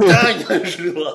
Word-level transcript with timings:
Таня 0.00 0.64
жила. 0.64 1.12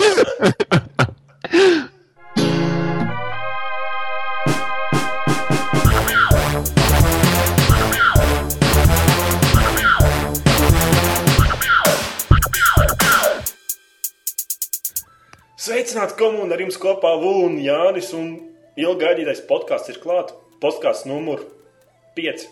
Sveicināti 15.61 16.15
komunu 16.17 16.53
ar 16.55 16.61
jums 16.63 16.77
kopā 16.81 17.11
Lūna, 17.21 17.59
Jānis 17.61 18.09
un 18.17 18.31
ilgi 18.79 19.03
gaidītais 19.03 19.43
podkāsts 19.49 19.91
ir 19.93 19.99
klāt. 20.01 20.31
Podkāsts 20.63 21.07
numur 21.09 21.43
5. 22.17 22.47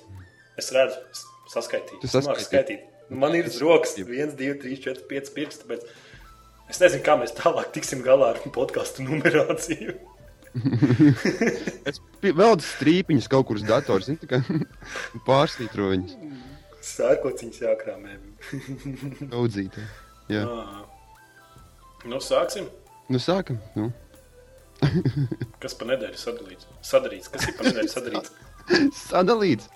Es 0.59 0.69
redzu, 0.75 0.99
es 1.13 1.23
saskaitīju. 1.53 2.01
Tu 2.03 2.09
Es 2.09 2.15
māku 2.19 2.37
saskaitīji? 2.41 2.45
skaitīt. 2.49 2.85
Nu, 3.09 3.17
Man 3.23 3.33
ir 3.37 3.47
uz 3.49 3.57
rokas 3.63 3.95
1, 3.97 4.35
2, 4.37 4.51
3, 4.61 4.77
4, 4.85 5.05
5 5.09 5.31
pirksti. 5.37 5.65
Tāpēc 5.65 5.87
es 6.74 6.82
nezinu, 6.82 7.04
kā 7.06 7.14
mēs 7.20 7.34
tālāk 7.38 7.70
tiksim 7.74 8.02
galā 8.04 8.32
ar 8.34 8.42
podkāstu 8.54 9.06
numerāciju. 9.06 9.94
Es 11.90 11.98
veldu 12.22 12.62
strīpiņus 12.62 13.26
kaut 13.30 13.48
kur 13.48 13.58
uz 13.58 13.64
datora, 13.66 14.04
zinu, 14.06 14.28
kā 14.30 14.38
pārsvītro 15.28 15.88
viņus. 15.90 16.14
Sērkociņas 16.84 17.58
jākrāmē. 17.64 18.14
Daudzītē. 19.32 19.82
Jā. 20.30 20.44
Ā. 20.46 20.84
Nu, 22.06 22.20
sāksim. 22.22 22.68
Nu, 23.10 23.18
sākam. 23.18 23.58
Nu. 23.74 23.90
Kas 25.62 25.74
pa 25.80 25.88
nedēļu 25.88 26.20
sadalīts? 26.20 26.68
Sadarīts. 26.84 27.30
Kas 27.32 27.48
ir 27.48 27.56
pa 27.58 27.66
nedēļu 27.66 27.92
sadarīts? 27.92 28.34
Sadalīts. 29.00 29.70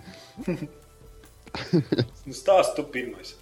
Nu, 0.46 2.36
stāst 2.36 2.76
tu 2.76 2.84
pirmais. 2.92 3.34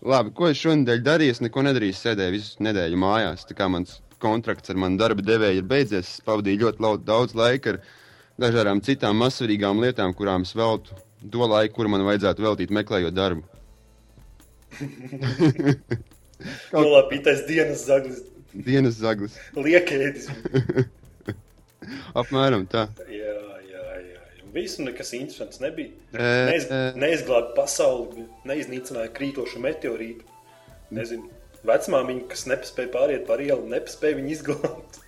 Labi, 0.00 0.32
ko 0.32 0.48
es 0.48 0.60
šonadēļ 0.60 1.02
darīju? 1.04 1.34
Es 1.34 1.42
neko 1.44 1.64
nedarīju. 1.66 1.96
Sēdēju 1.98 2.36
visu 2.38 2.64
nedēļu 2.64 3.00
mājās. 3.00 3.44
Tā 3.48 3.56
kā 3.58 3.68
mans 3.68 3.98
kontrakts 4.20 4.72
ar 4.72 4.78
manu 4.80 5.00
darba 5.00 5.24
devēju 5.24 5.60
ir 5.60 5.68
beidzies, 5.68 6.08
es 6.08 6.24
pavadīju 6.24 6.66
ļoti 6.66 7.04
daudz 7.08 7.36
laika 7.36 7.74
ar 7.74 7.80
dažādām 8.40 8.80
citām 8.84 9.20
mazsvarīgām 9.20 9.80
lietām, 9.84 10.14
kurām 10.16 10.44
es 10.48 10.54
veltu 10.56 10.96
to 11.32 11.48
laiku, 11.48 11.74
kuru 11.76 11.92
man 11.92 12.04
vajadzētu 12.08 12.44
veltīt 12.44 12.72
meklējot 12.72 13.16
darbu. 13.16 13.44
Nolāpītais 16.72 17.44
dienas 17.48 17.84
zaglis. 17.88 18.22
Dienas 18.54 18.96
zaglis. 19.00 19.36
Liekēdis. 19.56 20.30
Apmēram 22.20 22.64
tā. 22.70 22.88
Jā. 23.12 23.39
Visu 24.54 24.84
nekas 24.86 25.12
interesants 25.16 25.60
nebija. 25.62 25.92
Neiz, 26.16 26.66
neizglāba 26.98 27.54
pasauli, 27.58 28.26
neiznīcināja 28.48 29.12
krītošu 29.14 29.62
meteorītu. 29.62 30.26
Nezinu, 30.94 31.28
vecmāmiņa, 31.68 32.26
kas 32.32 32.46
nepaspēja 32.50 32.90
pāriet 32.94 33.26
par 33.28 33.42
ielu, 33.44 33.68
nepaspēja 33.70 34.18
viņu 34.20 34.36
izglābt. 34.38 35.00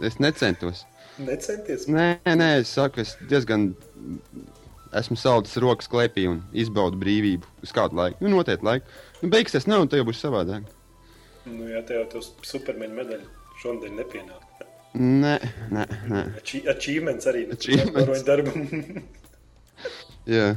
Es 0.00 0.14
necentos. 0.16 0.86
Necenties. 1.20 1.82
Nē, 1.92 2.22
nē, 2.24 2.46
es 2.62 2.70
saku, 2.72 3.02
es 3.04 3.10
diezgan 3.28 3.66
esmu 4.96 5.18
saldis 5.20 5.58
rokas 5.60 5.90
klēpī 5.92 6.24
un 6.30 6.40
izbaudu 6.56 6.98
brīvību 7.00 7.66
uz 7.66 7.74
kādu 7.76 7.98
laiku. 8.00 8.24
Nu, 8.24 8.32
noteikti 8.32 8.66
laiku. 8.66 8.94
Nu, 9.20 9.28
beigsies 9.32 9.68
nav, 9.68 9.84
un 9.84 9.92
tev 9.92 10.06
būs 10.08 10.22
savādāk. 10.24 10.64
Nu, 11.44 11.66
jā, 11.68 11.82
tev 11.84 12.02
jau 12.02 12.06
tas 12.16 12.30
supermeņa 12.48 12.96
medaļa 12.96 13.28
šodien 13.60 14.00
nepienāk. 14.00 14.49
Nē, 14.94 15.36
nē, 15.70 15.84
nē. 16.10 16.22
Achi- 16.40 16.64
Achievements 16.68 17.26
arī 17.30 17.44
Achievements. 17.52 17.94
nepienāk 17.94 18.24
darbam. 18.26 19.04
Jā. 20.26 20.48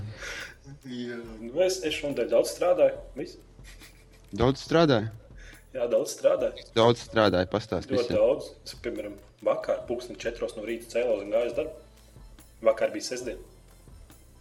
jā, 0.89 1.17
nu, 1.39 1.51
es, 1.63 1.77
es 1.85 1.93
šodien 1.95 2.27
daudz 2.31 2.49
strādāju. 2.55 2.97
Viss. 3.15 3.37
Daudz 4.33 4.63
strādāju. 4.65 5.11
Jā, 5.73 5.85
daudz 5.89 6.15
strādāju. 6.17 6.65
Daudz 6.77 7.03
strādāju, 7.07 7.49
pastāstīju. 7.53 7.99
Ļoti 8.01 8.17
daudz. 8.17 8.49
Es, 8.65 8.73
piemēram, 8.83 9.15
vakar, 9.45 9.83
pūksteni 9.89 10.19
četros 10.21 10.57
no 10.57 10.65
rīta 10.67 10.89
cēlos 10.95 11.23
un 11.23 11.31
gāju 11.33 11.51
uz 11.51 11.55
darbu. 11.57 11.77
Vakar 12.65 12.91
bija 12.93 13.07
sestdiena. 13.07 13.41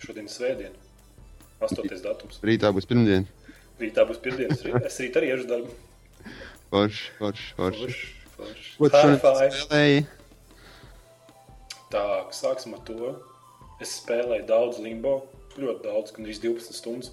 Šodien 0.02 0.26
ir 0.28 0.34
svētdiena. 0.34 0.76
Astotais 1.62 2.02
datums. 2.04 2.40
Rītā 2.42 2.72
būs 2.74 2.88
pirmdiena. 2.90 3.28
Rītā 3.80 4.04
būs 4.08 4.18
pirmdienas. 4.24 4.64
Es 4.88 4.98
rīt 5.04 5.16
arī 5.20 5.30
iešu 5.36 5.46
darbu. 5.52 5.76
Forši, 6.72 7.08
forši. 7.20 7.48
Forši, 7.60 7.86
forši. 7.86 8.10
Ko 8.78 8.90
tu 8.92 9.02
spēlēji? 9.18 10.04
Tā, 11.92 12.04
sāksim 12.32 12.76
ar 12.76 12.84
to. 12.88 13.14
Es 13.82 13.98
spēlēju 14.00 14.46
daudz 14.48 14.78
limbo. 14.82 15.18
Ļoti 15.58 15.84
daudz, 15.84 16.14
gan 16.16 16.24
arī 16.24 16.36
12 16.40 16.76
stundas. 16.78 17.10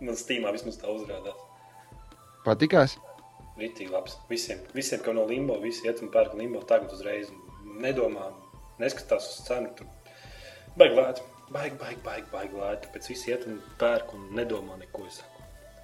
Man 0.00 0.18
stīmā 0.18 0.52
vismaz 0.52 0.76
tā 0.80 0.90
uzrādās. 0.92 1.38
Patikās? 2.44 2.96
Rītīgi 3.60 3.92
labs. 3.92 4.16
Visiem, 4.30 4.60
visiem, 4.76 5.00
kam 5.04 5.16
no 5.18 5.26
limbo, 5.28 5.56
visi 5.60 5.86
iet 5.88 6.00
un 6.04 6.12
pērk 6.12 6.36
limbo 6.38 6.62
tagad 6.68 6.92
uzreiz. 6.96 7.32
Nedomā, 7.80 8.30
neskatās 8.80 9.28
uz 9.30 9.42
cenu. 9.48 9.72
Tur 9.76 9.88
baigi 10.80 10.96
lēti. 10.96 11.26
Baigi, 11.50 11.76
baigi, 11.80 12.00
baigi, 12.04 12.28
baigi 12.32 12.60
lēti. 12.60 12.86
Tāpēc 12.86 13.10
visi 13.10 13.32
iet 13.32 13.48
un 13.50 13.60
pērk 13.80 14.14
un 14.16 14.30
nedomā 14.38 14.78
neko. 14.80 15.08
Es. 15.08 15.20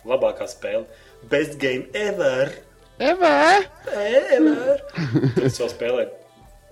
Labākā 0.06 0.46
spēle. 0.48 0.86
Best 1.32 1.58
game 1.62 1.88
ever! 1.96 2.52
Evē! 2.96 3.66
Ever! 3.92 4.80
es 5.44 5.58
vēl 5.60 5.68
spēlēju 5.72 6.12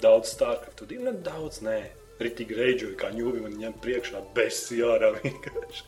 daudz 0.04 0.30
StarCraft. 0.32 0.76
Tur 0.78 0.92
ir 0.94 1.10
daudz, 1.24 1.60
nē. 1.64 1.78
Ritīgi 2.22 2.56
reģoju, 2.56 2.94
kā 3.00 3.10
ņūvi 3.12 3.42
man 3.44 3.56
ņem 3.60 3.74
priekšā. 3.82 4.22
Besi 4.36 4.80
ārā 4.86 5.10
vienkārši. 5.18 5.84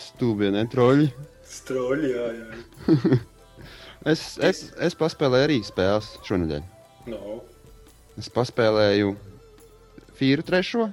Stūbie, 0.00 0.50
ne 0.54 0.64
troļi. 0.70 1.08
Stroļi, 1.54 2.12
jā, 2.14 2.28
jā. 2.40 3.20
Es, 4.04 4.34
es, 4.44 4.58
es 4.84 4.92
paspēlēju 5.00 5.46
arī 5.46 5.54
spēles 5.64 6.10
šonadēļ. 6.28 6.64
No, 7.08 7.38
Es 8.20 8.28
paspēlēju 8.30 9.14
Fīru 10.18 10.44
trešo. 10.46 10.90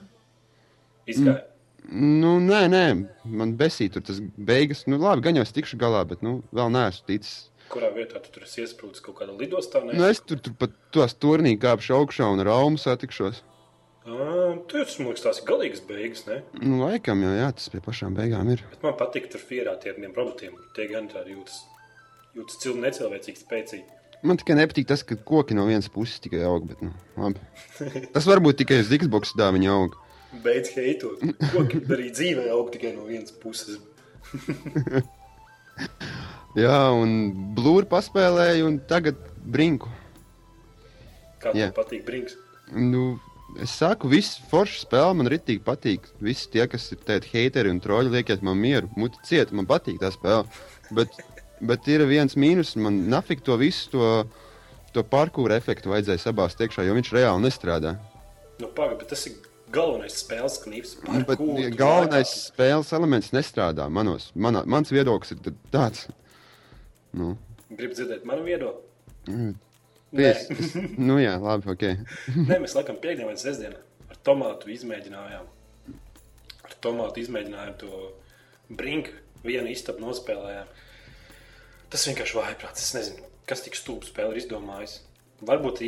izgāja. 1.12 1.42
Nu, 1.92 2.38
nē, 2.40 2.62
nē, 2.72 2.84
man 3.28 3.52
besīja 3.60 3.98
tur 3.98 4.06
tas 4.08 4.22
beigas. 4.38 4.86
Nu, 4.88 4.96
labi, 5.02 5.26
gan 5.26 5.36
jau 5.36 5.44
es 5.44 5.52
tikšu 5.52 5.76
galā, 5.82 6.06
bet 6.08 6.24
nu, 6.24 6.38
vēl 6.56 6.72
neesmu 6.72 7.10
ticis. 7.10 7.51
Kurā 7.72 7.88
vietā 7.96 8.20
tu 8.20 8.34
tur 8.36 8.44
esi 8.44 8.66
iesprūdis 8.66 9.00
kaut 9.06 9.22
kādā 9.22 9.32
lidostā? 9.38 9.80
Nu, 9.88 10.04
es 10.10 10.20
tur, 10.20 10.42
tur 10.44 10.58
pat 10.60 10.74
tos 10.92 11.16
turnī 11.16 11.56
kāpšu 11.60 11.96
augšā 12.02 12.28
un 12.34 12.44
ar 12.44 12.52
Raumu 12.52 12.82
satikšos. 12.82 13.40
Tu 14.04 14.80
jau 14.80 14.86
tas 14.88 14.98
man 14.98 15.12
liekas, 15.12 15.24
tās 15.24 15.40
ir 15.40 15.46
galīgas 15.48 15.82
beigas, 15.86 16.24
ne? 16.26 16.40
Nu, 16.58 16.80
laikam 16.82 17.22
jau, 17.22 17.32
jā, 17.38 17.52
tas 17.56 17.70
pie 17.72 17.82
pašām 17.86 18.16
beigām 18.18 18.50
ir. 18.52 18.64
Bet 18.74 18.84
man 18.88 18.96
patīk 19.00 19.30
tur 19.32 19.44
fierā 19.46 19.76
tie 19.80 19.94
ar 19.94 20.00
tiem 20.02 20.16
robotiem. 20.18 20.58
Tie 20.76 20.88
gan 20.90 21.08
tādi 21.12 21.36
jūtas, 21.36 21.62
jūtas 22.38 22.60
cilvēki 22.64 22.86
necilvēcīgi 22.88 23.44
spēcīgi. 23.46 23.86
Man 24.26 24.42
tikai 24.42 24.58
nepatīk 24.58 24.90
tas, 24.90 25.06
ka 25.06 25.16
koki 25.16 25.58
no 25.58 25.68
vienas 25.70 25.90
puses 25.94 26.22
tikai 26.22 26.42
aug, 26.50 26.66
bet, 26.70 26.82
nu, 26.86 26.92
labi. 27.18 27.42
Tas 28.14 28.28
varbūt 28.30 28.60
tikai 28.62 28.82
uz 28.84 28.92
Xbox 28.92 29.36
dāviņa 29.38 29.72
aug. 29.78 29.98
Beidz 30.44 30.74
heitot. 30.76 31.24
Koki 31.54 31.82
arī 31.88 32.12
dzīvē 32.14 32.50
aug 32.54 32.70
tikai 32.74 32.94
no 32.98 33.08
vienas 33.10 33.34
puses. 33.38 33.80
Jā, 36.60 36.80
un 36.92 37.32
blūri 37.56 37.88
paspēlēju, 37.88 38.68
un 38.68 38.80
tagad 38.90 39.20
brinku. 39.48 39.92
Kā 41.42 41.54
Jā. 41.56 41.70
tev 41.70 41.78
patīk 41.80 42.04
brinks? 42.06 42.36
Nu, 42.76 43.16
es 43.60 43.74
saku, 43.80 44.10
viss 44.12 44.42
forši 44.52 44.84
spēle 44.84 45.16
man 45.18 45.32
ritīgi 45.32 45.64
patīk. 45.64 46.10
Visi 46.24 46.50
tie, 46.52 46.66
kas 46.72 46.90
ir 46.92 47.00
tādi 47.08 47.32
hateri 47.32 47.72
un 47.72 47.80
troļi, 47.84 48.12
liekiet 48.18 48.44
man 48.46 48.60
mieru. 48.60 48.92
Muti 49.00 49.24
ciet, 49.28 49.56
man 49.56 49.70
patīk 49.70 50.02
tā 50.04 50.12
spēle. 50.14 50.44
Bet, 50.92 51.16
bet 51.64 51.88
ir 51.88 52.04
viens 52.10 52.36
mīnus, 52.36 52.76
man 52.76 53.06
nafik 53.12 53.46
to 53.48 53.56
visu 53.62 53.88
to, 53.96 54.12
to 54.92 55.08
parkūra 55.08 55.58
efektu 55.62 55.94
vajadzēja 55.94 56.28
sabāzt 56.28 56.62
iekšā, 56.62 56.84
jo 56.86 57.00
viņš 57.00 57.16
reāli 57.16 57.48
nestrādā. 57.48 57.96
Nu, 58.60 58.68
pagaidi, 58.68 59.00
bet 59.02 59.16
tas 59.16 59.24
ir 59.32 59.40
galvenais 59.72 60.20
spēles 60.20 60.60
knips. 60.66 60.98
Galvenais 61.80 62.40
spēles 62.52 62.92
elements 62.94 63.32
nestrādā 63.32 63.88
manos. 63.88 64.34
Manā, 64.36 64.68
mans 64.68 64.92
viedoklis 64.92 65.32
ir 65.34 65.56
tāds. 65.72 66.10
Nu, 67.18 67.34
Gribu 67.72 67.96
dzirdēt 67.96 68.26
manu 68.28 68.44
viedokli. 68.48 68.88
mm, 69.32 69.54
Nē. 70.12 70.32
pies, 70.34 70.76
nu 71.00 71.18
jā, 71.22 71.38
labi, 71.40 71.72
ok. 71.72 71.86
Nē, 72.50 72.60
mēs 72.64 72.76
laikam 72.78 73.00
piekdienā 73.04 73.30
vai 73.32 73.38
sestdienā 73.40 73.80
ar 74.12 74.20
tomātu 74.28 74.72
izmēģinājām. 74.74 75.46
Ar 76.68 76.76
tomātu 76.84 77.24
izmēģinājām 77.24 77.78
to 77.82 78.02
brinku, 78.70 79.16
vienu 79.44 79.72
istabu 79.72 80.04
nospēlējām. 80.06 80.68
Tas 81.92 82.08
vienkārši 82.08 82.38
vājprāts. 82.38 82.84
Es 82.86 82.94
nezinu, 82.96 83.30
kas 83.50 83.64
tik 83.66 83.76
stūpu 83.80 84.08
spēli 84.08 84.36
ir 84.36 84.44
izdomājis. 84.44 85.00
Varbūt 85.48 85.82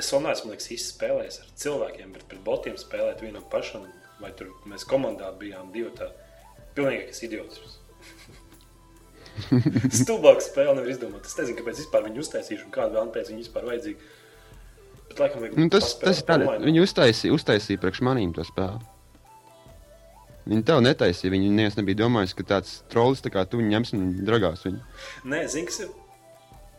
es 0.00 0.08
vēl 0.12 0.22
neesmu 0.24 0.52
liekas, 0.52 0.70
īsti 0.72 0.94
spēlējis 0.94 1.40
ar 1.42 1.48
cilvēkiem, 1.62 2.12
bet 2.14 2.26
pret 2.30 2.44
botiem 2.46 2.78
spēlēt 2.80 3.24
vienam 3.24 3.44
pašam. 3.52 3.88
Vai 4.22 4.30
tur 4.38 4.52
mēs 4.70 4.86
komandā 4.86 5.32
bijām 5.38 5.72
divi 5.74 5.90
tādi 5.98 6.14
pilnīgākais 6.76 7.24
idiots. 7.26 7.78
Stulbāka 10.02 10.44
spēle 10.44 10.74
nevar 10.78 10.90
izdomāt. 10.92 11.26
Es 11.28 11.36
nezinu, 11.38 11.58
kāpēc 11.60 11.80
vispār 11.84 12.04
viņu 12.08 12.24
uztaisīšu 12.24 12.66
un 12.68 12.74
kādu 12.74 12.98
vēlmu 12.98 13.14
pēc 13.14 13.30
viņa 13.32 13.44
vispār 13.44 13.68
vajadzīga. 13.70 14.10
Bet, 15.12 15.20
laikam, 15.20 15.46
Nu, 15.58 15.68
tas, 15.72 15.94
tas 16.00 16.22
ir 16.22 16.34
online. 16.36 16.64
viņi 16.64 16.82
uztaisīja, 16.86 17.36
uztaisīja 17.36 17.80
priekš 17.82 18.02
manīm 18.06 18.32
to 18.36 18.44
spēli. 18.48 18.80
Viņi 20.48 20.64
tev 20.66 20.80
netaisīja. 20.82 21.32
Viņi 21.36 21.50
neviens 21.54 21.76
nebija 21.78 22.00
domājis, 22.02 22.32
ka 22.34 22.46
tāds 22.56 22.78
trolls 22.90 23.22
tā 23.22 23.30
kā 23.30 23.44
tu 23.46 23.60
viņu 23.60 23.74
ņems 23.76 23.92
un 23.98 24.06
dragās 24.26 24.64
viņu. 24.66 24.80
Nē, 25.30 25.44
zini, 25.52 25.68
kas 25.70 25.84
ir. 25.84 25.90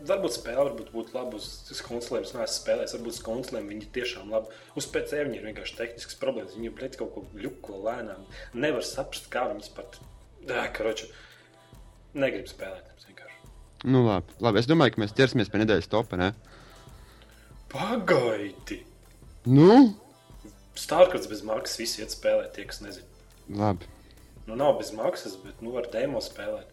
Varbūt 0.03 0.33
spēle 0.35 0.65
varbūt 0.65 0.89
būtu 0.91 1.13
laba 1.15 1.37
uz 1.39 1.79
konsolēm. 1.85 2.25
Es 2.27 2.33
neesmu 2.35 2.57
spēlējis, 2.57 2.95
varbūt 2.97 3.13
uz 3.13 3.21
konsolēm 3.23 3.69
viņi 3.71 3.87
tiešām 3.95 4.33
labi. 4.35 4.51
Uz 4.75 4.89
PC 4.91 5.21
viņi 5.29 5.39
ir 5.39 5.45
vienkārši 5.47 5.77
tehnisks 5.77 6.17
problēmas. 6.19 6.57
Viņi 6.57 6.73
ir 6.73 6.97
kaut 6.99 7.13
ko 7.13 7.23
ļuko 7.39 7.79
lēnām. 7.85 8.25
Nevar 8.65 8.83
saprast, 8.83 9.29
kā 9.31 9.45
viņas 9.53 9.71
pat. 9.77 9.95
Jā, 10.43 10.65
karoči. 10.75 11.07
Negribu 12.13 12.51
spēlēt. 12.51 12.93
Nu, 13.83 14.05
labi. 14.07 14.31
labi. 14.39 14.61
Es 14.61 14.67
domāju, 14.69 14.95
ka 14.95 15.01
mēs 15.03 15.15
ķersimies 15.17 15.49
pie 15.51 15.59
nedēļas 15.59 15.89
topā. 15.91 16.15
Ne? 16.19 16.29
Pagaidi! 17.73 18.79
Nu, 19.43 19.91
Starkrafts 20.79 21.27
bez 21.29 21.43
maksas 21.45 21.77
visi 21.77 22.01
iet 22.01 22.13
spēlēt, 22.13 22.53
tie, 22.55 22.63
kas 22.69 22.79
nezina. 22.81 23.05
labi. 23.59 23.89
Nu, 24.47 24.55
nav 24.59 24.77
bez 24.79 24.93
maksas, 24.95 25.35
bet 25.43 25.59
nu 25.63 25.73
var 25.75 25.89
demo 25.91 26.21
spēlēt. 26.23 26.71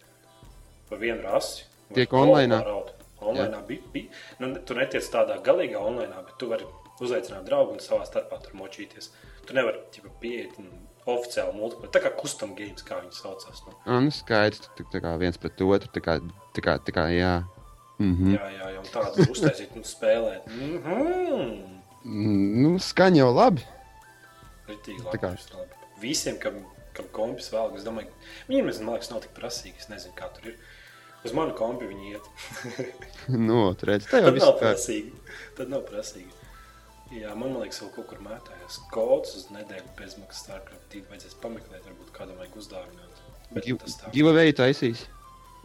Par 0.88 1.02
vienu 1.02 1.22
rasi. 1.26 1.66
Tiek 1.94 2.12
raut. 2.12 2.94
Online 3.20 3.60
bija. 3.68 3.82
bija. 3.92 4.20
Nu, 4.38 4.54
tu 4.64 4.74
netiec 4.78 5.04
tādā 5.12 5.36
galīgā 5.44 5.82
online, 5.82 6.22
bet 6.26 6.38
tu 6.40 6.48
vari 6.50 6.64
uzaicināt 7.02 7.44
draugu 7.44 7.74
un 7.76 7.82
savā 7.84 8.06
starpā 8.08 8.38
tur 8.42 8.56
močīties. 8.56 9.10
Tu 9.46 9.56
nevari 9.56 9.82
pieiet 10.22 10.56
un 10.62 10.70
oficiāli 11.16 11.54
multiplayer. 11.58 11.92
Tā 11.94 12.00
kā 12.04 12.10
custom 12.20 12.54
games, 12.58 12.82
kā 12.86 13.00
viņi 13.02 13.16
saucās. 13.18 13.62
Nu. 13.66 13.74
Ah, 13.86 14.00
nu 14.04 14.10
skaidrs, 14.14 14.62
tā, 14.76 14.84
tā 14.92 15.00
kā 15.04 15.12
viens 15.20 15.36
pret 15.40 15.60
otru. 15.66 15.90
Tā 15.94 16.00
kā, 16.04 16.18
tā 16.56 16.64
kā, 16.64 16.78
tā 16.86 16.94
kā 16.96 17.06
jā. 17.14 17.34
Mhm. 18.00 18.32
Jā, 18.36 18.46
jā, 18.56 18.68
jau 18.78 18.84
tādu 18.94 19.26
uztaisīt 19.34 19.74
un 19.76 19.82
spēlēt. 19.84 20.46
Mhm. 20.46 21.76
Mm, 22.04 22.62
Nu, 22.62 22.78
skaņa 22.80 23.20
jau 23.20 23.30
labi. 23.36 23.62
Ritīgi 24.70 25.02
Tā 25.04 25.18
kā- 25.20 25.34
labi. 25.34 25.56
labi. 25.58 25.74
Visiem, 26.00 26.38
kam, 26.40 26.54
kam 26.94 27.04
kompis 27.12 27.50
vēl, 27.52 27.74
es 27.76 27.84
domāju, 27.84 28.08
viņiem, 28.48 28.68
es 28.70 28.78
liekas, 28.80 29.10
nav 29.10 29.20
tik 29.20 29.34
prasīgi. 29.36 29.76
Es 29.78 29.88
nezinu, 29.92 30.14
kā 30.16 30.30
tur 30.34 30.48
ir. 30.52 30.56
Uz 31.24 31.34
manu 31.36 31.52
kompi 31.52 31.84
viņi 31.84 32.14
iet. 32.14 32.28
Nu, 33.28 33.74
tur 33.74 33.90
redz, 33.92 34.06
tā 34.08 34.22
jau 34.22 34.30
Tad 34.30 34.34
viss 34.38 34.46
nav 34.46 34.54
kā. 34.56 34.70
prasīgi. 34.70 35.12
Tad 35.58 35.68
nav 35.68 35.82
prasīgi. 35.84 36.30
Jā, 37.10 37.32
man 37.34 37.56
liekas, 37.58 37.80
vēl 37.82 37.90
kaut 37.96 38.06
kur 38.12 38.20
mētājās 38.22 38.76
kods 38.94 39.32
uz 39.38 39.48
nedēļu 39.50 39.94
bezmaksas 39.98 40.44
Starcraft 40.44 40.92
2. 40.92 41.08
Vajadzēs 41.10 41.38
pameklēt, 41.42 41.82
varbūt 41.88 42.12
kādam 42.14 42.38
vajag 42.38 42.58
uzdāvināt. 42.60 43.22
Bet 43.50 43.66
nu, 43.66 43.78
tas 43.82 43.96
tā. 43.98 44.12
Giveaway 44.14 44.54
taisīs. 44.54 45.08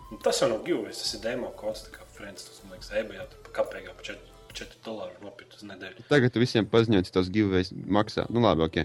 Nu, 0.09 0.17
Tas 0.25 0.41
jau 0.41 0.49
nav 0.49 0.63
giveaways, 0.65 1.01
tas 1.01 1.13
ir 1.17 1.21
demo 1.21 1.51
kods, 1.59 1.83
tā 1.85 1.93
kā 1.93 2.07
Friends, 2.15 2.47
tas 2.47 2.63
man 2.63 2.75
liekas, 2.75 2.89
ebajā, 2.97 3.27
tur 3.29 3.43
pa 3.45 3.53
kapēgā 3.59 3.93
pa 3.97 4.07
4, 4.09 4.33
4 4.57 4.81
dolāru 4.85 5.21
nopirkt 5.21 5.57
uz 5.57 5.67
nedēļu. 5.69 6.07
Tagad 6.09 6.41
visiem 6.41 6.67
paziņoji, 6.71 7.13
tos 7.13 7.29
giveaways 7.33 7.71
maksā. 7.97 8.25
Nu, 8.33 8.41
labi, 8.45 8.65
ok. 8.65 8.81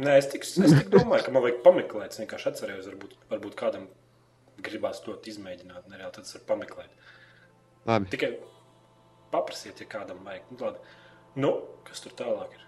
Nē, 0.00 0.16
es 0.20 0.30
tik, 0.32 0.44
es 0.44 0.76
tik 0.76 0.92
domāju, 0.92 1.26
ka 1.26 1.34
man 1.36 1.44
vajag 1.44 1.60
pameklēt. 1.64 2.14
Es 2.14 2.20
vienkārši 2.22 2.52
atcerējos, 2.52 2.88
varbūt, 2.92 3.16
varbūt 3.32 3.56
kādam 3.60 3.88
gribās 4.64 5.00
ļoti 5.06 5.34
izmēģināt, 5.34 5.88
nereāli 5.92 6.16
tad 6.16 6.28
es 6.28 6.36
varu 6.36 6.48
pameklēt. 6.48 7.04
Labi. 7.88 8.08
Tikai 8.12 8.34
paprasiet, 9.32 9.80
ja 9.80 9.88
kādam 9.88 10.24
vajag. 10.26 10.48
Nu, 10.52 10.64
labi. 10.64 10.98
Nu 11.36 11.50
kas 11.86 12.00
tur 12.04 12.12
tālāk 12.18 12.50
ir? 12.56 12.62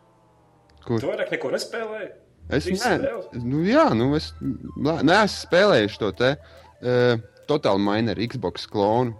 Kur? 0.83 0.99
Tu 1.01 1.07
vairāk 1.09 1.31
neko 1.35 1.49
nespēlēji? 1.55 2.11
Es 2.53 2.65
Trīs 2.67 2.83
ne, 2.83 2.97
spēles? 2.99 3.27
nu, 3.47 3.59
jā, 3.67 3.85
nu, 3.95 4.15
es 4.19 4.33
neesmu 4.43 5.37
spēlējis 5.37 5.99
to 6.03 6.09
te 6.19 6.31
uh, 6.35 7.15
Total 7.47 7.79
Miner 7.79 8.19
Xbox 8.19 8.67
klonu. 8.71 9.13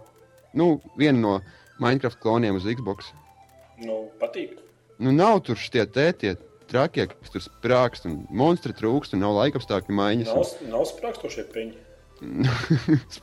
Nu, 0.53 0.81
viena 0.99 1.19
no 1.19 1.39
Minecraft 1.81 2.19
kloniem 2.21 2.55
uz 2.59 2.65
Xbox. 2.67 2.99
Nu, 3.81 4.09
patīk. 4.19 4.49
Nu, 4.99 5.11
nav 5.15 5.39
tur 5.47 5.57
šie 5.59 5.85
tētie 5.89 6.35
trakie, 6.69 7.07
kas 7.09 7.29
tur 7.33 7.41
sprākst 7.43 8.05
un 8.09 8.13
monstri 8.29 8.73
trūkst 8.75 9.13
un 9.15 9.19
nav 9.23 9.33
laikapstākļu 9.39 9.93
maiņas. 9.97 10.29
Nav, 10.35 10.43
nav 10.75 10.83
sprākstošie 10.91 11.43
peņi. 11.53 11.75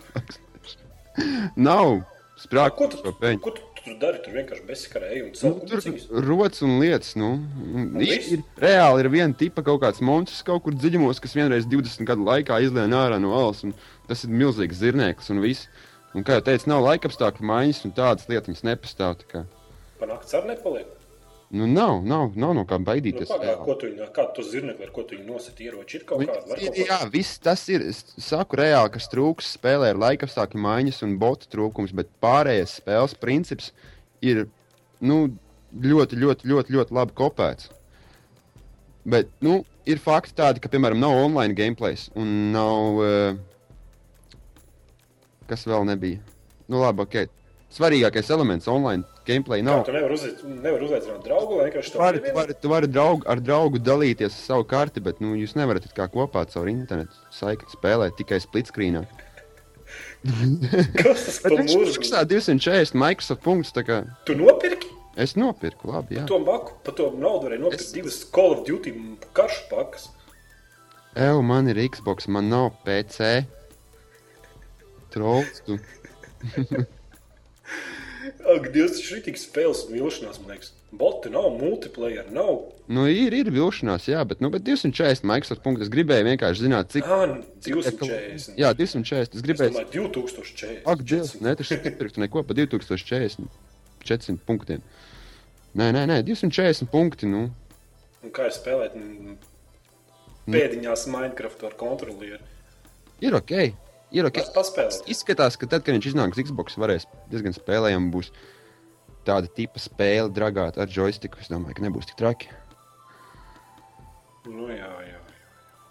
nav 1.69 2.01
Ko 2.01 2.47
sprākstošo 2.47 3.05
tu, 3.05 3.13
peņu. 3.21 3.41
ko 3.45 3.51
tu 3.53 3.61
tur 3.85 3.95
dari? 4.01 4.19
Tur 4.25 4.35
vienkārši 4.39 4.65
bezsakarēji 4.69 5.23
un 5.25 5.31
Nu, 5.31 5.53
tur 5.69 5.81
kuciņus. 5.81 6.05
ir 6.11 6.27
rots 6.29 6.63
un 6.67 6.77
lietas. 6.83 7.15
Nu. 7.17 7.31
Ir, 8.01 8.27
ir, 8.37 8.43
reāli 8.63 9.05
ir 9.05 9.09
viena 9.13 9.35
tipa 9.37 9.63
kaut 9.67 9.81
kāds 9.83 10.01
monstrs 10.05 10.43
kaut 10.47 10.63
kur 10.65 10.77
dziļumos, 10.77 11.21
kas 11.23 11.35
vienreiz 11.39 11.67
20 11.71 12.05
gadu 12.09 12.27
laikā 12.29 12.61
izlien 12.65 12.93
ārā 12.97 13.21
no 13.21 13.33
alas. 13.37 13.65
un 13.65 13.75
Tas 14.11 14.25
ir 14.27 14.31
milzīgs 14.35 14.81
zirneklis 14.83 15.31
un 15.31 15.41
viss. 15.41 15.69
Un, 16.15 16.25
kā 16.27 16.41
jau 16.41 16.43
teicu, 16.49 16.67
nav 16.73 16.83
laikapstākļu 16.83 17.47
maiņas 17.47 17.85
un 17.87 17.93
tādas 17.95 18.27
lietas 18.29 18.65
nepastāv. 18.67 19.21
tā. 19.31 19.45
Panākts 20.01 20.35
ar 20.35 20.45
nepaliek. 20.49 20.87
Nu, 21.51 21.67
nav, 21.67 22.05
nav, 22.07 22.37
nav 22.39 22.53
no 22.55 22.63
kā 22.65 22.77
Nu, 22.79 22.85
baidīties. 22.87 23.27
pagā, 23.27 23.43
reāli. 23.49 23.65
ko 23.67 23.75
tu 23.75 23.89
viņu, 23.89 24.05
kā 24.15 24.25
tu 24.37 24.43
zirnekli, 24.47 24.85
ar 24.87 24.91
ko 24.95 25.03
tu 25.03 25.17
viņu 25.17 25.27
nosat 25.33 25.59
ieroči? 25.65 25.97
Ir 25.99 26.05
kaut 26.07 26.21
kāda, 26.23 26.45
var 26.47 26.59
Ir, 26.63 26.69
kaut 26.71 26.77
ko. 26.77 26.85
jā, 26.93 26.99
viss 27.11 27.39
tas 27.43 27.65
ir. 27.69 27.83
Es 27.91 28.05
saku, 28.23 28.57
reāli, 28.61 28.93
kas 28.95 29.09
trūks 29.11 29.49
spēlē 29.59 29.91
ir 29.91 29.99
laikapstākļu 29.99 30.63
maiņas 30.63 31.03
un 31.03 31.17
botu 31.19 31.51
trūkums, 31.51 31.91
bet 31.93 32.07
pārējais 32.23 32.77
spēles 32.79 33.17
princips 33.19 33.73
ir 34.23 34.45
nu, 35.01 35.19
ļoti, 35.75 36.21
ļoti, 36.23 36.47
ļoti, 36.53 36.77
ļoti 36.79 36.95
labi 37.01 37.17
kopēts. 37.19 37.71
Bet 39.11 39.27
nu, 39.43 39.65
ir 39.91 39.99
fakti 39.99 40.37
tādi, 40.39 40.61
ka, 40.63 40.69
piemēram, 40.71 41.01
nav 41.03 41.19
online 41.19 41.55
gameplays 41.59 42.11
un 42.15 42.53
nav. 42.55 43.03
Uh, 43.03 43.35
kas 45.51 45.67
vēl 45.67 45.83
nebija? 45.89 46.21
Nu, 46.71 46.79
labi, 46.85 47.03
ok. 47.03 47.27
Svarīgākais 47.75 48.31
elements 48.31 48.69
online 48.71 49.03
gameplay 49.31 49.63
Kā 49.63 49.69
nav. 49.71 49.85
tu 49.87 49.95
nevari 49.97 50.19
uzaicināt, 50.19 50.61
nevar 50.67 50.85
uzaicināt 50.89 51.25
draugu, 51.25 51.57
vai 51.61 51.71
vienkārši 51.71 51.95
Tu 51.95 52.03
vari, 52.03 52.21
tu 52.27 52.35
vari, 52.37 52.59
tu 52.67 52.73
vari 52.75 52.91
draugu, 52.91 53.25
ar 53.31 53.41
draugu 53.41 53.79
dalīties 53.81 54.35
ar 54.35 54.45
savu 54.51 54.67
karti, 54.75 55.01
bet 55.07 55.23
nu, 55.25 55.33
jūs 55.39 55.55
nevarat 55.59 55.87
kā 55.97 56.09
kopā 56.13 56.45
caur 56.53 56.69
internetu 56.73 57.15
saikni 57.35 57.71
spēlēt 57.77 58.19
tikai 58.21 58.43
splitscreenā. 58.45 59.07
Kas 61.01 61.23
tas 61.27 61.39
par 61.43 61.55
viņš 61.57 61.75
maksā 61.97 62.21
240 62.29 62.95
Microsoft 63.01 63.43
punktus. 63.43 63.73
kā 63.87 64.03
Tu 64.29 64.37
nopirki? 64.39 64.91
Es 65.21 65.35
nopirku, 65.37 65.89
labi. 65.91 66.21
Jā. 66.21 66.27
To 66.31 66.39
maku, 66.45 66.77
par 66.87 66.95
to 66.97 67.09
naudu 67.19 67.49
varēja 67.49 67.65
nopirkt 67.65 67.83
Es- 67.89 67.93
divas 67.97 68.21
Call 68.33 68.55
of 68.55 68.63
Duty 68.69 68.93
karšu 69.37 69.65
pakas. 69.73 70.09
Evo, 71.19 71.41
man 71.43 71.67
ir 71.73 71.81
Xbox, 71.91 72.29
man 72.31 72.47
nav 72.53 72.71
PC. 72.87 73.41
Trolls. 75.11 75.59
Tu. 75.67 75.79
Ak, 78.21 78.67
Dievs, 78.75 78.99
tas 78.99 79.09
ir 79.15 79.23
tik 79.25 79.39
spēles 79.41 79.87
un 79.87 79.97
vilšanās, 79.97 80.41
man 80.43 80.53
liekas. 80.55 80.75
Boti 81.01 81.31
nav, 81.33 81.47
multiplayer 81.61 82.29
nav. 82.35 82.67
Nu, 82.91 83.07
ir, 83.09 83.33
ir 83.37 83.49
vilšanās, 83.55 84.09
jā, 84.11 84.21
bet, 84.29 84.43
nu, 84.45 84.51
bet 84.53 84.65
240 84.67 85.25
Microsoft 85.31 85.63
punktus. 85.65 85.87
Es 85.87 85.93
gribēju 85.95 86.27
vienkārši 86.27 86.67
zināt, 86.67 86.91
cik. 86.93 87.07
Ah, 87.07 87.37
240. 87.65 88.59
Jā, 88.61 88.73
240. 88.77 89.37
Es 89.37 89.41
es 89.41 89.47
gribēju. 89.47 89.77
domāju, 89.77 90.11
2040. 90.11 90.83
Ak, 90.91 91.05
Dievs, 91.07 91.37
nē, 91.41 91.55
tas 91.61 91.73
ir 91.73 91.85
pirkt 91.87 92.21
neko 92.21 92.45
pa 92.45 92.57
2040. 92.59 93.49
400 94.05 94.45
punktiem. 94.49 94.83
Nē, 95.79 95.93
nē, 95.95 96.07
nē, 96.11 96.21
240 96.27 96.91
punkti. 96.91 97.31
Nu. 97.31 97.47
Un 98.21 98.35
kā 98.37 98.51
ir 98.51 98.57
spēlēt 98.57 98.97
mm, 98.99 99.37
pēdiņās 100.51 101.07
Minecraft 101.13 101.63
ar 101.71 101.79
kontrolieri? 101.81 102.43
Ir 103.25 103.37
ok. 103.39 103.55
Paspēlēt? 104.55 105.05
Izskatās, 105.13 105.59
ka 105.61 105.69
tad, 105.71 105.85
kad 105.87 105.97
viņš 105.97 106.11
iznāks 106.13 106.41
Xbox, 106.43 106.79
varēs 106.81 107.07
diezgan 107.31 107.55
spēlējami 107.57 108.11
būs 108.15 108.33
tāda 109.29 109.51
tipa 109.55 109.83
spēle 109.83 110.33
dragāt 110.35 110.81
ar 110.81 110.91
joystiku. 110.91 111.39
Es 111.43 111.53
domāju, 111.53 111.77
ka 111.79 111.87
nebūs 111.87 112.11
tik 112.11 112.19
traki. 112.19 112.51
Nu, 114.49 114.67
jā, 114.73 114.91
jā. 115.07 115.15
jā. 115.15 115.23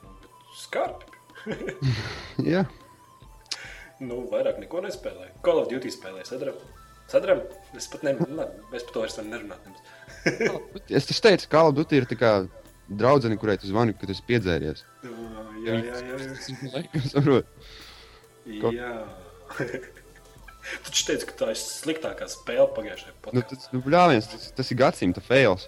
Nu, 0.04 0.16
bet 0.20 0.54
Skarbi. 0.60 1.16
Jā, 2.52 2.66
Nu, 4.00 4.22
vairāk 4.32 4.62
neko 4.62 4.80
nespēlēju. 4.86 5.34
Call 5.44 5.60
of 5.60 5.68
Duty 5.72 5.92
spēlēju. 5.92 6.28
Sadram. 6.30 6.60
Sadram. 7.12 7.42
Es 7.76 7.90
pat 7.92 8.06
ne, 8.08 8.14
ne, 8.16 8.46
es 8.78 8.86
par 8.88 8.94
to 8.96 9.04
vairs 9.04 9.18
nerunāju. 9.20 9.74
es 11.00 11.10
taču 11.10 11.24
teicu, 11.26 11.50
ka 11.50 11.58
Call 11.58 11.72
of 11.74 11.76
Duty 11.76 12.00
ir 12.00 12.08
tā 12.08 12.16
kā 12.20 12.32
draudzene, 12.88 13.38
kurai 13.42 13.58
tu 13.60 13.68
zvani, 13.68 13.96
kad 14.00 14.14
esi 14.14 14.24
piedzēries. 14.30 14.86
Jā, 15.66 15.82
jā, 15.84 16.00
jā. 16.00 16.20
jā. 17.20 17.42
Jā. 18.48 18.94
Taču 20.86 21.06
teica, 21.08 21.26
ka 21.30 21.36
tā 21.40 21.52
ir 21.54 21.60
sliktākā 21.60 22.28
spēle 22.30 22.68
pagājušajā 22.76 23.14
Nu, 23.14 23.20
podkāstā. 23.26 23.50
tas, 23.56 23.70
nu, 23.74 23.82
bļāviens, 23.86 24.28
tas, 24.30 24.50
tas 24.58 24.72
ir 24.74 24.80
gadsimta 24.80 25.24
fails. 25.24 25.68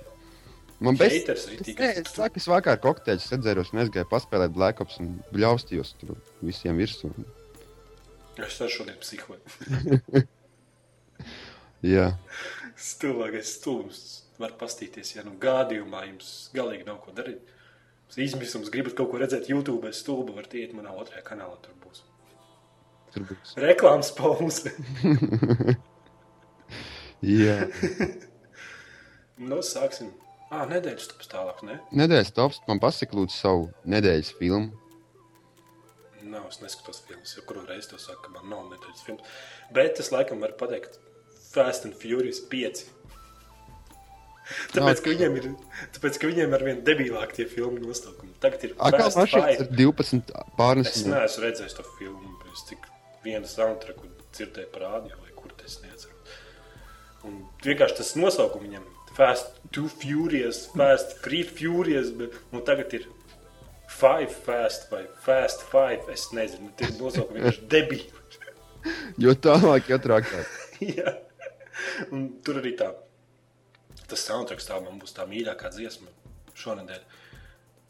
Man 0.81 0.97
bez... 0.97 1.13
Haters 1.13 1.45
ir 1.53 1.61
Es, 1.61 1.75
nē, 1.77 1.89
es 2.01 2.37
es 2.41 2.47
vakar 2.49 2.79
kokteļus 2.81 3.27
sadzēros 3.29 3.71
un 3.73 3.83
aizgāju 3.83 4.09
paspēlēt 4.09 4.53
Black 4.55 4.81
Ops 4.81 4.97
un 5.01 5.11
bļaustījos 5.33 5.93
tur 6.01 6.15
visiem 6.41 6.79
virsū. 6.81 7.11
Es 8.41 8.57
arī 8.63 8.73
šodien 8.73 8.97
psihoju. 9.01 10.23
Jā. 11.93 12.11
Stulbākais 12.77 13.55
stulbs. 13.59 14.01
Var 14.41 14.55
pastīties, 14.57 15.11
ja 15.13 15.21
nu 15.21 15.35
gadījumā 15.37 16.07
jums 16.07 16.49
galīgi 16.55 16.87
nav 16.87 16.97
ko 17.03 17.13
darīt. 17.13 17.45
Izmisums, 18.17 18.71
gribat 18.73 18.95
kaut 18.97 19.11
ko 19.11 19.19
redzēt 19.21 19.51
YouTube, 19.51 19.91
stulba 19.93 20.33
var 20.39 20.49
iet 20.57 20.73
manā 20.73 20.89
otrajā 20.97 21.21
kanālā. 21.27 21.59
Tur 21.61 21.77
būs 21.83 22.01
Tur 23.11 23.25
būs. 23.27 23.55
reklāmas 23.59 24.11
pauze. 24.15 24.71
Jā. 27.21 27.67
nu, 29.37 29.59
sāksim. 29.65 30.13
Ah, 30.51 30.65
nedēļas 30.67 31.11
tops 31.13 31.29
tālāk, 31.31 31.61
ne? 31.63 31.77
Nedēļas 31.95 32.33
tops 32.35 32.57
man 32.67 32.81
pasaka, 32.83 33.15
lūdzu, 33.15 33.35
savu 33.37 33.67
nedēļas 33.93 34.33
filmu. 34.39 34.73
Nav, 36.31 36.47
es 36.51 36.59
neskatos 36.63 37.01
filmas, 37.07 37.35
jau 37.37 37.43
kuru 37.47 37.63
reizi 37.67 37.91
to 37.91 37.99
saku, 38.01 38.25
ka 38.25 38.33
man 38.35 38.49
nav 38.51 38.65
nedēļas 38.73 39.05
filmas. 39.05 39.37
Bet 39.75 40.01
es 40.03 40.11
laikam 40.13 40.43
varu 40.43 40.57
pateikt 40.59 40.99
Fast 41.51 41.87
and 41.87 41.95
Furious 41.99 42.41
5. 42.51 42.83
Tāpēc, 44.75 45.01
ka 45.03 45.13
viņiem 45.13 45.35
ir, 45.39 45.49
tāpēc, 45.95 46.19
ka 46.19 46.29
viņiem 46.31 46.55
ar 46.57 46.65
vien 46.67 46.81
debilāk 46.87 47.35
tie 47.37 47.47
filmu 47.47 47.79
nosaukumi. 47.79 48.33
Tagad 48.43 48.67
ir 48.67 48.75
mašīnas 48.75 49.35
5. 49.37 49.63
ir 49.63 49.75
12 49.79 50.33
pārnes. 50.59 50.91
Es 50.91 51.07
neesmu 51.07 51.45
redzējis 51.45 51.77
to 51.79 51.87
filmu, 51.95 52.35
bet 52.41 52.57
es 52.57 52.67
tik 52.73 52.90
vienu 53.25 53.47
soundtracku 53.49 54.09
dzirdēju 54.33 54.71
par 54.73 54.85
rādio, 54.87 55.17
vai 55.21 55.33
kur 55.37 55.53
tas 55.59 55.77
neatceros. 55.83 56.37
Un 57.27 57.41
vienkārši 57.65 57.99
tas 58.01 58.15
nosaukums 58.17 58.65
viņam 58.65 58.87
Fast, 59.17 59.57
Two 59.75 59.89
Furious, 59.91 60.63
Fast, 60.71 61.17
Three 61.25 61.43
Furious, 61.43 62.09
bet 62.15 62.37
nu, 62.53 62.61
tagad 62.65 62.93
ir 62.97 63.05
Five 63.91 64.31
Fast 64.45 64.87
vai 64.91 65.03
Fast 65.25 65.65
Five. 65.69 66.05
Es 66.13 66.29
nezinu, 66.33 66.71
tie 66.79 66.87
nosaukumi 66.97 67.41
vienkārši 67.43 67.67
debīli. 67.75 68.09
Jo 69.21 69.35
tālāk, 69.37 69.91
jo 69.91 69.97
trakāk. 70.01 70.47
Jā. 70.97 71.11
Un 72.09 72.23
tur 72.41 72.57
arī 72.63 72.71
tā. 72.79 72.87
Tas 74.09 74.23
soundtracks 74.25 74.65
tā 74.65 74.79
man 74.81 74.97
būs 74.97 75.13
tā 75.13 75.27
mīļākā 75.29 75.69
dziesma 75.75 76.09
šonadēļ. 76.57 77.03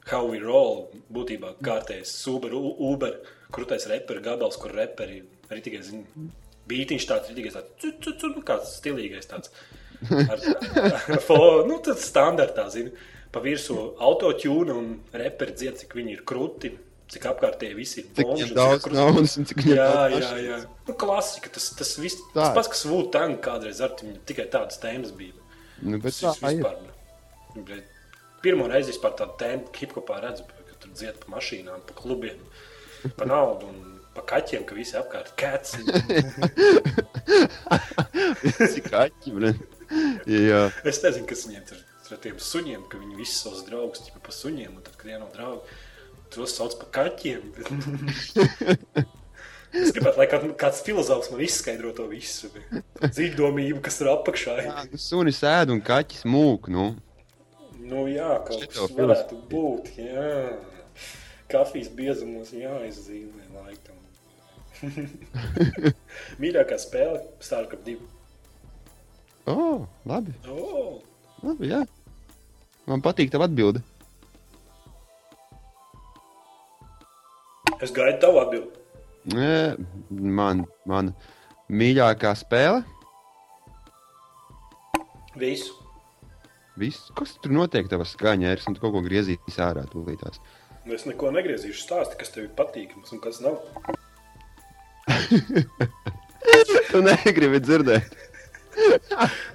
How 0.10 0.26
we 0.28 0.42
roll 0.44 0.90
būtībā 1.14 1.54
kārtējs 1.64 2.12
Uber, 2.28 2.52
U- 2.58 2.74
Uber 2.92 3.16
krūtais 3.54 3.88
reperu 3.92 4.24
gabals, 4.26 4.58
kur 4.62 4.74
reperi 4.76 5.22
arī 5.52 5.64
tikai 5.66 5.82
zina. 5.86 6.28
Bītiņš 6.72 7.08
tāds 7.10 7.32
ir 7.32 7.40
tikai 7.40 7.56
tāds, 7.56 8.22
nu, 8.24 8.44
kāds 8.48 8.76
stilīgais 8.80 9.28
tāds. 9.30 9.52
Ar, 10.12 10.40
ar 10.82 11.20
fo, 11.26 11.40
nu, 11.68 11.82
tas 11.84 12.06
standartā, 12.08 12.68
zina. 12.74 12.94
Pa 13.32 13.40
virsmu 13.44 13.94
autotune 14.04 14.74
un 14.76 14.88
reperi 15.16 15.54
dzied, 15.56 15.78
cik 15.84 15.94
viņi 15.96 16.18
ir 16.18 16.24
krūti, 16.28 16.74
cik 17.12 17.28
apkārtēji 17.32 17.76
visi 17.76 18.02
ir 18.02 18.10
Cik 18.18 18.28
bomži, 18.28 18.48
viņam 18.48 18.58
daudz 18.58 18.88
naudas 18.96 19.38
un 19.40 19.48
cik 19.48 19.64
Jā, 19.68 19.92
jā, 20.12 20.32
jā. 20.44 20.60
Nu, 20.88 20.96
klasika, 21.00 21.52
tas, 21.56 21.70
tas 21.80 21.94
viss. 22.00 22.20
Tā. 22.32 22.42
Tas 22.42 22.56
pats, 22.58 22.72
kas 22.72 22.84
Vūtanga 22.88 23.40
kādreiz 23.44 23.80
ar 23.84 23.96
viņu 24.00 24.20
tikai 24.28 24.48
tādas 24.52 24.80
tēmas 24.84 25.14
bija. 25.16 25.36
Nu, 25.82 26.00
bet 26.00 26.16
Tas 26.16 26.40
vispār. 26.44 26.78
nu, 27.56 27.66
Pirmo 28.42 28.66
reizi 28.72 28.90
vispār 28.90 29.14
tādu 29.20 29.36
tēmu 29.38 29.70
hip-hopā 29.78 30.18
redzu, 30.24 30.48
ka 30.50 30.78
tur 30.82 30.94
dzied 30.98 31.20
pa 31.22 31.36
mašīnām, 31.36 31.84
pa 31.86 31.94
klubiem, 31.98 32.40
pa 33.18 33.26
naudu 33.30 33.68
un 33.70 33.78
pa 34.16 34.24
kaķiem, 34.34 34.66
ka 34.68 34.76
visi 34.76 34.98
apkārt 35.00 35.32
cats. 35.40 35.78
Cik 38.74 38.90
kaķi, 38.92 39.34
blin. 39.36 39.62
Jā. 40.30 40.66
Es 40.88 41.02
nezinu, 41.04 41.28
kas 41.30 41.46
viņiem 41.48 41.64
tur 41.70 41.80
ar 42.12 42.20
tiem 42.20 42.36
suņiem, 42.44 42.82
ka 42.92 43.00
viņi 43.00 43.16
visi 43.16 43.38
savus 43.40 43.62
draugus 43.68 44.02
ķipa 44.04 44.20
pa 44.26 44.34
suņiem, 44.36 44.74
un 44.76 44.84
tad, 44.84 44.98
kad 45.00 45.08
vienam 45.08 45.30
draugi 45.32 45.64
tos 46.32 46.56
sauc 46.58 46.76
par 46.82 46.90
kaķiem. 47.00 47.42
Es 49.72 49.94
gribētu, 49.96 50.20
lai 50.20 50.26
kād- 50.28 50.50
kāds 50.60 50.82
filozofs 50.84 51.30
man 51.32 51.40
izskaidro 51.46 51.94
to 51.96 52.04
visu. 52.12 52.50
Dzīvdomību, 53.00 53.78
kas 53.86 54.02
tur 54.02 54.10
apakšā 54.12 54.56
ir. 54.60 54.66
Jā, 54.68 54.82
nu, 54.92 55.00
Sunis 55.00 55.38
ēd 55.48 55.72
un 55.72 55.80
kaķis 55.88 56.26
mūk, 56.28 56.68
nu. 56.76 56.90
Nu, 57.80 58.02
jā, 58.12 58.34
kaut 58.50 58.66
kas 58.68 58.92
varētu 58.98 59.38
būt. 59.48 59.88
Jā. 59.96 60.34
Kafijas 61.52 61.92
biezumos 61.96 62.54
jāizzīmē 62.56 63.48
laikam. 63.58 63.98
Mīļākā 66.42 66.78
spēle- 66.82 67.22
Starcraft 67.46 67.86
2. 67.86 67.98
O, 69.52 69.54
oh, 69.54 69.88
labi. 70.08 70.34
Oh, 70.50 71.02
labi 71.44 71.74
jā. 71.74 71.84
Man 72.90 73.04
patīk 73.06 73.30
tev 73.34 73.44
atbildi. 73.46 73.84
es 77.82 77.92
gaidu 77.92 78.20
tavu 78.22 78.42
atbildi. 78.42 78.78
Man, 80.10 80.66
man 80.90 81.12
mīļākā 81.70 82.34
spēle. 82.38 82.82
Visu. 85.42 85.78
Viss, 86.80 87.12
kas 87.18 87.36
tur 87.44 87.54
notiek, 87.54 87.90
tavā 87.92 88.06
skaņā 88.08 88.54
ir, 88.56 88.62
un 88.68 88.76
tu 88.76 88.84
kaut 88.84 88.94
ko 88.96 89.02
griezīs 89.06 89.60
ārā 89.62 89.84
tūlītās. 89.92 90.40
Nu, 90.40 90.61
Es 90.90 91.06
neko 91.06 91.30
negriezīšu 91.36 91.84
stāstīt, 91.86 92.18
kas 92.22 92.32
tev 92.34 92.44
ir 92.48 92.54
patīkams 92.58 93.12
un 93.14 93.20
kas 93.22 93.38
nav. 93.44 93.56
Tu 96.92 96.98
negribi 97.06 97.60
dzirdēt. 97.64 98.10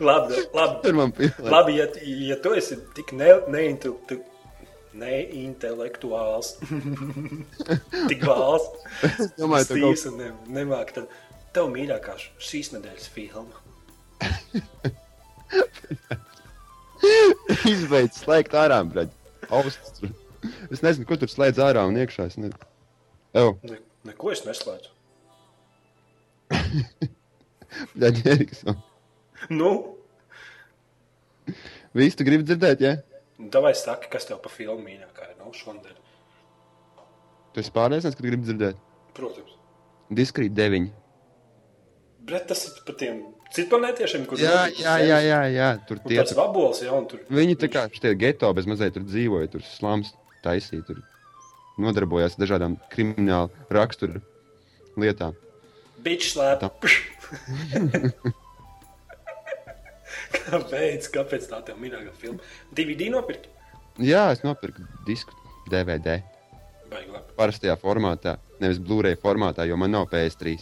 Labi, 0.01 0.35
labi. 0.55 1.31
Labi 1.43 1.73
ja, 1.81 1.87
ja 2.31 2.37
tu 2.45 2.51
esi 2.57 2.75
tik 2.97 3.09
ne, 3.17 3.31
neintelektu, 3.53 4.17
neintelektuāls, 4.97 6.49
tik 8.11 8.21
bāls, 8.25 8.65
domāju, 9.41 9.67
tu 9.67 9.73
kaut- 9.73 9.73
stīvs 9.73 10.03
un 10.13 10.17
ne, 10.21 10.29
nemāk, 10.61 10.89
tad 10.97 11.07
tev 11.57 11.65
mīļākā 11.75 12.15
šīs 12.45 12.69
nedēļas 12.77 13.09
filma. 13.17 13.57
Izbeidz 17.73 18.15
slēgt 18.23 18.53
ārā, 18.59 18.79
bļaļ. 18.93 19.09
Austs. 19.57 19.97
Es 20.71 20.83
nezinu, 20.85 21.07
ko 21.09 21.19
tur 21.21 21.31
slēdz 21.33 21.61
ārā 21.63 21.85
un 21.89 21.99
iekšā. 22.01 22.29
Es 22.31 22.39
nezinu. 22.41 22.59
Evo, 23.37 23.57
Ne, 23.67 23.81
neko 24.09 24.33
es 24.33 24.45
neslēdzu. 24.47 24.93
bļaļ, 27.97 28.23
Eriks. 28.33 28.65
Nu, 29.51 29.71
Visu 31.97 32.19
tu 32.19 32.27
gribi 32.27 32.45
dzirdēt, 32.45 32.83
ja? 32.85 32.97
davai 33.53 33.75
saki, 33.77 34.09
kas 34.13 34.27
tev 34.29 34.41
pa 34.43 34.51
filmu 34.53 34.83
mīļākā 34.85 35.31
ir, 35.31 35.37
nu, 35.41 35.53
šonadēļ. 35.55 35.97
Tu 37.55 37.63
esi 37.63 37.73
pārliecināts, 37.73 38.17
ka 38.19 38.25
gribi 38.25 38.49
dzirdēt. 38.49 38.81
Protams. 39.17 39.55
Diskrīt 40.17 40.55
deviņi. 40.57 40.91
Bet 42.27 42.49
tas 42.51 42.65
ir 42.69 42.81
par 42.87 42.97
tiem 43.01 43.21
citplanētiešiem, 43.55 44.25
kur 44.29 44.41
Jā, 44.41 44.67
jā, 44.75 44.97
jā, 45.05 45.19
jā, 45.25 45.41
jā. 45.55 45.69
Tur 45.89 46.01
tie 46.05 46.19
tāds 46.19 46.35
vabols, 46.37 46.83
jā, 46.85 46.91
un 46.97 47.07
tur. 47.11 47.23
Viņi 47.33 47.57
tā 47.63 47.71
kā 47.73 47.87
šitie 47.93 48.13
geto 48.19 48.51
bez 48.57 48.67
mazliet 48.69 48.97
tur 48.97 49.05
dzīvoja, 49.07 49.51
tur 49.53 49.65
slāms 49.69 50.11
taisīja, 50.45 50.83
tur 50.89 50.99
nodarbojās 51.81 52.37
ar 52.37 52.43
dažādām 52.45 52.73
kriminālu 52.93 53.51
raksturu 53.73 54.21
lietām. 55.01 55.33
Bitch 56.05 56.27
slēp. 56.33 56.61
Kāpēc? 60.37 61.11
Kāpēc 61.13 61.43
tā 61.51 61.59
tev 61.67 61.77
mīļākā 61.83 62.13
filma? 62.21 62.41
DVD 62.77 63.11
nopirkt? 63.13 63.45
Jā, 64.03 64.31
es 64.35 64.41
nopirku 64.45 64.85
disku 65.07 65.33
DVD 65.71 66.21
parastajā 67.37 67.75
formātā, 67.81 68.37
nevis 68.63 68.79
Blu-ray 68.81 69.17
formātā, 69.21 69.67
jo 69.69 69.77
man 69.81 69.93
nav 69.93 70.09
PS3. 70.13 70.57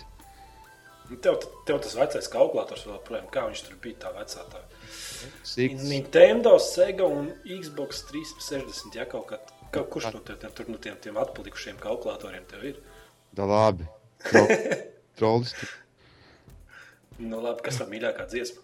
Nu, 1.11 1.19
Tev, 1.21 1.43
tev 1.69 1.83
tas 1.85 1.95
vecais 1.99 2.31
kalkulators 2.33 2.87
vēl 2.89 3.01
projām, 3.05 3.27
kā 3.33 3.45
viņš 3.45 3.61
tur 3.67 3.77
bija 3.83 4.07
tā 4.07 4.13
vecā 4.15 4.45
tā. 4.51 4.63
Six, 5.45 5.85
Nintendo, 5.85 6.55
Sega 6.63 7.05
un 7.05 7.29
Xbox 7.45 8.07
360, 8.09 8.97
ja 8.97 9.05
kaut, 9.09 9.29
kā, 9.29 9.39
kaut 9.75 9.89
kurš 9.95 10.11
no 10.15 10.21
tiem, 10.27 10.51
tur 10.57 10.69
no 10.71 10.79
tiem, 10.83 10.97
tiem 11.03 11.17
atpalikušiem 11.21 11.79
kalkulatoriem 11.83 12.45
tev 12.51 12.65
ir. 12.73 12.83
da 13.35 13.47
labi. 13.51 13.87
Tro, 14.25 14.45
trolis. 15.19 15.55
Nu 17.19 17.41
labi, 17.43 17.63
kas 17.67 17.79
tā 17.83 17.87
mīļākā 17.91 18.27
dziesma? 18.31 18.63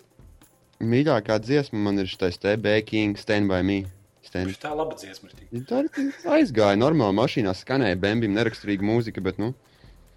Mīļākā 0.80 1.36
dziesma 1.44 1.78
man 1.86 2.00
ir 2.00 2.08
šis 2.08 2.38
te 2.40 2.54
Baking, 2.56 3.18
Stand 3.20 3.50
by 3.50 3.60
Me. 3.66 3.82
Stand. 4.24 4.54
Tā 4.62 4.70
laba 4.76 4.94
dziesma 4.96 5.28
ir. 5.32 5.42
Ja 5.50 5.60
Tā 5.68 5.82
arī 5.82 6.06
aizgāja 6.38 6.78
normāli 6.78 7.16
mašīnā, 7.18 7.52
skanēja 7.58 7.98
bembim 8.00 8.32
neraksturīga 8.36 8.86
mūzika, 8.86 9.22
bet, 9.24 9.38
nu, 9.42 9.52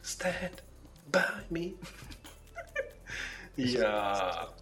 Stand 0.06 0.62
by 1.14 1.44
me. 1.54 1.66
Jā, 3.58 3.92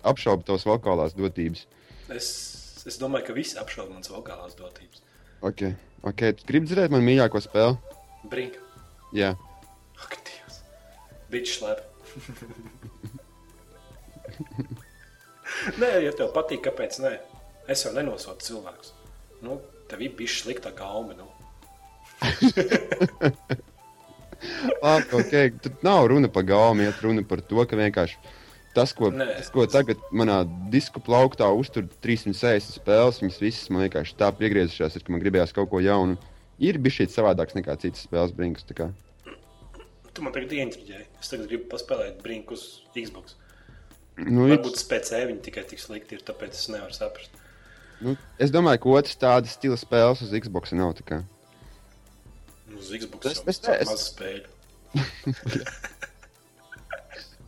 apšaubu 0.03 0.43
tos 0.47 0.65
vokālās 0.67 1.13
dotības. 1.15 1.65
es, 2.11 2.27
es 2.87 2.97
domāju, 2.99 3.29
ka 3.29 3.35
visi 3.37 3.55
apšauba 3.61 3.93
manas 3.95 4.11
vokālās 4.11 4.57
dotības. 4.59 4.99
Ok, 5.47 5.63
ok, 6.07 6.21
tu 6.37 6.47
gribi 6.49 6.69
dzirdēt 6.69 6.93
man 6.93 7.03
mīļāko 7.05 7.41
spēli? 7.43 7.75
Brink. 8.31 8.57
Jā. 9.15 9.33
Ak, 10.01 10.15
Dievs. 10.27 10.61
Bitch 11.33 11.57
slēp. 11.57 11.79
nē, 15.81 15.91
ja 16.05 16.11
tev 16.17 16.31
patīk, 16.35 16.61
kāpēc 16.67 16.99
nē? 17.03 17.13
Es 17.71 17.85
jau 17.85 17.93
nenosodu 17.95 18.41
cilvēkus. 18.45 18.93
Nu, 19.45 19.59
tev 19.89 20.01
ir 20.05 20.15
bijis 20.17 20.41
slikta 20.43 20.71
gaume. 20.75 21.13
Nu. 21.17 21.27
Labi, 24.81 25.07
ok, 25.13 25.33
tad 25.61 25.83
nav 25.85 26.07
runa 26.09 26.29
par 26.33 26.43
gaumu, 26.49 26.81
iet 26.85 27.01
runa 27.05 27.23
par 27.27 27.41
to, 27.45 27.61
ka 27.69 27.77
vienkārši 27.77 28.17
tas, 28.75 28.93
ko, 28.97 29.09
Nē. 29.11 29.27
tas, 29.37 29.49
ko 29.53 29.65
tagad 29.67 30.01
manā 30.11 30.41
disku 30.71 31.01
plauktā 31.03 31.47
uztur 31.55 31.87
360 32.03 32.77
spēles, 32.79 33.21
viņas 33.23 33.39
visas 33.43 33.69
man 33.73 33.85
vienkārši 33.87 34.17
tā 34.19 34.31
piegriezušās, 34.37 34.95
ir, 34.99 35.03
ka 35.07 35.11
man 35.15 35.21
gribējās 35.23 35.53
kaut 35.55 35.69
ko 35.73 35.81
jaunu. 35.83 36.17
Ir 36.61 36.77
bijis 36.77 36.99
šī 37.01 37.07
savādāks 37.15 37.55
nekā 37.57 37.75
citas 37.81 38.05
spēles 38.05 38.35
kā. 38.77 38.91
Tu 40.13 40.21
man 40.21 40.33
tagad 40.35 40.51
ieintriģēji. 40.51 41.05
Es 41.21 41.29
tagad 41.31 41.47
gribu 41.47 41.69
paspēlēt 41.71 42.19
Brink 42.21 42.51
uz 42.51 42.81
Xbox. 42.95 43.37
Nu, 44.19 44.43
Varbūt 44.51 44.75
spēcēji 44.77 45.29
viņi 45.29 45.41
tikai 45.45 45.63
tik 45.69 45.79
slikti 45.79 46.17
ir, 46.17 46.21
tāpēc 46.27 46.51
es 46.57 46.67
nevaru 46.69 46.93
saprast. 46.93 47.31
Nu, 48.01 48.17
es 48.37 48.51
domāju, 48.51 48.81
ka 48.83 48.89
otrs 48.99 49.15
tādas 49.21 49.55
stila 49.55 49.77
spēles 49.79 50.21
uz 50.25 50.33
Xbox 50.35 50.73
nav. 50.75 50.93
tā 50.99 51.05
kā. 51.07 51.21
Uz 52.77 52.91
Xbox 52.91 53.31
Es- 53.31 53.39
jau 53.39 53.73
es 53.79 53.89
es- 53.95 54.07
spēļu. 54.11 54.47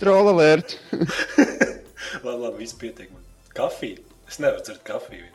Troll 0.02 0.32
alert! 0.34 0.78
Labi, 2.24 2.40
labi, 2.40 2.58
viss 2.58 2.76
pietiek 2.78 3.12
man. 3.14 3.24
Kafija. 3.56 4.02
Es 4.30 4.40
nevaru 4.40 4.64
dzert 4.66 4.84
kafiju. 4.88 5.26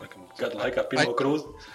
Laikam, 0.00 0.26
gadu 0.38 0.58
laikā 0.58 0.84
pirmo 0.90 1.12
Ai. 1.12 1.16
krūzi, 1.18 1.66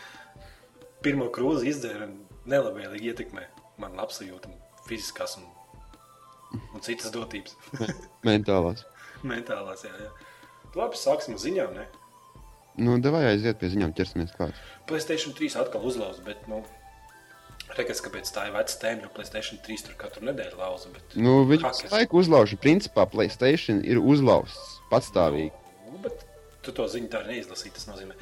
pirmo 1.05 1.27
krūzi 1.33 1.69
izdzēru 1.71 2.07
un 2.07 2.13
nelabvēlīgi 2.49 3.11
ietekmē 3.11 3.43
man 3.81 3.95
labsajūtu, 3.99 4.51
un 4.51 4.87
fiziskās 4.87 5.37
un, 5.39 5.47
un 6.59 6.83
citas 6.85 7.11
dotības. 7.13 7.55
Mentālās. 8.27 8.85
Mentālās, 9.23 9.85
jā, 9.87 9.93
jā. 10.05 10.11
Labi, 10.75 10.99
sāksim 10.99 11.37
ziņām, 11.39 11.75
ne? 11.77 11.87
Nu, 12.83 12.97
devai 13.03 13.25
aiziet 13.29 13.59
pie 13.61 13.69
ziņām, 13.71 13.93
ķersimies 13.97 14.33
klāt. 14.35 14.57
Playstation 14.89 15.35
3 15.37 15.59
atkal 15.61 15.83
uzlauza, 15.85 16.23
bet, 16.25 16.47
nu, 16.49 16.63
rekas, 17.79 18.01
kāpēc 18.03 18.29
tā 18.33 18.47
ir 18.47 18.53
veca 18.55 18.77
tēma, 18.81 19.05
jo 19.05 19.09
Playstation 19.15 19.59
3 19.65 19.85
tur 19.87 19.97
katru 19.99 20.25
nedēļu 20.27 20.59
lauza, 20.59 20.91
bet... 20.93 21.17
Nu, 21.19 21.41
visu 21.49 21.89
laiku 21.91 22.21
uzlauž. 22.21 22.55
Principā 22.63 23.05
Playstation 23.09 23.81
ir 23.87 24.01
uzlauzts 24.01 24.79
patstāvīgi. 24.91 25.53
Nu, 25.89 25.99
bet 26.05 26.25
tu 26.65 26.73
to 26.75 26.87
ziņu 26.89 27.09
tā 27.13 27.23
neizlasīji. 27.27 27.73
Tas 27.77 27.87
nozīmē, 27.89 28.15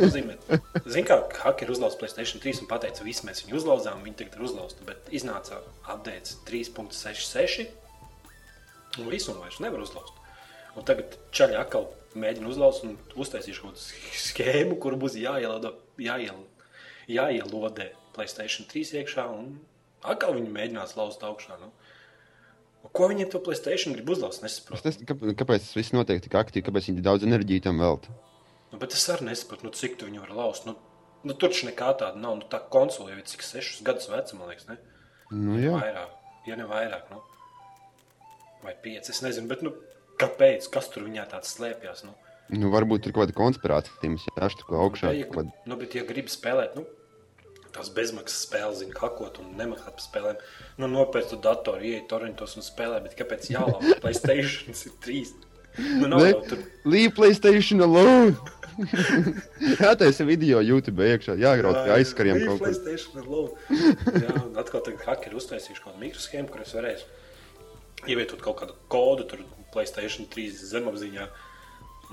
nozīmē 0.00 0.36
zini, 0.84 1.06
kā 1.08 1.16
hakeri 1.42 1.74
uzlauza 1.74 2.00
Playstation 2.00 2.42
3 2.44 2.64
un 2.64 2.70
teica, 2.84 3.06
visi 3.06 3.26
mēs 3.28 3.44
viņu 3.46 3.60
uzlauzām, 3.60 4.04
viņi 4.06 4.18
tagad 4.22 4.38
ir 4.38 4.46
uzlauzti. 4.50 4.86
Bet 4.88 5.10
iznāca 5.14 5.60
updates 5.84 6.38
3.66 6.48 7.68
un 9.00 9.12
visu 9.12 9.32
un 9.32 9.42
vairs 9.42 9.60
nevar 9.64 9.80
uzlauzt. 9.84 10.14
Un 10.76 10.84
tagad 10.88 11.16
čaļi 11.36 11.56
atkal 11.60 11.88
mēģina 12.16 12.50
uzlauzt 12.50 12.84
un 12.84 12.96
uztaisīšu 13.16 13.64
kaut 13.64 13.76
kādu 13.76 14.20
schēmu, 14.22 14.76
kur 14.80 14.96
būs 15.00 15.16
jāielado, 15.20 15.72
jāiel, 16.00 16.42
jāielodē 17.08 17.90
Playstation 18.16 18.66
3 18.70 18.94
iekšā 19.02 19.26
un 19.30 19.58
atkal 20.06 20.34
viņi 20.38 20.50
mēģinās 20.56 20.96
lauzt 20.98 21.22
augšā. 21.26 21.58
Nu. 21.60 21.70
Ko 22.96 23.08
viņiem 23.10 23.30
to 23.32 23.40
Playstation 23.42 23.94
grib 23.96 24.08
uzlauzt? 24.14 24.42
Es 24.46 24.60
Nesaprotu. 24.62 25.34
kāpēc, 25.36 25.64
tas 25.66 25.74
viss 25.76 25.92
notiek 25.96 26.22
tik 26.24 26.36
aktīvi, 26.38 26.64
kāpēc 26.68 26.88
viņi 26.90 27.02
daudz 27.04 27.26
enerģiju 27.26 27.64
tam 27.66 27.80
velta. 27.82 28.12
Nu, 28.72 28.78
bet 28.82 28.94
es 28.94 29.06
arī 29.12 29.28
nesaprotu, 29.30 29.66
nu, 29.68 29.72
cik 29.74 29.96
tu 30.00 30.06
viņu 30.08 30.22
var 30.24 30.34
lauzt. 30.38 30.66
Nu, 30.68 30.76
nu, 31.26 31.34
tur 31.34 31.50
taču 31.50 31.66
nekā 31.68 31.92
tāda 31.98 32.18
nav. 32.18 32.38
Nu, 32.40 32.46
tā 32.50 32.60
konsole 32.72 33.12
jau 33.12 33.18
ir 33.20 33.26
cik 33.30 33.42
sešus 33.42 33.82
gadus 33.86 34.08
veca, 34.10 34.36
man 34.38 34.48
liekas, 34.52 34.68
ne? 34.70 34.78
Nu, 35.32 35.58
jā. 35.58 35.74
Vairāk, 35.74 36.14
ja 36.46 36.56
ne 36.56 36.66
vairāk. 36.70 37.10
Nu. 37.10 37.22
Vai 38.62 38.74
pieci, 38.82 39.10
es 39.12 39.20
nezinu, 39.22 39.50
bet 39.50 39.62
nu, 39.66 39.74
kāpēc? 40.22 40.70
Kas 40.72 40.88
tur 40.92 41.04
viņā 41.06 41.26
tāds 41.34 41.52
slēpjas? 41.58 42.06
Nu, 42.06 42.14
Nu, 42.46 42.68
varbūt 42.70 43.02
tur 43.02 43.10
kaut 43.10 43.24
kāda 43.26 43.34
konspirācija, 43.34 43.98
kaut 43.98 44.68
kā 44.70 44.78
augšā. 44.78 45.08
kaut 45.26 45.34
kāda- 45.34 45.66
nu, 45.66 45.76
bet, 45.76 45.96
ja 45.98 46.04
gribi 46.06 46.30
spēlēt, 46.30 46.76
nu, 46.78 46.84
tās 47.76 47.92
bezmaksas 47.94 48.44
spēles, 48.48 48.80
zina, 48.82 48.96
hakot 49.00 49.40
un 49.42 49.54
nemaksāt 49.58 49.92
par 49.92 50.04
spēlēm, 50.04 50.44
nu, 50.80 50.90
nopērc 50.92 51.32
tu 51.32 51.40
datoru, 51.44 51.84
ieej 51.84 52.06
torrentos 52.10 52.56
un 52.58 52.66
spēlē, 52.66 53.02
bet 53.04 53.16
kāpēc 53.18 53.50
jālauž? 53.52 53.96
Playstation 54.04 54.74
ir 54.76 54.96
trīs. 55.04 55.34
Nu, 55.76 56.08
nav 56.08 56.22
Ne, 56.22 56.30
jau 56.32 56.44
tur. 56.48 56.62
Leave 56.88 57.12
Playstation 57.16 57.84
alone! 57.84 58.36
Jā, 59.80 59.92
tā 59.96 60.08
ir 60.10 60.28
video 60.28 60.60
YouTube 60.64 61.04
iekšā. 61.04 61.36
Jāgraut 61.40 61.78
pie 61.84 61.94
aizskariem 61.96 62.42
kaut 62.42 62.60
kur. 62.60 62.66
PlayStation 62.66 63.28
low. 63.28 63.46
Jā, 63.72 64.34
un 64.42 64.56
atkal 64.60 64.84
tagad 64.84 65.04
hackeri 65.08 65.38
uztaisījuši 65.38 65.82
kaut 65.82 65.94
kādu 65.94 66.02
mikroshēmu, 66.04 66.50
kur 66.52 66.64
es 66.64 66.74
varēšu 66.76 67.14
ievietot 68.12 68.42
kaut 68.44 68.60
kādu 68.60 68.76
kodu, 68.92 69.26
tur 69.28 69.44
PlayStation 69.74 70.28
3 70.32 70.60
zemapziņā. 70.72 71.28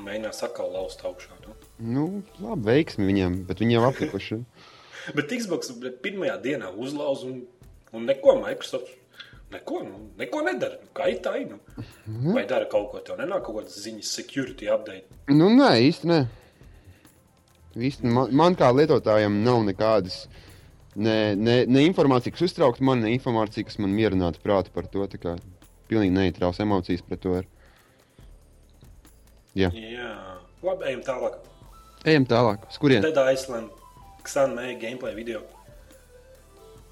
Mēģinās 0.04 0.40
atkal 0.48 0.72
lauzt 0.74 1.04
augšā. 1.06 1.36
Nu. 1.44 1.58
Nu, 1.84 2.06
labi, 2.42 2.66
veiksmi 2.72 3.06
viņiem, 3.06 3.44
bet 3.50 3.62
viņi 3.62 3.78
jau 3.78 3.84
aplikuši. 3.92 4.40
Bet 5.18 5.32
Xbox 5.36 5.74
bļa, 5.80 5.92
pirmajā 6.04 6.36
dienā 6.44 6.70
uzlauž 6.80 7.26
un, 7.28 7.42
un 7.92 8.06
neko 8.08 8.38
Microsoft. 8.42 8.92
Neko, 9.54 9.84
nu, 9.86 10.00
neko 10.18 10.40
nedara. 10.48 10.80
Nu, 10.82 10.88
kā 10.98 11.12
ir 11.12 11.20
tā, 11.22 11.36
nu. 11.46 11.60
Vai 12.34 12.46
dara 12.50 12.66
kaut 12.72 12.88
ko 12.90 13.02
tādu? 13.04 13.20
Nenāk 13.22 13.44
kaut 13.46 13.60
kādas 13.60 13.76
ziņas, 13.84 14.14
security 14.18 14.70
update. 14.74 15.06
Nu, 15.30 15.52
nē, 15.54 15.68
īsti 15.92 16.10
nē. 16.10 16.18
Īsti, 17.78 18.10
man, 18.16 18.32
man 18.34 18.58
kā 18.58 18.72
lietotājam 18.74 19.40
nav 19.46 19.62
nekādas 19.68 20.24
ne, 20.96 21.34
ne, 21.38 21.60
ne 21.70 21.84
informācija, 21.86 22.34
kas 22.34 22.48
uztrauktu 22.50 22.86
mani, 22.86 23.08
ne 23.08 23.14
informācija, 23.18 23.66
kas 23.68 23.78
man 23.82 23.94
mierinātu 23.94 24.42
prātu 24.42 24.74
par 24.74 24.90
to. 24.90 25.06
Tā 25.10 25.22
kā 25.22 25.36
pilnīgi 25.92 26.14
neitrāls 26.18 26.62
emocijas 26.64 27.06
pret 27.06 27.22
to 27.26 27.38
ir. 27.42 27.48
Jā, 29.54 29.70
Jā, 29.70 30.12
labi, 30.66 30.88
ejam 30.90 31.02
tālāk. 31.06 31.38
ejam 32.10 32.26
tālāk. 32.26 32.66
Uz 32.74 32.80
kurien? 32.82 33.04
Dead 33.06 33.18
Island, 33.22 33.70
Xan 34.28 34.56
Mēja 34.58 34.78
gameplay 34.82 35.16
video. 35.18 35.42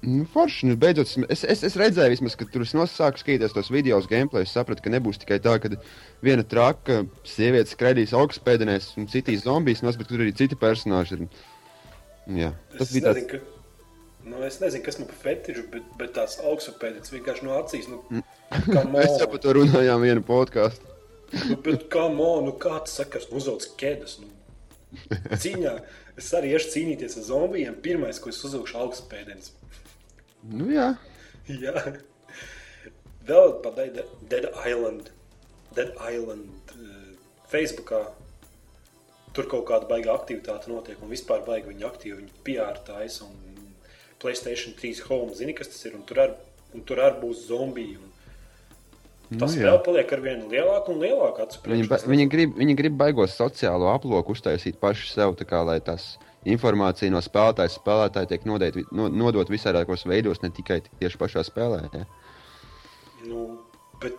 Nu, 0.02 0.24
forši, 0.26 0.66
nu, 0.66 0.74
beidzot, 0.82 1.12
es, 1.30 1.44
es, 1.46 1.60
es 1.68 1.76
redzēju, 1.78 2.10
vismaz, 2.16 2.34
ka 2.34 2.46
tur 2.50 2.64
es 2.64 2.72
sāku 2.74 3.20
skatīties 3.22 3.52
tos 3.54 3.68
video 3.70 4.00
gameplay. 4.10 4.42
Es 4.42 4.50
sapratu, 4.56 4.82
ka 4.82 4.90
nebūs 4.90 5.20
tikai 5.22 5.38
tā, 5.44 5.52
ka 5.62 5.70
viena 6.26 6.42
traka 6.42 7.04
sieviete 7.22 7.70
skraidīs 7.70 8.14
augstspēdinēs 8.18 8.96
un 8.98 9.06
citīs 9.12 9.44
zombijas, 9.46 9.84
nos, 9.86 9.98
bet 10.00 10.10
tur 10.10 10.24
arī 10.24 10.34
citi 10.34 10.58
personāļi 10.58 11.20
ir. 11.20 11.22
Jā, 12.34 12.50
tas 12.74 12.88
Es 12.88 12.96
bija 12.96 13.12
tāds. 13.12 13.20
nezinu, 13.22 13.30
ka, 13.30 14.26
nu, 14.32 14.42
es 14.48 14.58
nezinu, 14.62 14.84
kas 14.88 14.98
man 14.98 15.08
par 15.12 15.20
fetišu, 15.22 15.64
bet, 15.70 15.86
bet 16.02 16.12
tās 16.18 16.36
augstspējas 16.50 17.14
vienkārši 17.14 17.46
no 17.46 17.56
acīs. 17.62 17.86
Nu, 17.90 18.02
kā 18.74 18.82
Mēs 18.90 19.20
jau 19.22 19.30
par 19.30 19.44
to 19.46 19.54
runājām 19.60 20.02
vienu 20.02 20.26
podkāstu. 20.26 20.90
nu, 21.46 21.60
bet 21.62 21.86
kā 21.94 22.08
man, 22.10 22.42
nu, 22.50 22.58
kāds 22.58 22.98
sakars, 22.98 23.30
nu, 23.30 23.38
uzaugs 23.38 23.70
ķēdes. 23.78 24.18
Nu. 24.26 24.34
Cīņā 25.42 25.78
es 26.18 26.32
arī 26.36 26.52
iešu 26.54 26.74
cīnīties 26.74 27.18
ar 27.20 27.28
zombijiem. 27.30 27.78
Pirmais, 27.84 28.20
ko 28.20 28.32
es 28.32 28.42
uzaugu, 28.44 28.70
augstspējas. 28.82 29.52
Nu, 30.42 30.66
jā, 30.74 30.92
Jā, 31.62 31.74
vēl 33.26 33.56
par 33.64 33.74
Dead, 33.74 34.02
Dead 34.30 34.46
Island. 34.62 35.10
Dead 35.74 35.94
Island 35.98 36.74
uh, 36.76 37.14
Facebookā. 37.50 38.04
Tur 39.32 39.48
kaut 39.48 39.64
kāda 39.70 39.88
baiga 39.88 40.12
aktivitāte 40.12 40.68
notiek, 40.70 41.00
un 41.02 41.10
vispār 41.10 41.42
baigi 41.46 41.70
viņi 41.70 41.86
aktīvi. 41.88 42.18
Viņi 42.20 42.42
piārtājas 42.46 43.22
un 43.24 43.34
Playstation 44.22 44.76
3 44.78 45.02
Home. 45.08 45.34
Zini, 45.34 45.54
kas 45.56 45.72
tas 45.72 45.82
ir? 45.88 45.96
Un 45.98 46.04
tur 46.06 46.20
arī, 46.22 46.36
arī 46.76 47.22
būs 47.24 47.46
zombiji. 47.48 47.96
Un 47.98 48.11
tas 49.40 49.54
jā. 49.56 49.68
vēl 49.68 49.78
paliek 49.86 50.12
ar 50.12 50.20
vien 50.24 50.42
lielāku 50.50 50.94
un 50.94 51.00
lielāku 51.04 51.44
acu 51.44 51.62
viņi, 51.68 51.88
viņi, 52.10 52.26
grib, 52.32 52.56
viņi 52.58 52.76
grib 52.78 52.98
baigos 52.98 53.36
sociālo 53.38 53.92
aploku 53.92 54.34
uztaisīt 54.36 54.80
paši 54.82 55.10
sev, 55.12 55.36
tā 55.38 55.46
kā, 55.48 55.62
lai 55.66 55.78
tas 55.80 56.16
informācija 56.48 57.12
no 57.12 57.22
spēlētāja 57.22 57.70
spēlētāja 57.76 58.32
tiek 58.32 58.44
vi- 58.74 58.86
no, 58.90 59.08
nodot 59.08 59.48
visādākos 59.48 60.06
veidos, 60.06 60.42
ne 60.42 60.50
tikai 60.50 60.82
tieši 61.00 61.18
pašā 61.18 61.44
spēlē. 61.46 61.86
Ja? 61.94 62.04
Nu, 63.26 63.60
bet 64.00 64.16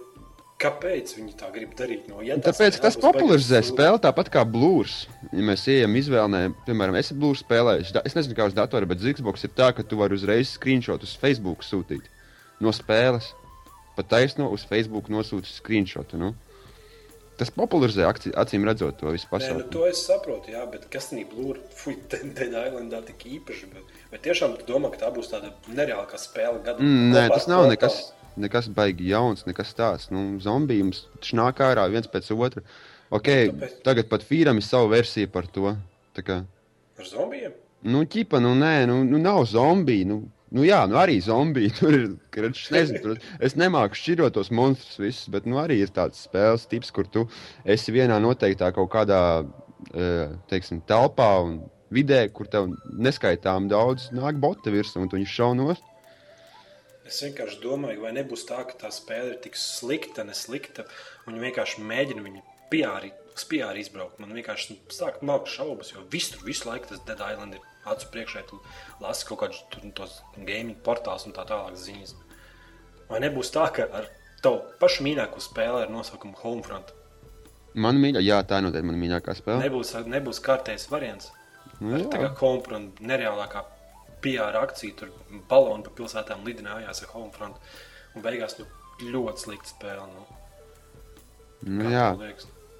kāpēc 0.63 1.17
viņi 1.17 1.35
tā 1.35 1.51
grib 1.51 1.75
darīt? 1.75 2.07
No, 2.07 2.21
ja 2.21 2.37
tā 2.37 2.51
Tāpēc 2.51 2.77
spēle 2.77 2.85
tas 2.85 2.97
popularizē 2.97 3.61
spēli 3.67 3.99
tāpat 3.99 4.31
kā 4.31 4.45
blūrs. 4.47 5.07
Ja 5.33 5.43
mēs 5.43 5.67
ejam 5.67 5.95
izvēlē, 5.99 6.53
piemēram, 6.67 6.95
es 6.95 7.11
esmu 7.11 7.19
blūrs 7.25 7.43
spēlējis. 7.43 7.93
Es 8.05 8.15
nezinu, 8.15 8.37
kā 8.37 8.47
uz 8.47 8.53
datora, 8.53 8.87
bet 8.87 9.03
Zigzbox 9.03 9.43
ir 9.43 9.51
tā, 9.57 9.73
ka 9.75 9.83
tu 9.83 9.99
vari 9.99 10.15
uzreiz 10.15 10.55
screenshot 10.55 11.03
uz 11.03 11.15
Facebook 11.19 11.65
sūtīt 11.67 12.07
no 12.63 12.71
spēles. 12.71 13.33
Pat 13.95 14.07
taisno 14.09 14.49
uz 14.49 14.63
Facebook 14.65 15.09
nosūtīt 15.13 15.51
screenshot. 15.59 16.13
Nu. 16.17 16.33
Tas 17.37 17.49
popularizē 17.49 18.05
acīm 18.37 18.65
redzot 18.67 18.99
to 19.01 19.09
visu 19.13 19.25
nu, 19.25 19.31
pasauli. 19.33 19.63
to 19.73 19.85
es 19.89 20.03
saprotu, 20.05 20.51
jā, 20.53 20.63
bet 20.69 20.85
kas 20.93 21.11
tādā 21.11 21.23
blūrā, 21.25 21.61
fuck, 21.73 21.97
Dead 22.13 22.53
Islandā 22.53 22.99
tik 23.07 23.23
īpaši. 23.39 23.69
Bet, 23.73 23.93
bet 24.11 24.21
tiešām 24.27 24.53
tu 24.59 24.67
domā, 24.69 24.91
ka 24.93 25.01
tā 25.05 25.09
būs 25.15 25.31
tāda 25.31 25.49
nereāla 25.73 26.05
spēle 26.29 26.61
gada 26.63 26.77
Mm, 26.81 27.09
nē, 27.13 27.23
tas 27.33 27.47
nav 27.49 27.63
Portal? 27.65 27.71
nekas, 27.73 27.97
nekas 28.37 28.69
baigi 28.69 29.09
jauns, 29.09 29.45
nekas 29.49 29.73
tāds. 29.73 30.11
Nu, 30.13 30.37
zombiji 30.45 30.83
mums 30.85 31.07
šnāk 31.25 31.57
ārā 31.65 31.87
viens 31.89 32.07
pēc 32.07 32.29
otra. 32.37 32.61
Okay, 33.13 33.49
Tāpēc- 33.49 33.81
tagad 33.83 34.09
pat 34.09 34.21
Fīram 34.25 34.57
ir 34.57 34.65
sava 34.65 34.87
versija 34.93 35.27
par 35.31 35.45
to. 35.47 35.75
Tā 36.15 36.21
kā, 36.21 36.45
Ar 36.97 37.05
zombijiem? 37.05 37.51
Nu, 37.83 38.05
ķipa, 38.05 38.39
nu, 38.41 38.53
nē, 38.55 38.85
nu, 38.87 39.03
nu 39.03 39.17
nav 39.17 39.43
zombiju. 39.49 40.05
Nu, 40.05 40.21
nu, 40.53 40.63
jā, 40.67 40.83
nu, 40.89 40.97
arī 41.01 41.17
zombiji. 41.23 41.73
Tur 41.79 41.97
ir, 41.97 42.07
es 42.49 42.69
nezinu, 42.73 43.01
tur, 43.03 43.21
es 43.43 43.57
nemāku 43.59 43.97
šķirot 43.99 44.37
tos 44.37 44.51
monstrus 44.53 45.01
visus, 45.01 45.29
bet, 45.33 45.47
nu, 45.49 45.59
arī 45.61 45.81
ir 45.83 45.93
tāds 45.93 46.23
spēles 46.27 46.67
tips, 46.71 46.93
kur 46.93 47.09
tu 47.09 47.25
esi 47.65 47.93
vienā 47.95 48.19
noteiktā 48.23 48.71
kaut 48.75 48.91
kādā, 48.93 49.21
eh, 49.93 50.35
teiksim, 50.51 50.83
telpā 50.89 51.31
un 51.45 51.57
vidē, 51.93 52.25
kur 52.33 52.49
tev 52.49 52.71
neskaitām 52.93 53.67
daudz 53.71 54.09
nāk 54.15 54.39
bota 54.41 54.73
virsū, 54.73 55.01
un 55.01 55.11
viņus 55.11 55.35
šaunos. 55.39 55.83
Es 57.03 57.19
vienkārši 57.19 57.59
domāju, 57.59 57.99
vai 58.05 58.13
nebūs 58.15 58.45
tā, 58.47 58.61
ka 58.69 58.77
tā 58.85 58.89
spēle 58.93 59.33
ir 59.33 59.41
tik 59.43 59.57
slikta, 59.59 60.23
neslikta, 60.23 60.85
viņi 61.27 61.43
vienkārši 61.43 61.83
mēģina 61.83 62.23
viņu 62.23 62.43
piārīt, 62.71 63.19
piāri 63.49 63.83
izbraukt. 63.83 64.21
Man 64.23 64.31
vienkārši 64.37 64.77
sāk 64.93 65.19
malkt 65.25 65.51
šaubas, 65.51 65.91
jo 65.91 66.05
visur, 66.13 66.39
visu 66.47 66.69
laiku 66.69 66.93
tas 66.93 67.03
Dead 67.07 67.19
Island 67.19 67.57
ir 67.57 67.72
acu 67.89 68.09
priekšā, 68.15 68.43
tu 68.49 68.59
lasi 69.03 69.27
kaut 69.29 69.43
kādus 69.43 69.61
tur, 69.73 69.85
tos 69.97 70.19
gaming 70.37 70.79
portālus 70.85 71.27
un 71.27 71.35
tā 71.35 71.45
tālāk 71.49 71.77
ziņas. 71.79 72.15
Vai 73.09 73.21
nebūs 73.23 73.51
tā, 73.53 73.67
ka 73.75 73.87
ar 73.91 74.09
tavu 74.43 74.63
pašu 74.79 75.05
mīļāko 75.05 75.41
spēli 75.43 75.85
ar 75.85 75.91
nosaukumu 75.93 76.39
Homefront 76.41 76.93
Man 77.73 77.97
mīļā, 77.97 78.21
jā, 78.21 78.37
tā 78.45 78.59
noteikti 78.61 78.85
man 78.85 78.99
mīļākā 79.01 79.33
spēle. 79.37 79.63
Nebūs, 79.65 79.95
nebūs 80.05 80.39
kārtējs 80.45 80.85
variants. 80.91 81.31
Nu, 81.81 81.97
Tā 82.11 82.19
kā. 82.21 82.29
Homefront 82.37 83.01
nereālākā 83.01 83.63
PR 84.23 84.59
akcija, 84.61 84.93
tur 84.99 85.13
baloni 85.49 85.85
pa 85.87 85.93
pilsētām 85.97 86.45
lidinājās 86.45 87.01
ar 87.03 87.13
Homefront. 87.15 87.57
Un 88.13 88.25
beigās 88.25 88.59
nu, 88.59 88.67
ļoti 89.01 89.45
slikta 89.47 89.71
spēle. 89.73 90.05
Nu. 90.11 90.27
Nu, 91.65 91.87
Kā 91.87 91.95
jā. 91.95 92.05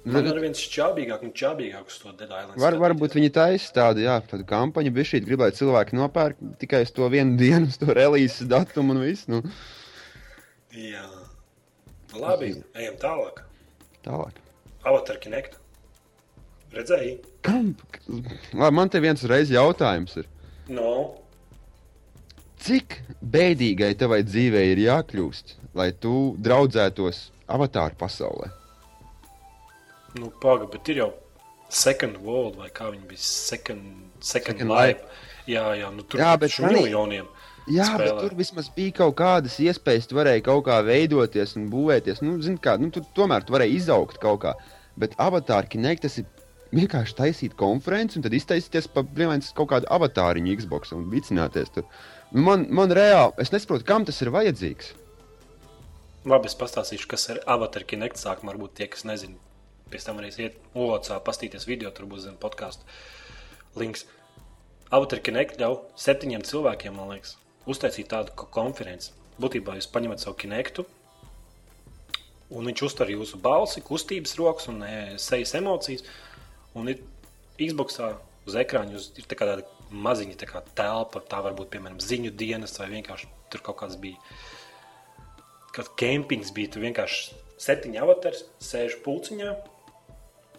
Man 0.04 0.26
ir 0.28 0.36
viens 0.42 0.60
čābīgāk 0.68 1.22
un 1.24 1.30
čābīgāk 1.32 1.88
uz 1.88 1.96
to 2.02 2.10
Dead 2.12 2.28
Island. 2.28 2.58
Var, 2.60 2.74
varbūt 2.82 3.14
viņi 3.16 3.30
taisa 3.32 3.70
tādu, 3.78 4.02
jā, 4.04 4.18
tādu 4.28 4.44
kampaņu, 4.48 4.92
bet 4.92 5.08
šī 5.08 5.22
grib, 5.24 5.40
lai 5.40 5.48
cilvēki 5.56 5.96
nopērk 5.96 6.42
tikai 6.60 6.82
uz 6.84 6.92
to 6.92 7.08
vienu 7.12 7.38
dienu, 7.40 7.70
uz 7.72 7.78
to 7.80 7.88
release 7.96 8.44
datumu 8.44 8.92
un 8.96 9.00
viss. 9.06 9.24
Nu, 9.32 9.40
Jā. 10.74 11.06
Labi, 12.18 12.50
ejam 12.78 12.96
tālāk. 13.00 13.40
tālāk. 14.04 14.36
Avatar 14.84 15.16
Kinect. 15.22 15.56
Redzēji? 16.74 17.14
Kam? 17.46 17.72
Labi, 18.52 18.74
man 18.76 18.90
te 18.92 19.00
viens 19.02 19.22
reiz 19.30 19.50
jautājums 19.54 20.18
ir. 20.20 20.28
No. 20.68 21.14
Cik 22.64 22.98
bēdīgai 23.20 23.92
tavai 24.00 24.20
dzīvei 24.26 24.66
ir 24.74 24.82
jākļūst, 24.84 25.56
lai 25.78 25.88
tu 25.92 26.34
draudzētos 26.44 27.28
avatāru 27.46 27.96
pasaulē? 28.00 28.50
Nu, 30.18 30.30
paga, 30.42 30.68
bet 30.70 30.88
ir 30.92 31.00
jau 31.02 31.10
Second 31.74 32.20
World 32.22 32.58
vai 32.60 32.68
kā 32.74 32.90
viņi 32.92 33.08
bija? 33.10 33.22
Second, 33.24 33.86
second, 34.20 34.60
Second 34.60 34.70
Life. 34.70 35.08
Jā, 35.50 35.64
jā, 35.76 35.90
nu 35.92 36.04
tur 36.06 36.22
Jā, 36.22 36.34
bet 36.40 36.54
miljoniem. 36.62 37.26
Jā, 37.64 37.86
Spēlē. 37.88 38.04
bet 38.04 38.20
tur 38.20 38.36
vismaz 38.36 38.68
bija 38.76 38.92
kaut 39.00 39.14
kādas 39.18 39.56
iespējas, 39.64 40.06
tu 40.08 40.18
varēji 40.18 40.44
kaut 40.44 40.66
kā 40.66 40.78
veidoties 40.84 41.56
un 41.56 41.66
būvēties. 41.72 42.20
Nu, 42.24 42.36
zini, 42.44 42.60
kā, 42.60 42.76
nu, 42.80 42.90
tu, 42.92 43.00
tomēr 43.16 43.44
tu 43.44 43.56
varēji 43.56 43.78
izaugt 43.80 44.20
kaut 44.22 44.42
kā. 44.44 44.52
Bet 45.00 45.16
avatāri 45.20 45.72
Kinect 45.72 46.04
tas 46.04 46.18
ir 46.20 46.26
vienkārši 46.74 47.16
taisīt 47.18 47.54
konferenci 47.58 48.18
un 48.18 48.24
tad 48.26 48.34
iztaisīties 48.36 48.88
pa 48.92 49.02
brīvdienas 49.06 49.52
kaut 49.56 49.70
kādu 49.72 49.88
avatāriņu 49.94 50.58
Xbox 50.60 50.92
un 50.96 51.08
vicināties 51.12 51.72
tur. 51.74 51.88
Nu, 52.34 52.44
Man, 52.44 52.66
man 52.74 52.92
reāli, 52.94 53.32
es 53.42 53.52
nesaprotu, 53.54 53.86
kam 53.88 54.04
tas 54.04 54.20
ir 54.22 54.32
vajadzīgs. 54.34 54.92
Labi, 56.24 56.48
es 56.48 56.56
pastāstīšu, 56.58 57.08
kas 57.10 57.28
ir 57.32 57.40
Avatar 57.46 57.84
Kinect. 57.88 58.16
Sākumā 58.20 58.54
varbūt 58.54 58.78
tie, 58.80 58.88
kas 58.90 59.04
nezina, 59.08 59.36
pēc 59.92 60.06
tam 60.06 60.20
arī 60.20 60.30
iet 60.42 60.58
Olocā, 60.74 61.18
pastīties 61.24 61.66
video, 61.68 61.90
tur 61.94 62.08
būs 62.10 62.26
zem 62.26 62.36
podkāstu 62.40 62.86
links. 63.80 64.06
Avatar 64.94 65.20
Kinect 65.24 65.58
ļauj 65.58 65.80
septiņiem 65.98 66.44
cilvēkiem, 66.46 66.94
man 66.94 67.14
liekas, 67.14 67.36
uztaisīt 67.66 68.10
tādu 68.12 68.34
ko- 68.38 68.48
konferenci. 68.54 69.12
Būtībā 69.40 69.74
jūs 69.78 69.90
paņemat 69.90 70.22
savu 70.22 70.36
Kinectu, 70.38 70.84
un 72.54 72.68
viņš 72.70 72.84
uztver 72.86 73.10
jūsu 73.10 73.40
balsi, 73.42 73.82
kustības 73.82 74.36
rokas 74.38 74.68
un 74.70 74.82
e, 74.86 74.92
sejas 75.18 75.56
emocijas. 75.58 76.04
Un 76.78 76.90
ir 76.92 77.00
Xboxā 77.58 78.12
uz 78.46 78.58
ekrāna 78.58 78.94
jūs 78.94 79.12
ir 79.18 79.26
tā 79.30 79.38
kā 79.38 79.48
tāda 79.48 79.66
maziņa 79.90 80.36
tā 80.38 80.46
kā 80.50 80.62
telpa, 80.76 81.22
tā 81.22 81.40
var 81.42 81.54
būt 81.58 81.72
piemēram 81.74 82.02
ziņu 82.02 82.34
dienas 82.38 82.78
vai 82.78 82.90
vienkārši 82.92 83.30
tur 83.50 83.62
kaut 83.62 83.82
kāds 83.82 83.98
bija 84.00 84.20
kad 85.74 85.90
kempings 85.98 86.52
bija. 86.54 86.70
Tur 86.74 86.84
vienkārši 86.86 87.34
septiņi 87.62 88.00
avatari 88.02 88.42
sēž 88.62 89.00
pulciņā. 89.04 89.54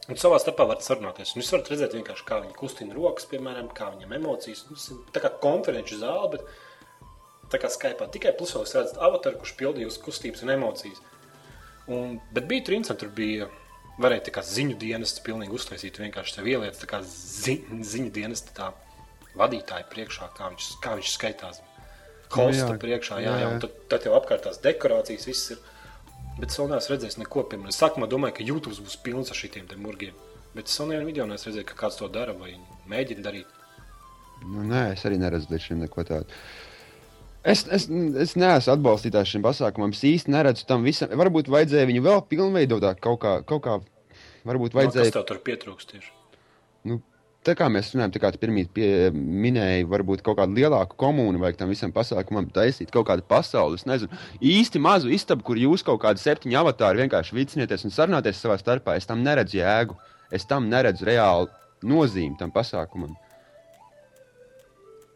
Un 0.06 0.20
savā 0.22 0.38
starpā 0.42 0.68
var 0.70 0.82
sarunāties. 0.86 1.34
Un 1.34 1.42
Jūs 1.42 1.50
varat 1.56 1.72
redzēt, 1.74 1.96
kā 2.28 2.38
viņi 2.44 2.56
kustina 2.60 2.94
rokas, 2.94 3.26
piemēram, 3.32 3.72
kā 3.74 3.90
viņam 3.96 4.14
emocijas. 4.20 4.66
Nu, 4.70 4.78
Tas 4.78 4.92
ir 4.94 5.02
tā 5.16 5.24
kā 5.24 5.32
konferenču 5.42 5.98
zāle, 5.98 6.36
bet 6.36 6.46
tā 7.54 7.62
kā 7.62 7.72
Skype 7.74 8.08
tikai 8.14 8.36
plus 8.38 8.54
vēl 8.54 8.68
redzat 8.68 9.02
avataru, 9.02 9.42
kurš 9.42 9.56
pildīja 9.58 9.90
jūsu 9.90 10.04
kustības 10.06 10.46
un 10.46 10.54
emocijas. 10.54 11.02
Un, 11.90 12.20
bet 12.34 12.46
bija 12.50 12.68
tur 12.68 12.78
interesanti, 12.78 13.06
tur 13.06 13.14
bija. 13.18 13.52
Varēja 13.96 14.26
tā 14.28 14.32
kā 14.36 14.42
ziņu 14.44 14.74
dienestu 14.76 15.22
pilnīgi 15.24 15.56
uztaisīt. 15.56 16.02
Vienkārši 16.04 16.34
tev 16.36 16.50
ieliec 16.52 16.76
tā 16.76 16.88
kā 16.92 16.98
zi, 17.08 17.62
ziņu 17.80 18.10
dienestu 18.12 18.52
tā 18.58 18.74
vadītāja 19.40 19.86
priekšā, 19.88 20.28
kā 20.36 20.50
viņš, 20.52 20.68
kā 20.84 20.98
viņš 21.00 21.12
skaitās. 21.14 21.62
Hosta 22.34 22.74
jā. 22.74 22.80
priekšā, 22.82 23.22
jā, 23.24 23.30
Jā, 23.30 23.38
jā, 23.40 23.46
jā. 23.46 23.54
un 23.54 23.64
tad, 23.64 23.78
tad 23.94 24.08
jau 24.10 24.18
apkārt 24.18 24.44
tās 24.50 24.60
dekorācijas 24.64 25.30
viss 25.30 25.54
ir. 25.56 25.62
Bet 26.40 26.52
es 26.52 26.60
vēl 26.60 26.68
neesmu 26.74 26.92
redzējis 26.96 27.18
neko, 27.22 27.46
piemēram, 27.52 27.72
es 27.72 27.80
sākumā 27.80 28.10
domāju, 28.12 28.36
ka 28.40 28.44
YouTube 28.48 28.76
būs 28.84 28.98
pilns 29.06 29.32
ar 29.32 29.38
šitiem 29.40 29.68
te 29.72 29.78
murgiem. 29.80 30.16
Bet 30.56 30.68
es 30.68 30.78
vēl 30.80 30.90
nevienu 30.92 31.08
video 31.10 31.28
neesmu 31.30 31.52
redzējis, 31.52 31.68
ka 31.70 31.78
kāds 31.86 32.00
to 32.00 32.10
dara 32.12 32.36
vai 32.36 32.54
mēģina 32.92 33.24
darīt. 33.24 33.54
Nu, 34.44 34.66
nē, 34.68 34.82
es 34.98 35.06
arī 35.08 35.18
neredzu 35.22 35.48
līdz 35.54 35.64
šim 35.70 35.80
neko 35.86 36.04
tādu. 36.08 36.28
Es, 37.46 37.62
es, 37.72 37.86
es 38.26 38.36
neesmu 38.36 38.74
atbalstītājs 38.74 39.32
šim 39.36 39.44
pasākumam. 39.46 39.94
Es 39.96 40.04
īsti 40.04 40.34
neredzu 40.34 40.66
tam 40.68 40.84
visam. 40.86 41.12
Varbūt 41.14 41.48
vajadzēja 41.54 41.88
viņu 41.92 42.04
vēl 42.04 42.24
pilnveidot 42.32 42.88
kaut 43.06 43.20
kā. 43.22 43.36
Kaut 43.48 43.64
kā 43.68 43.78
varbūt 44.46 44.74
No, 44.74 44.76
kas 44.76 44.80
vajadzēja. 44.82 45.14
tev 45.16 45.28
tur 45.30 45.40
pietrūkst 45.46 45.94
tieši? 45.94 46.12
Nu, 46.90 47.00
tā 47.46 47.54
kā 47.58 47.68
mēs 47.72 47.92
runājam, 47.94 48.12
tā 48.16 48.20
kā 48.24 48.32
pirmie 48.42 48.66
pie- 48.74 49.12
minēji, 49.16 49.86
varbūt 49.92 50.24
kaut 50.26 50.38
kādu 50.40 50.58
lielāku 50.58 50.98
komunu 50.98 51.40
vajag 51.44 51.58
tam 51.62 51.70
visam 51.70 51.94
pasākumam 51.96 52.48
taisīt, 52.52 52.92
kaut 52.94 53.08
kādu 53.08 53.22
pasauli. 53.28 53.76
Es 53.80 53.86
nezinu, 53.86 54.10
īsti 54.42 54.82
mazu 54.82 55.12
istabu, 55.14 55.44
kur 55.48 55.56
jūs 55.62 55.84
kaut 55.86 56.02
kādi 56.02 56.22
septiņi 56.24 56.58
avatāri 56.60 57.04
vienkārši 57.06 57.38
vicināties 57.38 57.86
un 57.86 57.94
sarunāties 57.96 58.42
savā 58.42 58.58
starpā. 58.62 58.98
Es 58.98 59.06
tam 59.06 59.24
neredzu 59.24 59.62
jēgu. 59.62 59.96
Es 60.32 60.46
tam 60.50 60.68
neredzu 60.70 61.06
reāli 61.06 61.48
nozīmi 61.86 62.38
tam 62.40 62.52
pasākumam. 62.52 63.14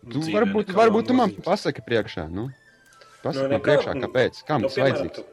Tu, 0.10 0.20
Dzīvē 0.22 0.38
varbūt, 0.38 0.70
varbūt 0.74 1.10
tu 1.10 1.16
man 1.18 1.34
pasaki 1.44 1.82
priekšā. 1.86 2.30
Nu? 2.32 2.48
Pasaki 3.24 3.44
Nu, 3.44 3.50
man 3.50 3.58
nekā, 3.60 3.66
priekšā, 3.68 3.96
nu, 3.98 4.08
kāpēc? 4.08 4.44
Kam 4.48 4.62
nu, 4.64 4.70
tas 4.70 4.78
vajadzīgs? 4.80 5.16
Tu, 5.20 5.24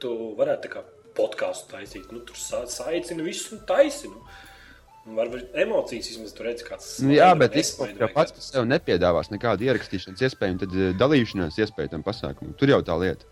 tu 0.00 0.12
varētu 0.38 0.64
tā 0.64 0.70
kā 0.72 0.82
podkāstu 1.18 1.74
taisīt. 1.74 2.08
Nu, 2.14 2.22
tur 2.24 2.38
sa- 2.40 2.64
saicini 2.66 3.22
visu 3.26 3.54
un 3.58 3.60
taisini. 3.68 4.14
Nu, 4.14 4.24
varbūt 5.04 5.56
emocijas 5.64 6.08
vismaz 6.12 6.32
tur 6.36 6.48
redz 6.48 6.64
kāds. 6.66 6.90
Nu, 7.04 7.12
jā, 7.16 7.30
bet 7.38 7.56
jau 7.58 7.88
vai 8.00 8.08
pats 8.12 8.32
par 8.32 8.44
sevi 8.46 8.70
nepiedāvās 8.70 9.30
nekādu 9.32 9.66
ierakstīšanas 9.68 10.24
iespēju, 10.28 10.56
un 10.56 10.62
tad 10.64 10.76
eh, 10.78 10.92
dalīšanās 11.00 11.60
iespēju 11.60 11.92
tam 11.96 12.04
pasākumam. 12.06 12.54
Tur 12.60 12.72
jau 12.72 12.80
tā 12.86 12.96
lieta. 13.00 13.28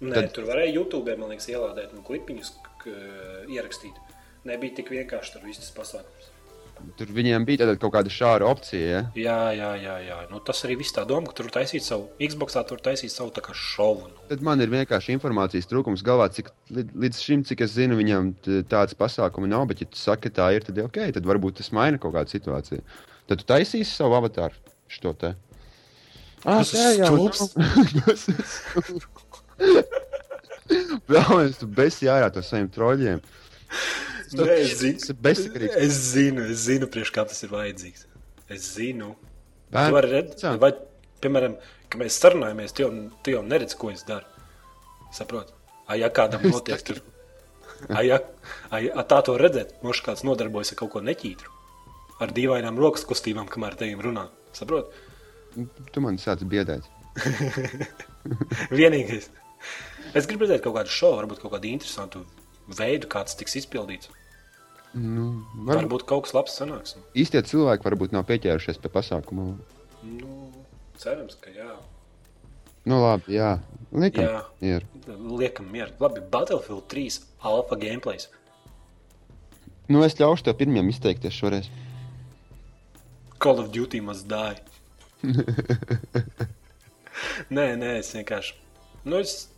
Nē, 0.00 0.14
Tad- 0.14 0.32
tur 0.34 0.46
varēja 0.46 0.74
YouTube, 0.74 1.14
man 1.18 1.32
liekas, 1.32 1.48
ielādēt 1.50 1.94
un 1.94 2.04
klipiņus 2.06 2.52
ierakstīt. 3.50 3.96
Nebija 4.48 4.78
tik 4.78 4.92
vienkārši 4.94 5.34
tur 5.34 5.46
viss 5.46 5.60
tas 5.62 5.72
pasākums. 5.74 6.28
Tur 6.98 7.10
viņiem 7.14 7.44
bija 7.46 7.62
tāda 7.62 7.74
kaut 7.80 7.92
kāda 7.94 8.10
šāda 8.12 8.46
opcija. 8.48 8.86
Ja? 8.88 9.00
Jā, 9.18 9.38
jā, 9.56 9.70
jā. 9.82 9.96
jā. 10.06 10.18
Nu, 10.30 10.40
tas 10.44 10.60
arī 10.66 10.76
viss 10.80 10.94
tā 10.94 11.04
doma, 11.08 11.30
ka 11.30 11.36
tur 11.38 11.50
taisīt 11.54 11.84
savu 11.86 12.08
Xboxā, 12.22 12.64
tur 12.68 12.82
taisīt 12.82 13.12
savu 13.14 13.32
tā 13.34 13.42
kā 13.44 13.54
šovu. 13.56 14.08
Nu. 14.10 14.24
Tad 14.30 14.44
man 14.46 14.62
ir 14.64 14.72
vienkārši 14.72 15.14
informācijas 15.16 15.70
trūkums 15.70 16.04
galvā, 16.06 16.28
cik 16.34 16.50
līdz 16.72 17.22
šim, 17.22 17.44
cik 17.48 17.66
es 17.66 17.74
zinu, 17.76 17.98
viņam 18.00 18.32
tāds 18.70 18.98
pasākums 18.98 19.50
nav. 19.50 19.66
Bet, 19.70 19.84
ja 19.84 19.90
tu 19.90 20.00
saki, 20.00 20.28
ka 20.28 20.36
tā 20.40 20.48
ir, 20.56 20.66
tad 20.66 20.80
ok, 20.82 21.02
tad 21.18 21.28
varbūt 21.28 21.60
tas 21.62 21.70
maina 21.76 22.00
kaut 22.02 22.16
kādu 22.16 22.34
situāciju. 22.34 22.82
Tad 23.28 23.42
tu 23.42 23.48
taisīsi 23.48 23.90
savu 23.92 24.18
avatāru 24.18 24.56
šo 24.88 25.12
te. 25.18 25.34
Ah, 26.44 26.62
Tas 26.62 26.70
jau 26.72 27.12
stulbs. 27.12 27.40
Tas 28.06 28.28
ir 28.30 28.44
stulbs. 28.46 29.08
Vēlamies, 31.08 31.58
tu 31.60 31.66
besi 31.72 32.08
ārā 32.12 32.28
to 32.32 32.42
saviem 32.44 32.68
troļļiem. 32.72 33.22
Es 34.28 34.78
zinu, 34.80 35.66
es 35.80 35.98
zinu, 36.12 36.44
es 36.52 36.64
zinu, 36.68 36.88
priekš 36.92 37.12
kā 37.14 37.24
tas 37.28 37.42
ir 37.46 37.52
vajadzīgs. 37.54 38.06
Es 38.52 38.66
zinu. 38.76 39.14
Tu 39.68 39.76
Bērni- 39.76 39.94
vari 39.96 40.10
redzēt, 40.14 40.44
vai, 40.62 40.70
piemēram, 41.24 41.54
kad 41.88 42.00
mēs 42.02 42.16
sarunājamies, 42.22 42.72
tu 42.76 42.84
jau, 42.86 42.90
tu 43.24 43.34
jau 43.34 43.42
neredz, 43.44 43.74
ko 43.76 43.90
es 43.92 44.04
daru. 44.08 44.26
Saproti? 45.12 45.52
Ai, 45.88 46.00
ja 46.02 46.08
kādam 46.12 46.44
notiek 46.52 46.82
tur. 46.84 47.00
Ai, 47.88 48.06
ja, 48.08 48.18
ai, 48.74 48.86
ja 48.88 49.04
tā 49.08 49.20
to 49.24 49.36
redzēt, 49.38 49.76
mošs 49.86 50.02
kāds 50.04 50.24
nodarbojas 50.26 50.72
ar 50.74 50.80
kaut 50.80 50.92
ko 50.96 51.00
neķītru. 51.04 51.52
Ar 52.24 52.32
dīvainām 52.34 52.80
rokas 52.80 53.04
kustībām, 53.06 53.46
kamēr 53.48 53.76
te 53.78 53.86
viņam 53.86 54.02
runā. 54.08 54.24
Saproti? 54.56 55.04
Tu 55.94 56.00
man 56.02 56.16
sāc 56.18 56.42
biedēt. 56.48 56.84
Vienīgais. 58.74 59.28
Es 60.16 60.26
gribu 60.28 60.46
redzēt 60.46 60.62
kaut 60.64 60.76
kādu 60.78 60.92
šovu, 60.92 61.20
varbūt 61.22 61.40
kaut 61.42 61.52
kādu 61.56 61.70
interesantu 61.70 62.24
veidu, 62.68 63.08
kāds 63.10 63.36
tiks 63.38 63.56
izpildīts. 63.62 64.10
Nu, 64.94 65.44
varbūt 65.54 65.82
Varbūt 65.82 66.04
kaut 66.08 66.24
kas 66.24 66.34
labs 66.34 66.54
sanāks. 66.58 66.94
īstie 67.14 67.42
cilvēki 67.44 67.84
varbūt 67.84 68.12
nav 68.16 68.24
pieķērušies 68.28 68.80
pie 68.80 68.88
pasākuma. 68.92 69.50
Nu, 70.02 70.48
cerams, 70.96 71.36
ka 71.40 71.50
jā. 71.52 71.74
Nu, 72.88 73.02
labi, 73.02 73.34
jā. 73.36 73.58
Likam, 73.92 74.24
Jā. 74.24 74.40
ir. 74.64 74.84
Liekam, 75.08 75.68
mieru. 75.72 75.92
Labi, 76.00 76.20
Battlefield 76.32 76.86
3 76.88 77.20
alfa 77.44 77.76
gameplays. 77.76 78.28
Nu, 79.88 80.02
es 80.04 80.16
ļaušu 80.20 80.44
tev 80.48 80.56
pirmajam 80.60 80.88
izteikties 80.92 81.32
šoreiz. 81.36 81.68
Call 83.38 83.60
of 83.60 83.70
Duty 83.72 84.00
must 84.00 84.26
die. 84.28 84.56
nē, 87.56 87.64
nē, 87.80 87.92
es 88.00 88.10
vienkārši. 88.16 88.54
Nu, 89.04 89.20
es. 89.20 89.48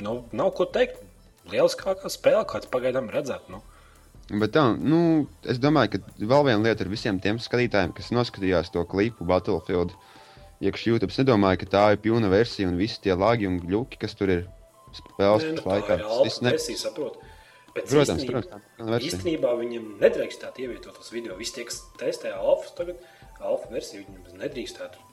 Nu, 0.00 0.24
nav 0.32 0.52
ko 0.56 0.66
teikt. 0.66 1.02
Lieliskākā 1.52 2.10
spēle, 2.12 2.44
kāds 2.48 2.68
pagaidām 2.72 3.10
redzēt. 3.12 3.48
Nu. 3.52 3.62
Bet 4.30 4.52
tā, 4.54 4.62
nu, 4.78 5.26
es 5.50 5.58
domāju, 5.58 5.96
ka 5.96 6.26
vēl 6.30 6.44
viena 6.46 6.62
lieta 6.68 6.84
ir 6.86 6.90
visiem 6.92 7.18
tiem 7.22 7.40
skatītājiem, 7.42 7.92
kas 7.96 8.12
noskatījās 8.14 8.70
to 8.70 8.84
klipu 8.86 9.26
Battlefield 9.26 9.96
iekšā 10.62 10.92
YouTube. 10.92 11.10
Es 11.10 11.18
nedomāju, 11.18 11.62
ka 11.64 11.70
tā 11.72 11.84
ir 11.96 12.00
pilna 12.04 12.30
versija 12.30 12.68
un 12.70 12.76
visi 12.78 13.00
tie 13.02 13.16
lagi 13.18 13.48
un 13.50 13.58
gluži, 13.64 13.98
kas 13.98 14.14
tur 14.14 14.30
ir 14.30 14.44
spēles 14.94 15.48
Nē, 15.48 15.52
nu, 15.56 15.64
laikā. 15.66 15.98
alfa 16.06 16.44
ne... 16.46 16.52
versija, 16.54 16.78
saprot. 16.86 17.18
Bet 17.74 17.86
Protams, 17.86 18.22
īstenībā- 18.22 18.42
protams, 18.46 18.90
versija. 18.90 19.10
Īstenībā 19.18 19.50
viņam 19.58 19.84
nedrīkstētu 20.02 20.62
ievietot 20.64 20.96
tos 20.98 21.10
video. 21.14 21.36
Visi 21.38 21.54
tie, 21.58 21.64
kas 21.68 21.80
testē 22.00 22.32
alfa, 22.34 22.70
tagad 22.78 23.02
alfa 23.40 23.70
versiju, 23.70 24.04
viņam 24.06 24.40
nedrīkstētu 24.42 25.06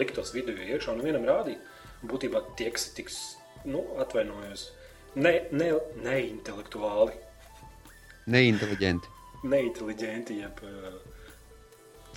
likt 0.00 0.16
tos 0.16 0.32
video 0.36 0.56
iekšā 0.56 0.92
un 0.92 1.04
vienam 1.04 1.24
rādīt. 1.28 1.60
Būtībā 2.04 2.42
tie, 2.58 2.68
kas 2.74 2.88
tiks, 2.96 3.18
nu, 3.64 3.80
atvainojos, 4.02 4.66
ne, 5.16 5.34
ne, 5.52 5.70
neintelektuāli, 6.04 7.12
Neinteliģenti. 8.34 9.10
neinteliģenti, 9.44 10.38
jeb 10.40 10.60
uh, 10.64 10.94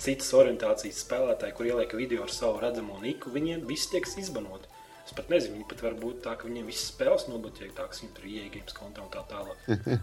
citas 0.00 0.30
orientācijas 0.38 1.02
spēlētāji, 1.04 1.54
kur 1.58 1.68
ieliek 1.68 1.92
video 1.98 2.24
ar 2.24 2.32
savu 2.32 2.62
redzamo 2.62 2.96
niku, 3.02 3.32
viņiem 3.34 3.66
viss 3.68 3.90
tiek 3.92 4.08
izbanoti. 4.08 4.70
Es 5.04 5.14
pat 5.16 5.30
nezinu, 5.32 5.56
viņi 5.56 5.66
pat 5.70 5.82
var 5.84 5.94
būt 6.00 6.22
tā, 6.24 6.34
ka 6.36 6.48
viņiem 6.48 6.66
visas 6.68 6.90
spēles 6.92 7.26
nobloķētākas, 7.30 8.02
viņiem 8.02 8.14
tur 8.16 8.24
ir 8.28 8.42
ieejams 8.42 8.76
kontā 8.76 9.04
un 9.04 9.12
tā 9.12 9.24
tālāk. 9.30 9.58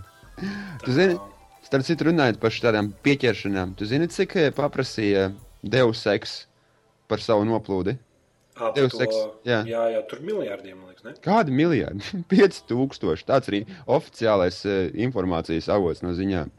Tu 0.84 0.92
zini, 0.92 1.14
starp 1.64 1.86
citu 1.88 2.10
runājot 2.10 2.42
par 2.42 2.52
šādām 2.52 2.90
pieķeršanām, 3.06 3.70
tu 3.80 3.86
zini, 3.88 4.10
cik 4.12 4.34
eh, 4.36 4.50
paprasīja 4.52 5.30
Deus 5.64 6.02
Ex 6.12 6.34
par 7.08 7.24
savu 7.24 7.46
noplūdi? 7.48 7.94
Par 8.56 8.72
Deus 8.76 8.94
to- 8.96 9.04
Ex, 9.04 9.16
jā. 9.48 9.62
jā, 9.68 9.82
jā, 9.92 10.02
tur 10.10 10.22
miljārdiem, 10.24 10.78
man 10.80 10.92
liekas, 10.94 11.04
ne? 11.04 11.14
Kādi 11.26 11.52
miljardi? 11.56 12.04
5000. 12.32 13.26
Tāds 13.28 13.52
arī 13.52 13.64
oficiālais 13.88 14.62
uh, 14.70 14.86
informācijas 15.08 15.68
avots 15.76 16.02
no 16.06 16.14
ziņām. 16.16 16.54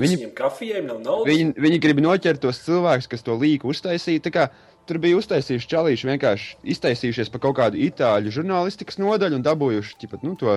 Viņi, 0.00 0.16
Viņiem 0.16 0.34
kafijai 0.38 0.80
nav 0.86 1.00
naudas. 1.02 1.28
viņi, 1.28 1.54
viņi 1.60 1.78
grib 1.82 2.00
noķert 2.02 2.40
tos 2.42 2.60
cilvēkus, 2.64 3.08
kas 3.10 3.22
to 3.26 3.34
līku 3.38 3.70
uztaisīja. 3.74 4.22
Kā 4.32 4.48
Tur 4.88 4.96
bija 4.98 5.18
uztaisījuši 5.20 5.68
čalīši, 5.70 6.06
vienkārši 6.08 6.54
iztaisījušies 6.72 7.28
par 7.30 7.42
kaut 7.44 7.54
kādu 7.60 7.78
itāļu 7.78 8.32
žurnālistikas 8.34 8.96
nodaļu 8.98 9.36
un 9.38 9.44
dabūjuši 9.46 9.98
ķipat, 10.00 10.24
nu, 10.26 10.32
to 10.40 10.56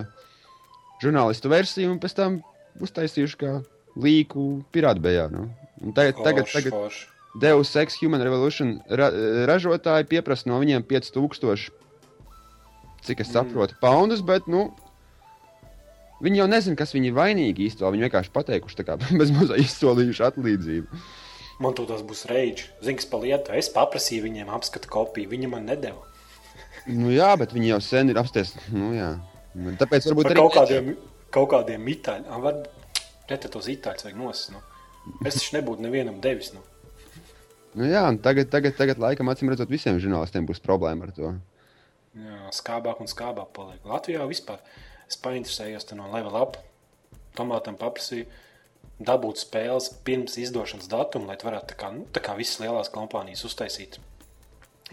žurnālistu 1.04 1.52
versiju, 1.52 1.92
un 1.94 2.00
pēc 2.02 2.16
tam 2.18 2.38
uztaisījuši 2.82 3.38
kā 3.44 3.52
līku 4.00 4.64
pirātbējā. 4.74 5.28
Nu. 5.34 5.44
Un 5.84 5.94
tagad, 5.94 6.24
tagad, 6.26 6.48
Forši, 6.48 6.56
tagad 6.56 6.78
forši. 6.78 7.04
Deus 7.42 7.74
Ex 7.80 7.98
Human 8.02 8.22
Revolution 8.22 8.76
ra 8.90 9.10
ražotāji 9.50 10.06
pieprasa 10.12 10.50
no 10.52 10.60
viņiem 10.62 10.86
5000, 10.86 11.72
cik 13.04 13.24
es 13.24 13.32
saprotu, 13.34 13.76
poundus, 13.82 14.22
bet, 14.26 14.46
nu, 14.48 14.68
viņi 16.24 16.44
jau 16.44 16.48
nezina, 16.50 16.78
kas 16.80 16.94
viņi 16.96 17.10
ir 17.10 17.18
vainīgi 17.18 17.68
īstenībā. 17.68 17.92
Viņi 17.96 18.08
vienkārši 18.08 18.34
pateikuši, 18.36 18.86
kā 18.88 18.98
bez 19.22 19.34
mazā 19.34 19.58
izsolījuši 19.62 20.26
atlīdzību. 20.30 21.04
Man 21.64 21.76
tur 21.78 21.88
tas 21.90 22.02
būs 22.06 22.26
reģis. 22.30 22.70
Zini, 22.84 22.98
kas 23.00 23.10
pa 23.10 23.20
lietu. 23.22 23.54
Es 23.58 23.70
paprasīju 23.74 24.26
viņiem 24.26 24.50
apskatu 24.54 24.90
kopiju. 24.92 25.30
Viņi 25.34 25.52
man 25.52 25.70
nedēva. 25.70 26.10
Nu, 26.84 27.08
jā, 27.14 27.30
bet 27.40 27.54
viņi 27.56 27.70
jau 27.70 27.78
sen 27.80 28.10
ir 28.12 28.18
apsties. 28.20 28.50
Nu, 28.74 28.90
jā. 28.92 29.14
Tāpēc 29.80 30.10
varbūt 30.10 30.26
Par 30.28 30.34
arī 30.34 30.42
kaut 30.42 30.56
kādiem, 30.58 30.90
kaut 31.32 31.50
kādiem 31.54 31.86
itāļiem. 31.94 32.42
Var... 32.44 32.58
Reti 33.30 33.52
tos 33.54 33.70
itāļus 33.72 34.04
vajag 34.04 34.18
nost. 34.20 34.50
Nu. 34.52 34.60
Es 35.24 35.38
taču 35.38 35.56
nebūtu 35.56 35.86
nevienam 35.86 36.18
devis. 36.24 36.50
Nu. 36.52 36.60
Nu, 37.74 37.88
jā, 37.90 38.04
tagad, 38.22 38.52
tagad, 38.54 38.78
tagad, 38.78 39.02
laikam, 39.02 39.32
acīm 39.32 39.50
redzot, 39.50 39.72
visiem 39.72 39.98
žurnālistiem 40.02 40.46
būs 40.46 40.62
problēma 40.62 41.08
ar 41.08 41.14
to. 41.18 41.34
Jā, 42.14 42.40
skābāk 42.54 43.02
un 43.02 43.10
skābāk 43.10 43.50
paliek. 43.56 43.82
Latvijā 43.90 44.26
vispār 44.30 44.62
es 45.08 45.18
painteresējos 45.18 45.90
te 45.90 45.98
no 45.98 46.06
level 46.14 46.38
up. 46.38 46.60
Tomātam 47.34 47.80
paprasīju 47.80 48.28
dabūt 49.02 49.42
spēles 49.42 49.90
pirms 50.06 50.38
izdošanas 50.38 50.90
datuma, 50.92 51.32
lai 51.32 51.38
tu 51.42 51.50
varētu 51.50 51.72
tā 51.74 51.80
kā, 51.80 51.90
nu, 51.96 52.06
tā 52.14 52.22
kā 52.22 52.36
visas 52.38 52.62
lielās 52.62 52.94
kompānijas 52.94 53.42
uztaisīt 53.48 53.98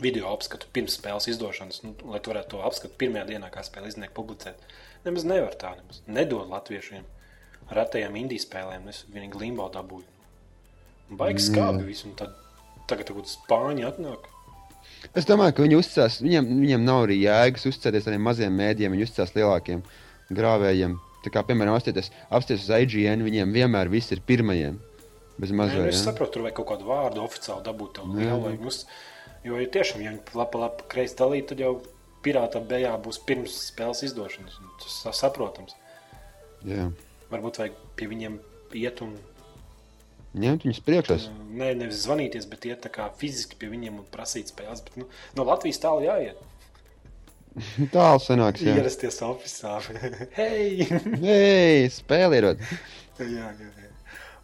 video 0.01 0.31
apskatu 0.33 0.71
pirms 0.73 0.97
spēles 0.97 1.29
izdošanas, 1.29 1.83
nu, 1.85 1.93
lai 2.09 2.23
tu 2.25 2.33
varētu 2.33 2.55
to 2.55 2.63
apskatu 2.65 2.97
pirmajā 3.01 3.27
dienā, 3.35 3.51
kā 3.53 3.65
spēle 3.67 3.91
izniek 3.93 4.15
publicēt. 4.17 4.61
Nemaz 5.05 5.27
nevar 5.29 5.57
tā, 5.61 5.75
nemaz 5.77 6.01
nedod 6.09 6.49
latviešiem 6.49 7.05
retajām 7.77 8.17
indiju 8.23 8.43
spēlēm, 8.43 8.89
es 8.91 9.05
vienīgi 9.13 9.41
limbo 9.43 9.69
dabūju. 9.73 10.09
Baigi 11.21 11.45
skābi 11.51 11.85
visu, 11.91 12.09
un 12.09 12.17
tad 12.19 12.33
tagad 12.87 13.11
tagad 13.11 13.29
spāņi 13.31 13.87
atnāk. 13.89 14.29
Es 15.17 15.25
domāju, 15.29 15.55
ka 15.57 15.65
viņi 15.65 15.79
uzticās, 15.81 16.21
viņiem, 16.25 16.49
viņiem 16.61 16.85
nav 16.85 17.07
arī 17.07 17.21
jēgas 17.23 17.67
uzticēties 17.71 18.07
tādiem 18.07 18.25
maziem 18.25 18.57
mēdījiem, 18.57 18.93
viņi 18.97 19.07
uzticās 19.09 19.33
lielākiem 19.37 19.83
grāvējiem. 20.37 20.99
Tā 21.25 21.33
kā, 21.33 21.43
piemēram, 21.45 21.77
apstāties, 21.77 22.11
uz 22.65 22.71
IGN, 22.81 23.25
viņiem 23.27 23.53
vienmēr 23.53 23.91
viss 23.93 24.13
ir 24.15 24.23
pirmajiem. 24.25 24.79
Bez 25.41 25.53
Nē, 25.53 25.57
nu, 25.89 25.93
es 25.93 26.03
saprotu, 26.05 26.35
tur 26.37 26.45
vajag 26.45 26.59
kaut 26.59 26.69
kādu 26.75 26.89
vārdu 26.89 27.23
oficiāli 27.25 27.65
dabūt. 27.65 28.03
Mums, 28.61 28.83
jo, 29.45 29.57
ja 29.61 29.69
tiešām, 29.73 30.03
ja 30.05 30.13
viņi 30.13 30.37
lapa, 30.37 30.61
lapa 30.67 30.85
kreisi 30.93 31.17
dalīt, 31.17 31.49
tad 31.49 31.63
jau 31.65 31.79
pirāta 32.25 32.61
bejā 32.61 32.93
būs 33.01 33.23
pirms 33.25 33.57
spēles 33.71 34.03
izdošanas. 34.05 34.59
un 34.61 34.69
Tas 34.83 34.99
sa- 35.03 35.17
saprotams. 35.17 35.73
Jā. 36.69 36.91
Varbūt 37.33 37.63
vajag 37.63 37.73
pie 37.97 38.09
viņiem 38.11 38.39
iet 38.77 39.01
un 39.01 39.17
Ņemt 40.31 40.63
viņus 40.63 40.83
priekšā. 40.87 41.17
ne, 41.51 41.73
nevis 41.75 42.05
zvanīties, 42.05 42.47
bet 42.47 42.69
iet 42.69 42.87
fiziski 43.19 43.57
pie 43.59 43.71
viņiem 43.73 43.99
un 43.99 44.07
prasīt 44.15 44.53
spēles. 44.53 44.85
Bet, 44.87 44.97
nu, 45.01 45.09
no 45.35 45.47
Latvijas 45.49 45.83
tālu 45.83 46.07
jāiet. 46.07 46.39
Tālu 47.95 48.21
sanāks. 48.23 48.63
Jā, 48.63 48.77
Ierasties 48.79 49.19
oficiāli. 49.27 49.99
Hei! 50.39 50.87
Hei, 51.27 51.89
spēle 51.91 52.39
ir. 52.39 52.49
jā, 53.19 53.27
jā, 53.27 53.51
jā. 53.59 53.91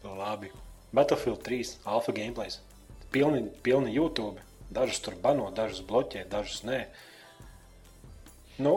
Labi. 0.06 0.50
Battlefield 0.94 1.42
3 1.46 1.76
alfa 1.92 2.14
gameplays. 2.16 2.58
Pilni, 3.14 3.44
pilni 3.62 3.94
YouTube. 3.94 4.42
Dažus 4.74 4.98
tur 5.04 5.14
bano, 5.22 5.46
dažus 5.54 5.84
bloķē, 5.86 6.24
dažus 6.30 6.64
nē. 6.66 6.80
Nu, 8.58 8.74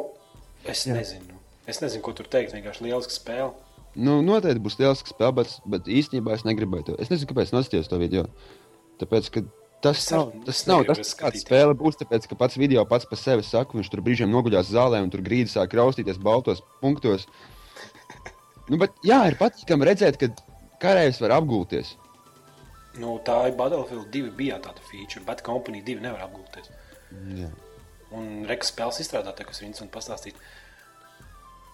es 0.67 0.85
jā. 0.85 0.93
nezinu. 0.93 1.37
Es 1.69 1.81
nezinu, 1.81 2.03
ko 2.05 2.13
tur 2.17 2.29
teikt. 2.29 2.53
Vienkārši 2.53 2.85
lieliska 2.85 3.13
spēle. 3.13 3.53
Nu, 3.97 4.19
noteikti 4.25 4.61
būs 4.63 4.77
liels 4.79 5.01
spēle, 5.07 5.45
bet, 5.65 5.87
īstenībā 5.89 6.35
es 6.35 6.45
negribēju 6.45 6.91
to. 6.91 6.97
Es 7.01 7.09
nezinu, 7.09 7.31
kāpēc 7.31 7.53
noskatījos 7.55 7.89
to 7.89 7.97
video. 8.01 8.25
Tāpēc, 9.01 9.29
ka 9.33 9.43
tas 9.81 10.01
Es 10.03 10.11
nav 10.11 10.33
tas, 10.45 10.61
nav, 10.67 10.83
tas 10.85 10.99
kāds 10.99 11.13
skatīties. 11.15 11.45
spēle 11.47 11.77
būs. 11.79 11.97
Tāpēc, 12.01 12.27
ka 12.29 12.37
pats 12.39 12.59
video 12.59 12.85
pats 12.85 13.07
par 13.09 13.19
sevi 13.21 13.45
saka, 13.47 13.77
viņš 13.77 13.89
tur 13.89 14.03
brīžiem 14.05 14.29
noguļās 14.31 14.69
zālē 14.73 15.01
un 15.01 15.09
tur 15.09 15.23
grīdas 15.25 15.55
sāk 15.57 15.73
raustīties 15.79 16.19
baltos 16.21 16.61
punktos. 16.83 17.25
Nu, 18.69 18.77
bet 18.77 18.93
jā, 19.03 19.23
ir 19.31 19.39
patīkami 19.39 19.87
redzēt, 19.89 20.19
ka 20.21 20.29
karavīrs 20.83 21.21
var 21.23 21.39
apgulties. 21.39 21.95
Nu, 22.99 23.15
tā 23.25 23.35
ir 23.47 23.55
Battlefield 23.57 24.09
2 24.13 24.31
bija 24.35 24.59
tāda 24.61 24.83
feature, 24.89 25.23
bet 25.25 25.41
Company 25.45 25.81
2 25.85 26.01
nevar 26.03 26.25
apgūties. 26.27 26.69
Jā. 27.37 27.49
Un 28.17 28.43
Rekas 28.49 28.71
spēles 28.73 28.99
izstrādātāji, 29.03 29.47
kas 29.51 29.61
viņas 29.61 29.83
man 29.85 29.91
pastāstīja, 29.93 30.35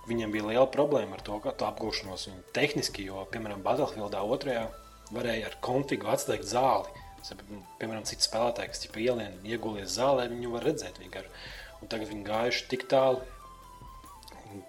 viņiem 0.09 0.33
bija 0.33 0.47
liela 0.49 0.67
problēma 0.71 1.17
ar 1.17 1.23
to, 1.25 1.37
kā 1.43 1.53
tā 1.57 1.69
apgūšanos 1.71 2.27
un 2.31 2.41
tehniski, 2.55 3.07
jo, 3.09 3.23
piemēram, 3.33 3.63
Battlefieldā 3.65 4.21
otrajā 4.35 4.67
varēja 5.15 5.49
ar 5.49 5.57
konfigu 5.65 6.09
atslēgt 6.13 6.47
zāli. 6.49 7.03
Sap- 7.25 7.41
Piemēram, 7.79 8.05
citi 8.05 8.25
spēlētāji, 8.27 8.73
kas 8.73 8.85
ielien 9.01 9.39
iegulies 9.43 9.95
zālē, 9.97 10.27
viņu 10.29 10.51
var 10.53 10.67
redzēt 10.69 10.99
vienkārši. 11.01 11.45
Un 11.81 11.91
tagad 11.91 12.11
viņi 12.11 12.27
gājuši 12.27 12.67
tik 12.71 12.87
tālu, 12.91 13.21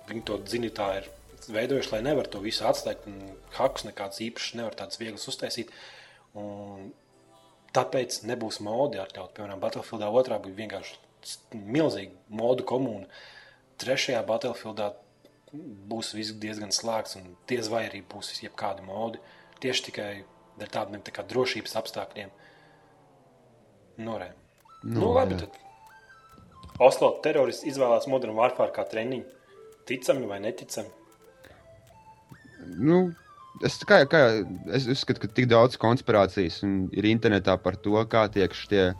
viņi 0.08 0.22
to 0.28 0.38
zini, 0.48 0.70
tā 0.70 0.88
ir 1.00 1.10
veidojuši, 1.52 1.92
lai 1.92 2.02
nevar 2.08 2.28
to 2.32 2.40
visu 2.44 2.64
atslēgt, 2.66 3.04
hakus 3.58 3.84
nekāds 3.86 4.22
īpašs 4.24 4.56
nevar 4.58 4.74
tāds 4.78 4.98
viegls 5.00 5.28
uztaisīt. 5.30 5.70
Un 6.36 6.90
Tāpēc 7.76 8.22
nebūs 8.24 8.62
modi 8.64 8.96
atļaut. 9.02 9.34
Piemēram, 9.36 9.60
Battlefieldā 9.60 10.08
otrā 10.08 10.38
bija 10.40 10.56
vienkārši 10.62 10.94
milzīga 11.74 12.14
modu 12.32 12.64
komūna. 12.64 13.04
Trešajā 13.82 14.22
Battlefieldā 14.24 14.94
būs 15.90 16.14
viss 16.16 16.36
diezgan 16.42 16.72
slēgts, 16.74 17.18
un 17.20 17.36
diez 17.50 17.68
vai 17.72 17.86
arī 17.88 18.02
būs 18.06 18.34
jebkādi 18.42 18.84
modi. 18.86 19.20
Tieši 19.62 19.86
tikai 19.88 20.10
dēļ 20.60 20.72
tādiem 20.72 21.04
tā 21.04 21.14
kā 21.14 21.24
drošības 21.28 21.76
apstākļiem. 21.80 22.32
Norē. 24.06 24.32
Nu, 24.84 25.00
nu, 25.00 25.12
labi, 25.16 25.36
jā. 25.36 25.46
tad. 25.46 25.62
Oslo 26.82 27.14
terorists 27.24 27.64
izvēlās 27.64 28.08
Modern 28.12 28.36
Warfare 28.36 28.74
kā 28.74 28.84
treniņu. 28.88 29.24
Ticami 29.88 30.28
vai 30.28 30.40
neticami? 30.44 30.90
Nu, 32.76 32.98
es, 33.64 33.78
kā, 33.88 34.02
kā, 34.10 34.22
es 34.74 34.88
uzskatu, 34.90 35.22
ka 35.22 35.30
tik 35.32 35.48
daudz 35.48 35.78
konspirācijas 35.80 36.60
ir 36.66 37.08
internetā 37.08 37.54
par 37.62 37.78
to, 37.80 37.96
kā 38.10 38.26
tiek 38.32 38.52
šie 38.56 38.90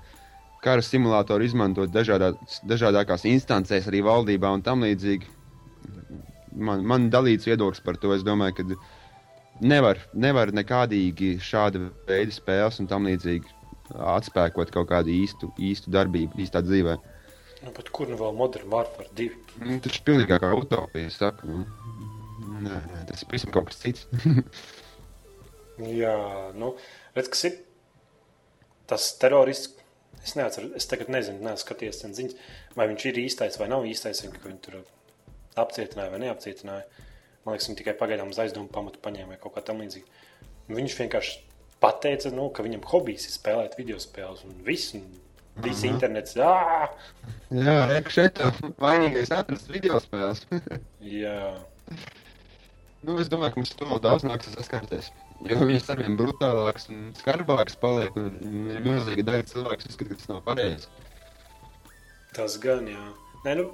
kara 0.64 0.82
simulātori 0.82 1.48
izmantot 1.50 1.92
dažādā, 1.92 2.32
dažādākās 2.66 3.26
instancēs, 3.28 3.90
arī 3.90 4.02
valdībā 4.06 4.50
un 4.54 4.64
tam 4.66 4.86
līdzīgi. 4.86 5.35
Man, 6.56 6.84
man 6.88 7.10
dalīts 7.12 7.48
viedoklis 7.48 7.82
par 7.84 7.98
to. 8.00 8.12
Es 8.16 8.24
domāju, 8.26 8.56
ka 8.56 8.64
nevar, 9.60 10.00
nevar 10.14 10.52
nekādīgi 10.56 11.36
šāda 11.42 11.90
veida 12.08 12.32
spēles 12.34 12.80
un 12.80 12.88
tam 12.90 13.08
līdzīgi 13.08 13.54
atspēkot 14.16 14.72
kaut 14.74 14.88
kādu 14.90 15.12
īstu, 15.14 15.50
īstu 15.62 15.92
darbību, 15.94 16.40
īstā 16.42 16.62
dzīvē. 16.64 16.96
Nu, 17.64 17.72
bet 17.76 17.90
kur 17.94 18.10
nu 18.10 18.18
vēl 18.20 18.34
Modern 18.36 18.70
Warfare 18.72 19.08
2? 19.18 19.28
Nu, 19.62 19.78
tas 19.84 19.96
ir 19.96 20.04
pilnīgi 20.06 20.38
kā 20.42 20.52
utopija. 20.56 21.08
es 21.10 21.20
saku, 21.20 21.48
nu. 21.48 21.64
Nē, 22.66 22.80
nē, 22.90 23.04
tas 23.08 23.22
ir 23.22 23.30
pavisam 23.30 23.52
kaut 23.54 23.70
kas 23.70 23.80
cits. 23.82 24.06
Jā, 26.00 26.16
nu, 26.56 26.74
redz, 27.16 27.30
kas 27.32 27.48
ir 27.48 27.58
tas 28.90 29.10
terorists. 29.20 29.74
Es 30.26 30.32
neatceros, 30.34 30.72
es 30.74 30.88
tagad 30.90 31.10
nezinu, 31.12 31.52
sen 31.94 32.14
ziņas, 32.16 32.38
vai 32.74 32.88
viņš 32.90 33.04
ir 33.06 33.18
īstais 33.20 33.58
vai 33.60 33.68
nav 33.70 33.84
īstais, 33.86 34.24
viņu 34.24 34.56
tur 34.64 34.80
apcietināja 35.60 36.12
vai 36.12 36.22
neapcietināja. 36.24 37.04
Man 37.46 37.54
liekas, 37.54 37.68
viņi 37.70 37.80
tikai 37.80 37.94
pagaidām 37.98 38.32
uz 38.32 38.40
aizdomu 38.42 38.70
pamatu 38.72 39.02
paņēma 39.04 39.34
vai 39.34 39.42
kaut 39.42 39.54
kā 39.56 39.62
tamlīdzīga. 39.68 40.24
Viņš 40.72 40.96
vienkārši 40.98 41.36
pateica, 41.82 42.32
nu, 42.34 42.48
ka 42.50 42.64
viņam 42.66 42.82
hobijs 42.90 43.28
ir 43.28 43.36
spēlēt 43.36 43.76
video 43.78 44.00
spēles 44.02 44.42
un 44.48 44.56
viss. 44.66 44.96
Un 44.98 45.06
viss 45.62 45.84
Aha. 45.84 45.92
internets, 45.92 46.36
ā! 46.36 46.88
Jā, 47.54 48.00
šeit 48.12 48.40
vainīgais 48.82 49.32
atrast 49.32 49.70
video 49.72 50.00
spēles. 50.02 50.42
Jā, 51.20 51.38
nu, 53.06 53.16
es 53.22 53.30
domāju, 53.32 53.54
ka 53.54 53.62
mums 53.62 53.72
to 53.78 54.00
daudz 54.02 54.26
nāks 54.26 54.50
saskarties. 54.52 55.12
Jo 55.46 55.60
viņš 55.68 55.90
ar 55.92 56.00
vien 56.00 56.16
brutālāks 56.16 56.88
un 56.92 57.10
skarbāks 57.18 57.76
paliek. 57.80 58.14
Un 58.16 58.70
ir 58.72 58.84
milzīga 58.84 59.26
daļa 59.30 59.48
cilvēku, 59.50 59.90
uzskata, 59.90 60.08
ka 60.10 60.20
tas 60.20 60.30
nav 60.32 60.42
pareizi. 60.46 60.88
tas 62.36 62.56
gan, 62.60 62.88
jā. 62.88 63.02
Nē, 63.44 63.54
nu, 63.60 63.68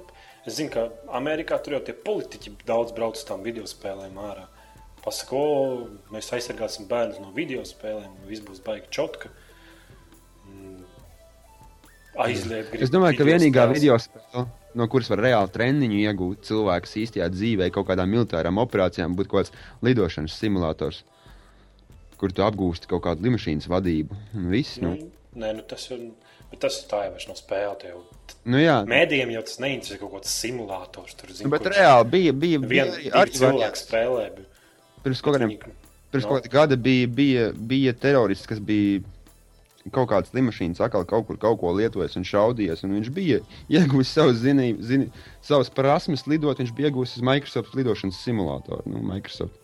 es 0.47 0.57
zinu, 0.57 0.71
ka 0.73 0.87
Amerikā 1.19 1.59
tur 1.63 1.77
jau 1.77 1.83
tie 1.87 1.95
politiķi 1.95 2.57
daudz 2.67 2.95
brauc 2.95 3.19
uz 3.19 3.25
tām 3.27 3.45
video 3.45 3.67
spēlēm 3.69 4.17
ārā. 4.19 4.47
Pasaka, 5.03 5.35
o, 5.35 5.87
mēs 6.13 6.31
aizsargāsim 6.35 6.87
bērnus 6.87 7.19
no 7.19 7.33
video 7.35 7.63
spēlēm, 7.67 8.11
un 8.11 8.29
viss 8.29 8.43
būs 8.43 8.61
baigi 8.63 8.87
čotka. 8.93 9.31
Mm. 10.47 10.83
Aizliegt. 12.23 12.75
Es 12.77 12.91
domāju, 12.93 13.17
ka 13.19 13.27
vienīgā 13.27 13.65
video 13.71 13.97
spēle, 13.99 14.45
no 14.79 14.87
kuras 14.91 15.09
var 15.11 15.23
reāli 15.25 15.51
treniņu 15.55 15.99
iegūt 16.03 16.47
cilvēks 16.47 16.95
īstajā 17.03 17.27
dzīvē, 17.33 17.71
kaut 17.73 17.89
kādām 17.89 18.11
militārām 18.13 18.61
operācijām, 18.63 19.17
būtu 19.17 19.33
kaut 19.33 19.49
kāds 19.49 19.83
lidošanas 19.85 20.37
simulators, 20.39 21.01
kur 22.21 22.31
tu 22.31 22.45
apgūsti 22.45 22.89
kaut 22.91 23.03
kādu 23.07 23.27
lidmašīnas 23.27 23.67
vadību. 23.71 24.19
Viss, 24.53 24.79
Nu, 24.83 24.95
nē, 25.35 25.55
nu, 25.57 25.65
tas, 25.67 25.89
jau, 25.89 25.99
bet 26.53 26.61
tas 26.63 26.79
tā 26.89 27.03
jau 27.07 27.13
vairs 27.17 27.27
nav 27.29 27.37
spēle. 27.39 27.75
tie 27.81 27.91
Jau. 27.91 28.01
nu, 28.45 28.59
jā, 28.61 28.77
Mēdījiem 28.89 29.31
jau 29.35 29.41
tas 29.49 29.59
neinteresē 29.63 29.99
kaut 30.01 30.13
kāds 30.17 30.33
simulators. 30.39 31.15
Tur, 31.19 31.31
zin, 31.35 31.49
bet 31.51 31.65
kur 31.65 31.73
reāli 31.75 32.09
bija, 32.13 32.33
bija, 32.33 32.59
bija 32.63 32.85
Vien, 32.91 33.13
arī, 33.23 33.39
variants. 33.41 33.83
spēlē. 33.87 34.27
Bet, 34.37 34.61
Pirms 35.03 35.21
kaut 35.25 35.35
kādiem 35.39 35.57
Pirms 36.13 36.27
Nu. 36.27 36.29
kaut 36.29 36.45
gada 36.53 36.75
bija, 36.77 37.07
bija, 37.09 37.47
bija 37.57 37.93
terorists, 37.97 38.45
kas 38.47 38.59
bija 38.61 39.01
kaut 39.91 40.07
kādas 40.11 40.29
lidmašīnas, 40.31 40.79
atkal 40.85 41.03
kaut 41.09 41.25
kur 41.27 41.35
kaut 41.41 41.57
ko 41.59 41.73
lietojis 41.75 42.15
un 42.15 42.23
šaudījies. 42.23 42.83
Un 42.85 42.93
viņš 42.99 43.09
bija 43.11 43.39
ieguvis 43.67 44.13
savus, 44.13 44.37
zinī, 44.45 44.69
zini, 44.79 45.09
savus 45.43 45.69
prasmes 45.73 46.23
lidot, 46.29 46.61
viņš 46.61 46.71
bija 46.77 46.87
ieguvis 46.91 47.17
uz 47.17 47.25
Microsoft 47.25 47.73
lidošanas 47.75 48.21
simulātoru. 48.23 48.85
Nu, 48.93 49.01
Microsoft 49.03 49.57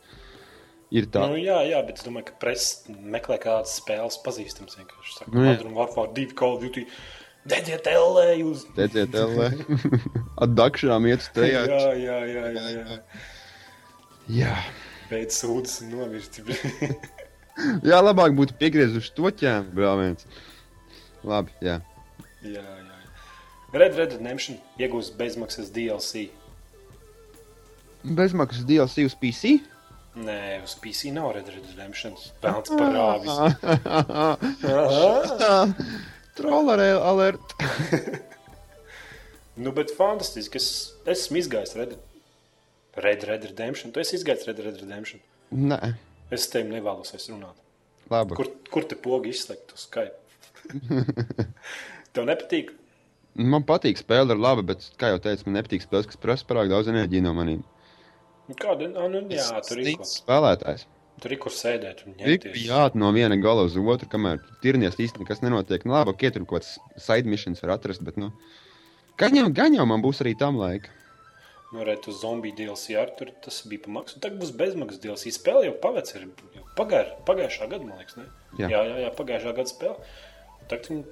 ir 0.91 1.07
tā. 1.13 1.23
Nu, 1.29 1.37
jā, 1.39 1.59
jā, 1.69 1.79
bet 1.85 1.99
es 2.01 2.05
domāju, 2.07 2.29
ka 2.31 2.37
presa 2.41 2.93
meklē 3.13 3.37
kādas 3.41 3.75
spēles 3.79 4.19
pazīstamas. 4.25 4.77
Vienkārši 4.79 5.15
saka, 5.17 5.31
Nu, 5.33 5.43
jā. 5.45 5.55
Modern 5.57 5.75
Warfare 5.77 6.13
2, 6.17 6.35
Call 6.39 6.57
of 6.57 6.63
Duty. 6.65 6.85
Dedziet, 7.49 7.87
LE, 7.87 8.25
jūs! 8.41 8.65
Teciet, 8.75 9.13
LE. 9.15 9.47
Atdakšām 10.45 11.07
iet 11.09 11.23
uz 11.23 11.29
Jā, 11.29 11.35
tejā. 11.39 11.61
jā, 11.69 12.17
jā, 12.27 12.45
jā, 12.53 12.65
jā. 12.75 12.99
Jā. 14.39 14.55
Pēc 15.09 15.33
sūdzes 15.33 15.79
un 15.85 15.93
nomirst. 15.95 16.41
jā, 17.89 18.01
labāk 18.03 18.35
būtu 18.37 18.57
piegriezuši 18.59 19.15
to 19.17 19.31
ķēmu 19.41 19.73
brālēns. 19.77 20.27
Labi, 21.25 21.55
jā. 21.65 21.79
jā, 22.43 22.61
jā. 22.61 22.99
Red 23.73 23.97
Red 23.97 24.13
Redemption 24.17 24.59
iegūst 24.81 25.15
bezmaksas 25.17 25.71
DLC. 25.73 26.27
Bezmaksas 28.03 28.63
DLC 28.67 29.03
uz 29.07 29.15
PC? 29.19 29.57
Nē, 30.17 30.63
uz 30.65 30.73
PC 30.81 31.11
nav 31.13 31.31
Red 31.35 31.47
Red 31.53 31.65
Redemption. 31.69 32.15
Pelns 32.41 32.71
par 32.73 32.89
rāvis. 32.95 33.37
Aha. 34.73 35.67
Trollerē 36.39 36.91
alert. 36.97 37.55
Nu, 39.59 39.73
bet 39.75 39.89
fantastiski. 39.91 40.55
Es 40.55 40.67
esmu 41.11 41.35
izgājis 41.41 41.73
Red 41.75 41.97
Red 43.03 43.25
Red 43.27 43.43
Redemption. 43.49 43.91
Tu 43.91 43.99
esi 43.99 44.15
izgājis 44.15 44.45
Red 44.47 44.61
Red 44.63 44.77
Redemption. 44.79 45.19
Nē, 45.51 45.95
Es 46.31 46.45
tev 46.47 46.69
nevēlos 46.69 47.11
vairs 47.11 47.25
runāt. 47.27 47.57
labi. 48.09 48.37
Kur, 48.39 48.47
kur 48.71 48.85
te 48.87 48.95
pogi 48.95 49.33
izslēgt 49.33 49.73
uz 49.75 49.83
Skype? 49.89 50.15
Tev 52.15 52.23
nepatīk? 52.29 52.71
Man 53.35 53.65
patīk 53.67 53.99
spēle, 53.99 54.31
ir 54.31 54.39
laba, 54.39 54.63
bet, 54.71 54.87
kā 55.01 55.11
jau 55.11 55.19
teicu, 55.25 55.43
man 55.49 55.57
nepatīk 55.59 55.83
spēles, 55.83 56.07
kas 56.07 56.21
prasa 56.23 56.47
pārāk 56.47 56.71
daudz 56.71 56.87
enerģijas 56.93 57.25
no 57.27 57.33
maniem. 57.35 57.65
Nu, 58.49 58.57
Kāda? 58.57 58.89
Ah, 58.97 59.09
nu, 59.11 59.21
jā, 59.29 59.45
tur 59.67 59.81
ir, 59.83 59.91
spēlētājs. 60.09 60.87
tur 61.21 61.35
ir 61.35 61.41
kur 61.43 61.53
sēdēt 61.53 62.05
Tik 62.17 62.47
jāt 62.57 62.95
no 62.97 63.11
viena 63.13 63.37
gala 63.37 63.67
uz 63.67 63.75
otru, 63.77 64.09
kamēr 64.09 64.39
tirnies 64.63 64.97
īstenībā 64.97 65.27
nekas 65.27 65.43
nenotiek. 65.45 65.85
Nu, 65.85 65.93
labi, 65.93 66.15
ok, 66.15 66.29
tur 66.33 66.47
kaut 66.49 66.63
kāds 66.63 66.77
side 66.97 67.29
missions 67.29 67.61
var 67.61 67.75
atrast, 67.77 68.01
bet, 68.07 68.17
nu, 68.17 68.31
gan 69.19 69.77
jau 69.77 69.85
man 69.85 70.01
būs 70.01 70.23
arī 70.25 70.33
tam 70.39 70.57
laika. 70.57 70.89
Nu, 71.69 71.83
redz, 71.85 72.07
uz 72.09 72.23
zombiju 72.23 72.55
DLC 72.57 72.95
ar 72.97 73.11
tur 73.17 73.29
tas 73.45 73.59
bija 73.69 73.83
pa 73.85 73.91
maksu. 73.99 74.17
Tagad 74.23 74.39
būs 74.41 74.55
bezmaksas 74.57 75.01
DLC. 75.03 75.29
Spēle 75.35 75.67
jau 75.67 75.75
pavec 75.83 76.09
ir 76.15 76.23
jau 76.55 76.63
pagār, 76.79 77.11
pagājušā 77.27 77.67
gada, 77.69 77.85
man 77.85 77.99
liekas, 78.01 78.17
ne? 78.17 78.25
Jā. 78.57 78.71
jā, 78.73 78.79
jā, 78.87 78.95
jā 79.03 79.11
pagājušā 79.19 79.53
gada 79.59 79.69
spēle. 79.69 80.07
Tagad 80.71 80.89
viņi 80.89 81.03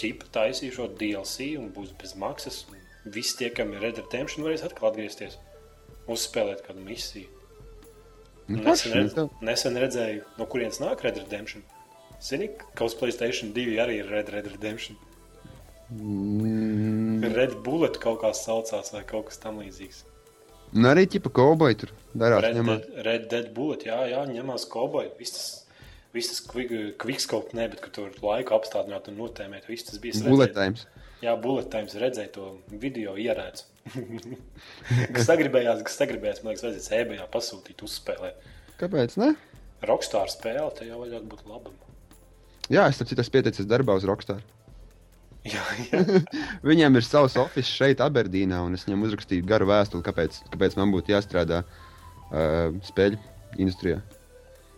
ķipa 0.00 0.32
taisīja 0.34 0.74
šo 0.80 0.88
DLC 0.98 1.52
un 1.60 1.70
būs 1.76 1.94
bez 2.00 2.16
maksas. 2.18 2.64
Visi 3.06 3.38
tie, 3.38 3.52
kam 3.54 3.70
ir 3.76 3.86
Red 3.86 4.02
Redemption, 4.02 4.42
varēs 4.42 4.66
atkal 4.66 4.90
atgriezties. 4.90 5.38
Uzspēlēt 6.08 6.62
kādu 6.66 6.80
misiju. 6.84 7.26
Nu, 8.48 8.62
Nesen, 8.64 8.92
redz, 8.92 9.14
nu, 9.14 9.28
nesen 9.46 9.76
redzēju, 9.78 10.24
no 10.38 10.46
kurienes 10.46 10.80
nāk 10.82 11.04
Red 11.04 11.14
Dead 11.14 11.26
Redemption. 11.28 11.62
Zini, 12.20 12.48
ka 12.74 12.84
uz 12.84 12.94
Playstation 12.98 13.52
2 13.54 13.76
arī 13.78 14.00
ir 14.00 14.08
Red 14.10 14.26
Dead 14.32 14.46
Redemption. 14.50 14.96
Mm, 15.90 17.22
Red 17.34 17.54
Bullet 17.64 17.96
kaut 18.02 18.20
kā 18.22 18.30
saucās 18.36 18.92
vai 18.94 19.02
kaut 19.08 19.28
kas 19.30 19.40
tamlīdzīgs. 19.42 20.04
Un 20.74 20.86
arī 20.86 21.06
ķipa 21.10 21.32
kauboji 21.34 21.78
tur 21.82 21.92
darās. 22.14 22.44
Red 22.44 22.58
ņemā. 22.60 22.76
Dead, 22.78 23.00
Red 23.06 23.24
Dead 23.32 23.48
Bullet, 23.56 23.86
jā, 23.88 23.98
jā 24.12 24.20
ņemās 24.30 24.66
koboji. 24.70 25.10
Viss 25.18 25.34
tas, 25.34 25.48
viss 26.14 26.30
tas 26.30 26.42
quickscope, 27.02 27.54
ne, 27.58 27.66
bet, 27.72 27.80
ka 27.82 27.90
tur 27.94 28.12
laiku 28.22 28.54
apstādināt 28.58 29.10
un 29.10 29.18
notēmēt, 29.18 29.66
viss 29.70 29.88
tas 29.90 29.98
bija. 29.98 30.14
es 30.14 30.22
redzēju- 30.22 30.36
Bulletājums. 30.36 30.86
Jā, 31.20 31.34
Bullet 31.36 31.68
Times 31.72 31.96
redzēja 32.00 32.32
to 32.32 32.46
video 32.80 33.12
ierēdz. 33.20 33.66
kas 35.14 35.26
sagribējās, 35.28 35.82
kas 35.84 35.98
sagribējās, 36.00 36.40
man 36.44 36.54
liekas, 36.54 36.64
vajadzēja 36.64 37.04
ebajā 37.04 37.26
pasūtīt, 37.34 37.84
uzspēlēt. 37.84 38.46
Kāpēc? 38.80 39.18
Ne? 39.20 39.34
Rockstar 39.88 40.32
spēle, 40.32 40.70
te 40.76 40.88
jau 40.88 41.02
vajadzētu 41.02 41.28
būt 41.28 41.44
labam. 41.48 41.76
Jā, 42.72 42.86
es 42.88 43.00
tam 43.00 43.08
citas 43.10 43.28
pieteicis 43.32 43.68
darbā 43.68 43.96
uz 43.98 44.06
Rockstar. 44.08 44.40
Jā, 45.54 45.62
jā. 45.88 46.02
Viņiem 46.68 46.98
ir 47.00 47.04
savs 47.06 47.38
oficiāls 47.40 47.76
šeit, 47.78 48.02
Aberdīnā, 48.04 48.58
un 48.60 48.76
es 48.76 48.82
viņiem 48.84 49.06
uzrakstīju 49.06 49.46
garu 49.48 49.70
vēstuli, 49.70 50.04
kāpēc, 50.04 50.36
kāpēc 50.52 50.76
man 50.76 50.92
būtu 50.92 51.14
jāstrādā 51.14 51.62
uh, 51.64 52.76
spēļu 52.84 53.16
industrijā. 53.56 54.02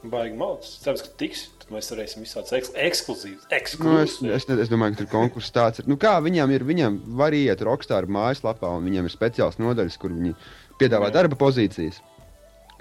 Baigi 0.03 0.35
malts. 0.35 0.79
Cerams, 0.83 1.05
ka 1.07 1.13
tiks, 1.21 1.45
tad 1.63 1.71
mēs 1.77 1.91
varēsim 1.93 2.25
visādas 2.25 2.55
eks 2.57 2.73
ekskluzīvas. 2.89 3.45
Nu, 3.79 3.93
es, 4.03 4.17
es, 4.43 4.47
es 4.65 4.71
domāju, 4.71 4.97
ka 4.97 5.03
tur 5.05 5.11
konkurss 5.13 5.55
tāds 5.55 5.83
ir. 5.83 5.87
Nu, 5.91 5.95
kā 6.01 6.17
viņam 6.25 6.51
ir? 6.55 6.65
Viņam 6.67 6.99
var 7.21 7.37
iet 7.39 7.63
Rockstar 7.63 8.09
mājaslapā, 8.11 8.73
un 8.79 8.89
viņiem 8.89 9.07
ir 9.07 9.15
speciāls 9.15 9.61
nodaļas, 9.63 9.99
kur 10.03 10.15
viņi 10.15 10.35
piedāvā 10.81 11.13
Jā. 11.13 11.17
darba 11.21 11.39
pozīcijas. 11.39 12.01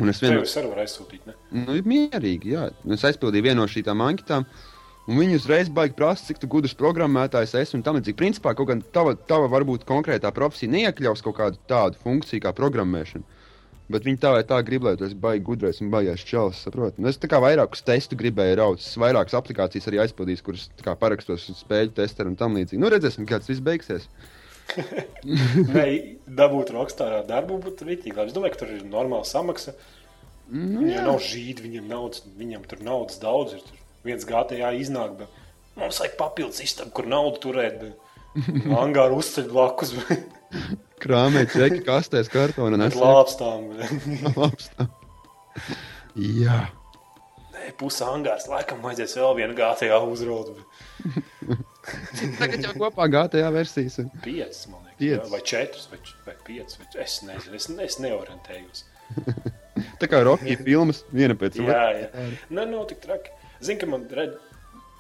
Un 0.02 0.10
es 0.10 0.22
vienmēr, 0.24 0.48
es 0.48 0.58
arī 0.58 0.72
varu 0.72 0.82
aizsūtīt, 0.82 1.28
ne? 1.30 1.36
nu, 1.62 1.78
mierīgi, 1.86 2.56
jā. 2.56 2.70
Un 2.88 2.96
Es 2.96 3.06
aizpildīju 3.06 3.46
vienu 3.46 3.62
no 3.62 3.68
šīm 3.70 4.02
anketām, 4.02 4.48
un 5.06 5.20
viņi 5.22 5.38
uzreiz 5.38 5.70
baigi 5.70 5.94
prasa, 6.00 6.26
cik 6.32 6.42
tu 6.42 6.50
gudrs 6.50 6.74
programmētājs 6.80 7.54
esi. 7.60 7.76
Un 7.78 7.86
tam 7.86 8.00
līdzīgi, 8.00 8.18
principā, 8.18 8.56
kaut 8.58 8.72
gan 8.72 8.82
tava, 8.96 9.14
tava 9.14 9.52
varbūt 9.52 9.86
konkrētā 9.86 10.34
profesija 10.34 10.74
neiekļaus 10.74 11.22
kaut 11.22 11.38
kādu 11.38 11.62
tādu 11.70 12.02
funkciju 12.02 12.48
kā 12.48 12.56
programmēšana. 12.58 13.41
Bet 13.92 14.06
viņi 14.08 14.20
tā 14.22 14.34
vai 14.36 14.44
tā 14.48 14.58
grib, 14.66 14.86
lai 14.88 14.96
tu 15.00 15.06
esi 15.08 15.18
baigi 15.20 15.44
gudrais 15.46 15.82
un 15.84 15.92
baigais 15.94 16.26
čels. 16.28 16.64
Un 16.72 17.10
Es 17.10 17.20
kā 17.22 17.40
vairākus 17.44 17.84
testus 17.88 18.20
gribēju 18.20 18.60
raut, 18.60 18.86
vairākas 19.04 19.38
aplikācijas 19.40 19.90
arī 19.92 20.02
aizpildīju, 20.06 20.44
kuras 20.46 20.70
parakstos 21.02 21.50
uz 21.52 21.64
spēļu 21.64 21.96
testeru 21.98 22.32
un 22.32 22.38
tam 22.40 22.56
līdzīgi. 22.60 22.82
Nu, 22.82 22.92
redzēsim, 22.94 23.28
kā 23.30 23.42
tas 23.42 23.52
viss 23.52 23.64
beigsies. 23.64 24.08
Nē, 25.76 25.86
dabūt 26.28 26.72
Rockstarā 26.76 27.24
darbu 27.28 27.60
būtu 27.64 27.88
rītīgi. 27.90 28.16
Es 28.24 28.36
domāju, 28.36 28.56
ka 28.56 28.64
tur 28.64 28.76
ir 28.78 28.86
normāla 28.88 29.28
samaksa. 29.28 29.76
Nu, 30.52 30.84
Viņam 30.84 31.08
nav 31.08 31.20
žīdi, 31.24 31.64
viņam, 31.64 31.88
naudas, 31.92 32.24
viņam 32.38 32.64
tur 32.68 32.84
naudas 32.84 33.20
daudz 33.22 33.56
ir. 33.58 33.66
Tur 33.68 34.08
viens 34.08 34.26
GTA 34.28 34.72
iznāk, 34.76 35.16
bet 35.22 35.80
mums 35.80 36.00
vajag 36.02 36.18
papildus 36.20 36.64
istabu, 36.64 36.92
kur 36.96 37.08
naudu 37.12 37.40
turēt. 37.46 37.86
Angāru 38.84 39.20
uzceļ 39.22 39.48
blakus, 39.52 39.94
Krāmē, 41.02 41.46
čeki, 41.50 41.82
kastēs, 41.88 42.30
bet 42.32 42.86
es 42.86 42.98
lāpstām. 43.00 43.72
lāpstā. 44.38 44.88
Jā. 46.16 46.60
Nē, 47.56 47.72
pusē 47.80 48.08
angārs 48.14 48.48
laikam 48.52 48.82
vajadzēs 48.86 49.18
vēl 49.20 49.36
vienu 49.42 49.58
GTA 49.58 50.00
uzraudu. 50.06 50.58
Tagad 52.40 52.62
jau 52.68 52.74
kopā 52.78 53.08
GTA 53.12 53.50
versijas. 53.54 53.98
ir. 54.04 54.10
Piecas, 54.24 54.68
man 54.70 54.84
liekas. 54.86 54.98
Piecas. 55.02 55.26
Jā, 55.26 55.32
vai 55.34 55.42
četras, 55.54 55.88
vai, 55.92 56.00
vai 56.28 56.36
piecas. 56.46 56.78
Vai, 56.78 56.88
es 57.04 57.18
nezinu, 57.26 57.58
es, 57.58 57.70
es 57.88 58.00
neorientējos. 58.04 58.86
Tā 60.02 60.10
kā 60.10 60.22
Rocky 60.26 60.56
filmas, 60.62 61.02
viena 61.14 61.34
pēc 61.38 61.58
Jā, 61.58 61.66
otras. 61.66 62.02
jā. 62.04 62.28
Nē, 62.54 62.68
nav 62.70 62.86
tik 62.92 63.02
traki. 63.04 63.34
Zinu, 63.62 63.80
ka 63.82 63.90
man 63.90 64.06
red, 64.14 64.38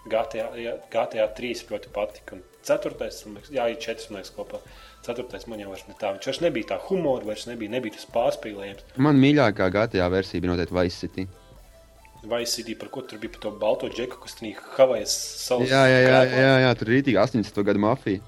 GTA, 0.09 0.47
jā, 0.57 0.73
GTA 0.93 1.27
3 1.37 1.63
ļoti 1.69 1.93
patika. 1.93 2.37
un 2.37 2.41
ceturtais, 2.67 3.19
jā, 3.51 3.67
ir 3.71 4.07
man 4.09 4.21
liekas, 4.21 4.33
kopā. 4.35 4.61
Ceturtais 5.05 5.47
man 5.49 5.61
jau 5.61 5.73
ne 5.73 5.95
tā. 5.97 6.11
Viņš 6.15 6.27
vairs 6.29 6.41
nebija 6.43 6.73
tā 6.73 6.79
humora, 6.87 7.25
vairs 7.25 7.47
nebija, 7.49 7.73
nebija 7.73 7.97
tas 7.97 8.07
pārspīlējums. 8.13 8.97
Man 9.01 9.21
mīļākā 9.21 9.69
GTA 9.73 10.09
versija 10.13 10.43
bija 10.43 10.53
noteikti 10.53 10.77
Vice 10.77 10.99
City. 11.05 11.27
Vai 12.21 12.43
CD, 12.45 12.75
par 12.77 12.91
ko 12.93 13.01
tur 13.01 13.17
bija 13.17 13.33
par 13.33 13.41
to 13.47 13.51
balto 13.57 13.89
džeku, 13.89 14.19
kas 14.21 14.37
tur 14.37 14.51
Havajas 14.75 15.13
salas. 15.41 15.71
Jā, 15.71 15.81
jā, 15.89 16.01
jā, 16.05 16.19
jā, 16.29 16.51
jā 16.67 16.73
tur 16.77 16.91
ir 16.91 16.99
rītīgi 16.99 17.17
80. 17.17 17.63
gadu 17.65 17.81
mafija. 17.81 18.21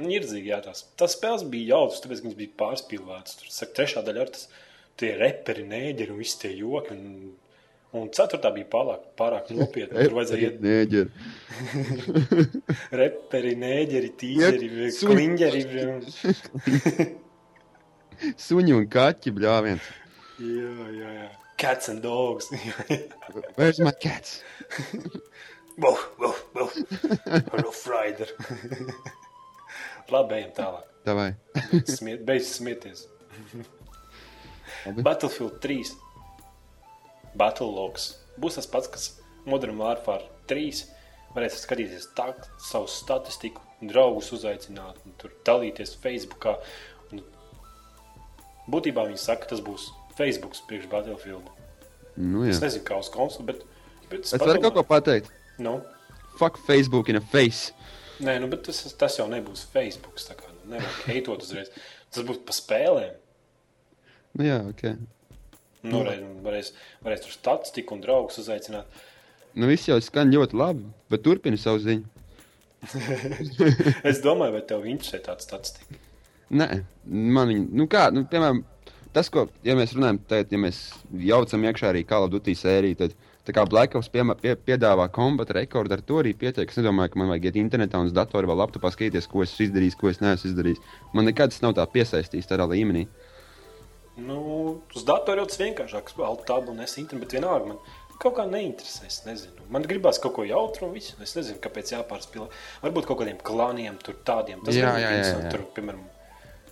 Nirdzīgi, 0.00 0.50
jā, 0.52 0.60
tās. 0.64 0.84
Tas 1.00 1.16
spēles 1.16 1.46
bija 1.50 1.78
jautras, 1.78 2.02
tāpēc 2.04 2.20
viņas 2.24 2.36
bija 2.38 2.56
pārspīlētas. 2.60 3.38
Tur, 3.40 3.52
saka, 3.56 3.74
trešā 3.78 4.04
daļa 4.04 4.26
ar 4.26 4.34
tas, 4.36 4.44
tie 5.00 5.14
reperi, 5.16 5.64
nēģeri 5.70 6.12
un 6.12 6.20
visi 6.20 6.38
tie 6.44 6.52
joki. 6.58 6.94
Un, 6.94 7.32
un 7.96 8.08
ceturtā 8.14 8.50
bija 8.54 8.68
pārāk, 8.70 9.00
pārāk 9.18 9.50
nopietna. 9.56 10.04
Tur 10.06 10.14
vajadzēja 10.18 10.50
iet 10.50 10.60
Nēģeri. 10.62 11.10
reperi, 13.02 13.54
nēģeri, 13.64 14.10
tīģeri, 14.20 14.70
Iet 14.86 14.94
su- 14.98 15.10
kliņģeri. 15.10 15.60
Suņi 18.46 18.72
un 18.76 18.86
kaķi 18.92 19.32
bļāviens. 19.38 19.84
jā, 20.40 20.72
jā, 21.00 21.10
jā. 21.18 21.28
Cats 21.60 21.90
and 21.92 22.00
dogs. 22.02 22.46
Where's 23.58 23.80
my 23.84 23.90
cats? 23.92 24.42
Wow, 25.76 25.96
wow, 26.18 26.34
wow. 26.54 26.70
Rough 27.52 27.82
rider. 27.88 28.28
Labi, 30.10 30.38
ejam 30.40 30.54
tālāk. 30.56 30.86
Davai. 31.04 31.26
Smiet, 31.88 32.24
beidz 32.28 32.48
smieties. 32.56 33.02
Labi. 34.86 35.04
Battlefield 35.04 35.60
3. 35.60 35.84
Battle 37.38 37.70
Logs. 37.74 38.14
Būs 38.40 38.56
tas 38.58 38.66
pats, 38.70 38.88
kas 38.88 39.08
Modern 39.46 39.78
Warfare 39.80 40.24
3. 40.50 40.84
Varēs 41.34 41.60
skatīties 41.62 42.08
tā, 42.18 42.32
savu 42.58 42.88
statistiku, 42.90 43.62
draugus 43.80 44.32
uzaicināt, 44.34 44.96
un 45.06 45.12
tur 45.20 45.30
dalīties 45.46 45.92
Facebookā. 46.02 46.56
Un 47.12 47.22
būtībā 48.70 49.04
viņi 49.08 49.20
saka, 49.22 49.44
ka 49.44 49.52
tas 49.54 49.62
būs 49.64 49.88
Facebook 50.18 50.56
priekš 50.68 50.88
Battlefield. 50.90 51.46
Nu, 52.20 52.42
Es 52.48 52.58
jā. 52.58 52.64
nezinu, 52.66 52.84
kā 52.88 52.98
uz 53.00 53.08
konsoli, 53.14 53.46
bet. 53.52 53.62
bet 54.10 54.26
es 54.26 54.34
Es 54.34 54.42
varu 54.42 54.60
kaut 54.60 54.74
ko 54.74 54.82
pateikt. 54.84 55.30
Nu, 55.58 55.80
Fuck 56.40 56.58
Facebook 56.66 57.08
in 57.12 57.16
a 57.16 57.20
face. 57.20 57.72
nē, 58.20 58.38
nu, 58.40 58.48
bet 58.48 58.62
tas, 58.66 58.82
tas 58.98 59.16
jau 59.18 59.26
nebūs 59.28 59.66
Facebook. 59.72 60.16
Tā 60.18 60.34
kā 60.36 60.48
nu, 60.50 60.74
nevajag 60.74 61.06
heitot 61.06 61.42
uzreiz. 61.46 61.70
Tas 62.10 62.24
būs 62.26 62.42
pa 62.44 62.52
spēlēm. 62.52 63.14
Nu, 64.34 64.44
jā, 64.44 64.58
ok. 64.70 64.82
Nu, 65.86 66.02
varēs, 66.02 66.24
varēs, 66.44 66.72
varēs 67.04 67.22
tur 67.24 67.34
statistiku 67.34 67.96
un 67.96 68.02
draugus 68.04 68.40
uzaicināt. 68.42 69.00
Nu, 69.56 69.66
viss 69.70 69.88
jau 69.88 69.96
skan 70.04 70.32
ļoti 70.32 70.58
labi, 70.58 70.84
bet 71.10 71.24
turpini 71.24 71.60
savu 71.60 71.80
ziņu. 71.82 72.16
Es 74.10 74.20
domāju, 74.24 74.56
vai 74.56 74.62
tev 74.68 74.86
interesē 74.88 75.20
tāds 75.24 75.48
statistika. 75.48 75.98
Nē, 76.50 76.68
man 77.06 77.50
viņa, 77.50 77.66
nu 77.78 77.86
kā, 77.90 78.08
nu, 78.14 78.24
piemēram, 78.30 78.62
tas, 79.14 79.28
ko, 79.32 79.46
ja 79.66 79.76
mēs 79.78 79.94
runājam, 79.96 80.20
tad, 80.30 80.52
ja 80.52 80.60
mēs 80.60 80.80
jaucam 81.30 81.66
iekšā 81.68 81.90
arī 81.92 82.04
Call 82.08 82.26
of 82.26 82.32
Duty 82.32 82.56
sēriju, 82.58 82.98
tad, 82.98 83.14
tā 83.46 83.54
kā 83.56 83.64
Black 83.70 83.96
Ops 83.98 84.10
piemā, 84.12 84.36
pie, 84.40 84.56
piedāvā 84.68 85.06
kombata 85.14 85.56
rekordu, 85.56 85.96
ar 85.96 86.04
to 86.06 86.20
arī 86.22 86.34
pietiek. 86.38 86.70
Es 86.70 86.80
nedomāju, 86.80 87.14
ka 87.14 87.22
man 87.22 87.30
vajag 87.32 87.50
iet 87.50 87.60
internetā 87.62 88.00
un 88.02 88.10
uz 88.10 88.16
datora 88.16 88.50
vai 88.50 88.58
laptopā 88.60 88.92
skatīties, 88.94 89.28
ko 89.30 89.44
esmu 89.46 89.68
izdarījis, 89.68 89.98
ko 90.00 90.10
es 90.10 90.20
neesmu 90.22 90.50
izdarījis. 90.52 90.82
Man 91.16 91.30
nekad 91.30 91.54
tas 91.54 91.62
nav 91.64 91.76
tā 91.78 91.86
piesaistījis 91.94 92.50
tādā 92.50 92.66
līmenī. 92.70 93.06
Nu, 94.16 94.80
uz 94.94 95.04
datora 95.06 95.40
jau 95.42 95.46
tas 95.48 95.58
vienkāršāks. 95.60 96.16
Alt 96.26 96.44
tabu 96.48 96.72
un 96.74 96.80
es 96.84 96.96
internetu, 96.98 97.24
bet 97.26 97.36
vienalga 97.38 97.66
man 97.72 97.78
kaut 98.20 98.34
kā 98.36 98.44
neinteresē. 98.50 99.06
Es 99.06 99.22
nezinu. 99.24 99.62
Man 99.72 99.82
gribās 99.88 100.18
kaut 100.20 100.34
ko 100.36 100.44
jautru 100.44 100.88
un 100.88 100.92
visu. 100.94 101.14
Es 101.24 101.34
nezinu, 101.38 101.60
kāpēc 101.62 101.94
jāpārspīlē. 101.94 102.48
Varbūt 102.82 103.06
kaut 103.08 103.20
kādiem 103.22 103.38
klaniem, 103.42 103.96
tur 104.04 104.14
tādiem. 104.26 104.60
Tas 104.66 104.74
Jā, 104.76 104.90
jā, 105.00 105.10
jā, 105.14 105.22
jā. 105.46 105.52
Tur, 105.54 105.64
piemēram, 105.78 106.02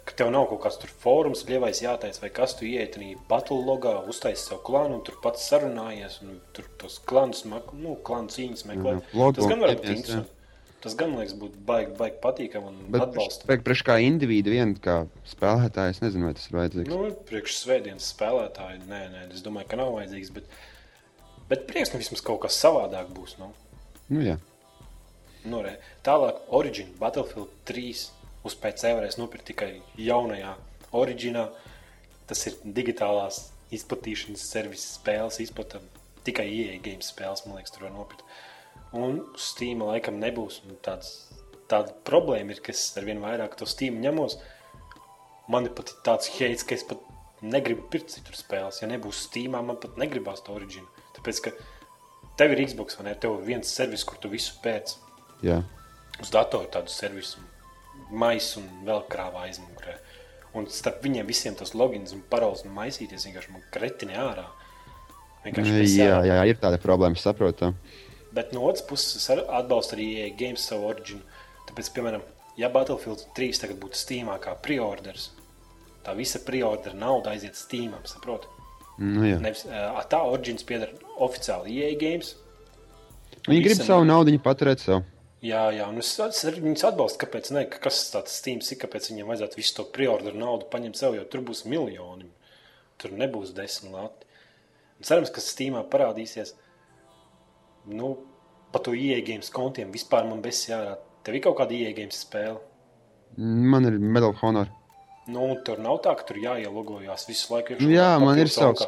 ka 0.05 0.13
tev 0.19 0.31
nav 0.35 0.47
kaut 0.51 0.61
kāds 0.67 0.79
tur 0.83 0.93
fórums, 1.03 1.47
lievais 1.49 1.81
jāteic, 1.85 2.21
vai 2.21 2.29
kas 2.37 2.55
tu 2.59 2.65
ieiet 2.69 2.97
arī 3.01 3.15
battle 3.29 3.63
logā, 3.65 3.95
uztaisi 4.09 4.45
savu 4.51 4.61
klānu 4.69 4.99
un 4.99 5.03
tur 5.05 5.17
pats 5.23 5.49
sarunājies 5.51 6.21
un 6.25 6.41
tur 6.57 6.65
tos 6.81 6.99
klanus, 7.09 7.45
mak- 7.49 7.73
nu, 7.77 7.97
klānu 8.05 8.29
cīņas 8.35 8.65
meklē. 8.69 8.99
Tas 9.37 9.47
gan 9.49 9.61
var 9.61 9.69
būt 9.77 9.85
interesanti. 9.97 10.31
Tas 10.79 10.95
gan, 10.95 11.17
liekas, 11.19 11.35
būtu 11.35 11.59
baigi, 11.67 11.91
baigi 11.99 12.21
patīkami 12.23 12.69
un 12.71 12.77
Bet 12.95 13.03
atbalstami. 13.09 13.59
priekš, 13.67 13.81
kā 13.89 13.97
individu, 14.05 14.53
vien 14.55 14.77
kā 14.79 15.01
spēlētājs, 15.27 15.97
es 15.99 16.03
nezinu, 16.05 16.29
vai 16.29 16.37
tas 16.39 16.47
ir 16.47 16.55
vajadzīgs. 16.55 16.93
Nu, 16.93 17.09
priekš 17.27 17.57
svētdienas 17.65 18.11
spēlētāji, 18.15 18.85
nē, 18.87 19.01
nē, 19.15 19.25
es 19.35 19.43
domāju, 19.43 19.67
ka 19.73 19.81
nav 19.81 19.91
vajadzīgs. 19.97 20.31
Bet, 20.37 20.47
bet 21.51 21.67
prieks, 21.67 21.91
ka 21.91 21.99
vismaz 21.99 22.23
kaut 22.23 22.45
kas 22.45 22.61
savādāk 22.63 23.11
būs. 23.17 23.35
Nu. 23.43 23.51
Nu, 24.07 24.23
jā. 24.23 24.37
Nu, 25.49 25.65
re. 25.67 25.79
Tālāk, 26.07 26.45
Origin, 26.55 26.93
Battlefield 27.01 27.51
3 27.67 28.07
uz 28.47 28.55
PC 28.55 28.95
varēs 28.95 29.19
nopirkt 29.19 29.51
tikai 29.51 29.73
jaunajā 29.99 30.55
Originā. 30.95 31.49
Tas 32.29 32.45
ir 32.47 32.59
digitālās 32.63 33.49
izplatīšanas 33.75 34.45
servises 34.47 34.95
spēles, 34.99 35.41
izplata 35.43 35.81
tikai 36.27 36.47
EA 36.47 36.79
games 36.85 37.11
spēles, 37.13 37.45
man 37.47 37.59
liekas, 37.59 37.73
tur 37.75 37.89
var 37.89 37.95
nopirkt. 37.95 38.23
Un 38.97 39.21
Steam 39.37 39.83
laikam 39.85 40.21
nebūs. 40.21 40.63
Tāds, 40.85 41.11
tāda 41.69 41.93
problēma 42.09 42.55
ir, 42.55 42.63
ka 42.65 42.73
es 42.73 42.87
ar 42.97 43.05
vien 43.09 43.21
vairāk 43.21 43.59
to 43.59 43.69
Steam 43.69 44.01
ņemos. 44.05 44.39
Man 45.53 45.69
ir 45.69 45.75
pat 45.77 45.93
tāds 46.05 46.31
heits, 46.39 46.65
ka 46.65 46.77
es 46.77 46.85
pat 46.89 47.03
negribu 47.45 47.87
pirkt 47.93 48.15
citur 48.15 48.37
spēles. 48.37 48.81
Ja 48.83 48.89
nebūs 48.91 49.27
Steam, 49.29 49.57
man 49.57 49.81
pat 49.81 49.99
negribās 50.01 50.43
to 50.45 50.57
originu. 50.57 50.89
Tāpēc, 51.17 51.43
ka 51.45 51.53
tev 52.41 52.55
ir 52.55 52.65
Xbox 52.67 52.99
vai 52.99 53.11
ne? 53.11 53.15
Tev 53.21 53.39
ir 53.39 53.47
viens 53.53 53.75
servis, 53.75 54.07
kur 54.09 54.21
tu 54.23 54.31
visu 54.33 54.57
pēc 54.65 54.97
jā. 55.45 55.61
uz 56.23 56.33
datora 56.35 56.71
tādu 56.79 56.93
servisu, 56.93 57.43
maisu 58.11 58.63
un 58.63 58.87
vēl 58.89 59.05
krāvā 59.11 59.47
aizmugurē. 59.49 59.99
Un 60.57 60.67
starp 60.73 61.03
viņiem 61.05 61.29
visiem 61.29 61.57
tas 61.59 61.75
logins 61.77 62.15
un 62.17 62.25
paroles 62.31 62.65
un 62.65 62.73
maisīties 62.77 63.29
vienkārši 63.29 63.53
man 63.53 63.65
kretini 63.75 64.17
ārā. 64.17 64.47
Vienkārši 65.45 65.75
Jā, 65.93 66.07
jā, 66.09 66.23
jā, 66.33 66.39
ir 66.51 66.61
tāda 66.61 66.81
problēma, 66.83 67.19
es 67.19 67.25
saprotu. 67.27 67.75
Bet 68.35 68.53
no 68.53 68.67
otras 68.69 68.85
puses, 68.85 69.17
es 69.17 69.31
atbalstu 69.33 69.97
arī 69.97 70.09
EA 70.21 70.33
Games 70.37 70.67
savu 70.69 70.91
originu. 70.91 71.23
Tāpēc, 71.69 71.91
piemēram, 71.97 72.25
ja 72.61 72.69
Battlefield 72.73 73.25
3 73.37 73.63
tagad 73.63 73.81
būtu 73.81 73.97
Steamā 73.97 74.37
kā 74.43 74.53
preorders, 74.65 75.31
tā 76.05 76.15
visa 76.17 76.41
preordera 76.45 76.97
nauda 76.97 77.33
aiziet 77.33 77.57
Steamam, 77.57 78.05
saproti? 78.09 78.51
Nu, 78.99 79.23
jā. 79.25 79.39
Nevis, 79.41 79.65
tā 80.11 80.21
origins 80.27 80.67
pieder 80.67 80.93
oficiāli 81.23 81.79
EA 81.79 81.95
Games. 82.01 82.35
Viņi 83.49 83.65
grib 83.65 83.81
savu 83.81 84.05
naudu 84.09 84.35
paturēt 84.43 84.83
sev. 84.83 85.05
Jā, 85.45 85.69
jā, 85.71 85.85
un 85.87 86.01
es, 86.03 86.11
es 86.19 86.41
arī 86.51 86.65
viņus 86.65 86.89
atbalstu. 86.89 87.21
Kāpēc? 87.23 87.53
Ne, 87.55 87.63
ka 87.71 87.79
kas 87.85 88.01
tāds 88.11 88.35
Steam 88.41 88.59
ir, 88.59 88.79
kāpēc 88.83 89.13
viņiem 89.13 89.29
vajadzētu 89.31 89.61
visu 89.61 89.77
to 89.77 89.85
preorderu 89.95 90.41
naudu 90.41 90.67
paņemt 90.73 90.99
sev, 90.99 91.15
jo 91.15 91.27
tur 91.31 91.45
būs 91.47 91.63
miljoni. 91.71 92.27
Tur 92.99 93.15
nebūs 93.15 93.55
desmit 93.55 93.95
lati. 93.95 94.27
Un 94.99 95.07
cerams, 95.07 95.31
ka 95.31 95.45
Steamā 95.45 95.85
parādīsies. 95.87 96.57
Nu, 97.89 98.15
pa 98.73 98.81
to 98.85 98.95
ieejas 98.97 99.53
kontiem 99.55 99.93
vispār 99.95 100.27
man 100.29 100.43
bez 100.45 100.67
jārāda. 100.69 101.01
Tev 101.25 101.39
ir 101.39 101.45
kaut 101.45 101.59
kāda 101.61 101.77
ieejas 101.77 102.25
spēle. 102.25 102.59
Man 103.39 103.87
ir 103.89 103.99
Medal 103.99 104.33
of 104.33 104.43
Honor. 104.43 104.71
Nu, 105.29 105.51
tur 105.65 105.81
nav 105.85 106.01
tā, 106.05 106.15
ka 106.17 106.25
tur 106.29 106.41
jāielogojās 106.41 107.27
visu 107.29 107.53
laiku. 107.53 107.77
Nu, 107.83 107.91
jā, 107.93 108.15
man 108.23 108.41
ir 108.41 108.49
savs 108.53 108.87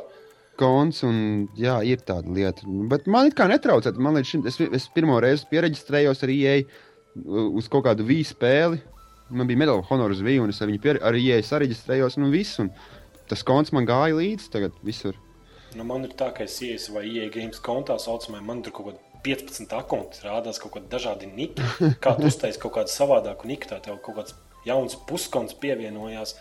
konts, 0.61 1.03
un 1.07 1.49
jā, 1.57 1.79
ir 1.89 2.01
tāda 2.05 2.33
lieta. 2.33 2.69
Bet 2.91 3.09
man 3.11 3.29
it 3.29 3.37
kā 3.37 3.47
netraucē. 3.51 3.93
Man 4.01 4.17
līdz 4.19 4.31
šim, 4.31 4.47
es, 4.49 4.57
es 4.61 4.89
pirmo 4.95 5.19
reizi 5.23 5.49
pieregistrējos 5.51 6.25
ar 6.25 6.33
IE 6.33 6.55
uz 7.61 7.69
kaut 7.73 7.87
kādu 7.89 8.07
vīju 8.09 8.31
spēli. 8.33 8.81
Man 9.31 9.47
bija 9.47 9.61
Medal 9.61 9.81
of 9.81 9.91
Honor 9.93 10.13
uz 10.13 10.23
vīju, 10.25 10.45
un 10.45 10.53
es 10.53 10.61
ar 10.61 10.71
viņu 10.71 10.83
pier, 10.83 11.01
ar 11.07 11.17
IE 11.17 11.39
sareģistrējos, 11.47 12.19
un 12.19 12.33
viss. 12.33 12.59
Un 12.63 12.73
tas 13.31 13.45
konts 13.47 13.73
man 13.77 13.89
gāja 13.89 14.17
līdzi 14.19 14.51
tagad 14.53 14.77
visur. 14.87 15.19
Nu, 15.79 15.85
man 15.85 16.05
ir 16.05 16.15
tā, 16.19 16.33
ka 16.35 16.45
es 16.45 16.57
ieeju 16.63 16.79
savā 16.83 17.05
ieejas 17.07 17.61
kontā, 17.63 17.97
saucamā, 18.03 18.41
man 18.43 18.63
tur 18.63 18.73
kaut 18.73 18.87
kāda 18.91 18.99
15 19.23 19.75
akti 19.77 20.25
rādās, 20.25 20.59
kaut 20.59 20.73
kādi 20.75 20.89
dažādi 20.91 21.29
niki. 21.31 21.63
Kā 22.03 22.17
tu 22.19 22.27
uztaisīji 22.27 22.61
kaut 22.63 22.75
kādu 22.79 22.91
savādāku 22.95 23.47
niku, 23.47 23.69
tā 23.71 23.81
tev 23.85 23.99
kaut 24.03 24.17
kāds 24.17 24.35
jauns 24.67 24.97
puskonts 25.09 25.55
pievienojās. 25.61 26.35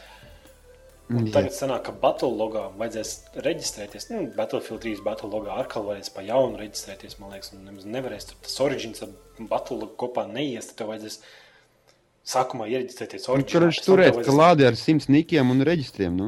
Un 1.10 1.26
Jā. 1.26 1.32
tagad 1.40 1.56
sanāk, 1.58 1.84
ka 1.88 1.92
Battle 1.92 2.30
logā 2.38 2.68
vajadzēs 2.78 3.12
reģistrēties. 3.42 4.10
Nu, 4.14 4.28
Battlefield 4.38 4.84
3 4.84 5.02
Battle 5.04 5.30
logā 5.34 5.56
atkal 5.58 5.84
varēs 5.88 6.12
pa 6.14 6.22
jaunu 6.22 6.60
reģistrēties, 6.62 7.18
man 7.20 7.32
liekas, 7.34 7.50
un 7.58 7.64
nemaz 7.66 7.88
nevarēs 7.90 8.28
tur 8.30 8.38
tas 8.46 8.60
origins 8.62 9.02
ar 9.02 9.10
Battle 9.50 9.80
logu 9.82 9.96
kopā 9.98 10.28
neies, 10.30 10.68
tad 10.70 10.84
tev 10.84 10.92
vajadzēs 10.94 11.18
sākumā 12.30 12.68
iereģistrēties 12.70 13.26
Nu, 13.26 13.34
originā. 13.40 13.52
Tur 13.56 13.66
viņš 13.66 13.80
pēc 13.80 13.86
tam 13.88 13.96
turēt 13.96 14.12
tev 14.12 14.20
vajadzēs- 14.20 14.38
klādi 14.38 14.68
ar 14.70 14.76
simts 14.78 15.10
nikiem 15.10 15.50
un 15.52 15.66
reģistriem. 15.66 16.14
Nu. 16.20 16.28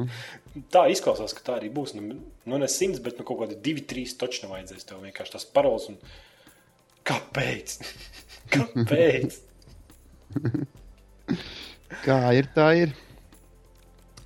Tā 0.72 0.84
izklausās, 0.92 1.32
ka 1.36 1.44
tā 1.46 1.56
arī 1.56 1.70
būs. 1.72 1.94
Nu, 1.96 2.18
nu 2.48 2.60
ne 2.60 2.68
simts, 2.68 3.00
bet 3.04 3.18
nu, 3.20 3.24
kaut 3.28 3.40
kādi 3.42 3.56
divi, 3.64 3.84
trīs 3.88 4.16
točni 4.20 4.50
vajadzēs. 4.50 4.84
Tev 4.88 5.00
vienkārši 5.04 5.36
tas 5.36 5.48
parols. 5.48 5.88
Un... 5.92 5.98
Kāpēc? 7.08 7.78
Kāpēc? 8.54 9.40
Kā 12.06 12.18
ir, 12.36 12.48
tā 12.56 12.68
ir. 12.80 12.94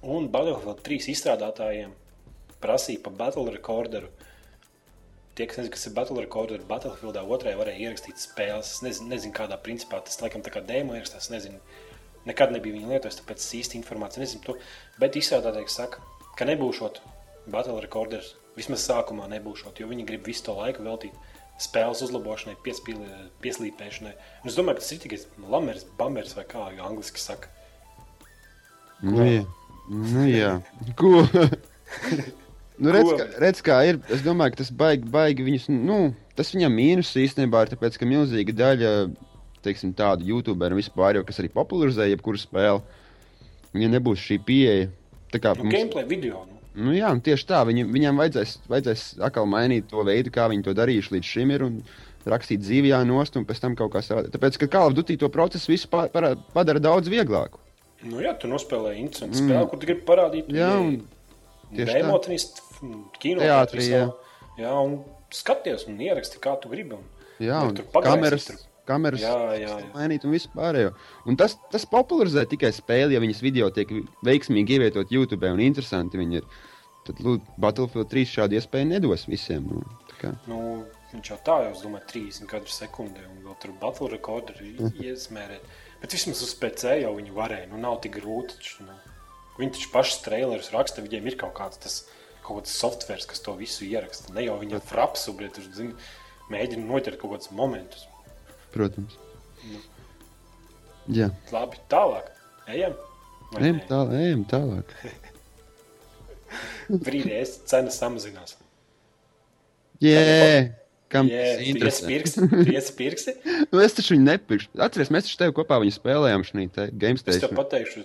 un 0.07 0.29
Battlefield 0.31 0.83
3 0.87 1.11
izstrādātājiem 1.13 1.91
prasīja 2.63 3.03
pa 3.03 3.11
battle 3.15 3.51
recorderu 3.51 4.09
tie, 5.37 5.47
kas 5.47 5.61
nezina, 5.61 5.75
kas 5.75 5.87
ir 5.87 5.95
Battle 5.97 6.23
Recorder, 6.25 6.63
Battlefieldā 6.69 7.23
otrajā 7.23 7.59
varēja 7.61 7.89
ierakstīt 7.89 8.21
spēles. 8.23 8.73
Es 8.77 8.83
nezinu, 8.85 9.11
nezinu 9.13 9.37
kādā 9.37 9.59
principā 9.61 10.01
tas 10.05 10.19
laikam 10.23 10.45
tā 10.45 10.53
kā 10.55 10.63
demo 10.65 10.97
ierakstās. 10.97 11.29
Nezinu, 11.33 11.61
nekad 12.29 12.55
nebija 12.55 12.79
viņa 12.79 12.95
lietojis, 12.95 13.19
tāpēc 13.21 13.43
es 13.43 13.57
īsti 13.61 13.77
informāciju 13.81 14.25
nezinu. 14.25 14.45
To, 14.47 14.57
bet 15.03 15.19
izstrādātājs 15.21 15.77
saka, 15.77 16.01
ka 16.37 16.47
nebūšot 16.49 17.01
Battle 17.53 17.81
Recorders, 17.83 18.35
vismaz 18.57 18.85
sākumā 18.89 19.29
nebūšot, 19.31 19.81
jo 19.81 19.89
viņi 19.91 20.07
grib 20.09 20.27
visu 20.29 20.47
to 20.49 20.57
laiku 20.57 20.85
veltīt 20.87 21.15
spēles 21.63 22.03
uzlabošanai, 22.05 22.57
piespīlē- 22.65 23.29
pieslīpēšanai. 23.45 24.13
Un 24.43 24.51
es 24.51 24.57
domāju, 24.59 24.77
ka 24.77 24.85
tas 24.85 24.93
ir 24.93 24.99
tikai 25.05 25.21
lamers, 25.49 25.87
bambers 25.99 26.35
vai 26.37 26.45
kā 26.45 26.67
jau 26.77 26.89
angliski 26.91 27.23
saka. 27.23 27.49
Nu, 29.03 29.25
jā. 29.25 29.45
Nu, 29.89 30.27
jā. 30.29 30.51
Ko? 30.99 31.23
nu, 32.83 32.93
redz, 32.93 33.09
Ko? 33.09 33.17
kā, 33.17 33.27
redz, 33.45 33.63
kā 33.65 33.79
ir. 33.89 34.01
Es 34.13 34.25
domāju, 34.25 34.57
ka 34.57 34.63
tas 34.65 34.73
baigi, 34.83 35.09
baigi 35.13 35.47
viņus. 35.47 35.71
Nu, 35.73 36.01
tas 36.37 36.53
viņam 36.53 36.77
mīnus 36.77 37.15
īstenībā 37.23 37.65
ir, 37.65 37.73
tāpēc, 37.73 37.97
ka 38.01 38.09
milzīga 38.09 38.57
daļa 38.57 38.93
teiksim, 39.67 39.95
tādu 39.97 40.27
YouTuberu 40.29 40.79
vispār, 40.79 41.19
jau, 41.19 41.25
kas 41.27 41.41
arī 41.43 41.51
popularizē 41.55 42.07
jebkuru 42.11 42.39
spēli, 42.39 42.83
viņiem 43.75 43.97
nebūs 43.97 44.23
šī 44.23 44.39
pieeja. 44.47 44.91
Kā 45.43 45.55
Nu, 45.57 45.65
mums- 45.65 45.75
gameplay 45.75 46.05
video. 46.09 46.45
Nu. 46.47 46.53
Nu, 46.77 46.93
jā, 46.93 47.09
un 47.11 47.21
tieši 47.25 47.47
tā. 47.49 47.63
Viņi, 47.67 47.87
viņam 47.89 48.19
vajadzēs, 48.21 48.59
vajadzēs 48.69 49.05
atkal 49.25 49.47
mainīt 49.49 49.89
to 49.89 50.03
veidu, 50.05 50.31
kā 50.31 50.45
viņi 50.53 50.65
to 50.65 50.75
darījuši 50.77 51.15
līdz 51.17 51.25
šim. 51.25 51.51
Ir, 51.55 51.63
un 51.65 51.83
rakstīt 52.27 52.61
dzīvajā 52.61 52.99
nost, 53.07 53.37
un 53.37 53.47
pēc 53.49 53.61
tam 53.63 53.77
kaut 53.79 53.93
kā 53.95 54.03
strādāt. 54.05 54.29
Tāpēc, 54.35 54.59
ka 54.59 54.67
Call 54.69 54.89
of 54.91 54.95
Duty 54.99 55.17
to 55.17 55.29
procesu 55.33 55.73
visu 55.73 55.89
pa- 55.89 56.09
para- 56.13 56.35
padara 56.53 56.79
daudz 56.83 57.09
vieglāku. 57.09 57.59
Nu, 58.05 58.21
jā, 58.21 58.35
tu 58.39 58.47
nospēlēji 58.51 59.01
interesantu 59.01 59.39
mm. 59.39 59.47
spēli, 59.49 59.71
kur 59.71 59.79
tu 59.81 59.87
gribi 59.87 60.05
parādīt. 60.05 60.49
Jā, 60.53 60.73
un 60.79 60.99
tieši 61.73 61.95
tā. 61.95 62.03
Demotrīs, 62.03 62.45
kino 63.23 63.41
Teātrī, 63.41 63.87
jā. 63.89 64.03
jā, 64.61 64.73
un 64.85 64.99
skaties 65.33 65.87
un 65.89 65.97
ieraksti, 65.99 66.39
kā 66.45 66.61
tu 66.61 66.69
gribi. 66.69 66.93
Un, 66.99 67.05
Jā, 67.41 67.63
Nu, 67.63 67.69
un 67.69 67.75
tur 67.77 67.85
pagaisi, 67.93 68.15
kameras, 68.17 68.45
tur- 68.49 68.61
kameras 68.89 69.25
mainīt 69.95 70.27
un 70.27 70.35
visu 70.37 70.51
pārējo. 70.55 70.95
Un 71.27 71.39
tas, 71.41 71.57
tas 71.73 71.87
popularizē 71.91 72.47
tikai 72.51 72.73
spēli, 72.75 73.17
ja 73.17 73.23
viņas 73.23 73.43
video 73.45 73.71
tiek 73.75 73.93
veiksmīgi 74.27 74.79
ievietot 74.79 75.13
YouTube 75.15 75.51
un 75.53 75.63
interesanti 75.65 76.21
viņi 76.21 76.43
ir. 76.43 76.49
Tad 77.07 77.21
lūd, 77.23 77.43
Battlefield 77.63 78.09
3 78.11 78.31
šādu 78.33 78.57
iespēju 78.59 78.89
nedos 78.91 79.29
visiem. 79.31 79.69
Nu, 79.71 80.33
nu, 80.51 80.61
viņš 81.13 81.31
jau 81.31 81.37
tā 81.47 81.59
jau, 81.63 81.75
es 81.77 81.83
domāju, 81.85 82.07
30 82.11 82.51
katru 82.51 82.75
sekundi, 82.75 83.23
un 83.31 83.45
vēl 83.45 83.59
tur 83.63 83.75
battle 83.83 84.11
rekordi 84.11 84.57
ir 84.67 84.81
iesmērēt. 85.13 85.69
Bet 86.03 86.17
vismaz 86.17 86.43
uz 86.43 86.57
PC 86.59 86.97
jau 87.05 87.15
viņi 87.17 87.37
varēja, 87.37 87.71
nu 87.71 87.79
nav 87.83 88.01
tik 88.03 88.19
grūti. 88.19 88.59
Taču, 88.59 88.89
nu. 88.89 88.97
Viņi 89.57 89.77
taču 89.79 89.93
pašus 89.95 90.21
trailerus 90.27 90.73
raksta, 90.75 91.05
viņiem 91.05 91.31
ir 91.31 91.39
kaut 91.41 91.55
kāds 91.59 91.81
tas. 91.83 92.05
Kaut 92.47 92.61
kāds 92.61 92.75
software, 92.79 93.25
kas 93.27 93.41
to 93.43 93.57
visu 93.59 93.83
ieraksta. 93.83 94.31
Ne 94.35 94.45
jau 94.45 94.53
viņa 94.61 94.79
frapsu, 94.87 95.33
bet 95.35 95.57
tur 95.57 95.65
zin, 95.75 95.89
mēģina 96.53 96.85
noķert 96.87 97.19
kaut 97.19 97.33
kādus 97.33 97.51
momentus. 97.51 98.05
Protams. 98.77 99.17
Nu. 99.65 99.83
Jā, 101.17 101.31
Labi, 101.55 101.79
tālāk. 101.91 102.33
Ejam. 102.69 102.97
Ejam, 103.57 103.79
tā, 103.89 104.01
ejam 104.19 104.43
tālāk. 104.51 104.91
Brīdīs 107.07 107.55
cenas 107.69 107.97
samazinās. 108.03 108.57
Jē, 110.03 110.75
kam 111.13 111.31
Jē, 111.31 111.47
tas 111.81 112.03
iespirksi, 112.03 112.49
tu 112.51 112.67
iespirksi. 112.75 113.37
Nu, 113.71 113.81
es 113.81 113.97
taču 113.97 114.15
viņu 114.15 114.27
nepirkšu. 114.27 114.75
Atceries, 114.85 115.13
mēs 115.15 115.29
taču 115.29 115.41
tevi 115.41 115.57
kopā 115.57 115.81
spēlējām 115.97 116.45
šī 116.47 116.67
Es 117.33 117.41
tev 117.47 117.57
pateikšu, 117.57 118.05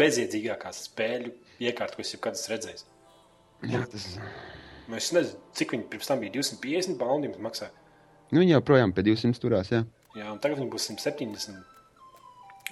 bezjēdzīgākā 0.00 0.72
spēļu 0.78 1.34
iekārta, 1.62 1.98
ko 1.98 2.06
es 2.06 2.14
jebkad 2.14 2.38
esmu 2.38 2.54
redzējis. 2.54 2.88
Jā, 3.68 3.84
tas... 3.92 4.08
Nu, 4.16 4.98
Es 4.98 5.12
nezinu, 5.14 5.38
cik 5.56 5.72
viņi 5.76 5.86
pirms 5.92 6.08
tam 6.10 6.20
bija 6.20 6.34
250 6.34 6.98
pounds 7.00 7.38
maksāja. 7.40 7.70
Nu, 8.32 8.42
viņi 8.42 8.56
joprojām 8.56 8.94
pie 8.96 9.04
200 9.06 9.42
turās, 9.42 9.70
jā. 9.72 9.84
Jā, 10.16 10.32
tagad 10.42 10.60
viņi 10.60 10.72
būs 10.72 10.88
170. 10.90 11.62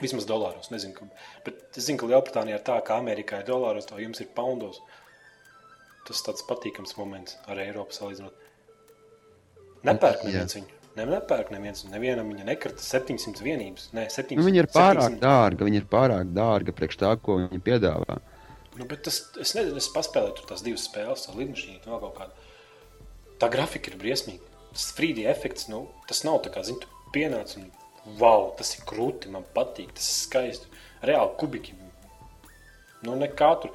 Vismaz 0.00 0.26
dolāros. 0.28 0.70
Nezinu, 0.72 0.96
ka, 0.96 1.06
bet 1.44 1.76
es 1.76 1.86
zinu, 1.86 2.00
ka 2.00 2.08
Lielbritānijā 2.08 2.58
ir 2.58 2.64
tā, 2.64 2.78
ka 2.84 2.98
Amerikā 3.00 3.42
ir 3.42 3.48
dolāros, 3.48 3.88
to 3.88 4.00
jums 4.00 4.20
ir 4.24 4.30
poundos. 4.36 4.80
Tas 6.08 6.22
tāds 6.26 6.44
patīkams 6.48 6.96
moments 6.98 7.36
ar 7.50 7.60
Eiropu 7.60 7.96
salīdzinot. 7.96 8.46
Nepērk 9.86 10.24
Jā. 10.24 10.30
neviens 10.30 10.56
viņu. 10.56 10.76
Ne, 10.96 11.06
nepērk 11.06 11.52
neviens. 11.54 11.84
Nevienam 11.88 12.32
viņa 12.32 12.46
nekrita 12.48 12.82
700 12.82 13.44
vienības. 13.46 13.88
Nē, 13.96 14.08
700. 14.10 14.40
Nu, 14.40 14.46
viņa 14.48 14.64
ir 14.64 14.68
pārāk 14.74 15.14
700. 15.14 15.22
dārga. 15.22 15.68
Viņa 15.68 15.80
ir 15.80 15.88
pārāk 15.92 16.32
dārga 16.36 16.74
priekš 16.76 16.98
tā, 17.00 17.12
ko 17.22 17.38
viņa 17.38 17.60
piedāvā. 17.68 18.18
Nu, 18.76 18.86
bet 18.90 19.04
tas, 19.06 19.20
es 19.40 19.54
nezinu, 19.56 19.78
es 19.80 19.88
paspēlēju 19.94 20.36
tur 20.40 20.50
tās 20.50 20.64
divas 20.66 20.86
spēles, 20.88 21.26
tā 21.26 21.36
lidmašīna, 21.36 21.84
vēl 21.86 22.02
kaut 22.04 22.16
kāda. 22.18 22.48
Tā 23.40 23.48
grafika 23.52 23.92
ir 23.92 23.98
briesmīga. 24.00 24.49
Tas 24.70 24.90
3D 24.96 25.26
efekts, 25.30 25.66
nu, 25.70 25.84
tas 26.06 26.22
nav 26.26 26.40
tā 26.44 26.52
kā, 26.54 26.62
zini, 26.66 26.78
tu 26.82 27.12
pienāc 27.14 27.56
un 27.58 27.66
wow, 28.20 28.50
tas 28.58 28.72
ir 28.76 28.84
krūti, 28.88 29.30
man 29.32 29.46
patīk, 29.54 29.92
tas 29.96 30.06
ir 30.06 30.18
skaisti. 30.26 30.70
Reāli 31.06 31.36
kubiki. 31.40 31.76
Nu, 33.06 33.16
nekā 33.18 33.50
tur 33.62 33.74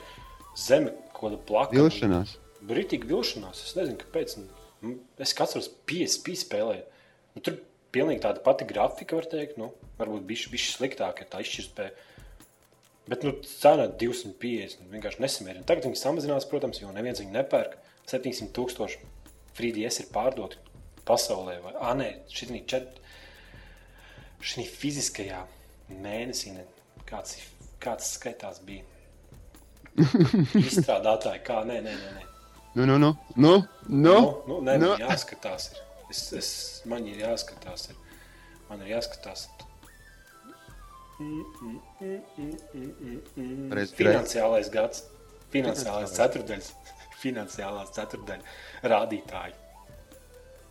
zeme, 0.60 0.94
ko 1.16 1.32
da 1.34 1.40
plaka. 1.42 1.76
Vilšanās. 1.76 2.36
Brītīgi 2.66 3.10
vilšanās, 3.10 3.64
es 3.68 3.78
nezinu, 3.78 4.00
kāpēc. 4.04 4.38
Nu, 4.40 4.52
Es 5.18 5.32
katrs 5.34 5.66
PSP 5.90 6.36
spēlēju. 6.38 6.84
Nu, 7.34 7.42
tur 7.42 7.56
pilnīgi 7.96 8.22
tāda 8.22 8.44
pati 8.46 8.68
grafika, 8.70 9.18
var 9.18 9.26
teikt, 9.32 9.56
nu, 9.58 9.72
varbūt 9.98 10.28
bišķi, 10.28 10.52
bišķi 10.52 10.76
sliktāk, 10.76 11.24
ja 11.24 11.30
tā 11.32 11.42
izšķirtspēja. 11.42 11.96
Bet 13.10 13.26
nu, 13.26 13.34
cena 13.50 13.88
250. 13.90 14.84
nu, 14.84 14.92
Vienkārši 14.94 15.24
nesamērina. 15.24 15.66
Tagad 15.66 15.88
viņi 15.88 16.02
samazinās, 16.02 16.46
protams, 16.52 16.84
jo 16.84 16.94
neviens 16.94 17.24
viņu 17.24 17.34
nepērk. 17.34 17.80
700 18.12 18.54
tūkstoši 18.54 19.02
frīdijas 19.58 20.04
ir 20.04 20.12
pārdoti 20.14 20.62
pasaulē. 21.08 21.60
Vai, 21.64 21.74
ah, 21.80 21.96
nē, 21.98 22.12
šī 22.32 22.62
čet... 22.70 23.02
Fiziskajā 24.46 25.40
mēnesī, 26.04 26.52
ne, 26.54 26.66
kāds, 27.10 27.40
kāds 27.82 28.12
skaitās 28.20 28.60
bija. 28.68 28.84
Izstrādātāji, 30.60 31.42
kā, 31.48 31.64
nē, 31.66 31.80
nē, 31.82 31.94
nē. 31.98 32.12
nē. 32.20 32.26
Nu, 32.76 32.86
nu, 32.86 32.98
nu, 33.00 33.10
nu, 33.36 33.54
nu, 33.88 34.14
Nu, 34.14 34.44
nu, 34.48 34.60
nē, 34.68 34.76
nu. 34.82 34.92
jāskatās. 35.00 35.72
Ir. 35.72 35.82
Es, 36.12 36.22
es, 36.38 36.50
man 36.86 37.08
ir 37.10 37.24
jāskatās. 37.24 37.88
Ir. 37.90 37.98
Man 38.70 38.84
ir 38.86 38.92
jāskatās. 38.94 39.48
Reiz- 43.72 43.94
Finansiālais 43.96 44.70
gads, 44.74 45.06
finansiālais 45.54 46.12
ceturdaļas, 46.18 46.72
finansiālās 47.22 47.94
ceturdaļas 47.96 48.44
rādītāji. 48.84 49.56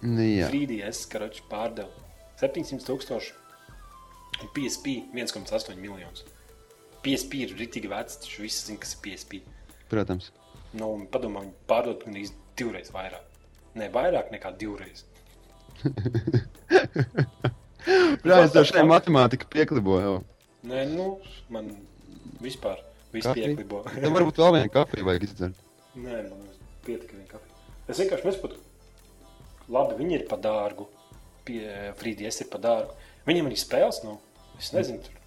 Nu, 0.04 0.20
jā. 0.20 0.50
Frīdijas 0.52 1.04
karoči 1.08 1.44
pārdeva 1.48 1.88
700 2.40 2.84
tūkstoši 2.84 3.32
un 4.42 4.50
PSP 4.56 4.98
1,8 5.16 5.78
miljonus. 5.80 6.24
PSP 7.04 7.44
ir 7.44 7.54
ritīgi 7.58 7.88
vecs, 7.92 8.18
taču 8.22 8.44
visi 8.44 8.66
zina, 8.68 8.80
kas 8.82 8.94
ir 8.96 9.02
PSP. 9.04 9.40
Protams. 9.90 10.30
Nu, 10.76 10.90
padomā, 11.12 11.44
viņi 11.44 11.56
pārdod 11.70 12.04
gandrīz 12.04 12.32
divreiz 12.58 12.90
vairāk. 12.94 13.24
Ne 13.78 13.88
vairāk 13.92 14.32
nekā 14.34 14.54
divreiz. 14.60 15.04
Es 17.84 18.54
tev 18.54 18.64
šeit 18.64 18.86
matemātika 18.88 19.44
pieklibo 19.52 19.98
jau. 20.00 20.12
Nē, 20.64 20.86
nu, 20.88 21.18
man 21.52 21.68
vispār 22.40 22.80
viss 23.12 23.26
Kafija? 23.28 23.50
pieklibo. 23.50 23.82
Tev 23.92 24.14
varbūt 24.16 24.40
vēl 24.40 24.54
vienu 24.56 24.72
kafiju 24.72 25.08
vajag 25.10 25.26
izdzert. 25.26 25.58
Nē, 25.92 26.22
man 26.30 26.46
pietiek 26.86 27.12
vien 27.12 27.26
kafija. 27.28 27.58
Es 27.84 28.00
vienkārši 28.00 28.30
nesaprotu. 28.30 28.63
Labi, 29.72 29.96
viņi 30.00 30.18
ir 30.20 30.24
pa 30.28 30.36
dārgu. 30.40 30.86
Frīdijas 31.44 32.40
ir 32.44 32.48
pa 32.52 32.60
dārgu. 32.60 32.94
Viņam 33.28 33.48
arī 33.50 33.58
spēles 33.60 34.02
nav. 34.04 34.18
Es 34.60 34.70
nezinu, 34.76 35.00
tur. 35.04 35.20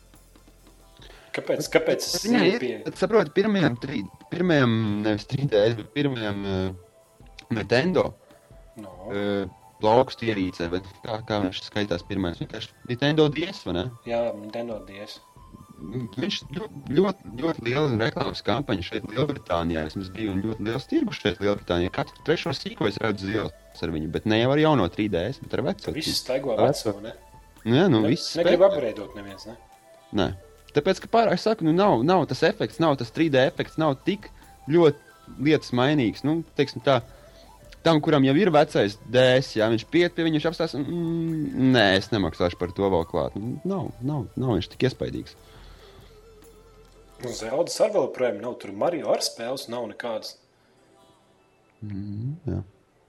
Kāpēc? 1.37 1.67
Kāpēc 1.73 2.05
es 2.07 2.23
pie... 2.25 2.71
bet 2.85 2.97
saproti, 2.97 3.33
pirmajam, 3.35 3.75
trī, 3.81 4.01
pirmajam 4.31 4.71
nevis 5.05 5.27
3D, 5.29 5.61
bet 5.77 5.91
pirmajam 5.93 6.39
uh, 6.49 7.03
Nintendo 7.53 8.07
No. 8.77 8.93
uh, 9.09 9.45
plaukstu 9.81 10.27
ierīcē, 10.31 10.67
bet 10.73 10.85
kā, 11.03 11.19
kā 11.29 11.39
viņš 11.43 11.61
skaitās 11.67 12.05
pirmais? 12.09 12.39
Vienkārši 12.41 12.73
Nintendo 12.89 13.27
DS, 13.33 13.61
vai 13.67 13.75
ne? 13.77 13.85
Jā, 14.09 14.23
Nintendo 14.37 14.79
DS. 14.89 15.19
Viņš 15.77 16.37
ļoti, 16.57 16.93
ļoti, 16.97 17.31
ļoti 17.41 17.63
liela 17.67 17.97
reklāmas 18.01 18.41
kampaņa 18.45 18.85
šeit, 18.87 19.03
Lielbritānijā. 19.13 19.83
Es 19.91 20.09
biju 20.15 20.33
ļoti 20.41 20.65
liels 20.65 20.87
tirgus 20.89 21.19
šeit, 21.21 21.37
Lielbritānijā. 21.43 21.91
Katru 21.93 22.23
trešo 22.25 22.53
sīko 22.57 22.87
es 22.89 22.97
redzu 23.03 23.29
zils 23.29 23.83
ar 23.85 23.91
viņu, 23.93 24.09
bet 24.15 24.25
ne 24.25 24.39
jau 24.41 24.51
ar 24.55 24.61
jauno 24.63 24.87
3DS, 24.89 25.37
bet 25.43 25.53
ar 25.53 25.61
veco. 25.67 25.91
Viss 25.93 26.15
staigo 26.23 26.55
Veco. 26.57 26.95
ne? 27.03 27.13
Nu, 27.63 27.75
jā, 27.75 27.85
nu, 27.91 27.99
Ne- 28.01 28.09
viss 28.09 28.35
Negrib 28.39 28.59
spēk. 28.63 28.71
apgrēdot 28.71 29.15
neviens, 29.19 29.45
ne? 29.45 29.55
Nē. 30.17 30.27
Tāpēc, 30.73 30.99
ka 31.03 31.07
pārāk 31.13 31.39
saku, 31.41 31.65
nu, 31.67 31.73
nav, 31.77 32.01
nav 32.03 32.25
tas 32.29 32.41
efekts, 32.43 32.79
nav 32.79 32.97
tas 32.97 33.11
3D 33.11 33.35
efekts, 33.47 33.77
nav 33.77 33.97
tik 34.05 34.29
ļoti 34.69 34.97
lietas 35.43 35.71
mainīgs. 35.77 36.23
Nu, 36.23 36.39
teiksim, 36.57 36.81
tā, 36.85 37.01
tam, 37.83 37.99
kuram 38.01 38.23
jau 38.25 38.33
ir 38.35 38.49
vecais 38.53 38.97
DS, 39.05 39.55
ja 39.57 39.69
viņš 39.69 39.85
piet 39.93 40.15
pie 40.15 40.23
viņa, 40.25 40.39
viņš 40.39 40.47
apstās, 40.49 40.73
mm, 40.73 41.71
nē, 41.75 41.85
es 41.97 42.09
nemaksāšu 42.13 42.57
par 42.57 42.71
to 42.73 42.89
vēl 42.89 43.05
klāt. 43.09 43.35
Nu, 43.35 43.59
nav, 43.65 43.91
nav, 44.01 44.25
nav 44.35 44.55
viņš 44.57 44.69
tik 44.73 44.87
iespaidīgs. 44.89 45.35
Nu, 45.35 45.53
Zeldas 47.25 47.77
arī 47.81 47.93
vēl 47.97 48.09
projām 48.15 48.41
nav. 48.43 48.57
Tur 48.61 48.71
Mario 48.77 49.09
ar 49.13 49.23
spēles 49.25 49.67
nav 49.73 49.87
nekādas. 49.89 50.35
Mm, 51.81 52.35
jā. 52.45 52.59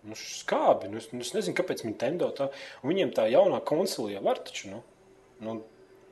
Nu, 0.08 0.16
skābi. 0.16 0.88
Nu, 0.88 1.00
es, 1.02 1.10
nu, 1.12 1.20
es 1.20 1.34
nezinu, 1.36 1.56
kāpēc 1.58 1.84
Nintendo 1.84 2.30
tā. 2.36 2.48
Un 2.82 2.92
viņiem 2.92 3.10
tā 3.16 3.26
jaunā 3.28 3.60
konsole 3.68 4.14
jau 4.14 4.22
var 4.24 4.40
taču. 4.44 4.70
Nu, 4.72 4.80
nu, 5.44 5.58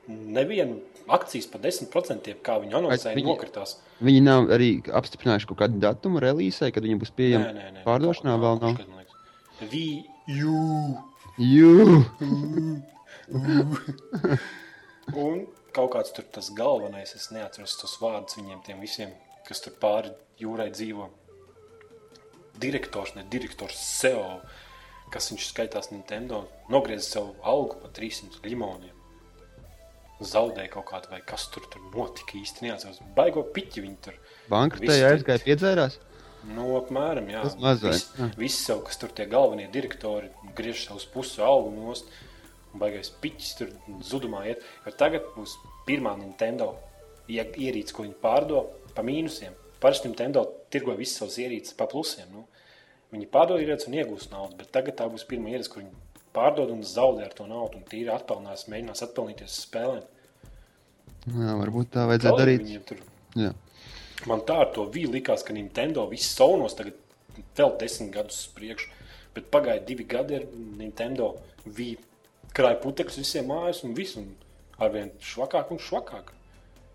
nevienu 0.07 0.79
akcijas 1.11 1.47
par 1.51 1.61
10%, 1.63 2.35
kā 2.45 2.59
viņi 2.61 2.77
anoncēja, 2.79 3.15
viņi- 3.17 3.31
nokritās. 3.31 3.77
Viņi 4.03 4.21
nav 4.23 4.51
arī 4.53 4.69
apstiprinājuši 4.85 5.47
kaut 5.49 5.57
kādu 5.63 5.79
datumu 5.81 6.21
relīzē, 6.21 6.69
kad 6.73 6.83
viņi 6.85 6.99
būs 7.01 7.11
pieejami 7.17 7.81
pārdošanā. 7.87 8.37
Vēl 8.37 8.61
nav. 8.61 8.75
kaut 8.75 8.77
kad, 8.77 8.87
man 8.87 8.99
liekas. 9.01 9.15
Wii 9.73 10.05
U. 10.45 11.01
Jū! 11.37 12.03
Un 15.13 15.45
kaut 15.77 15.93
kāds 15.93 16.13
tur 16.15 16.25
tas 16.33 16.49
galvenais, 16.57 17.13
es 17.17 17.29
neatceros 17.33 17.77
tos 17.79 17.95
vārdus 18.01 18.37
viņiem, 18.39 18.63
tiem 18.65 18.81
visiem, 18.83 19.13
kas 19.47 19.61
tur 19.63 19.75
pāri 19.81 20.11
jūrai 20.41 20.69
dzīvo. 20.73 21.07
Direktors, 22.57 23.13
ne 23.15 23.23
direktors, 23.29 23.77
SEO, 24.01 24.39
kas 25.13 25.29
viņš 25.31 25.49
skaitās 25.51 25.91
Nintendo, 25.93 26.45
nogrieza 26.73 27.11
savu 27.19 27.35
algu 27.45 27.77
par 27.83 27.93
300 27.95 28.41
limoniem. 28.47 28.95
Zaudēja 30.17 30.71
kaut 30.73 30.87
kādu, 30.89 31.11
vai 31.13 31.19
kas 31.21 31.45
tur, 31.53 31.67
tur 31.69 31.83
notika 31.93 32.39
īsti 32.39 32.65
neatceros. 32.65 33.03
Baigo 33.15 33.43
piķi 33.53 33.83
viņi 33.85 33.99
tur. 34.07 34.15
Bankrotē 34.49 34.89
Visi 34.89 35.05
aizgāja 35.05 35.43
piedzērās. 35.45 35.99
Nu, 36.47 36.71
apmēram, 36.79 37.27
jā. 37.29 37.43
Tas 37.45 37.57
mazliet, 37.61 37.93
Vis- 37.93 38.07
jā. 38.17 38.29
Visi 38.39 38.63
sev, 38.63 38.81
kas 38.87 38.97
tur 38.97 39.13
tie 39.13 39.27
galvenie 39.29 39.67
direktori, 39.69 40.31
griež 40.57 40.87
savus 40.87 41.05
pusi 41.13 41.41
algu 41.45 41.69
nost. 41.75 42.09
Un 42.09 42.26
baigais 42.81 43.09
piķis 43.21 43.53
tur 43.59 43.71
zudumā 44.05 44.45
iet. 44.47 44.63
Jo 44.85 44.93
tagad 44.99 45.29
būs 45.35 45.57
pirmā 45.87 46.15
Nintendo 46.19 46.73
ie- 47.27 47.43
ierīce, 47.67 47.93
ko 47.93 48.03
viņi 48.03 48.17
pārdod 48.23 48.71
pa 48.95 49.03
mīnusiem. 49.05 49.53
Parasti 49.79 50.09
Nintendo 50.09 50.45
tirgo 50.73 50.95
visas 50.97 51.19
savas 51.21 51.37
ierīces 51.37 51.75
pa 51.77 51.85
plusiem. 51.87 52.27
Nu. 52.33 52.45
Viņi 53.13 53.29
pārdod 53.31 53.61
ierīces 53.61 53.87
un 53.87 53.93
iegūst 53.99 54.31
naudu, 54.31 54.57
bet 54.57 54.71
tagad 54.71 54.97
tā 54.97 55.07
būs 55.11 55.25
pirmā 55.27 55.53
ierīce, 55.53 55.69
kur 55.71 55.83
viņi 55.83 55.93
pārdod 56.33 56.71
un 56.73 56.81
zaudē 56.83 57.25
ar 57.25 57.33
to 57.33 57.45
naudu. 57.47 57.77
Un 57.77 57.83
tīri 57.89 58.09
atpelnās, 58.13 58.67
mēģinās 58.71 59.03
atpelnīties 59.05 59.61
spēlēm. 59.67 60.03
Jā, 61.27 61.53
varbūt 61.59 61.91
tā 61.93 62.05
vajadzētu 62.07 62.39
darīt. 62.39 62.61
Man 64.25 64.41
tā 64.47 64.61
ar 64.63 64.71
to 64.73 64.85
bija 64.89 65.11
likās, 65.13 65.43
ka 65.45 65.53
Nintendo 65.53 66.07
viss 66.09 66.33
saunos 66.35 66.73
tagad 66.73 66.95
vēl 67.57 67.75
desmit 67.79 68.11
gadus 68.15 68.39
uz 68.47 68.53
priekšu. 68.55 68.89
Bet 69.35 69.51
pagāja 69.53 69.83
divi 69.85 70.03
gadi 70.09 70.39
ar 70.39 70.45
Nintendo 70.79 71.35
Wii. 71.67 71.97
Krāja 72.57 72.79
putekļus 72.81 73.21
visiem 73.21 73.49
mājās 73.51 73.83
un 73.85 73.93
viss. 73.97 74.17
Un 74.17 74.31
arvien 74.81 75.11
švakāk 75.21 75.73
un 75.73 75.81
švakāk. 75.81 76.33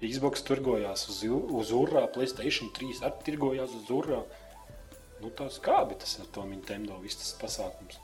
Xbox 0.02 0.42
turgojās 0.42 1.04
uz, 1.12 1.20
uz 1.30 1.68
urā, 1.78 2.08
Playstation 2.10 2.72
3 2.74 3.04
arī 3.06 3.26
tirgojās 3.26 3.74
uz 3.78 3.90
urā. 3.94 4.24
Nu, 5.22 5.30
tas 5.38 5.60
kā 5.62 5.84
bija 5.86 6.00
tas 6.02 6.16
ar 6.18 6.26
to 6.34 6.42
Nintendo 6.48 6.96
viss 6.98 7.20
tas 7.20 7.36
pasākums. 7.38 8.00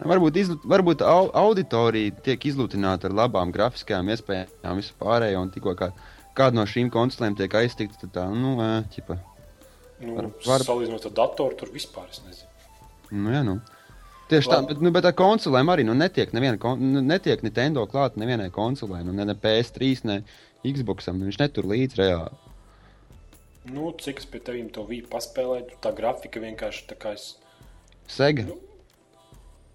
Varbūt, 0.00 0.36
izlu, 0.40 0.56
varbūt 0.68 1.00
au, 1.04 1.30
auditorija 1.36 2.12
tiek 2.24 2.44
izlutināta 2.48 3.08
ar 3.08 3.16
labām 3.16 3.52
grafiskajām 3.52 4.12
iespējām, 4.12 4.76
visu 4.76 4.96
pārējo. 5.00 5.40
Un 5.44 5.52
tikko 5.52 5.74
kā, 5.76 5.90
kāda 6.36 6.60
no 6.60 6.66
šīm 6.68 6.92
konsolēm 6.92 7.36
tiek 7.36 7.56
aiztikta, 7.62 8.02
tad 8.04 8.14
tā, 8.16 8.26
nu, 8.32 8.54
ķipa. 8.92 9.16
Nu, 10.00 10.16
Var- 10.16 10.30
var, 10.46 10.64
Salīdzinot 10.64 11.08
ar 11.08 11.16
datoru, 11.16 11.56
tur 11.60 11.72
vispār 11.72 12.08
es 12.12 12.20
nezinu. 12.24 12.48
Nu, 13.10 13.32
jā, 13.32 13.42
nu. 13.44 13.58
Tieši 14.30 14.50
tā, 14.52 14.60
bet, 14.68 14.78
nu, 14.84 14.92
bet 14.94 15.08
ar 15.08 15.14
konsolēm 15.18 15.72
arī 15.72 15.82
nu, 15.86 15.94
netiek, 15.98 16.30
neviena, 16.36 16.74
nu, 16.78 17.02
netiek 17.02 17.42
Nintendo 17.42 17.82
klāt 17.90 18.18
nevienai 18.20 18.50
konsolē, 18.54 19.02
nu, 19.06 19.14
ne, 19.16 19.26
ne 19.26 19.34
PS3, 19.34 20.04
ne 20.06 20.20
Xboxam. 20.62 21.18
Nu, 21.18 21.26
viņš 21.26 21.40
netur 21.40 21.66
līdzi 21.70 21.98
reāli. 21.98 22.38
Nu, 23.70 23.90
cik 24.00 24.22
es 24.22 24.28
pie 24.30 24.40
tevīm 24.44 24.70
to 24.72 24.86
Wii 24.88 25.02
paspēlēju, 25.10 25.80
tā 25.84 25.92
grafika 25.96 26.42
vienkārši 26.42 26.86
tā 26.92 26.96
kā 27.00 27.14
es. 27.18 27.34
Sega. 28.10 28.46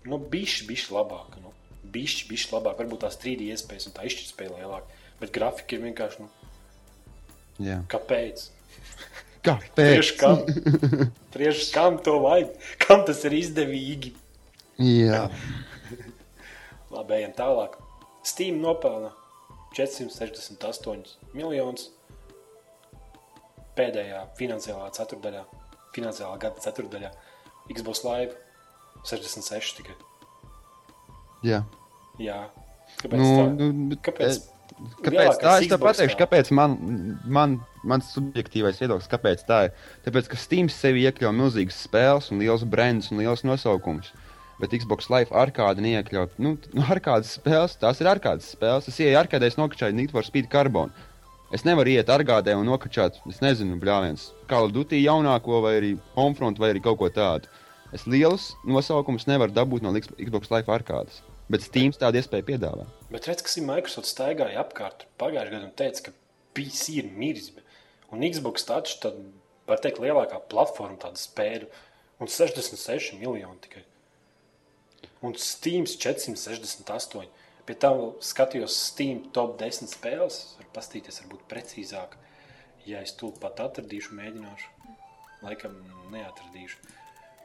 Nu, 0.05 0.19
bišķi, 0.31 0.65
bišķi 0.71 0.95
labāk. 0.95 1.37
Nu. 1.43 1.53
Bišķi, 1.93 2.27
bišķi 2.31 2.55
labāk. 2.55 2.79
Varbūt 2.81 3.05
tās 3.05 3.19
3D 3.21 3.51
iespējas 3.53 3.89
un 3.89 3.95
tā 3.95 4.07
izšķirtspēja 4.09 4.57
lielāka. 4.57 4.99
Bet 5.21 5.31
grafika 5.35 5.77
ir 5.77 5.85
vienkārši, 5.85 6.25
nu, 6.25 6.51
Jā. 7.63 7.79
kāpēc? 7.91 8.49
Kāpēc? 9.45 9.77
Tieši 9.77 10.15
kam? 10.19 10.41
Tieši 11.35 11.67
kam 11.75 11.99
to 12.03 12.17
vajag? 12.23 12.55
Kam 12.81 13.05
tas 13.07 13.21
ir 13.29 13.37
izdevīgi? 13.37 14.15
Jā. 14.81 15.25
Labi, 16.95 17.17
ejam 17.19 17.35
tālāk. 17.37 17.77
Steam 18.25 18.57
nopelna 18.63 19.11
468 19.75 21.35
miljonus 21.35 21.89
pēdējā 23.75 24.21
finansiālā 24.39 24.87
ceturdaļā, 24.95 25.43
finansiālā 25.95 26.39
gada 26.41 26.63
ceturdaļā. 26.63 27.11
Xbox 27.71 28.03
Live 28.05 28.35
66 29.07 29.79
tikai. 29.79 29.95
Jā. 31.45 31.63
Jā. 32.21 32.45
Kāpēc? 33.01 33.19
Nu, 33.19 33.31
tā? 33.35 33.47
nu, 33.59 33.97
Kāpēc? 34.05 34.37
eh, 34.39 34.51
Kāpēc 35.05 35.39
tā? 35.41 35.51
Es 35.61 35.69
tev 35.71 35.81
pateikšu, 35.83 36.17
kāpēc 36.19 36.49
man, 36.55 36.73
man, 37.31 37.57
mans 37.87 38.09
subjektīvais 38.15 38.79
viedoklis, 38.81 39.09
kāpēc 39.11 39.43
tā 39.47 39.59
ir. 39.67 39.75
Tāpēc, 40.07 40.29
ka 40.31 40.39
Steam 40.39 40.69
sevi 40.73 41.05
iekļauj 41.07 41.35
milzīgas 41.37 41.77
spēles, 41.85 42.31
un 42.33 42.41
liels 42.43 42.65
brands 42.67 43.11
un 43.13 43.21
liels 43.21 43.45
nosaukums. 43.47 44.11
Bet 44.61 44.71
Xbox 44.71 45.09
Live 45.11 45.35
arkādi 45.35 45.83
neiekļauj. 45.83 46.29
Nu, 46.39 46.53
nu 46.75 46.85
arkādas 46.87 47.33
spēles, 47.35 47.75
tās 47.81 47.99
ir 47.99 48.07
arkādas 48.07 48.53
spēles. 48.55 48.87
Es 48.87 49.01
ieeju 49.03 49.19
arkādē, 49.19 49.49
es 49.51 49.59
nokačāju 49.59 49.97
Need 49.97 50.15
for 50.15 50.23
Speed 50.23 50.47
Carbon. 50.51 50.93
Es 51.53 51.65
nevaru 51.67 51.91
iet 51.91 52.09
arkādē 52.09 52.55
un 52.57 52.65
nokačāt, 52.67 53.19
es 53.29 53.37
nezinu, 53.43 53.75
bļāviens, 53.79 54.31
Call 54.49 54.65
of 54.69 54.73
Duty 54.75 54.97
jaunāko 55.03 55.59
vai 55.63 55.75
arī 55.77 55.91
Homefront 56.15 56.57
vai 56.59 56.71
arī 56.73 56.81
kaut 56.83 56.97
ko 56.99 57.11
tādu. 57.13 57.51
Es 57.95 58.07
lielus 58.09 58.49
nosaukumus 58.67 59.27
nevaru 59.29 59.53
dabūt 59.55 59.85
no 59.85 59.93
Xbox 59.95 60.49
Live 60.51 60.73
arkādas. 60.73 61.21
Bet 61.51 61.61
Steam 61.61 61.93
tādu 61.93 62.17
iespēju 62.19 62.47
piedāvā. 62.47 62.87
Bet 63.13 63.27
redz, 63.29 63.43
kas 63.45 63.59
ir 63.59 63.67
Microsoft 63.67 64.09
staigāja 64.09 64.63
apkārt 64.63 65.05
pagājušajā 65.21 65.53
gadā 65.53 65.67
un 65.67 65.75
teica, 65.77 66.07
ka 66.07 66.15
PC 66.57 66.97
ir 67.03 67.11
miris. 67.13 67.51
Un 68.11 68.25
Xbox 68.25 68.65
taču 68.65 68.97
tad, 69.03 69.19
var 69.69 69.83
teikt, 69.83 70.01
lielākā 70.01 70.41
platforma 70.49 70.97
tāda 71.03 71.21
spēļu. 71.21 71.69
Un 72.23 72.31
66 72.31 73.19
miljoni 73.19 73.61
tikai. 73.61 73.85
Un 75.25 75.33
Steam 75.41 75.87
468. 75.89 77.25
Pie 77.65 77.75
tam 77.81 78.03
skatījos 78.21 78.77
Steam 78.91 79.23
top 79.33 79.57
10 79.61 79.89
spēles. 79.89 80.39
Var 80.59 80.69
pastīties, 80.75 81.21
varbūt 81.23 81.47
precīzāk. 81.49 82.13
Ja 82.85 83.01
es 83.01 83.15
to 83.17 83.31
pat 83.41 83.63
atradīšu, 83.63 84.13
mēģināšu. 84.19 84.71
Laikam 85.45 85.77
neatradīšu. 86.13 86.81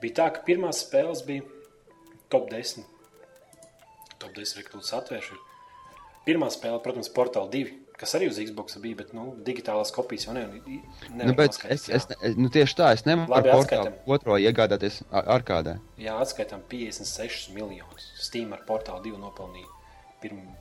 Bija 0.01 0.19
tā, 0.21 0.31
ka 0.35 0.45
pirmās 0.45 0.85
spēles 0.85 1.25
bija 1.25 1.47
top 2.33 2.51
10 2.53 2.85
top 4.21 4.37
10 4.37 4.61
rekrūtus 4.61 4.93
atvēršu. 4.97 5.39
Pirmā 6.27 6.51
spēle, 6.53 6.81
protams, 6.85 7.09
Portal 7.17 7.49
2, 7.53 7.73
kas 8.01 8.15
arī 8.17 8.29
uz 8.31 8.39
Xbox 8.41 8.79
bija, 8.81 8.97
bet 9.03 9.11
nu, 9.17 9.27
digitālās 9.45 9.93
kopijas 9.93 10.25
jau 10.27 10.33
nevar 10.33 10.57
Nu, 11.13 11.35
bet 11.37 11.59
es, 11.69 11.89
es, 11.93 12.07
ne- 12.09 12.31
nu, 12.41 12.49
tieši 12.49 12.77
tā, 12.79 12.93
es 12.97 13.05
nevaru 13.05 13.29
Labi, 13.35 13.51
ar 13.53 13.59
portālu 13.61 13.93
otro 14.17 14.39
iegādāties 14.41 15.03
ar- 15.13 15.29
arkādē. 15.37 15.77
Jā, 16.01 16.17
atskaitām 16.25 16.63
56 16.71 17.51
miljonus. 17.53 18.09
Steam 18.19 18.53
ar 18.57 18.65
Portal 18.67 19.03
2 19.05 19.19
nopelnīja 19.21 19.69
pirmo 20.23 20.57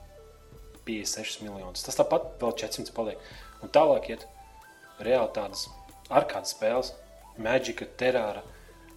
56 0.86 1.40
miljonus. 1.44 1.82
Tas 1.86 1.96
tāpat 1.96 2.36
vēl 2.40 2.54
400 2.64 2.92
paliek. 2.96 3.18
Un 3.62 3.68
tālāk 3.72 4.10
iet 4.12 4.26
reāli 5.00 5.32
tādas 5.36 5.66
arkādas 6.10 6.54
spēles, 6.56 6.92
Magic, 7.38 7.80
Terrāra, 7.96 8.42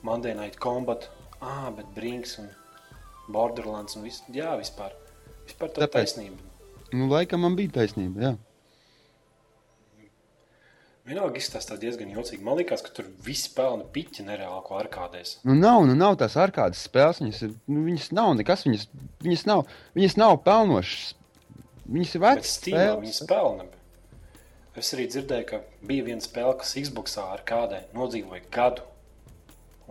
Monday 0.03 0.33
Night 0.35 0.57
Combat, 0.59 1.07
ah, 1.41 1.69
bet 1.71 1.85
Brinks 1.95 2.37
un 2.39 2.49
Borderlands 3.31 3.95
un 3.95 4.03
viss. 4.03 4.23
Jā, 4.35 4.57
vispār. 4.59 4.91
Vispār 5.47 5.69
tā 5.71 5.85
Tāpēc- 5.85 6.13
taisnība. 6.15 6.39
Nu, 6.93 7.09
laikam 7.09 7.41
man 7.43 7.57
bija 7.57 7.79
taisnība. 7.79 8.27
Jā. 8.27 8.33
Vienalga 11.03 11.35
izstāstā 11.35 11.75
diezgan 11.75 12.13
jocīgi. 12.15 12.43
Man 12.45 12.55
liekas, 12.61 12.79
ka 12.85 12.93
tur 12.95 13.09
viss 13.25 13.49
pelna 13.51 13.83
piķi 13.91 14.23
nereāli, 14.23 14.61
ko 14.63 14.77
arkādēs. 14.79 15.33
Nu, 15.43 15.55
nav, 15.57 15.81
nu, 15.89 15.97
nav 15.99 16.15
tās 16.21 16.37
ārkārtas 16.39 16.85
spēles. 16.87 17.19
Viņas, 17.19 17.41
ir, 17.43 17.57
nu, 17.67 17.83
viņas 17.89 18.07
nav 18.15 18.31
nekas. 18.39 18.63
Viņas, 18.69 18.87
viņas, 19.25 19.43
nav, 19.49 19.65
viņas 19.97 20.15
nav 20.21 20.37
pelnošas. 20.45 21.11
Viņas 21.83 22.15
ir 22.15 22.23
vecas 22.23 22.55
spēles. 22.55 23.01
viņas 23.01 23.21
pelna. 23.27 23.67
Es 24.79 24.93
arī 24.95 25.09
dzirdēju, 25.11 25.47
ka 25.49 25.59
bija 25.85 26.07
viena 26.07 26.23
spēle, 26.23 26.55
kas 26.61 26.71
Xboxā 26.79 27.27
ar 27.35 27.43
kādai 27.45 27.83
nodzīvoja 27.93 28.47
gadu. 28.53 28.87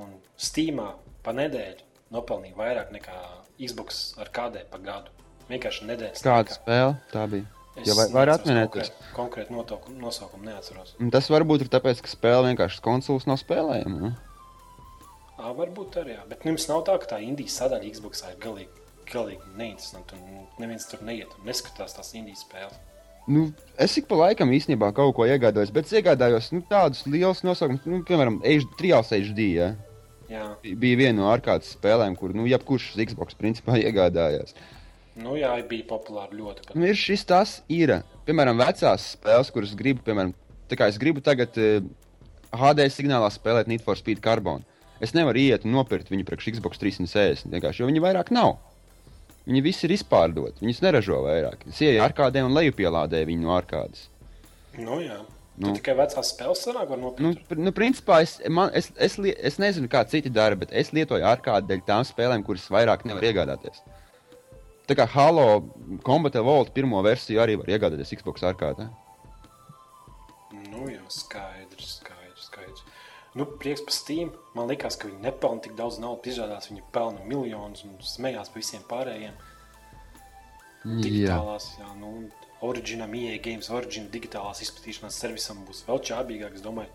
Un 0.00 0.16
Steamā 0.40 0.94
pa 1.22 1.36
nedēļu 1.36 1.84
nopelnīja 2.14 2.56
vairāk 2.56 2.90
nekā 2.96 3.18
Xbox 3.60 4.14
ar 4.20 4.32
kādai 4.32 4.64
pa 4.70 4.80
gadu. 4.82 5.12
Vienkārši 5.50 5.88
nedēļas 5.88 6.24
Kāda 6.24 6.54
spēle 6.54 6.94
tā 7.12 7.26
bija? 7.30 7.48
Es 7.72 7.88
Ja 7.88 7.96
vai, 7.96 8.04
var 8.12 8.28
neatceros 8.28 8.42
atminēties? 8.42 8.90
Konkrētu, 8.90 9.14
konkrētu 9.16 9.54
notaukumu, 9.56 9.96
nosaukumu 10.02 10.44
neatceros. 10.50 10.92
Tas 11.14 11.30
varbūt 11.32 11.64
ir 11.64 11.72
tāpēc, 11.72 12.02
ka 12.04 12.10
spēle 12.12 12.50
vienkārši 12.50 12.82
konsoles 12.84 13.24
nav 13.30 13.40
spēlējama. 13.40 14.10
Nu? 14.10 14.10
Ā, 15.40 15.50
varbūt 15.56 15.96
arī, 16.02 16.18
jā. 16.18 16.26
bet 16.28 16.44
jums 16.46 16.68
nav 16.68 16.84
tā, 16.86 16.98
ka 17.00 17.14
tā 17.14 17.20
indijas 17.24 17.56
sadaļa 17.62 17.94
Xboxā 17.96 18.34
ir 18.34 18.40
galīgi, 18.44 18.84
galīgi 19.08 19.54
neinteresanta. 19.56 20.20
un 20.20 20.44
Neviens 20.60 20.84
tur 20.90 21.00
neiet 21.06 21.32
un 21.38 21.48
neskatās 21.48 21.96
tās 21.96 22.12
indijas 22.18 22.44
spēles. 22.44 22.76
Nu, 23.32 23.46
es 23.80 23.94
ik 23.96 24.08
pa 24.10 24.18
laikam 24.18 24.50
īstenībā 24.52 24.90
kaut 24.96 25.14
ko 25.16 25.26
iegādājos, 25.30 25.72
bet 25.74 25.86
es 25.86 25.94
iegādājos 25.96 26.50
nu, 26.52 26.60
tādus 26.68 27.04
lielus 27.06 27.44
nosaukumus, 27.46 27.86
nu, 27.88 28.02
piemēram, 28.06 28.40
Trials 28.78 29.14
HD. 29.14 29.48
Ja? 29.56 29.72
Jā, 30.32 30.44
bija 30.62 30.98
viena 30.98 31.18
no 31.20 31.28
ārkārtas 31.30 31.74
spēlēm, 31.76 32.16
kur 32.18 32.32
nu, 32.36 32.46
jebkurš 32.50 32.92
Xbox 33.10 33.38
principā 33.38 33.78
iegādājās. 33.86 34.56
Nu, 35.16 35.34
jā 35.36 35.52
bija 35.68 35.84
populāri 35.90 36.38
ļoti. 36.40 36.66
Pat. 36.68 36.76
Nu, 36.78 36.86
ir 36.88 36.96
šis 36.98 37.24
tas, 37.28 37.58
ir. 37.68 37.98
Piemēram, 38.26 38.58
vecās 38.60 39.10
spēles, 39.16 39.50
kuras 39.52 39.74
gribu, 39.78 40.02
piemēram, 40.06 40.32
tā 40.70 40.78
kā 40.78 40.88
es 40.88 40.98
gribu 41.02 41.20
tagad 41.24 41.56
uh, 41.60 41.82
HD 42.56 42.86
signālā 42.92 43.28
spēlēt 43.34 43.66
Need 43.68 43.82
for 43.84 43.96
Speed 43.98 44.22
Carbon. 44.24 44.64
Es 45.02 45.14
nevaru 45.16 45.40
iet 45.42 45.64
un 45.66 45.72
nopirkt 45.74 46.12
viņu 46.12 46.24
priekš 46.28 46.52
Xbox 46.56 46.78
360, 46.78 47.50
vienkārši, 47.50 47.82
jo 47.82 47.88
viņi 47.90 48.02
vairāk 48.04 48.30
nav. 48.34 48.56
Viņi 49.48 49.62
visi 49.64 49.88
ir 49.88 49.96
izpārdoti, 49.96 50.62
viņus 50.62 50.82
neražo 50.84 51.16
vairāk. 51.24 51.64
Es 51.72 51.80
ieju 51.82 51.98
ar 52.04 52.12
kādiem 52.14 52.46
un 52.46 52.54
lejupielādēju 52.54 53.26
viņu 53.32 53.42
no 53.48 53.56
ārkārtas. 53.56 54.04
Nu, 54.78 55.00
jā. 55.02 55.18
Nu. 55.58 55.66
Nu. 55.68 55.72
Tikai 55.76 55.92
vecās 55.98 56.30
spēles 56.32 56.62
sanāk, 56.64 56.86
var 56.88 56.96
Nu, 57.02 57.10
nopirkt. 57.10 57.42
pr- 57.50 57.58
nu, 57.60 57.72
principā 57.76 58.22
es, 58.24 58.38
man, 58.48 58.70
es, 58.78 58.86
es, 58.96 59.18
lie- 59.20 59.34
es 59.36 59.58
nezinu, 59.60 59.90
kā 59.90 60.00
citi 60.08 60.30
dara, 60.32 60.56
bet 60.56 60.70
es 60.72 60.92
lietoju 60.96 61.26
ārkārtu 61.28 61.68
dēļ 61.68 61.82
tām 61.86 62.06
spēlēm, 62.08 62.44
kuras 62.46 62.64
vairāk 62.72 63.04
nevar 63.04 63.26
iegādāties. 63.28 63.82
Tā 64.88 64.96
kā 64.98 65.06
Halo 65.14 65.46
Combat 66.04 66.34
Evolved 66.40 66.72
pirmo 66.74 67.00
versiju 67.06 67.40
arī 67.42 67.54
var 67.60 67.70
iegādāties 67.70 68.16
Xbox 68.18 68.42
ārkārtā. 68.48 68.88
Nu, 70.72 70.88
jā, 70.90 71.02
skaidrs, 71.12 71.98
skaidrs, 72.00 72.48
skaidrs. 72.48 72.84
Nu, 73.38 73.46
prieks 73.46 73.84
par 73.86 73.94
Steam. 73.96 74.32
Man 74.56 74.68
liekas, 74.68 74.98
ka 75.00 75.08
viņi 75.08 75.22
nepelna 75.24 75.64
tik 75.64 75.76
daudz 75.78 76.00
naudas. 76.02 76.34
Izrādās, 76.34 76.68
viņi 76.68 76.84
pelna 76.92 77.22
miljonus 77.28 77.86
un 77.86 77.94
smējās 78.04 78.50
par 78.52 78.60
visiem 78.60 78.82
pārējiem. 78.90 79.38
Jā, 80.82 80.96
Digitālās, 80.98 81.68
jā, 81.78 81.88
nu, 82.00 82.10
oriģinam, 82.66 83.14
EA 83.14 83.38
Games, 83.42 83.70
oriģinam, 83.70 84.10
digitālās 84.10 84.64
izplatīšanās 84.64 85.18
servisam 85.22 85.62
būs 85.68 85.84
vēl 85.86 86.02
čābīgāk. 86.10 86.58
Es 86.58 86.64
domāju, 86.64 86.90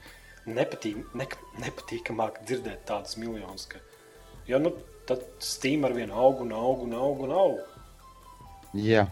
nepatīk, 0.51 0.99
ne, 1.15 1.27
nepatīkamāk 1.63 2.41
dzirdēt 2.43 2.83
tādus 2.89 3.15
miljonus. 3.21 3.65
Ka, 3.71 3.79
jo, 4.49 4.59
nu, 4.59 4.75
tad 5.07 5.23
Steam 5.43 5.87
ar 5.87 5.95
vienu 5.95 6.19
aug 6.19 6.43
un 6.43 6.51
aug 6.55 6.83
un 6.83 6.97
aug 6.99 7.23
un 7.25 7.33
aug. 7.35 7.76
Jā. 8.73 9.07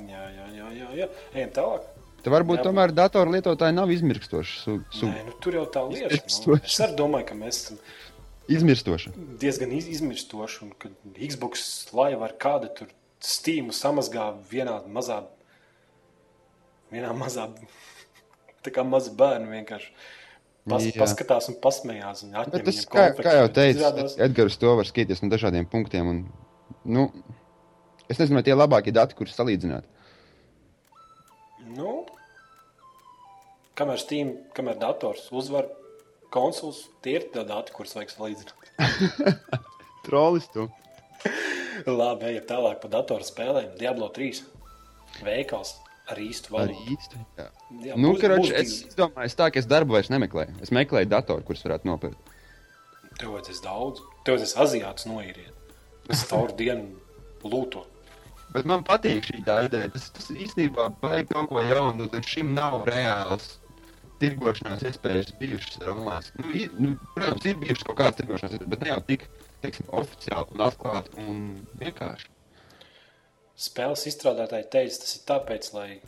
Jā, 0.00 0.22
jā, 0.32 0.46
jā, 0.54 0.68
jā, 0.76 0.92
jā. 1.02 1.08
Ejam 1.34 1.50
tālāk. 1.56 1.88
Tā 2.20 2.32
varbūt 2.32 2.60
Jā. 2.60 2.66
tomēr 2.68 2.92
datoru 2.92 3.32
lietotāji 3.34 3.74
nav 3.76 3.90
izmirkstoši. 3.94 4.56
Su, 4.60 4.76
su, 4.92 5.08
Nē, 5.08 5.24
nu, 5.28 5.34
tur 5.40 5.56
jau 5.56 5.64
tā 5.72 5.82
lieta. 5.88 6.20
Nu, 6.46 6.58
es 6.58 6.76
arī 6.84 6.96
domāju, 6.98 7.26
ka 7.30 7.36
mēs 7.38 7.60
esam 7.62 7.78
izmirstoši. 8.50 9.12
diezgan 9.40 9.72
iz, 9.76 9.88
izmirstoši. 9.96 10.62
Un 10.66 10.72
ka 10.76 10.92
Xbox 11.16 11.64
laiva 11.96 12.28
ar 12.28 12.36
kādu 12.40 12.68
tur 12.76 12.92
stīmu 13.24 13.72
samazgā 13.76 14.30
vienā 14.50 14.78
mazā, 14.92 15.22
vienā 16.92 17.12
mazā, 17.16 17.48
tā 18.64 18.74
kā 18.74 18.84
mazi 18.84 19.14
bērni 19.16 19.52
vienkārši. 19.56 19.92
Pas, 20.70 20.84
Jā. 20.84 20.92
paskatās 21.00 21.48
un 21.48 21.56
pasmējās. 21.56 22.26
Un 22.28 22.36
tas, 22.52 22.84
kā, 22.84 23.06
kā 23.16 23.32
jau 23.38 23.48
teicu, 23.56 24.08
Edgars 24.20 24.60
to 24.60 24.74
var 24.76 24.88
skatīties 24.88 25.24
no 25.24 25.30
dažādiem 25.32 25.64
punktiem. 25.72 26.10
Un, 26.12 26.18
nu, 26.84 27.08
es 28.10 28.18
nezinu, 28.20 28.38
vai 28.40 28.44
tie 28.46 28.52
ir 28.54 28.58
labākie 28.60 28.92
dati, 28.94 29.14
kurus 29.18 29.36
salīdzināt. 29.38 29.86
Nu, 31.76 31.92
kamēr 33.78 34.00
Steam, 34.02 34.32
kamēr 34.56 34.78
dators 34.80 35.28
uzvar 35.32 35.68
konsoles, 36.34 36.84
tie 37.04 37.18
ir 37.20 37.28
tie 37.34 37.44
dati, 37.46 37.72
kurus 37.76 37.94
vajag 37.96 38.12
salīdzināt. 38.14 38.56
Trolis 40.06 40.48
tu. 40.54 40.66
Labi, 42.00 42.32
ejam 42.34 42.46
tālāk 42.48 42.80
par 42.82 42.92
datoru 42.92 43.24
spēlēm. 43.26 43.70
Diablo 43.80 44.08
3 44.16 44.42
veikals 45.24 45.74
ar 46.10 46.18
īstu 46.20 46.52
valodu. 46.54 46.74
īsti. 46.92 47.20
Jā. 47.38 47.46
Jā, 47.86 47.96
Nu, 48.00 48.14
būs- 48.14 48.20
karoči, 48.24 48.50
būs 48.50 48.58
es 48.88 48.96
domāju, 48.98 49.34
tā, 49.38 49.50
ka 49.54 49.60
es 49.62 49.68
darbu 49.70 49.94
vairs 49.96 50.10
nemeklēju. 50.12 50.56
Es 50.64 50.72
meklēju 50.74 51.08
datoru, 51.12 51.44
kurus 51.46 51.62
varētu 51.66 51.86
nopirkt. 51.88 52.34
Tev 53.20 53.34
vajadzēs 53.36 53.60
daudz. 53.64 54.02
Tev 54.24 54.36
vajadzēs 54.38 54.56
aziāts 54.64 55.06
noīriet. 55.06 55.54
Es 56.10 56.24
caur 56.26 56.50
dienu 56.56 56.96
lūto. 57.46 57.84
Bet 58.54 58.66
man 58.66 58.82
patīk 58.86 59.26
šī 59.28 59.40
ideja. 59.42 59.88
Tas, 59.94 60.10
tas 60.16 60.30
īstenībā 60.34 60.88
vajag 61.02 61.28
kaut 61.30 61.50
ko 61.52 61.62
jaunu. 61.62 62.08
Līdz 62.10 62.30
šim 62.34 62.54
nav 62.56 62.80
reāls 62.88 63.56
tirgošanās 64.20 64.82
iespējas 64.84 65.32
bijušas 65.40 65.78
online. 65.86 66.34
Nu, 66.38 66.50
i- 66.52 66.70
nu, 66.78 66.96
protams, 67.14 67.46
ir 67.46 67.56
bijušas 67.62 67.86
kaut 67.88 67.98
kādas 68.00 68.18
tirgošanās 68.20 68.56
iespējas, 68.56 68.72
bet 68.74 68.80
ne 68.84 68.90
jau 68.92 69.00
tik 69.06 69.28
teiksim, 69.62 69.86
oficiāli 70.00 70.54
un 70.56 70.64
atklāti 70.66 71.16
un 71.28 71.66
vienkārši. 71.80 72.28
Spēles 73.60 74.06
izstrādātāji 74.08 74.68
teica, 74.72 75.00
tas 75.02 75.16
ir 75.16 75.24
tāpēc, 75.28 75.72
lai, 75.76 76.00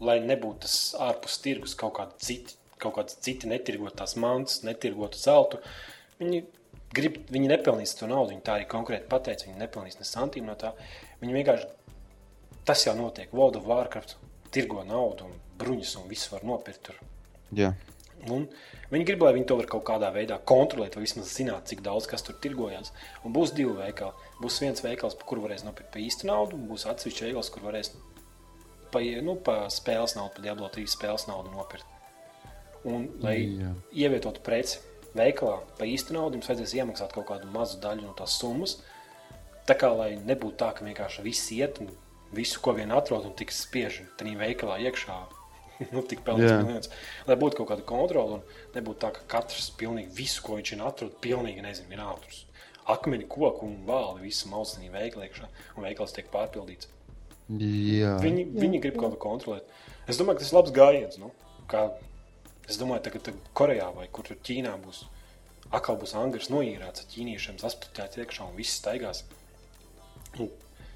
lai 0.00 0.18
nebūtu 0.20 0.66
tas 0.66 0.94
ārpus 1.00 1.38
tirgus 1.44 1.74
kaut 1.74 1.94
kādi 1.96 2.18
citi, 2.28 2.58
kaut 2.78 2.98
kādas 2.98 3.16
citi 3.24 3.48
netirgotās 3.48 4.16
mantas, 4.20 4.62
netirgotu 4.66 5.16
zeltu. 5.20 5.60
Viņi, 6.20 6.42
grib, 6.96 7.16
viņi 7.32 7.48
nepelnīs 7.48 7.96
to 7.98 8.08
naudu. 8.10 8.34
Viņi 8.34 8.44
tā 8.44 8.58
arī 8.58 8.68
konkrēti 8.68 9.08
pateica. 9.08 9.48
Viņi 9.48 9.62
nepelnīs 9.62 9.98
ne 10.00 10.08
santīmu 10.08 10.52
no 10.52 10.56
tā. 10.60 10.74
Viņi 11.26 11.34
vienkārši 11.40 11.66
tas 12.66 12.86
jau 12.86 12.94
notiek. 12.94 13.32
World 13.34 13.58
of 13.58 13.66
Warcraft 13.66 14.14
tirgo 14.54 14.84
naudu 14.86 15.26
un 15.26 15.34
bruņas 15.58 15.96
un 15.98 16.06
visu 16.10 16.30
var 16.30 16.46
nopirkt 16.46 16.84
tur. 16.86 17.00
Jā. 17.56 17.72
Un 18.30 18.46
viņi 18.90 19.06
grib, 19.06 19.22
lai 19.22 19.34
viņi 19.36 19.46
to 19.50 19.56
var 19.58 19.68
kaut 19.70 19.84
kādā 19.86 20.08
veidā 20.14 20.38
kontrolēt, 20.50 20.96
vai 20.96 21.04
vismaz 21.04 21.30
zināt, 21.34 21.66
cik 21.70 21.82
daudz 21.84 22.08
kas 22.10 22.24
tur 22.26 22.38
tirgojas. 22.42 22.92
Un 23.26 23.34
būs 23.34 23.52
divi 23.54 23.74
veikali. 23.76 24.30
Būs 24.40 24.60
viens 24.62 24.82
veikals, 24.82 25.18
pa 25.18 25.26
kuru 25.28 25.44
varēs 25.44 25.66
nopirkt 25.66 25.92
par 25.94 26.02
īstu 26.02 26.30
naudu, 26.30 26.58
un 26.58 26.66
būs 26.70 26.86
atsevišķs 26.90 27.26
veikals, 27.28 27.50
kur 27.54 27.66
varēs 27.66 27.92
pa, 28.94 29.02
nu, 29.26 29.36
pa 29.36 29.58
spēles 29.72 30.16
naudu, 30.18 30.36
pa 30.38 30.46
Diablo 30.46 30.70
3 30.72 30.94
spēles 30.94 31.26
naudu 31.30 31.54
nopirkt. 31.54 31.86
Un, 32.86 33.08
lai 33.22 33.38
Jā. 33.42 33.72
ievietotu 34.06 34.42
preci 34.46 34.78
veikalā 35.16 35.58
pa 35.78 35.88
īstu 35.88 36.14
naudu, 36.14 36.38
jums 36.38 36.50
vajadzēs 36.50 36.76
iemaksāt 36.78 37.14
kaut 37.14 37.26
kādu 37.30 37.50
mazu 37.50 37.80
daļu 37.82 38.06
no 38.06 38.14
tās 38.18 38.36
summas. 38.40 38.78
Tā 39.66 39.74
kā 39.78 39.90
lai 39.90 40.12
nebūtu 40.18 40.60
tā, 40.62 40.70
ka 40.76 40.86
vienkārši 40.86 41.24
viss 41.24 41.50
iet 41.54 41.80
un 41.82 41.90
visu, 42.36 42.60
ko 42.62 42.76
vien 42.76 42.92
atrod, 42.94 43.26
un 43.26 43.34
tiks 43.38 43.64
spiež 43.66 44.02
tajā 44.18 44.36
veikalā 44.38 44.78
iekšā. 44.86 45.18
nu, 45.94 46.02
tik 46.08 46.22
pelnīts 46.24 46.88
Jā. 46.88 46.96
Lai 47.28 47.36
būtu 47.36 47.58
kaut 47.58 47.70
kāda 47.72 47.84
kontrola 47.86 48.38
un 48.38 48.44
nebūtu 48.76 49.00
tā, 49.02 49.12
ka 49.12 49.24
katrs 49.36 49.68
pilnīgi 49.76 50.14
visu, 50.16 50.42
ko 50.44 50.56
viņš 50.56 50.72
ir 50.72 50.84
atrod, 50.86 51.16
pilnīgi 51.24 51.64
nezinu, 51.64 51.92
ir 51.92 52.04
ātrus. 52.04 52.44
Akmeni, 52.86 53.26
koku 53.28 53.66
un 53.66 53.80
vāli, 53.88 54.22
visu 54.28 54.48
maucinī 54.48 54.88
veikalā 54.92 55.26
iekšā, 55.26 55.48
un 55.74 55.86
veikals 55.88 56.14
tiek 56.16 56.30
pārpildīts. 56.32 56.88
Jā. 57.50 58.16
Viņi, 58.22 58.46
viņi 58.56 58.80
grib 58.82 58.96
kaut 58.98 59.16
ko 59.16 59.28
kontrolēt. 59.28 59.66
Es 60.06 60.18
domāju, 60.18 60.38
ka 60.38 60.44
tas 60.44 60.52
ir 60.52 60.58
labs 60.58 60.74
gājiens. 60.74 61.18
Nu? 61.22 61.32
Kā, 61.70 61.82
es 62.70 62.78
domāju, 62.78 63.04
ka 63.06 63.18
tagad 63.18 63.50
Korejā 63.58 63.90
vai 63.94 64.06
kur 64.10 64.26
tur 64.26 64.38
Ķīnā 64.46 64.74
būs. 64.82 65.04
Atkal 65.74 65.98
būs 65.98 66.14
angļu 66.14 66.46
noīrāts 66.54 67.02
ar 67.02 67.10
ķīniešiem, 67.10 67.58
saspringts 67.58 68.20
iekšā 68.22 68.46
un 68.46 68.54
viss 68.58 68.78
staigās. 68.78 69.24
Un 70.42 70.52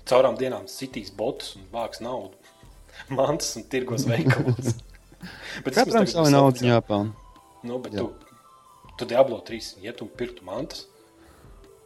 caurām 0.09 0.39
dienām 0.39 0.69
sitīs 0.71 1.13
botus 1.15 1.57
un 1.59 1.67
vāks 1.73 2.03
naudu. 2.05 2.37
Mantas 3.19 3.55
un 3.59 3.67
tirgos 3.71 4.07
veikalos. 4.09 4.77
Bet 5.65 5.75
Katram 5.77 6.07
savu 6.09 6.31
naudu 6.33 6.65
jāpelnā. 6.65 7.13
Nu, 7.61 7.77
bet 7.85 7.93
Jā. 7.93 8.07
tu, 8.07 8.95
tu 8.97 9.05
Diablo 9.11 9.37
3, 9.45 9.75
ja 9.85 9.93
tu 9.93 10.07
pirktu 10.09 10.47
mantas, 10.47 10.87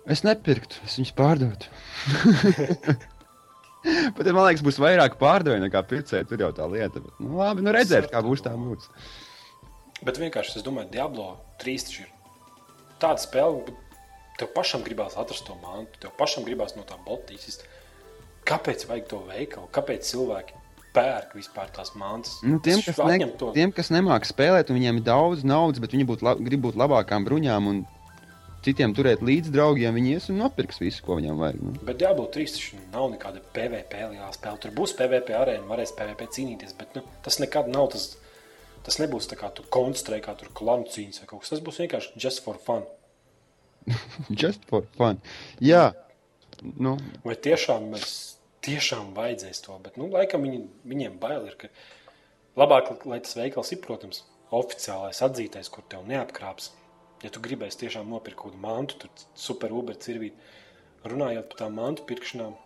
Es 0.05 0.21
nepirktu, 0.21 0.83
es 0.85 0.99
viņus 0.99 1.15
pārdotu. 1.17 1.71
Bet 4.17 4.29
man 4.33 4.45
liekas, 4.47 4.65
būs 4.65 4.81
vairāk 4.81 5.17
pārdevēju 5.21 5.63
nekā 5.65 5.81
pircēju. 5.89 6.27
Tur 6.29 6.43
jau 6.45 6.51
tā 6.57 6.67
lieta. 6.69 7.01
Bet, 7.01 7.21
nu, 7.21 7.39
labi, 7.41 7.65
nu 7.65 7.73
redzēt, 7.73 8.11
kā 8.13 8.21
būs 8.25 8.45
tā 8.45 8.53
būs. 8.57 8.89
Bet 10.05 10.21
vienkārši 10.21 10.59
es 10.61 10.67
domāju, 10.67 10.91
Diablo 10.93 11.31
3 11.63 11.87
taču 11.87 12.03
ir 12.05 12.11
tāda 13.01 13.21
spēle, 13.25 13.75
tev 14.41 14.51
pašam 14.55 14.83
gribās 14.87 15.17
atrast 15.21 15.47
to 15.49 15.57
mantu, 15.63 15.99
tev 16.05 16.13
pašam 16.19 16.45
gribās 16.47 16.77
no 16.77 16.83
tā 16.89 16.99
botīsīs. 17.07 17.61
Kāpēc 18.45 18.85
vajag 18.91 19.09
to 19.09 19.23
veikalu? 19.29 19.69
Kāpēc 19.73 20.05
cilvēki 20.11 20.59
pērk 20.95 21.33
vispār 21.39 21.71
tās 21.75 21.95
mantas? 21.99 22.37
Nu, 22.45 22.59
tiem, 22.63 22.83
kas, 22.85 22.99
ne, 23.09 23.27
to- 23.41 23.53
tiem, 23.57 23.73
kas 23.73 23.89
nemāķi 23.95 24.31
spēlēt, 24.31 24.71
viņiem 24.75 25.01
ir 25.01 25.07
daudz 25.07 25.45
naudas, 25.49 25.81
bet 25.83 25.97
viņi 25.97 26.07
būtu, 26.11 26.23
la, 26.27 26.35
grib 26.37 26.61
būt 26.67 26.77
labākām 26.79 27.25
bruņām 27.27 27.71
un 27.71 27.81
citiem 28.65 28.95
turēt 28.97 29.21
līdzi 29.25 29.53
draugiem, 29.53 29.95
viņi 29.97 30.13
ies 30.17 30.29
un 30.33 30.39
nopirks 30.41 30.79
visu, 30.81 31.03
ko 31.05 31.17
viņam 31.19 31.41
vajag. 31.41 31.63
Nu. 31.63 31.73
Bet 31.85 31.99
Diablo 32.01 32.27
3 32.33 32.53
taču 32.55 32.77
nav 32.93 33.11
nekāda 33.13 33.41
PVP 33.57 33.93
lielā 34.13 34.31
spēle. 34.37 34.61
Tur 34.61 34.71
būs 34.77 34.95
PVP 34.97 35.35
arēna, 35.37 35.67
varēs 35.69 35.93
PVP 35.97 36.29
cīnīties, 36.37 36.77
bet 36.79 36.95
nu, 36.97 37.03
tas 37.23 37.41
nekad 37.43 37.69
nav 37.69 37.91
tas. 37.93 38.17
Tas 38.85 38.99
nebūs 39.01 39.25
tā 39.31 39.37
kā 39.41 39.49
tu 39.57 39.63
konstruēji, 39.73 40.21
kā 40.27 40.35
tur 40.37 40.51
klanu 40.53 40.85
cīņas 40.93 41.23
vai 41.23 41.27
kaut 41.31 41.41
kas. 41.41 41.55
Tas 41.55 41.61
būs 41.65 41.79
vienkārši 41.81 42.21
just 42.21 42.43
for 42.45 42.59
fun. 42.61 42.83
Just 44.43 44.65
for 44.71 44.87
fun. 44.97 45.21
Jā, 45.63 45.93
nu, 46.63 46.97
Vai 47.25 47.37
tiešām 47.37 47.91
mēs 47.95 48.15
tiešām 48.65 49.13
vajadzēs 49.17 49.65
to? 49.67 49.77
Bet, 49.85 49.99
nu, 50.01 50.09
laikam 50.13 50.47
viņi, 50.47 50.63
viņiem 50.89 51.19
bail 51.21 51.49
ir, 51.51 51.59
ka 51.61 51.71
labāk, 52.61 52.95
lai 53.09 53.21
tas 53.25 53.37
veikals 53.39 53.75
ir, 53.75 53.83
protams, 53.85 54.25
oficiālais 54.55 55.21
atzītais, 55.25 55.71
kur 55.73 55.85
tev 55.91 56.07
neapkrāps. 56.09 56.73
Ja 57.25 57.31
tu 57.33 57.41
gribēsi 57.45 57.85
tiešām 57.85 58.11
nopirkt 58.13 58.41
kādu 58.43 58.61
mantu, 58.61 58.99
tad 59.05 59.25
super 59.39 59.73
uber 59.73 59.97
cirvīt. 60.01 60.37
Runājot 61.09 61.51
par 61.51 61.61
tām 61.61 61.79
mantu 61.79 62.05
pirkšanām, 62.09 62.57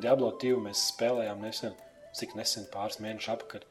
Diablo 0.00 0.30
2 0.40 0.60
mēs 0.60 0.82
spēlējām 0.92 1.40
nesen, 1.44 1.76
cik 2.16 2.34
nesen 2.36 2.66
pāris 2.72 2.98
mēnešus 3.00 3.32
apakaļ. 3.32 3.62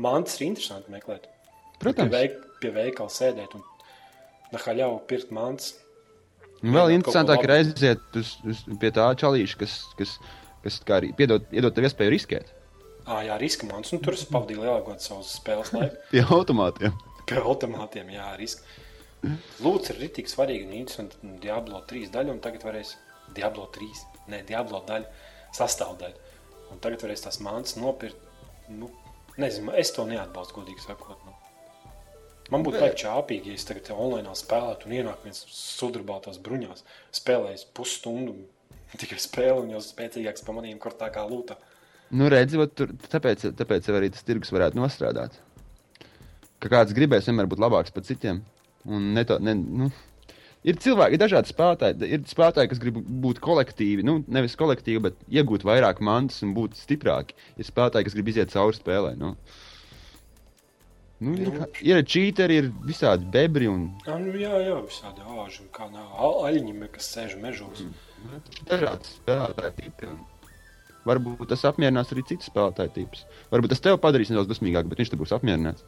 Mantas 0.00 0.38
ir 0.38 0.46
interesanti 0.46 0.92
meklēt. 0.92 1.26
Pie, 1.26 1.80
protams, 1.82 2.12
veik, 2.12 2.38
pie 2.62 2.70
veikala 2.72 3.12
sēdēt 3.12 3.56
un 3.56 3.64
nahaļauju 4.54 5.02
pirkt 5.10 5.34
mantas. 5.36 5.74
Un 6.66 6.74
vēl 6.74 6.90
Mēģināt 6.90 6.98
interesantāk 6.98 7.46
ir 7.46 7.54
aiziet 7.54 8.20
uz, 8.20 8.36
uz, 8.42 8.62
pie 8.82 8.90
tā 8.94 9.06
čalīša, 9.22 9.58
kas, 9.62 9.80
kas, 9.98 10.16
kas 10.64 10.78
kā 10.86 11.00
arī 11.00 11.12
piedod, 11.16 11.46
iedod 11.54 11.74
tev 11.76 11.86
iespēju 11.86 12.14
riskēt 12.16 12.54
Ah, 13.06 13.20
jā, 13.22 13.36
riska 13.38 13.68
mans, 13.68 13.92
un 13.94 14.00
tur 14.02 14.16
es 14.16 14.24
pavadīju 14.26 14.64
lielāko 14.64 14.96
savus 14.98 15.36
spēles 15.38 15.70
laiku. 15.76 16.00
pie 16.12 16.24
automātiem. 16.26 16.94
Pie 17.30 17.38
automātiem, 17.38 18.10
jā, 18.16 18.32
riska. 18.40 18.66
Lūdzu, 19.62 19.94
ir 19.94 20.00
rītīgi 20.02 20.32
svarīgi 20.32 20.66
un 20.66 20.74
interesanti. 20.80 21.30
Diablo 21.42 21.84
3 21.86 22.10
daļa, 22.14 22.34
un 22.34 22.42
tagad 22.42 22.66
varēs 22.66 22.96
Diablo 23.34 23.68
3, 23.74 24.02
ne 24.32 24.42
Diablo 24.46 24.82
daļa, 24.88 25.06
sastāvdaļa. 25.54 26.34
Un 26.74 26.82
tagad 26.82 27.06
varēs 27.06 27.22
tās 27.28 27.38
mākslas 27.46 27.78
nopirkt. 27.78 28.26
Nu, 28.74 28.90
nezinu, 29.38 29.70
es 29.78 29.94
to 29.94 30.06
neatbalstu, 30.10 30.58
godīgi 30.58 30.82
sakot. 30.88 31.22
Nu. 31.26 31.38
Man 32.52 32.62
būtu 32.62 32.78
baigi 32.78 33.02
čāpīgi, 33.02 33.50
ja 33.50 33.58
es 33.58 33.66
tagad 33.66 33.88
online 33.94 34.34
spēlētu 34.38 34.86
un 34.86 34.96
ienāku 35.00 35.26
viens 35.26 35.40
sudrabātās 35.50 36.38
bruņās, 36.42 36.84
spēlējis 37.18 37.66
pusstundu, 37.74 38.36
tikai 39.00 39.18
spēli 39.22 39.64
un 39.64 39.72
jau 39.74 39.82
spēcīgāks 39.82 40.46
pamanīju, 40.46 40.78
kur 40.82 40.94
tā 40.98 41.10
kā 41.14 41.26
lūta. 41.26 41.58
Nu, 42.14 42.28
redzi, 42.30 42.58
vat 42.60 42.74
tur, 42.78 42.92
tāpēc, 43.10 43.48
tāpēc 43.58 43.88
arī 43.90 44.12
tas 44.14 44.22
tirgus 44.26 44.52
varētu 44.54 44.78
nostrādāt. 44.78 45.40
Ka 46.62 46.70
kāds 46.70 46.94
gribēs 46.96 47.26
vienmēr 47.26 47.48
būt 47.50 47.62
labāks 47.62 47.94
par 47.94 48.06
citiem. 48.06 48.44
Un 48.86 49.10
ne 49.16 49.24
to, 49.26 49.40
ne, 49.42 49.56
nu, 49.58 49.88
ir 50.62 50.78
cilvēki, 50.82 51.18
ir 51.18 51.22
dažādi 51.24 51.50
spēlētāji. 51.50 52.12
Ir 52.14 52.22
spēlētāji, 52.30 52.70
kas 52.70 52.82
grib 52.82 53.00
būt 53.24 53.42
kolektīvi, 53.42 54.06
nu, 54.06 54.20
nevis 54.30 54.54
kolektīvi, 54.58 55.02
bet 55.08 55.18
iegūt 55.26 55.66
vairāk 55.66 55.98
mantas 55.98 56.38
un 56.46 56.54
būt 56.54 56.78
stiprāki. 56.78 57.34
Ir 57.58 57.66
spēlētāji, 57.66 58.06
kas 58.06 58.16
grib 58.16 58.30
iziet 58.30 58.54
cauri 58.54 58.78
spēlē. 58.78 59.16
Nu. 59.18 59.34
Nu, 61.24 61.32
ir, 61.40 61.60
ir 61.80 62.02
čīteri, 62.04 62.58
ir 62.60 62.66
visādi 62.84 63.24
bebri 63.32 63.70
un 63.72 63.86
Jā, 64.04 64.18
nu, 64.20 64.34
jā, 64.36 64.52
jā 64.60 64.74
visādi 64.84 65.24
āži 65.24 65.62
un 65.64 65.70
kā 65.72 65.88
aļņi, 65.88 66.74
kas 66.92 67.08
sēž 67.14 67.38
mežos. 67.40 67.84
dažādi 68.68 69.14
spēlētāji 69.14 69.76
tipi. 69.78 70.10
Varbūt 71.06 71.46
tas 71.52 71.62
apmierinās 71.68 72.10
arī 72.12 72.24
citus 72.26 72.50
spēlētāju 72.50 72.92
tipus. 72.96 73.22
Varbūt 73.52 73.72
tas 73.72 73.82
tev 73.84 74.00
padarīs 74.02 74.32
nedaudz 74.32 74.50
dusmīgāk, 74.50 74.88
bet 74.90 75.00
viņš 75.00 75.12
te 75.12 75.20
būs 75.20 75.32
apmierināts. 75.36 75.86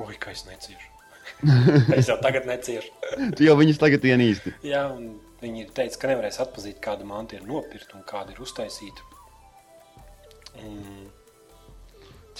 Oi, 0.00 0.16
kā 0.18 0.32
es 0.32 0.46
neciešu. 0.48 0.88
es 1.98 2.08
jau 2.08 2.16
tagad 2.22 2.48
neciešu. 2.48 2.90
Tu 3.36 3.46
jau 3.46 3.56
viņus 3.60 3.80
tagad 3.82 4.04
ienīsti. 4.08 4.54
Jā, 4.66 4.86
un 4.94 5.18
viņi 5.42 5.68
teica, 5.76 6.00
ka 6.00 6.12
nevarēs 6.12 6.40
atpazīt, 6.42 6.80
kāda 6.82 7.06
manta 7.06 7.36
ir 7.36 7.44
nopirkta 7.46 7.98
un 7.98 8.06
kāda 8.08 8.32
ir 8.32 8.40
uztaisīta. 8.42 9.04
Un, 10.62 10.80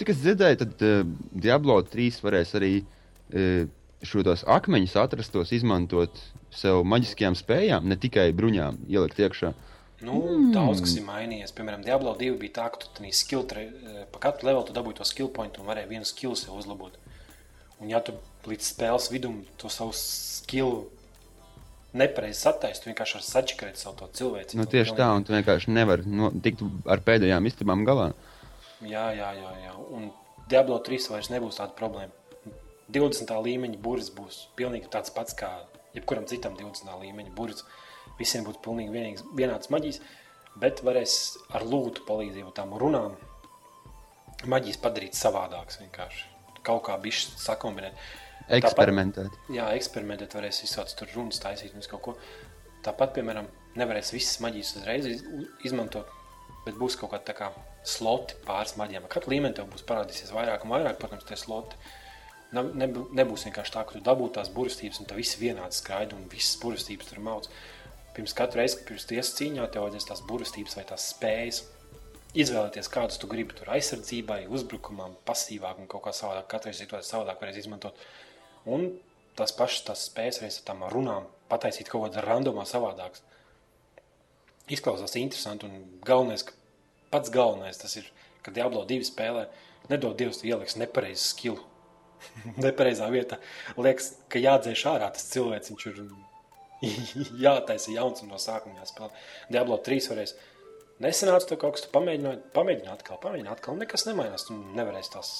Cik 0.02 0.08
es 0.10 0.18
dzirdēju, 0.18 0.56
tad 0.58 0.80
uh, 0.82 1.02
Diablo 1.30 1.76
3 1.86 2.16
varēs 2.24 2.56
arī 2.58 2.70
uh, 2.82 3.68
šos 4.02 4.40
akmeņus 4.50 4.96
atrastos, 4.98 5.52
izmantot 5.54 6.16
sev 6.50 6.80
maģiskajām 6.90 7.36
spējām, 7.38 7.86
ne 7.86 7.94
tikai 8.02 8.24
bruņām, 8.34 8.80
ielikt 8.90 9.20
iekšā. 9.22 9.52
nu, 10.02 10.16
mm. 10.18 10.48
Daudz 10.56 10.82
kas 10.82 10.96
ir 10.98 11.06
mainījies. 11.06 11.54
Piemēram, 11.54 11.84
Diablo 11.86 12.16
2 12.18 12.34
bija 12.40 12.56
tā, 12.56 12.64
ka 12.74 12.82
tu 12.82 13.12
skill 13.14 13.46
tre, 13.46 13.68
eh, 13.70 14.00
pa 14.10 14.24
katru 14.26 14.48
levelu 14.48 14.66
tu 14.66 14.74
dabūji 14.74 14.98
to 14.98 15.06
skill 15.06 15.30
point 15.30 15.62
un 15.62 15.70
varēji 15.70 15.92
vienu 15.92 16.10
skill 16.10 16.34
sev 16.34 16.58
uzlabot. 16.58 16.98
Un 17.78 17.94
ja 17.94 18.02
tu 18.02 18.16
līdz 18.50 18.72
spēles 18.74 19.06
vidum 19.14 19.44
to 19.56 19.70
savu 19.70 19.94
skill 19.94 20.88
nepareizi 21.94 22.40
sataisi, 22.42 22.82
tu 22.82 22.90
vienkārši 22.90 23.20
vari 23.20 23.30
sačakarēt 23.30 23.78
savu 23.78 24.00
to 24.02 24.10
cilvēku. 24.18 24.58
Nu, 24.58 24.66
tieši 24.66 24.98
tā, 24.98 25.12
un 25.14 25.22
tu 25.22 25.38
vienkārši 25.38 25.70
nevari 25.70 26.10
no, 26.10 26.34
tikt 26.42 26.66
ar 26.90 27.06
pēdējām 27.06 27.46
istabām 27.46 27.86
galā. 27.86 28.10
Jā, 28.88 29.06
jā, 29.14 29.30
jā, 29.38 29.52
jā. 29.62 29.74
Un 29.94 30.10
Diablo 30.50 30.78
3 30.82 31.10
vairs 31.12 31.30
nebūs 31.32 31.60
tāda 31.60 31.76
problēma. 31.78 32.12
20. 32.92 33.30
līmeņa 33.46 33.78
burbuļs 33.80 34.10
būs 34.16 34.40
pilnīgi 34.58 34.90
tāds 34.92 35.12
pats 35.14 35.36
kā 35.38 35.50
jebkuram 35.94 36.26
citam 36.28 36.56
20. 36.58 36.90
līmeņa 37.04 37.34
burbuļs. 37.36 37.64
Visiem 38.18 38.44
būs 38.44 38.58
pilnīgi 38.64 38.92
vienīgs, 38.92 39.24
vienāds 39.38 39.70
maģijas, 39.72 40.02
bet 40.60 40.82
varēs 40.84 41.14
ar 41.56 41.64
lūtu 41.64 42.04
palīdzību 42.08 42.52
tām 42.56 42.74
runām 42.78 43.16
maģijas 44.50 44.80
padarīt 44.82 45.16
savādākas. 45.16 45.80
Vienkārši 45.80 46.28
kaut 46.66 46.84
kā 46.88 46.98
bišķi 47.00 47.40
sakombinēt. 47.42 47.98
Eksperimentēt. 48.52 49.34
Jā, 49.54 49.70
eksperimentēt, 49.78 50.34
varēs 50.36 50.64
visādas 50.64 50.96
tur 50.98 51.10
runas 51.14 51.40
taisīt 51.42 51.76
un 51.78 51.84
kaut 51.94 52.02
ko. 52.04 52.16
Tāpat, 52.82 53.14
piemēram, 53.16 53.46
nevarēs 53.78 54.10
visas 54.12 54.40
maģijas 54.42 54.76
uzreiz 54.80 55.06
iz, 55.06 55.22
izmantot, 55.68 56.08
bet 56.66 56.74
būs 56.78 56.98
kaut 56.98 57.14
kāda 57.14 57.28
tā 57.30 57.36
kā 57.38 57.52
sloti 57.84 58.38
pāris 58.46 58.76
maģijām. 58.78 59.06
Ar 59.06 59.12
Katru 59.12 59.34
līmeni 59.34 59.56
tev 59.58 59.68
būs 59.72 59.84
parādīsies 59.86 60.32
vairāk 60.34 60.64
un 60.66 60.74
vairāk, 60.74 60.98
protams, 61.00 61.26
tie 61.28 61.38
sloti. 61.38 61.76
Ne, 62.52 62.62
nebū- 62.82 63.08
nebūs 63.16 63.46
vienkārši 63.48 63.74
tā, 63.74 63.84
ka 63.86 63.96
tu 63.96 64.00
dabū 64.04 64.28
tās 64.32 64.50
burvestības 64.52 65.00
un 65.00 65.08
tā 65.08 65.16
visi 65.16 65.40
vienādi 65.40 65.78
skraida 65.78 66.16
un 66.16 66.28
visas 66.28 66.58
burvestības 66.60 67.08
tur 67.08 67.22
mauc. 67.24 67.48
Pirms 68.12 68.34
katru 68.36 68.60
reizi, 68.60 68.76
kad 68.76 68.90
pirms 68.90 69.06
tiesas 69.08 69.36
cīņā 69.38 69.70
tev 69.72 69.86
vajadzēs 69.86 70.08
tās 70.10 70.20
burvestības 70.28 70.76
vai 70.76 70.84
tās 70.84 71.06
spējas. 71.14 71.62
Izvēlēties, 72.32 72.88
kādus 72.92 73.18
tu 73.20 73.28
gribi 73.28 73.56
tur 73.56 73.72
aizsardzībai, 73.72 74.46
uzbrukumam, 74.48 75.16
pasīvāk 75.28 75.80
un 75.80 75.88
kaut 75.88 76.04
kā 76.04 76.12
savādāk. 76.16 76.48
Katrai 76.48 76.72
situācijai 76.76 77.08
savādāk 77.08 77.40
varēs 77.40 77.60
izmantot. 77.60 77.96
Un 78.64 78.98
tās 79.36 79.52
pašas 79.56 79.84
tās 79.88 80.06
spējas 80.08 80.40
arī 80.40 80.52
ar 80.52 80.64
tām 80.68 80.84
runām 80.92 81.28
pataisīt 81.48 81.88
kaut 81.92 82.06
kādā 82.06 82.24
randomā 82.24 82.64
savādākas. 82.68 83.24
Izklausās 84.72 85.16
interesanti 85.20 85.68
un 85.68 86.00
galvenais, 86.06 86.44
ka 86.46 86.56
pats 87.12 87.32
galvenais 87.32 87.78
tas 87.78 87.94
ir, 88.00 88.08
ka 88.42 88.54
Diablo 88.54 88.82
2 88.88 89.06
spēlē 89.06 89.46
nedod 89.90 90.16
Dievs, 90.18 90.42
ieliks 90.46 90.78
nepareizu 90.80 91.24
skilu. 91.28 91.60
Nepareizā 92.64 93.08
vietā. 93.10 93.38
Liekas, 93.76 94.12
ka 94.30 94.40
jādzēš 94.42 94.84
ārā 94.92 95.10
tas 95.14 95.26
cilvēks, 95.32 95.72
viņš 95.72 95.86
ir 95.90 96.02
jātaisa 97.46 97.94
jauns 97.94 98.22
un 98.22 98.32
no 98.32 98.40
sākuma 98.40 98.82
jāspēlē. 98.82 99.10
Diablo 99.52 99.78
3 99.82 100.10
varēs. 100.12 100.36
Nesenāca 101.02 101.48
to 101.50 101.58
kaut 101.58 101.74
kas, 101.76 101.86
tu 101.86 101.90
pamēģināji, 101.94 102.38
pamēģināji 102.54 102.94
atkal, 102.94 103.18
pamēģināji 103.22 103.56
atkal, 103.56 103.78
nekas 103.80 104.06
nemainās. 104.06 104.46
Tu 104.46 104.54
nevarēsi 104.78 105.14
tās 105.16 105.32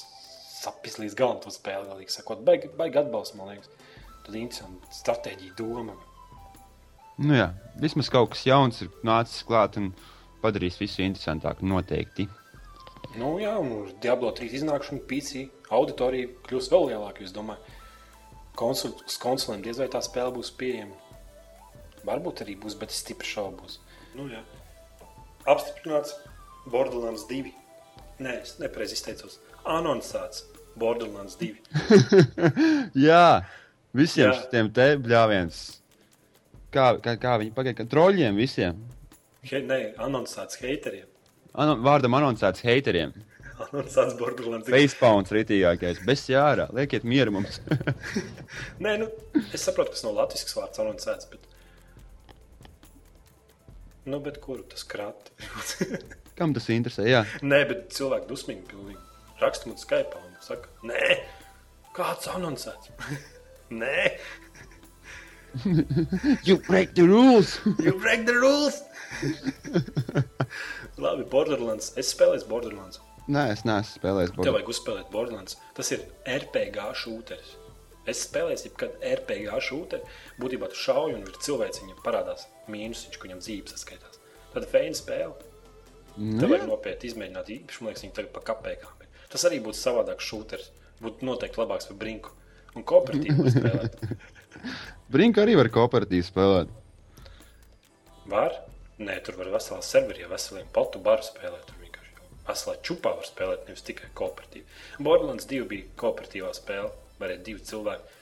sapnis 0.63 0.97
līdz 0.99 1.15
galam 1.19 1.39
to 1.43 1.51
spēli, 1.53 1.87
galīgi 1.91 2.15
sakot. 2.15 2.41
Baigi, 2.47 2.71
baigi 2.79 2.99
atbalsts, 2.99 3.37
man 3.39 3.53
liekas. 3.53 3.71
Tad 4.23 4.35
interesanti 4.39 4.97
stratēģija 4.97 5.55
doma. 5.59 5.95
Nu, 7.21 7.35
jā, 7.37 7.51
vismaz 7.79 8.09
kaut 8.11 8.33
kas 8.33 8.45
jauns 8.47 8.81
ir 8.83 8.91
nācis 9.05 9.43
klāt 9.47 9.77
un 9.79 9.91
padarīs 10.43 10.79
visu 10.81 11.05
interesantāku. 11.05 11.65
Noteikti. 11.69 12.27
Nu, 13.17 13.35
jā, 13.41 13.53
un 13.61 13.91
Diablo 14.01 14.31
3 14.35 14.55
iznākšanu 14.59 15.05
PC 15.09 15.47
auditorija 15.73 16.31
kļūs 16.47 16.69
vēl 16.73 16.91
lielāka. 16.91 17.25
Es 17.25 17.33
domāju, 17.35 17.61
Konsul, 18.57 18.93
uz 19.01 19.15
konsolēm 19.17 19.63
diez 19.65 19.79
vai 19.81 19.87
tā 19.89 19.99
spēle 20.05 20.33
būs 20.35 20.51
pieejama. 20.57 20.93
Varbūt 22.05 22.43
arī 22.43 22.53
būs, 22.61 22.75
bet 22.77 22.91
es 22.93 22.99
stipri 23.01 23.25
šaubos. 23.25 23.79
Nu, 24.13 24.27
jā. 24.29 24.43
Apstiprināts 25.49 26.13
Borderlands 26.69 27.25
2. 27.31 27.49
Nē, 28.21 28.35
es 28.43 28.59
nepareizi 28.61 28.97
izteicos. 28.99 29.39
Anonsēts 29.65 30.45
Borderlands 30.79 31.39
2. 31.39 31.55
Jā, 33.07 33.41
visiem 33.95 34.29
Jā. 34.29 34.35
šiem 34.43 34.69
te 34.75 34.87
bļāviens. 35.01 35.63
Kā, 36.73 36.91
kā, 37.01 37.15
kā 37.21 37.33
viņi 37.41 37.55
pagaida? 37.55 37.87
Troļļiem 37.89 38.37
visiem. 38.37 38.77
He, 39.43 39.59
nē, 39.59 39.79
anonsēts 40.03 40.59
hateriem. 40.61 41.07
Ano, 41.59 41.75
vārdam 41.83 42.15
anoncēts 42.17 42.63
hateriem. 42.65 43.11
Anonsēts 43.67 44.15
Borderlands 44.17 44.69
2. 44.69 44.73
Facepauns 44.73 45.33
rītīgākais. 45.35 45.99
Bez 46.07 46.23
jārā. 46.31 46.69
Liekiet 46.73 47.03
mieru 47.07 47.35
mums. 47.35 47.59
Nē, 48.83 48.95
nu, 49.03 49.09
es 49.43 49.65
saprotu, 49.65 49.91
ka 49.91 49.97
tas 49.97 50.05
nav 50.07 50.15
latviešu 50.21 50.57
vārds 50.61 50.81
anonsēts. 50.83 51.29
Bet... 51.33 51.49
Nu, 54.09 54.19
bet 54.23 54.39
kuru 54.43 54.63
tas 54.71 54.87
krāt? 54.87 55.33
Kam 56.39 56.55
tas 56.55 56.69
interesē? 56.73 57.05
Jā. 57.11 57.25
Nē, 57.45 57.61
bet 57.69 57.91
cilvēki 57.97 58.29
dusmīgi 58.31 58.65
pilnīgi. 58.71 59.01
Raksta 59.43 59.69
man 59.69 59.79
Skype 59.81 60.23
un 60.23 60.33
saka, 60.41 60.71
nē, 60.87 61.19
kāds 61.97 62.31
anoncēts? 62.31 62.95
nē, 63.83 64.07
You 66.43 66.57
break 66.57 66.95
the 66.95 67.03
rules! 67.03 67.59
you 67.77 67.93
break 67.99 68.25
the 68.25 68.33
rules! 68.33 68.81
Labi, 71.03 71.25
Borderlands. 71.31 71.91
Es 71.99 72.11
spēlēju 72.13 72.47
Borderlands. 72.49 73.01
Nē, 73.31 73.45
es 73.53 73.63
neesmu 73.63 73.99
spēlējis 74.01 74.31
Tev 74.33 74.37
Borderlands. 74.37 74.57
vajag 74.57 74.71
uzspēlēt 74.73 75.11
Borderlands. 75.13 75.57
Tas 75.77 75.91
ir 75.95 76.03
RPG 76.27 76.87
šūteris. 77.03 77.53
Es 78.11 78.25
spēlēju, 78.27 78.73
kad 78.79 78.97
RPG 79.07 79.61
šūteri 79.63 80.03
būtībā 80.41 80.67
tu 80.73 80.79
šauji 80.81 81.15
un 81.15 81.23
ir 81.23 81.37
cilvēks, 81.45 81.79
viņam 81.85 82.01
parādās 82.03 82.45
mīnusiņš, 82.73 83.15
ka 83.15 83.27
viņam 83.29 83.39
dzīve 83.45 83.71
saskaitās. 83.71 84.19
Tad 84.53 84.67
feina 84.73 84.97
spēle. 84.97 85.33
Tev 86.13 86.51
vajag 86.51 86.67
nopietni 86.69 87.09
izmēģināt, 87.09 87.47
īpaši, 87.55 87.79
man 87.81 87.89
liekas, 87.93 88.03
viņi 88.03 88.15
tagad 88.19 88.33
pa 88.35 88.43
kapēkām. 88.51 88.99
ir. 89.01 89.23
Tas 89.31 89.47
arī 89.49 89.61
būtu 89.63 89.79
savādāks 89.79 90.27
šūteris. 90.29 90.67
Būtu 91.01 91.25
noteikti 91.25 91.61
labāks 91.63 91.87
par 91.89 91.97
brinku. 92.03 92.35
Un 92.75 92.83
kooperatīvi 92.89 93.39
var 93.39 93.55
spēlēt. 93.55 93.97
Brink 95.13 95.39
arī 95.41 95.55
var 95.57 95.69
kooperatīvi 95.73 96.25
spēlēt. 96.27 96.69
Var? 98.29 98.59
Nē, 99.01 99.15
tur 99.25 99.39
var 99.39 99.49
veselā 99.55 99.79
serverī, 99.81 100.27
veseliem 100.29 100.67
potu 100.73 100.99
baru 101.01 101.25
spēlēt. 101.25 101.65
Tur 101.65 101.79
vienkārši 101.81 102.27
veselā 102.45 102.75
čupā 102.85 103.15
var 103.17 103.25
spēlēt, 103.25 103.63
nevis 103.67 103.85
tikai 103.87 104.11
kooperatīvi. 104.19 104.65
Borderlands 105.01 105.47
2 105.49 105.65
bija 105.69 105.87
kooperatīvā 105.97 106.51
spēle. 106.53 106.91
Varēja 107.19 107.43
divi 107.47 107.63
cilvēki. 107.69 108.19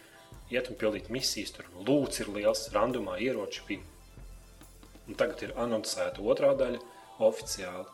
iet 0.51 0.67
un 0.67 0.75
pildīt 0.75 1.09
misijas. 1.09 1.51
Tur 1.55 1.67
lūdzu 1.87 2.23
ir 2.23 2.29
liels, 2.35 2.69
randumā 2.73 3.17
ieroči 3.19 3.61
bija. 3.67 3.81
Un 5.07 5.15
tagad 5.15 5.43
ir 5.43 5.53
anoncēta 5.55 6.21
otrā 6.21 6.53
daļa 6.55 6.79
oficiāli. 7.19 7.85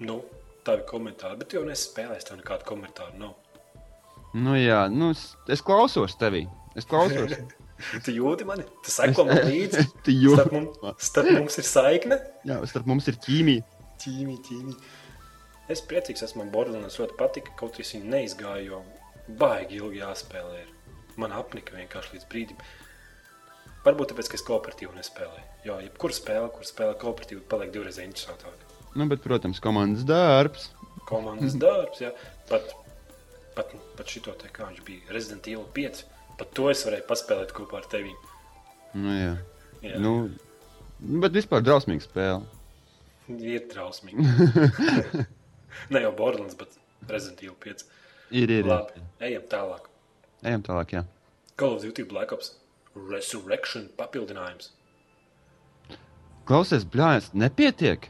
Nu, 0.00 0.22
tavi 0.64 0.84
komentāri, 0.88 1.38
bet 1.40 1.52
jau 1.52 1.64
nespēlēsi, 1.64 2.28
tev 2.28 2.40
nekādu 2.42 2.68
komentāru 2.68 3.18
nav. 3.18 3.36
Nu, 4.34 4.56
jā, 4.56 4.88
nu, 4.92 5.14
es 5.48 5.64
klausos 5.64 6.16
tevī. 6.20 6.44
Es 6.76 6.84
klausos. 6.84 7.32
Tu 8.04 8.14
jūti 8.16 8.46
mani? 8.48 8.64
Tu 8.84 8.92
seko 8.92 9.24
man 9.28 9.44
līdzi. 9.46 9.84
Tu 10.06 10.14
jūti 10.16 10.40
Starp 10.40 10.54
mums, 10.56 11.04
starp 11.08 11.30
mums 11.36 11.58
ir 11.60 11.66
saikne. 11.68 12.18
Jā, 12.48 12.58
starp 12.70 12.88
mums 12.90 13.06
ir 13.10 13.18
ķīmija. 13.22 13.66
Ķīmī, 14.02 14.34
ķīmī. 14.46 14.74
Es 15.72 15.82
priecīgs 15.84 16.24
esmu, 16.24 16.42
man 16.42 16.52
Borderlands 16.54 16.98
ļoti 16.98 17.16
patika, 17.18 17.54
kaut 17.58 17.76
arī 17.76 17.84
es 17.84 17.94
viņu 17.94 18.10
neizgāju, 18.14 18.72
jo 18.72 19.36
baigi 19.40 19.78
ilgi 19.82 20.02
jāspēlē. 20.02 20.62
Man 21.20 21.34
apnika 21.36 21.76
vienkārši 21.76 22.16
līdz 22.16 22.28
brīdim. 22.30 22.62
Varbūt 23.84 24.12
tāpēc, 24.12 24.30
ka 24.30 24.38
es 24.38 24.44
kooperatīvu 24.46 24.94
nespēlēju. 24.96 25.46
Jo, 25.68 25.78
jebkura 25.84 26.16
spēle, 26.16 26.50
kur 26.54 26.66
spēlē 26.66 26.96
kooperatīvu, 26.98 27.44
paliek 27.50 27.70
divreiz 27.74 28.00
interesantāk. 28.02 28.66
Nu, 28.98 29.06
bet, 29.10 29.22
protams, 29.24 29.60
komandas 29.62 30.06
darbs. 30.08 30.70
Komandas 31.08 31.54
darbs, 31.60 32.02
jā. 32.02 32.10
Pat, 32.50 32.72
pat, 33.56 33.74
pat 33.98 34.10
šito 34.10 34.34
te, 34.40 34.50
kā 34.54 34.70
viņš 34.70 34.84
bija, 34.86 35.12
Resident 35.14 35.46
Evil 35.50 35.66
5. 35.76 36.02
Pat 36.38 36.52
to 36.54 36.68
es 36.70 36.84
varēju 36.86 37.06
paspēlēt 37.08 37.54
kopā 37.56 37.80
ar 37.80 37.88
tevi. 37.90 38.14
Nu, 38.94 39.10
jā. 39.14 39.32
Jā, 39.82 39.98
Nu, 40.02 40.12
bet 41.22 41.34
vispār 41.36 41.62
drausmīga 41.66 42.06
spēle. 42.06 42.40
Ir 43.28 43.66
drausmīgi. 43.70 44.24
ne 45.94 46.02
jau 46.02 46.12
Borderlands, 46.16 46.56
bet 46.58 46.78
Resident 47.10 47.42
Evil 47.44 47.58
5. 47.62 47.84
Ir, 48.30 48.52
ir. 48.52 48.66
Labi, 48.68 49.02
ejam 49.24 49.44
tālāk. 49.50 49.86
Ejam 50.46 50.64
tālāk, 50.64 50.94
jā. 50.96 51.04
Call 51.58 51.76
of 51.76 51.82
Duty 51.82 52.06
Black 52.08 52.32
Ops 52.34 52.54
Resurrection 52.94 53.88
papildinājums. 53.98 54.72
Klausies, 56.48 56.86
blāņas, 56.88 57.32
nepietiek. 57.36 58.08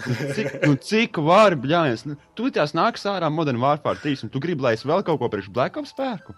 Nu, 0.00 0.14
Cik, 0.34 0.54
nu, 0.64 0.76
cik 0.80 1.18
var, 1.22 1.54
blāņas? 1.60 2.06
Nu, 2.08 2.16
tu 2.34 2.48
tās 2.54 2.72
nāks 2.74 3.04
ārā 3.08 3.28
Modern 3.32 3.60
Warfare 3.62 4.00
3, 4.00 4.24
un 4.26 4.32
tu 4.32 4.40
gribi, 4.42 4.64
lai 4.64 4.72
es 4.78 4.84
vēl 4.88 5.04
kaut 5.06 5.20
ko 5.20 5.28
priekš 5.30 5.50
Black 5.54 5.76
Ops 5.76 5.92
spēku? 5.92 6.34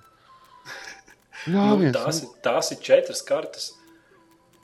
Jā, 1.47 1.53
Nu, 1.71 1.77
viens. 1.81 1.97
tās, 1.97 2.23
ir- 2.23 2.35
tās 2.45 2.71
ir 2.73 2.79
četras 2.79 3.23
kartes. 3.27 3.73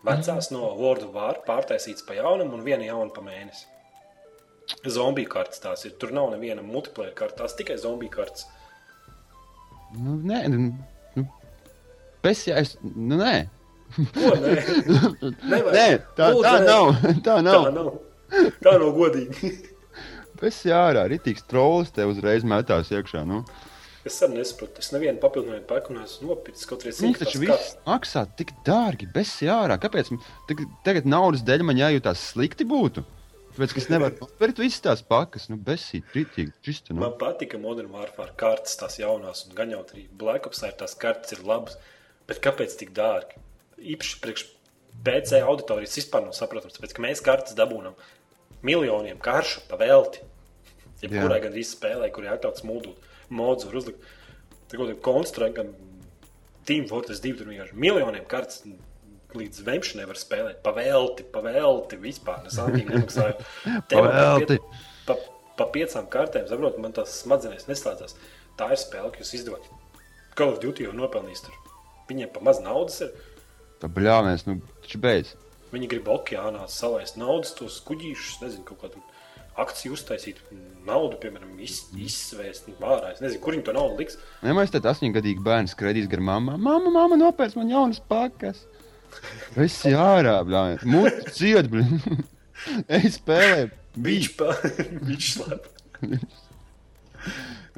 Vecās 0.07 0.51
no 0.55 0.69
World 0.79 1.09
War 1.13 1.41
pārtaisītas 1.47 2.05
pa 2.07 2.15
jaunam 2.15 2.53
un 2.55 2.63
viena 2.63 2.85
jauna 2.87 3.11
pa 3.13 3.21
mēnesi. 3.21 3.65
Zombiju 4.87 5.29
kartes 5.29 5.59
tās 5.61 5.85
ir. 5.89 5.93
Tur 5.99 6.13
nav 6.13 6.31
neviena 6.31 6.63
multiplayer 6.63 7.15
kartes, 7.15 7.39
tās 7.41 7.57
tikai 7.59 7.77
zombiju 7.83 8.11
kartes. 8.11 8.45
Nu, 9.97 10.19
nē, 10.23 10.43
nu, 10.53 10.75
nu, 11.17 11.25
pēc 12.23 12.43
jā, 12.51 12.59
es, 12.61 12.77
nu, 12.83 13.17
nē. 13.17 13.49
Ko? 13.97 14.35
Nē. 14.37 15.63
Nē, 15.73 15.87
tā, 16.15 16.29
Lūdzu, 16.35 16.45
tā 16.45 16.55
nē. 16.61 16.67
nav. 16.69 16.91
Tā 17.01 17.15
Tā 17.27 17.37
nav. 17.43 17.69
nav. 17.73 17.89
Tā 18.63 18.75
nav 18.79 18.91
godīgi. 18.99 19.53
Pēc 20.39 20.59
jā, 20.69 20.77
ārā, 20.93 21.07
ritīgs 21.11 21.43
trolls 21.49 21.91
te 21.91 22.05
uzreiz 22.07 22.45
metās 22.47 22.93
iekšā. 22.95 23.25
Nu. 23.27 23.41
Es 24.09 24.19
arī 24.25 24.39
nesaprotu. 24.39 24.81
Es 24.81 24.89
nevienu 24.95 25.21
papildinājumu 25.21 25.67
pērku 25.69 25.95
neesmu 25.97 26.31
nopircis. 26.31 26.67
Kaut 26.69 26.85
arī 26.85 26.95
Viņš 26.95 27.03
zinu, 27.03 27.19
taču 27.21 27.43
viss 27.43 27.77
maksā 27.85 28.25
tik 28.39 28.55
dārgi, 28.67 29.09
bez 29.13 29.35
jārā. 29.45 29.77
Kāpēc 29.83 30.13
man 30.15 30.23
tagad, 30.87 31.09
naudas 31.09 31.45
dēļ 31.47 31.65
man 31.69 31.81
jājūtās 31.81 32.25
slikti 32.33 32.67
būtu? 32.69 33.05
Tāpēc, 33.59 33.75
es 33.81 33.89
nevaru 33.91 34.19
nopirkt 34.23 34.63
visas 34.63 34.85
tās 34.85 35.03
pakas, 35.03 35.49
nu, 35.51 35.59
besīt, 35.69 36.07
ritīgi, 36.15 36.55
čista. 36.65 36.95
Nu. 36.95 37.03
Man 37.03 37.17
patika 37.21 37.59
Modern 37.61 37.91
Warfare 37.91 38.37
kartes, 38.39 38.79
tās 38.79 39.01
jaunās, 39.01 39.45
un 39.49 39.57
gan 39.59 39.75
jau 39.75 39.83
arī 39.83 40.07
Black 40.21 40.47
Ops 40.47 40.63
ir 40.65 40.77
tās 40.79 40.95
kartes, 41.01 41.35
ir 41.35 41.43
labas. 41.49 41.77
Bet 42.31 42.41
kāpēc 42.45 42.77
tik 42.79 42.95
dārgi? 42.97 43.41
Īpaši 43.97 44.21
priekš 44.23 44.47
PC 45.05 45.43
auditorijas 45.43 45.99
vispār 45.99 46.25
nav 46.25 46.37
saprotams, 46.39 46.77
tāpēc 46.77 46.95
ka 46.95 47.05
mēs 47.05 47.23
kartes 47.25 47.57
dabūnam 47.59 47.99
miljoniem 48.67 49.19
karšu 49.23 49.67
pa 49.71 49.79
velti. 49.81 50.25
Jebkurai 51.03 51.39
Jā. 51.39 51.45
gan 51.47 51.55
visu 51.55 51.77
spēlē, 51.77 52.09
kur 52.15 52.27
ir 52.27 52.35
atļauts 52.35 52.65
mūdūt, 52.67 53.08
mods 53.31 53.67
var 53.69 53.79
uzlikt. 53.81 54.03
Tagad 54.69 54.93
ir 54.93 54.99
konstruēta, 55.05 55.63
gan 55.63 55.73
Team 56.69 56.85
Fortress 56.91 57.23
2 57.25 57.39
tur 57.39 57.49
vienkārši 57.53 57.77
miljoniem 57.81 58.27
kartes. 58.29 58.63
Līdz 59.37 59.61
vemšanai 59.67 60.07
var 60.09 60.17
spēlēt, 60.17 60.61
pavēlti, 60.65 61.27
pavēlti, 61.35 61.99
vispār 62.01 62.39
Pavelti. 63.91 64.57
piet- 64.57 64.85
Pa, 65.09 65.17
pa 65.57 65.67
piecām 65.73 66.07
kartēm, 66.13 66.47
saprotu, 66.49 66.81
man 66.85 66.93
tās 66.97 67.13
smadzenes 67.23 67.65
neslēdzas. 67.69 68.17
Tā 68.61 68.71
ir 68.75 68.81
spēle, 68.81 69.11
kas 69.15 69.33
izdodas. 69.37 69.69
Call 70.37 70.53
of 70.53 70.61
Duty 70.63 70.85
jau 70.85 70.93
nopelnījis 70.97 71.45
tur. 71.47 71.55
Viņiem 72.09 72.33
pa 72.35 72.41
maz 72.45 72.61
naudas 72.65 73.01
ir. 73.05 73.13
Tā 73.83 73.89
bļāviens, 73.93 74.45
nu, 74.49 74.59
taču 74.85 75.01
beidz. 75.03 75.33
Viņi 75.73 75.89
grib 75.93 76.09
okeānā 76.09 76.65
salaist 76.73 77.17
naudas, 77.21 77.53
tos 77.59 77.81
kuģīšus, 77.89 78.41
nezinu, 78.45 78.65
kaut 78.69 78.81
kādu 78.87 79.03
akciju 79.65 79.95
uztaisīt, 79.97 80.39
naudu, 80.87 81.19
piemēram, 81.23 81.53
iz, 81.65 81.81
izsvēst 81.99 82.69
ārā. 82.79 83.13
Es 83.15 83.23
nezinu, 83.25 83.41
kur 83.45 83.57
viņi 83.57 83.65
to 83.67 83.75
naudu 83.77 83.99
liks. 84.01 84.19
Nemaz 84.47 84.71
tad 84.75 84.87
astoņgadīgi 84.91 85.43
bērns 85.45 85.75
skraidīs 85.77 86.09
gar 86.11 86.23
mammu. 86.25 86.55
Mamma, 86.59 86.93
mamma, 86.95 87.19
nopērc 87.21 87.57
man 87.61 87.73
jaunas 87.75 88.01
pakas. 88.11 88.65
Es 89.65 89.79
jārā, 89.89 90.37
bļāviens. 90.45 90.83
Mūsu 90.85 91.33
ciet, 91.39 91.71
bļāviens. 91.73 92.27
Ej 92.93 93.07
spēlē. 93.15 93.63
Viņš 93.99 95.29
slēp. 95.33 95.69
Nu, 96.03 96.19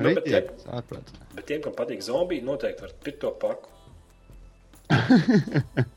bet, 0.00 0.18
Ritīgi, 0.20 0.32
tie, 0.32 0.70
ārprāts. 0.76 1.14
bet 1.36 1.46
tiem, 1.48 1.60
kam 1.64 1.74
patīk 1.76 2.02
zombiji, 2.04 2.42
noteikti 2.44 2.84
var 2.86 2.92
pirkt 3.04 3.20
to 3.24 3.30
paku. 3.40 3.68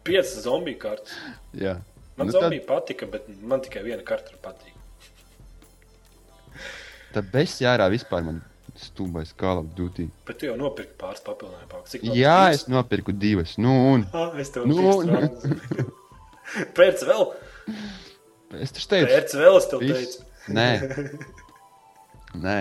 Piecas 0.08 0.36
zombiju 0.46 0.80
kartes. 0.82 1.16
Jā. 1.58 1.78
Man 2.18 2.28
Nu, 2.28 2.30
nu, 2.30 2.36
tad- 2.36 2.44
zombija 2.46 2.66
patika, 2.70 3.08
bet 3.10 3.28
man 3.42 3.64
tikai 3.66 3.82
viena 3.88 4.04
karte 4.06 4.36
patīk. 4.44 4.73
Tā 7.14 7.22
bez 7.34 7.60
jārā 7.62 7.88
vispār 7.94 8.24
man 8.26 8.42
stulbais 8.80 9.34
Call 9.38 9.60
of 9.62 9.68
Duty. 9.78 10.08
Bet 10.28 10.40
tu 10.42 10.48
jau 10.50 10.56
nopirki 10.58 10.96
pāris 10.98 11.22
papildinājumu. 11.26 11.84
Cik 11.92 12.08
Jā, 12.18 12.38
es 12.56 12.66
nopirku 12.72 13.14
divas. 13.14 13.56
Nu, 13.62 13.74
un 13.94 14.08
Ah, 14.14 14.32
es 14.42 14.50
tev 14.54 14.66
Nu, 14.70 15.02
nu, 15.06 15.22
Pēc 16.78 17.04
vēl, 17.08 17.28
es 18.60 18.74
taču 18.76 18.90
teicu, 18.92 19.12
pēc 19.14 19.36
vēl 19.40 19.60
es 19.60 19.70
tev 19.72 19.86
teicu. 19.86 20.26
Nē. 20.54 20.68
Nē. 22.46 22.58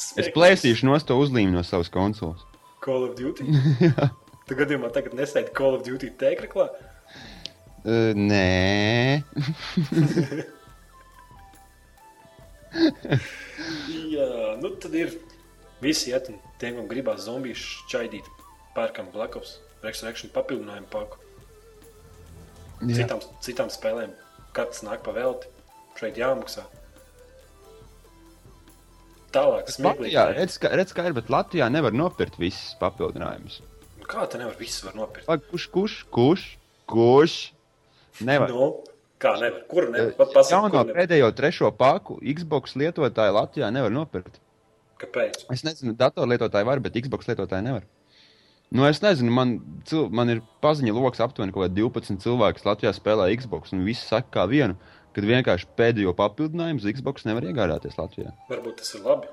Es 0.00 0.06
Smieklīgs. 0.14 0.34
plēsīšu 0.38 0.86
no 0.88 0.96
to 1.04 1.18
uzlīmu 1.20 1.52
no 1.58 1.62
savas 1.66 1.90
konsoles. 1.92 2.46
Call 2.80 3.10
of 3.10 3.16
Duty. 3.18 3.44
Tu 4.50 4.56
gadījumā 4.58 4.88
tagad 4.90 5.12
nesēdi 5.14 5.52
Call 5.54 5.76
of 5.76 5.84
Duty 5.86 6.08
tēkraklā. 6.18 6.64
Uh, 7.86 8.10
nē, 8.18 9.22
Jā, 12.70 13.18
nu 14.62 14.70
tad 14.82 14.94
ir 14.98 15.14
visi 15.82 16.12
iet 16.12 16.28
un 16.32 16.38
tiem, 16.60 16.76
kam 16.78 16.88
gribās 16.90 17.24
zombijas 17.26 17.62
šķaidīt, 17.86 18.26
pērkam 18.76 19.10
Black 19.14 19.36
Ops 19.40 19.56
Resurrection 19.84 20.32
papildinājumu 20.34 20.88
paku. 20.92 21.18
Jā. 22.80 23.00
Citām, 23.02 23.22
citām 23.44 23.70
spēlēm 23.72 24.12
katrs 24.56 24.84
nāk 24.86 25.02
pa 25.04 25.12
velti. 25.16 25.48
Šeit 26.00 26.16
jāmaksā. 26.16 26.62
Tālāk, 29.34 29.68
smieklīgi. 29.70 30.16
redz, 30.34 30.56
ka, 30.58 30.70
redz, 30.74 30.92
kā 30.96 31.04
ir, 31.06 31.14
bet 31.14 31.28
Latvijā 31.30 31.68
nevar 31.70 31.94
nopirkt 31.94 32.38
visas 32.40 32.72
papildinājumus. 32.80 33.60
Kā 34.10 34.24
te 34.26 34.40
nevar 34.40 34.56
visu 34.58 34.88
var 34.88 34.96
nopirkt? 34.98 35.28
Pag, 35.28 35.44
Kurš, 35.52 35.66
kurš, 35.70 35.96
kurš, 36.10 36.46
kurš? 36.90 37.34
Nevar. 38.26 38.50
Nu, 38.50 38.70
kā 39.22 39.36
nevar? 39.38 39.60
Kur 39.70 39.86
nevar? 39.92 40.16
Pat 40.18 40.32
pasaka, 40.34 40.56
Jauno 40.56 40.72
kur 40.72 40.88
nevar. 40.88 40.98
pēdējo 40.98 41.28
trešo 41.38 41.70
paku 41.78 42.16
Xbox 42.24 42.74
lietotāji 42.80 43.36
Latvijā 43.36 43.68
nevar 43.70 43.94
nopirkt. 43.94 44.40
Kāpēc? 45.00 45.46
Es 45.54 45.64
nezinu, 45.66 45.94
datorlietotāji 45.98 46.68
var, 46.68 46.82
bet 46.84 46.98
Xbox 47.00 47.30
lietotāji 47.30 47.66
nevar. 47.66 47.88
Nu, 48.70 48.84
es 48.86 49.00
nezinu, 49.02 49.32
man, 49.34 49.56
cil, 49.88 50.06
man 50.14 50.30
ir 50.30 50.44
paziņa 50.62 50.94
lokus 50.94 51.22
aptuveni 51.24 51.54
kādi 51.54 51.82
12 51.82 52.22
cilvēki, 52.22 52.62
Latvijā 52.68 52.92
spēlē 52.94 53.26
Xbox. 53.40 53.74
Un 53.74 53.82
visi 53.88 54.04
saka, 54.06 54.28
kā 54.36 54.46
vienu, 54.50 54.76
kad 55.16 55.26
vienkārši 55.26 55.70
pēdējo 55.80 56.14
papildinājumu 56.18 56.94
Xbox 57.00 57.26
nevar 57.26 57.48
iegādāties 57.48 57.98
Latvijā. 57.98 58.36
Varbūt 58.52 58.78
tas 58.82 58.94
ir 58.94 59.06
labi. 59.08 59.32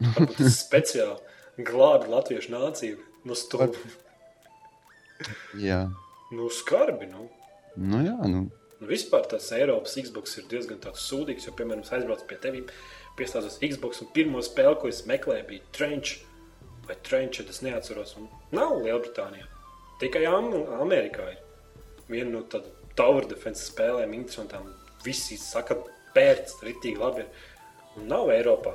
Varbūt 0.00 0.38
tas 0.40 0.48
ir 0.48 0.56
speciāli 0.56 1.64
glābi 1.70 2.10
latviešu 2.10 2.56
nāciju. 2.56 3.02
Nu, 3.28 3.36
stūri. 3.36 3.76
Jā, 5.60 5.84
Nu, 6.30 6.48
skarbi. 6.48 7.08
Nu. 7.10 7.26
nu 7.74 8.00
jā, 8.06 8.16
nu. 8.30 8.46
Nu, 8.80 8.86
vispār 8.88 9.26
tas 9.28 9.50
Eiropas 9.52 9.96
Xbox 9.98 10.38
ir 10.38 10.46
diezgan 10.50 10.78
sūdīgs, 10.78 11.48
jo, 11.48 11.54
piemēram, 11.58 11.82
es 11.84 11.90
aizbraucu 11.92 12.26
pie 12.30 12.38
tevis, 12.40 12.70
piestāstos 13.18 13.60
Xbox, 13.62 14.02
un 14.04 14.10
pirmo 14.14 14.42
spēli, 14.44 14.78
ko 14.80 14.90
es 14.90 15.04
meklēju, 15.08 15.46
bija 15.48 15.72
Trench 15.76 16.18
vai 16.90 16.96
Trench, 17.06 17.40
es 17.40 17.62
neatceros. 17.62 18.16
Un 18.18 18.28
nav 18.56 18.80
Lielbritānijā. 18.82 19.46
Tikai 20.00 20.24
Am 20.26 20.50
Amerikā 20.80 21.28
ir 21.34 21.40
viena 22.10 22.32
no 22.34 22.44
tādām 22.50 22.76
tower 22.98 23.26
defense 23.30 23.62
spēlēm, 23.68 24.14
interesantām. 24.16 24.66
Visi 25.04 25.38
saka, 25.40 25.76
pērts, 26.16 26.58
ritīgi 26.66 27.00
labi. 27.00 27.24
Ir. 27.24 27.46
Un 28.00 28.08
nav 28.10 28.32
Eiropā. 28.34 28.74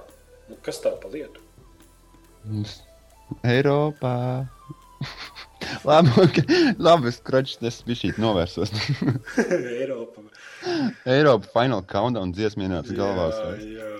Nu, 0.50 0.58
kas 0.66 0.80
tā 0.84 0.94
pa 1.02 1.12
lietu? 1.12 1.42
Eiropā. 3.44 4.16
Labi, 5.86 6.12
okay. 6.22 6.74
Labi 6.82 7.10
es 7.10 7.18
kročs, 7.26 7.58
es 7.66 7.82
bišķīt 7.86 8.20
novērsos. 8.22 8.72
Eiropa. 9.82 10.24
Eiropa 11.10 11.52
Final 11.52 11.84
Countdown 11.90 12.34
dziesmu 12.36 12.68
ienāca 12.68 12.96
galvās. 12.98 13.38
Jā, 13.42 13.80
jā. 13.82 13.95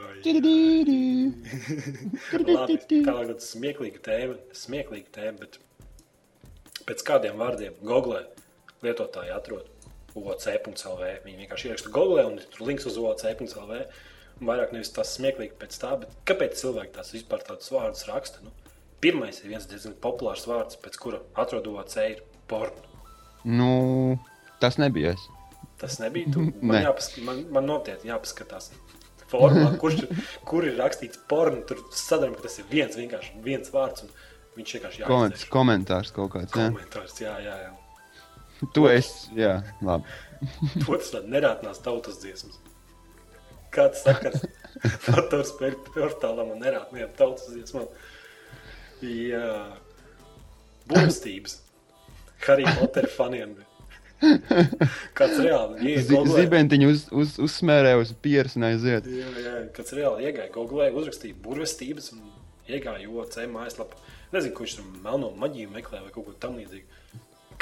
Labi, 2.46 2.80
tālāk 2.90 3.30
tāda 3.30 3.38
smieklīga 3.44 4.02
tēma, 4.06 4.40
smieklīga 4.56 5.14
tēma, 5.20 5.38
bet 5.44 5.60
pēc 6.88 7.06
kādiem 7.06 7.38
vārdiem 7.42 7.78
Google 7.86 8.24
lietotāji 8.86 9.34
atrod 9.36 9.70
OC.CLV. 10.16 11.08
Viņi 11.26 11.42
vienkārši 11.44 11.70
ieraksta 11.70 11.92
Google 11.94 12.26
un 12.30 12.40
tur 12.54 12.68
links 12.70 12.88
uz 12.90 12.98
OC.CLV. 13.02 13.82
Un 14.36 14.50
vairāk 14.50 14.74
nevis 14.76 14.92
tas 14.96 15.14
smieklīgi 15.16 15.56
pēc 15.60 15.78
tā, 15.80 15.94
bet 16.02 16.12
kāpēc 16.28 16.58
cilvēki 16.60 16.96
tās 16.98 17.14
vispār 17.16 17.44
tādus 17.48 17.72
vārdus 17.72 18.08
raksta? 18.10 18.44
Nu, 18.44 18.52
pirmais 19.04 19.40
ir 19.42 19.54
viens 19.54 19.68
diezgan 19.70 19.96
populārs 20.04 20.48
vārds, 20.50 20.80
pēc 20.82 21.00
kura 21.00 21.22
atrod 21.40 21.70
OC 21.72 21.96
ir 22.04 22.24
porno. 22.52 22.84
Nu, 23.46 24.18
tas 24.64 24.80
nebija 24.82 25.14
es. 25.16 25.30
Tas 25.80 26.00
nebija 26.02 26.32
tu. 26.34 26.50
Man, 26.66 26.82
jāpas, 26.84 27.12
man, 27.24 27.44
man 27.52 27.68
nopietni 27.68 28.12
jāpaskatās. 28.12 28.72
Formā, 29.40 29.70
kurš, 29.82 30.04
kur 30.48 30.68
ir 30.68 30.78
rakstīts 30.80 31.20
porno, 31.30 31.62
tur 31.70 31.82
sadarbs, 31.96 32.38
ka 32.40 32.48
tas 32.48 32.60
ir 32.62 32.70
viens, 32.72 32.96
vienkārši 33.00 33.42
viens 33.46 33.72
vārds. 33.74 34.06
Viņš 34.56 34.76
vienkārši 34.78 35.04
Koment, 35.04 35.34
jāizdzēš. 35.36 35.50
komentārs 35.52 36.14
kaut 36.16 36.30
kāds. 36.36 36.54
Jā. 36.56 36.70
Komentārs, 36.72 37.18
jā, 37.20 37.34
jā, 37.44 37.56
jā. 37.66 37.74
Tu 38.72 38.86
esi, 38.88 39.34
jā, 39.36 39.58
labi. 39.84 40.08
Otrs 40.88 41.12
tāds 41.12 41.28
nerātnās 41.34 41.82
tautas 41.84 42.22
dziesmas. 42.22 42.56
Kāds 43.76 44.06
sakars 44.06 44.46
Fators 45.04 45.52
spēļu 45.52 45.82
portālam 45.92 46.54
un 46.54 46.62
nerātniem 46.64 47.12
tautas 47.20 47.50
dziesmām. 47.52 47.90
Jā. 49.04 49.50
Būstības. 50.88 51.58
Harry 52.46 52.64
Potter 52.78 53.08
faniem. 53.12 53.58
Kāds 55.18 55.40
reāli 55.44 55.92
iegāja. 55.92 56.24
Zibentiņu 56.38 56.90
uz, 56.92 57.06
uz, 57.12 57.36
uzsmērē 57.46 57.96
uz 58.00 58.14
pieres 58.24 58.56
un 58.60 58.68
aiziet. 58.70 59.08
Jā, 59.12 59.30
jā, 59.44 59.56
kāds 59.76 59.96
reāli 59.98 60.30
iegāja 60.30 60.52
Google, 60.56 60.88
uzrakstīja 60.96 61.38
burvestības 61.44 62.12
un 62.16 62.24
iegāja 62.72 63.10
OC 63.12 63.36
mājaslapā. 63.52 64.00
Nezinu, 64.34 64.56
viņš 64.60 64.78
tur 64.80 64.88
melno 65.04 65.32
maģiju 65.40 65.74
meklē 65.74 66.02
vai 66.06 66.14
kaut 66.16 66.30
ko 66.30 66.36
tam 66.42 66.58
līdzīgu. 66.60 66.88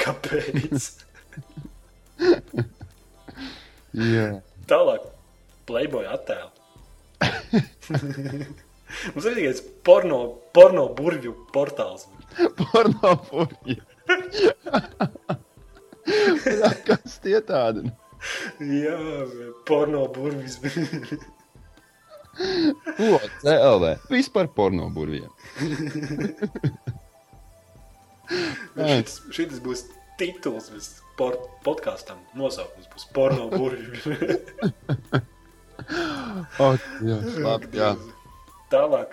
Kāpēc? 0.00 0.88
Jā. 4.14 4.28
Tālāk, 4.70 5.02
Playboy 5.68 6.06
attēlu. 6.10 6.50
Mums 9.14 9.26
ir 9.26 9.36
tikai 9.36 9.54
porno, 9.86 10.18
porno 10.54 10.88
burvju 10.96 11.34
portāls. 11.54 12.06
Porno 12.58 13.14
purģi. 13.28 13.78
Kas 16.88 17.18
tie 17.24 17.38
tādi? 17.44 17.88
Jā, 18.60 18.96
porno 19.68 20.06
burvjas. 20.12 20.56
Ko? 22.96 23.18
CLV. 23.44 23.84
Vispār 24.10 24.48
porno 24.56 24.88
burviem. 24.94 25.28
šis, 28.74 29.20
šis 29.36 29.60
būs 29.64 29.84
tituls 30.18 30.70
vis- 30.74 30.96
por, 31.18 31.32
podkāstam. 31.66 32.18
Nosaukums 32.38 32.88
būs 32.94 33.04
porno 33.14 33.44
burvju. 33.52 34.16
O, 36.64 36.66
jā, 37.04 37.16
labi, 37.44 37.66
jā. 37.76 37.90
Tālāk, 38.72 39.10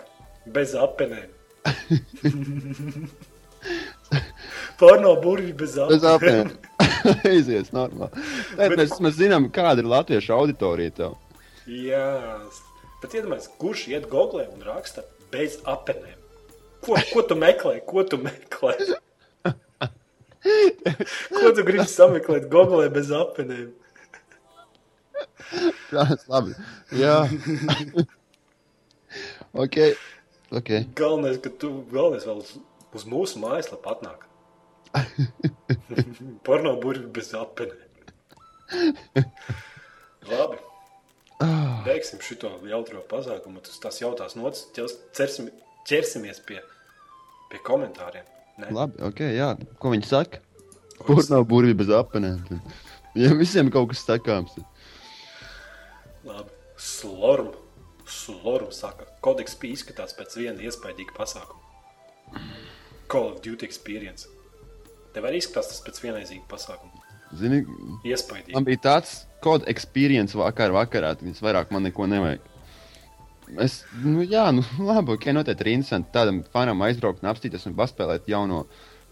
bez 0.56 0.72
apenēm. 0.80 1.30
porno 4.82 5.14
burvju 5.22 5.54
bez 5.58 5.76
Bez 5.92 6.06
apenēm. 6.10 6.52
apēm. 6.52 7.18
Aizies, 7.30 7.70
normāli. 7.78 8.26
Tad 8.58 8.76
mēs, 8.80 8.98
mēs 9.02 9.18
zinām, 9.20 9.48
kāda 9.54 9.82
ir 9.84 9.90
latviešu 9.92 10.34
auditorija 10.36 10.94
tev. 10.98 11.16
Jā, 11.70 12.08
bet 13.04 13.14
iedomājieties, 13.18 13.52
kurš 13.62 13.86
iet 13.94 14.10
googlē 14.12 14.48
un 14.52 14.66
raksta 14.66 15.06
bez 15.34 15.60
apenēm. 15.70 16.18
Ko, 16.82 16.98
ko 17.14 17.22
tu 17.30 17.38
meklē? 17.38 17.78
Ko 17.86 18.02
tu 18.10 18.18
meklē? 18.22 18.74
Ko 20.42 21.52
tu 21.54 21.62
gribi 21.68 21.86
sameklēt 21.86 22.48
googlē 22.50 22.88
bez 22.94 23.12
apenēm? 23.14 23.68
Tas 25.92 26.24
labi. 26.32 26.56
Jā. 26.98 27.20
ok. 29.54 29.78
Ok. 30.58 30.70
Galvenais, 30.98 31.38
ka 31.44 31.52
tu 31.62 31.70
galvenais 31.94 32.26
vēl 32.28 32.42
uz, 32.42 32.56
uz 32.98 33.06
mūsu 33.08 33.40
mājaslapu 33.44 33.94
atnāk. 33.94 34.26
Porno 36.46 36.76
burbuļs 36.82 37.12
bez 37.16 37.32
apenēm. 37.38 37.80
Labi. 40.32 40.60
Beigsim 41.86 42.22
šo 42.22 42.52
jautro 42.70 43.02
pasākumu. 43.10 43.64
Tas, 43.66 43.80
tas 43.82 44.02
jautās 44.02 44.36
nots. 44.38 44.68
ķers- 44.76 45.00
Cersim, 45.18 45.50
ķersimies 45.90 46.42
pie, 46.46 46.60
pie 47.52 47.62
komentāriem. 47.66 48.28
Ne? 48.62 48.70
Labi, 48.76 49.00
ok, 49.08 49.24
jā. 49.34 49.50
Ko 49.82 49.94
viņi 49.94 50.06
saka? 50.08 50.42
Nav 51.32 51.48
burvju 51.50 51.74
bez 51.80 51.90
apēniem? 51.90 52.62
Ja 53.18 53.34
visiem 53.36 53.72
kaut 53.74 53.90
kas 53.92 54.06
sakāms. 54.06 54.54
Labi. 56.24 56.52
Slorm. 56.78 57.50
Slorm 58.12 58.72
saka, 58.76 59.06
kodeks 59.24 59.56
bija 59.62 59.78
izskatās 59.78 60.14
pēc 60.18 60.34
viena 60.38 60.62
iespaidīga 60.68 61.14
pasākuma. 61.16 61.62
Call 63.12 63.32
of 63.32 63.42
Duty 63.44 63.66
experience. 63.66 64.28
Tev 65.16 65.28
arī 65.28 65.42
izskatās 65.42 65.72
tas 65.72 65.84
pēc 65.86 66.00
vienreizīga 66.04 66.46
pasākuma. 66.52 67.02
Zini, 67.38 67.62
Iespaidīgi. 68.08 68.56
man 68.56 68.66
bija 68.68 68.82
tāds 68.84 69.22
kodu 69.44 69.68
experience 69.72 70.36
vakar, 70.36 70.74
vakarā, 70.76 71.14
viņas 71.22 71.44
vairāk 71.44 71.72
man 71.72 71.88
neko 71.88 72.08
nevajag. 72.12 72.48
Es, 73.60 73.82
nu, 74.04 74.24
jā, 74.24 74.46
nu, 74.56 74.64
labi, 74.92 75.16
ok, 75.18 75.30
noteikti 75.36 75.66
ir 75.66 75.74
interesanti 75.74 76.12
tādam 76.16 76.42
fanam 76.54 76.84
aizbraukt 76.88 77.24
un 77.24 77.32
apstīties 77.32 77.68
un 77.68 77.76
paspēlēt 77.80 78.30
jauno 78.32 78.66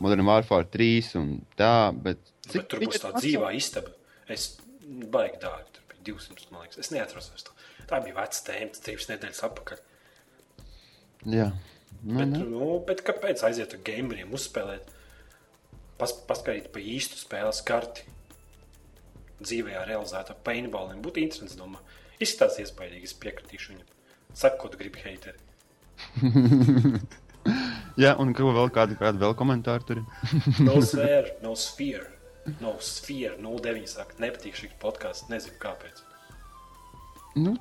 Modern 0.04 0.28
Warfare 0.28 0.68
3 0.72 1.16
un 1.20 1.32
tā, 1.60 1.91
bet... 1.95 2.22
Bet 2.50 2.70
tur 2.72 2.84
būs 2.86 3.02
tā 3.04 3.12
dzīvā 3.18 3.52
istaba. 3.58 3.91
Es 4.32 4.54
baigi 4.88 5.41
dārgi. 5.41 5.74
Tur 5.76 5.89
bija 5.91 6.06
200, 6.14 6.47
man 6.54 6.64
liekas. 6.64 6.80
Es 6.80 6.93
neatceros 6.93 7.28
vairs 7.34 7.47
to. 7.50 7.56
Tā 7.89 8.00
bija 8.06 8.16
veca 8.22 8.45
tēma, 8.47 8.80
trīs 8.86 9.10
nedēļas 9.10 9.43
atpakaļ. 9.50 9.84
Jā, 11.34 11.50
nu, 12.00 12.16
Bet, 12.16 12.32
nu, 12.32 12.46
nu, 12.47 12.70
bet 12.88 13.04
kāpēc 13.04 13.43
aiziet 13.43 13.76
ar 13.76 13.84
gameriem 13.84 14.32
uzspēlēt? 14.38 14.93
Pas, 16.00 16.13
paskaidrot 16.30 16.71
pa 16.74 16.80
īstu 16.80 17.20
spēles 17.20 17.59
karti. 17.67 18.05
Dzīvē 19.43 19.84
realizēta 19.88 20.36
paintballiem. 20.47 21.01
Būtu 21.04 21.21
interesants, 21.24 21.58
domā. 21.59 21.80
Izskatās 22.20 22.59
iespaidīgi, 22.63 23.08
es 23.08 23.16
piekritīšu 23.20 23.74
viņam. 23.74 23.88
Saka, 24.36 24.58
ko 24.62 24.70
tu 24.71 24.80
gribi 24.80 25.01
heiteri. 25.04 25.39
jā, 28.04 28.13
un 28.20 28.34
ko 28.36 28.51
vēl 28.55 28.71
kādu, 28.76 28.97
kādu 29.00 29.21
vēl 29.24 29.36
komentāru 29.39 29.88
tur 29.88 30.01
ir? 30.01 30.05
No 30.67 30.80
sphere, 30.84 31.36
no 31.43 31.55
sphere. 31.59 32.08
No 32.63 32.74
sphere, 32.84 33.36
09 33.43 33.88
saka, 33.92 34.16
nepatīk 34.24 34.55
šī 34.58 34.71
podkāsts, 34.82 35.28
nezinu 35.32 35.59
kāpēc. 35.62 36.00
Nu, 37.38 37.54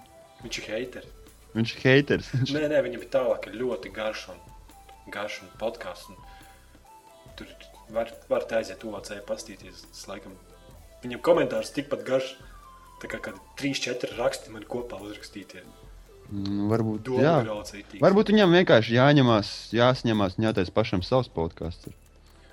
Viņš 0.45 0.59
ir 0.63 0.69
heiteri. 0.71 1.09
viņš 1.57 1.73
ir 1.75 1.81
haters. 1.83 2.29
Nē, 2.55 2.69
nē, 2.71 2.79
viņam 2.87 3.03
ir 3.03 3.11
tālāk, 3.13 3.49
ir 3.51 3.59
ļoti 3.59 3.91
garš 3.93 4.29
un, 4.33 4.39
garš 5.13 5.41
un 5.45 5.51
podkāsts. 5.61 6.09
un 6.15 7.35
Tur 7.39 7.51
var, 7.95 8.13
var 8.31 8.47
tā 8.51 8.61
aiziet 8.63 8.85
UAC 8.85 9.11
pastīties. 9.29 9.85
Tas, 9.91 10.05
laikam, 10.11 10.35
viņam 11.05 11.21
komentārs 11.25 11.73
tikpat 11.77 12.05
garš, 12.09 12.33
tā 13.03 13.11
kā 13.13 13.21
kādi 13.29 13.41
3-4 13.61 14.17
raksti 14.19 14.55
man 14.55 14.65
kopā 14.69 15.01
uzrakstītie. 15.05 15.63
Nu, 16.29 16.67
varbūt, 16.69 17.09
jā. 17.23 17.37
Varbūt 18.03 18.35
viņam 18.35 18.53
vienkārši 18.59 18.99
jāņemās, 18.99 19.53
jāsņemās 19.73 20.37
un 20.37 20.45
jātais 20.51 20.71
pašam 20.75 21.01
savs 21.07 21.31
podkāsts. 21.33 21.89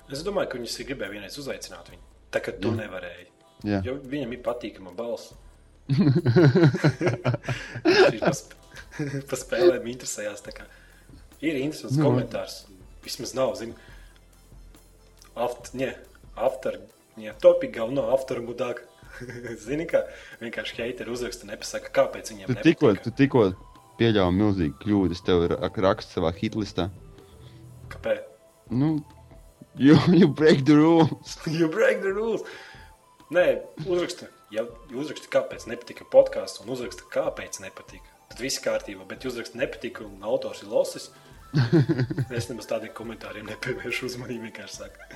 Es 0.08 0.22
domāju, 0.24 0.48
ka 0.52 0.60
viņas 0.60 0.78
ir 0.80 0.86
gribēja 0.92 1.12
vienreiz 1.12 1.36
uzaicināt 1.42 1.90
viņu. 1.92 2.04
Tā 2.32 2.40
kā 2.44 2.54
tu 2.56 2.70
nevarēji. 2.72 3.26
Jā. 3.66 3.80
Jo 3.84 3.96
viņam 4.00 4.32
ir 4.36 4.40
patīkama 4.46 4.92
balss. 4.96 5.34
Viņš 7.86 8.22
pasp 8.22 8.54
pa 9.30 9.38
spēlēm 9.38 9.86
interesējās. 9.92 10.42
Ir 11.44 11.58
interesants 11.60 11.98
Nu. 11.98 12.06
komentārs. 12.08 12.62
Vismaz 13.04 13.34
nav, 13.36 13.52
zinu, 13.60 13.76
after, 15.36 15.78
ne, 15.78 15.92
after, 16.36 16.78
ne, 17.16 17.32
topik 17.42 17.74
galveno 17.76 18.08
after 18.14 18.40
mudāk. 18.44 18.84
Zini, 19.64 19.86
kā 19.88 20.02
vienkārši 20.42 20.82
heiteri 20.82 21.12
uzraksta, 21.14 21.48
nepasaka, 21.48 21.92
kāpēc 21.94 22.32
viņiem 22.32 22.50
Tu 22.52 22.56
tikko, 22.66 22.92
tu 23.00 23.12
tikko 23.16 23.44
pieļāvi 24.00 24.36
milzīgu 24.36 24.76
kļūdu. 24.82 25.16
Es 25.16 25.24
tev 25.24 25.46
ra- 25.52 25.70
rakstu 25.86 26.18
savā 26.18 26.32
hitlistā. 26.36 26.90
Kāpēc? 27.92 28.26
Nu, 28.68 28.98
you, 29.78 29.96
you 30.12 30.28
break 30.28 30.64
the 30.68 30.76
rules. 30.76 31.38
You 31.58 31.70
break 31.72 32.02
the 32.04 32.12
rules. 32.12 32.44
Nē, 33.32 33.46
uzraksta, 33.86 34.28
ja 34.54 34.66
uzraksta, 34.94 35.30
kāpēc 35.32 35.64
nepatika 35.70 36.04
podkāsts, 36.12 36.60
un 36.62 36.70
uzraksta, 36.76 37.08
kāpēc 37.10 37.58
nepatika. 37.64 38.12
Tad 38.30 38.42
viss 38.42 38.60
kārtībā, 38.62 39.06
bet 39.08 39.24
jūs 39.26 39.38
rakstāt, 39.40 39.58
nepatika, 39.62 40.04
un 40.06 40.22
autors 40.26 40.62
ir 40.62 40.70
losis. 40.70 41.08
Es 42.38 42.48
nemaz 42.50 42.68
tādiem 42.70 42.92
komentāriem 42.96 43.46
nepievēršu 43.50 44.08
uzmanību. 44.10 44.48
Vienkārši 44.48 44.80
saku, 44.82 45.10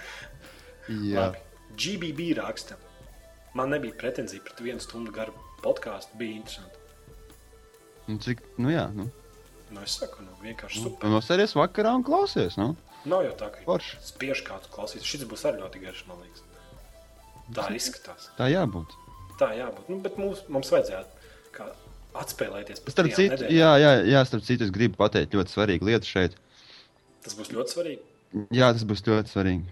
Labi. 0.90 1.40
GBB 1.78 2.32
raksta. 2.40 2.76
Man 3.54 3.72
nebija 3.74 3.94
pretenzija 3.98 4.42
pret 4.46 4.60
vienu 4.62 4.82
stundu 4.82 5.12
garu 5.14 5.34
podkāstu. 5.64 6.18
Bija 6.18 6.38
interesanti. 6.40 6.76
nu, 8.10 8.18
cik, 8.18 8.40
nu 8.58 8.70
jā, 8.72 8.86
nu. 8.94 9.08
Nu, 9.70 9.82
es 9.86 9.94
saku, 10.00 10.24
nu, 10.26 10.34
vienkārši 10.42 10.82
super. 10.82 11.06
Un 11.06 11.14
nosēries 11.14 11.54
vakarā 11.54 11.92
un 11.94 12.02
klausies, 12.06 12.56
nu. 12.58 12.72
Nav 13.10 13.22
jau 13.28 13.34
tā, 13.38 13.50
ka 13.54 13.62
Forši. 13.64 14.00
spiež 14.02 14.42
kādu 14.46 14.70
klausīties. 14.74 15.06
Šis 15.06 15.22
būs 15.30 15.44
arī 15.48 15.62
ļoti 15.62 15.82
garš, 15.84 16.02
man 16.08 16.18
liekas. 16.24 16.42
Tā 17.54 17.68
izskatās. 17.74 18.26
Tā 18.38 18.48
jābūt. 18.50 18.92
Tā 19.40 19.52
jābūt. 19.56 19.86
Nu, 19.90 20.00
bet 20.04 20.18
mums, 20.20 20.42
mums 20.52 20.70
vajadzētu 20.74 21.30
kā 21.54 21.68
atspēlēties 22.18 22.82
Starp 22.90 23.10
citu, 23.14 23.34
nedēļām. 23.36 23.52
jā, 23.54 23.70
jā, 23.82 23.90
jā, 24.10 24.22
starp 24.26 24.44
citu, 24.46 24.64
es 24.66 24.70
gribu 24.74 24.96
pateikt 25.00 25.34
ļoti 25.36 25.54
svarīgu 25.54 25.86
lietu 25.90 26.06
šeit. 26.10 26.34
Tas 27.24 27.36
būs 27.38 27.50
ļoti 27.52 27.74
svarīgi. 27.74 28.02
Jā, 28.54 28.70
tas 28.72 28.84
būs 28.88 29.02
ļoti 29.06 29.32
svarīgi. 29.32 29.66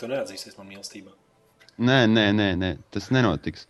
Tu 0.00 0.08
neatzīsies 0.08 0.56
man 0.58 0.68
mīlestībā. 0.70 1.12
Nē, 1.80 1.98
nē, 2.12 2.26
nē, 2.36 2.48
nē 2.60 2.70
tas 2.92 3.08
nenotiks. 3.12 3.66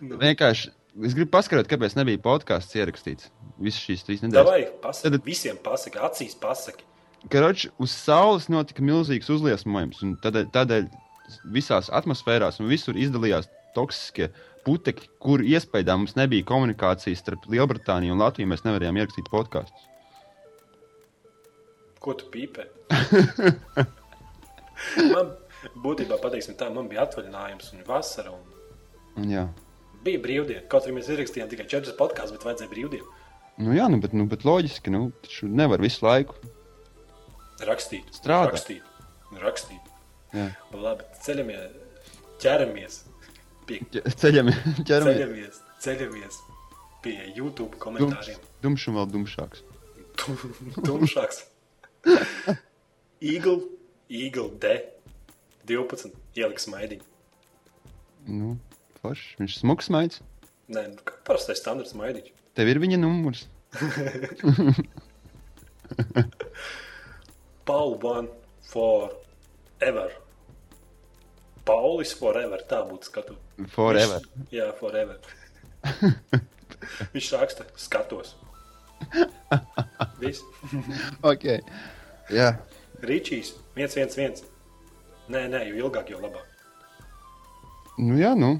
Nu. 0.00 0.18
Vienkārši 0.20 0.70
es 1.04 1.14
gribu 1.16 1.30
paskaidrot, 1.34 1.68
kāpēc 1.70 1.96
nebija 1.96 2.20
podkāsts 2.24 2.76
ierakstīts. 2.76 3.30
Visas 3.58 3.80
šīs 3.84 4.04
trīs 4.06 4.24
nedēļas. 4.24 4.44
Davai, 4.44 4.64
pasaki, 4.82 5.10
Tad- 5.14 5.24
visiem 5.24 5.56
pasaki, 5.64 5.98
acīs 5.98 6.34
pasaki. 6.40 6.84
Karoči, 7.32 7.70
uz 7.80 7.90
Saules 7.96 8.50
notika 8.52 8.82
milzīgs 8.84 9.30
uzliesmojums, 9.32 10.02
un 10.04 10.16
tādēļ, 10.20 10.50
tādēļ 10.52 10.88
visās 11.54 11.88
atmosfērās 11.88 12.60
un 12.60 12.68
visur 12.68 12.94
izdalījās 13.00 13.48
toksiskie 13.74 14.28
putekļi, 14.66 15.10
kur 15.22 15.44
iespējā 15.44 15.96
mums 15.98 16.16
nebija 16.18 16.46
komunikācijas 16.48 17.22
starp 17.22 17.46
Lielbritāniju 17.52 18.16
un 18.16 18.22
Latviju. 18.24 18.50
Mēs 18.50 18.64
nevarējām 18.66 18.98
ierakstīt 19.00 19.30
podkāstus. 19.32 19.90
Ko 22.04 22.16
tu 22.20 22.28
pīpē? 22.32 22.66
man 25.14 25.30
būtībā 25.84 26.18
pateiksim 26.20 26.56
tā, 26.60 26.68
man 26.72 26.88
bija 26.90 27.06
atvaļinājums 27.06 27.70
un 27.76 27.84
vasara. 27.88 28.34
Un 29.16 29.30
Jā, 29.30 29.46
bija 30.04 30.20
brīvdiena. 30.24 30.66
Kaut 30.70 30.88
arī 30.88 30.98
mēs 30.98 31.08
ierakstījām 31.12 31.52
tikai 31.52 31.68
četras 31.70 31.96
podkāstus, 31.98 32.36
bet 32.36 32.48
vajadzēja 32.48 32.72
brīvdienu. 32.72 33.06
nu, 33.62 33.72
jā 33.76 33.86
nu, 33.88 34.00
bet, 34.02 34.16
nu, 34.16 34.26
bet 34.30 34.44
loģiski, 34.44 34.92
nu, 34.92 35.06
taču 35.24 35.48
nevar 35.48 35.82
visu 35.84 36.04
laiku. 36.04 36.36
Rakstīt, 37.64 38.08
Strādāt. 38.16 38.56
rakstīt, 38.56 38.84
rakstīt. 39.38 39.92
Jā. 40.34 40.48
Labi, 40.74 41.06
ceļamies, 41.22 41.68
ķeramies 42.42 43.04
pie, 43.68 43.80
Ceļam, 43.92 44.50
ķeramies. 44.88 45.18
ceļamies, 45.18 45.60
ceļamies 45.84 46.40
pie 47.04 47.16
YouTube 47.36 47.76
komentāriem. 47.82 48.38
Dumšs 48.64 48.88
un 48.90 48.98
vēl 49.00 49.10
dumšāks. 49.14 49.64
Tumšāks. 50.86 51.42
Eagle, 53.34 53.58
Eagle 54.12 54.50
D. 54.60 54.74
12. 55.68 56.12
Ieliks 56.36 56.66
maidiņu. 56.68 57.04
Nu, 58.28 58.54
forši. 59.00 59.34
Viņš 59.40 59.58
smags 59.62 59.88
maigs. 59.92 60.20
Nē, 60.72 60.86
nu, 60.94 61.00
kā 61.04 61.16
parastais 61.28 61.60
standarts 61.60 61.94
maidiņš. 61.96 62.32
Tev 62.56 62.68
ir 62.72 62.80
viņa 62.82 62.98
numurs. 63.00 63.46
Paul 67.64 67.98
one 68.02 68.28
forever. 68.68 70.12
Paulis 71.64 72.12
forever. 72.16 72.60
Tā 72.68 72.82
būtu 72.88 73.08
skatu. 73.08 73.36
Forever. 73.70 74.20
Viņš, 74.36 74.54
jā, 74.56 74.68
forever. 74.80 75.18
Viņš 77.14 77.28
raksta, 77.36 77.66
skatos. 77.78 78.34
Viss. 80.20 80.42
Ok. 81.22 81.44
Jā. 82.34 82.54
Ričijs, 83.04 83.54
111. 83.76 84.44
Nē, 85.32 85.46
nē, 85.52 85.60
jo 85.70 85.86
ilgāk, 85.86 86.10
jo 86.12 86.18
labāk. 86.20 86.48
Nu, 87.98 88.16
jā, 88.18 88.34
nu. 88.36 88.56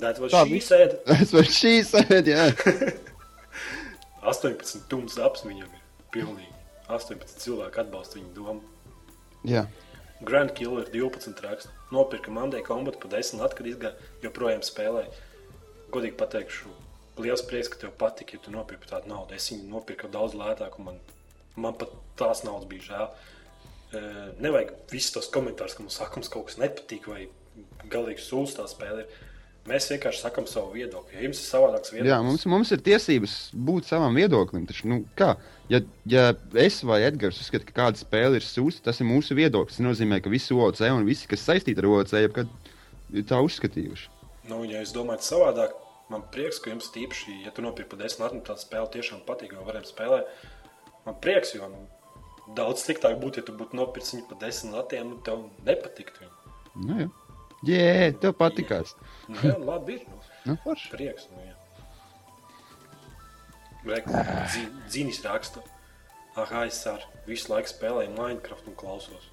That's 0.00 0.18
what 0.18 0.32
Tā 0.32 0.44
she 0.48 0.60
said. 0.64 0.96
Es 1.22 1.30
varu 1.34 1.50
šīs 1.52 1.92
sēdēt, 1.92 2.30
jā. 2.32 2.46
18 4.28 4.88
tums 4.90 5.18
apps 5.22 5.44
viņam 5.46 5.68
ir 5.68 5.82
pilnīgi. 6.14 6.50
18 6.88 7.36
cilvēku 7.44 7.82
atbalsta 7.84 8.18
viņa 8.18 8.32
domu. 8.34 8.62
jā. 9.46 9.66
Grand 10.20 10.52
Killer 10.56 10.88
12 10.92 11.42
raksta. 11.44 11.72
Nopirka 11.94 12.32
Mandai 12.34 12.62
kombatu 12.66 13.00
pa 13.02 13.10
10 13.16 13.40
latu, 13.40 13.58
kad 13.58 13.70
izgāja, 13.70 14.10
joprojām 14.24 14.64
spēlēja. 14.66 15.12
Godīgi 15.94 16.18
pateikšu, 16.20 16.72
liels 17.22 17.44
prieks, 17.48 17.70
ka 17.72 17.80
tev 17.84 17.94
patika, 18.00 18.36
ja 18.36 18.44
tu 18.44 18.52
nopirki 18.52 18.90
tādu 18.90 19.08
naudu. 19.12 19.36
Es 19.38 19.48
viņu 19.52 19.70
nopirku 19.70 20.10
daudz 20.12 20.36
lētāk, 20.36 20.76
un 20.78 20.90
man, 20.90 21.00
man 21.56 21.78
pat 21.80 21.94
tās 22.20 22.44
naudas 22.44 22.68
bija 22.68 22.88
žēl. 22.90 23.08
E, 23.88 24.02
nevajag 24.44 24.74
visus 24.92 25.14
tos 25.14 25.30
komentārus, 25.32 25.78
ka 25.78 25.86
mums 25.86 25.96
sakums 26.02 26.28
kaut 26.32 26.50
kas 26.50 26.60
nepatīk 26.60 27.08
vai 27.08 27.22
galīgi 27.88 28.26
sūdz 28.26 28.58
tā 28.58 28.68
spēle. 28.68 29.06
ir. 29.06 29.27
Mēs 29.68 29.88
vienkārši 29.92 30.22
sakam 30.22 30.46
savu 30.48 30.72
viedokli. 30.76 31.18
Ja 31.18 31.26
jums 31.26 31.40
ir 31.42 31.46
savādāks 31.46 31.92
viedoklis, 31.92 32.10
Jā, 32.10 32.18
mums, 32.24 32.44
mums 32.48 32.70
ir 32.72 32.82
tiesības 32.84 33.34
būt 33.68 33.88
savam 33.90 34.16
viedoklim. 34.16 34.64
Taču, 34.68 34.88
nu, 34.88 35.00
kā, 35.18 35.34
ja, 35.72 35.82
ja 36.08 36.30
es 36.62 36.80
vai 36.88 37.02
Edgars 37.06 37.40
uzskatām, 37.42 37.68
ka 37.68 37.76
kāda 37.82 38.00
spēle 38.00 38.40
ir 38.40 38.46
sūsta, 38.46 38.86
tas 38.88 39.02
ir 39.02 39.08
mūsu 39.10 39.36
viedoklis. 39.36 39.76
Tas 39.76 39.84
nozīmē, 39.84 40.22
ka 40.24 40.32
visi 40.32 40.56
OC 40.56 40.80
un 40.88 41.04
visi, 41.08 41.28
kas 41.30 41.44
saistīti 41.50 41.84
ar 41.84 41.90
OC, 41.90 42.16
jebkad 42.24 42.72
ir 43.12 43.28
tā 43.28 43.42
uzskatījuši. 43.44 44.08
Nu, 44.48 44.62
ja 44.64 44.80
jūs 44.80 44.94
domājat 44.96 45.26
savādāk, 45.26 45.76
man 46.12 46.24
prieks, 46.32 46.62
ka 46.64 46.72
jums 46.72 46.88
tīpaši, 46.94 47.42
ja 47.44 47.52
tu 47.52 47.64
nopirki 47.64 47.92
par 47.92 48.02
desmit 48.02 48.24
latiem, 48.24 48.42
tāda 48.48 48.64
spēle 48.64 48.88
tiešām 48.96 49.22
patīk, 49.28 49.52
jo 49.52 49.68
varam 49.68 49.84
spēlēt. 49.84 50.32
Man 51.04 51.20
prieks, 51.24 51.52
jo 51.58 51.68
nu, 51.68 51.84
daudz 52.56 52.86
sliktāk 52.86 53.20
būtu, 53.20 53.42
ja 53.42 53.48
tu 53.48 53.56
būtu 53.58 53.76
nopircis 53.76 54.16
viņu 54.16 54.28
par 54.30 54.40
desmit 54.46 54.76
latiem, 54.78 55.12
nu 55.12 55.20
tev 55.24 55.44
nepatiktu. 55.68 56.30
Nu, 56.78 57.02
jā, 57.04 57.10
Jē, 57.66 58.12
tev 58.22 58.32
patīkās. 58.38 58.92
Nu, 59.28 59.36
jā, 59.42 59.56
labi 59.58 59.98
ir. 59.98 60.04
Nu, 60.08 60.16
Nu, 60.48 60.54
forši. 60.62 60.90
prieks. 60.92 61.26
Nu, 61.32 61.42
jā. 61.44 61.54
Dzīnis 64.88 65.20
raksta, 65.24 65.60
ah, 66.36 66.52
es 66.66 66.78
ar 66.90 67.02
visu 67.26 67.50
laiku 67.52 67.68
spēlēju 67.72 68.14
Minecraft 68.16 68.68
un 68.70 68.76
klausos. 68.78 69.24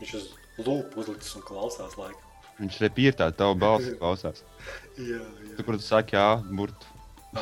Viņš 0.00 0.12
uz 0.18 0.26
lūpu 0.66 1.02
uzlicis 1.02 1.34
un 1.38 1.42
klausās 1.46 1.96
laikam. 2.00 2.26
Viņš 2.60 2.78
repīr 2.84 3.12
tā, 3.16 3.30
tavu 3.32 3.54
balsi 3.60 3.94
klausās. 4.00 4.42
Jā, 4.98 5.20
jā. 5.20 5.54
Tu, 5.56 5.62
tu 5.64 5.78
saki, 5.84 6.16
jā, 6.16 6.26
burtu. 6.50 6.86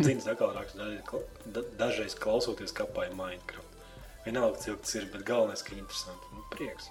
Dzīves 0.00 0.26
atkal 0.32 0.50
raksta, 0.56 0.78
dažreiz, 0.82 1.02
kla- 1.06 1.52
da, 1.54 1.62
dažreiz 1.84 2.14
klausoties 2.18 2.72
kapāja 2.76 3.12
Minecraft. 3.14 3.66
Vienalga, 4.26 4.58
cik 4.60 4.82
tas 4.84 4.96
ir, 4.98 5.06
bet 5.12 5.22
galvenais, 5.28 5.62
ka 5.64 5.76
interesanti. 5.78 6.32
Nu, 6.34 6.42
prieks. 6.52 6.90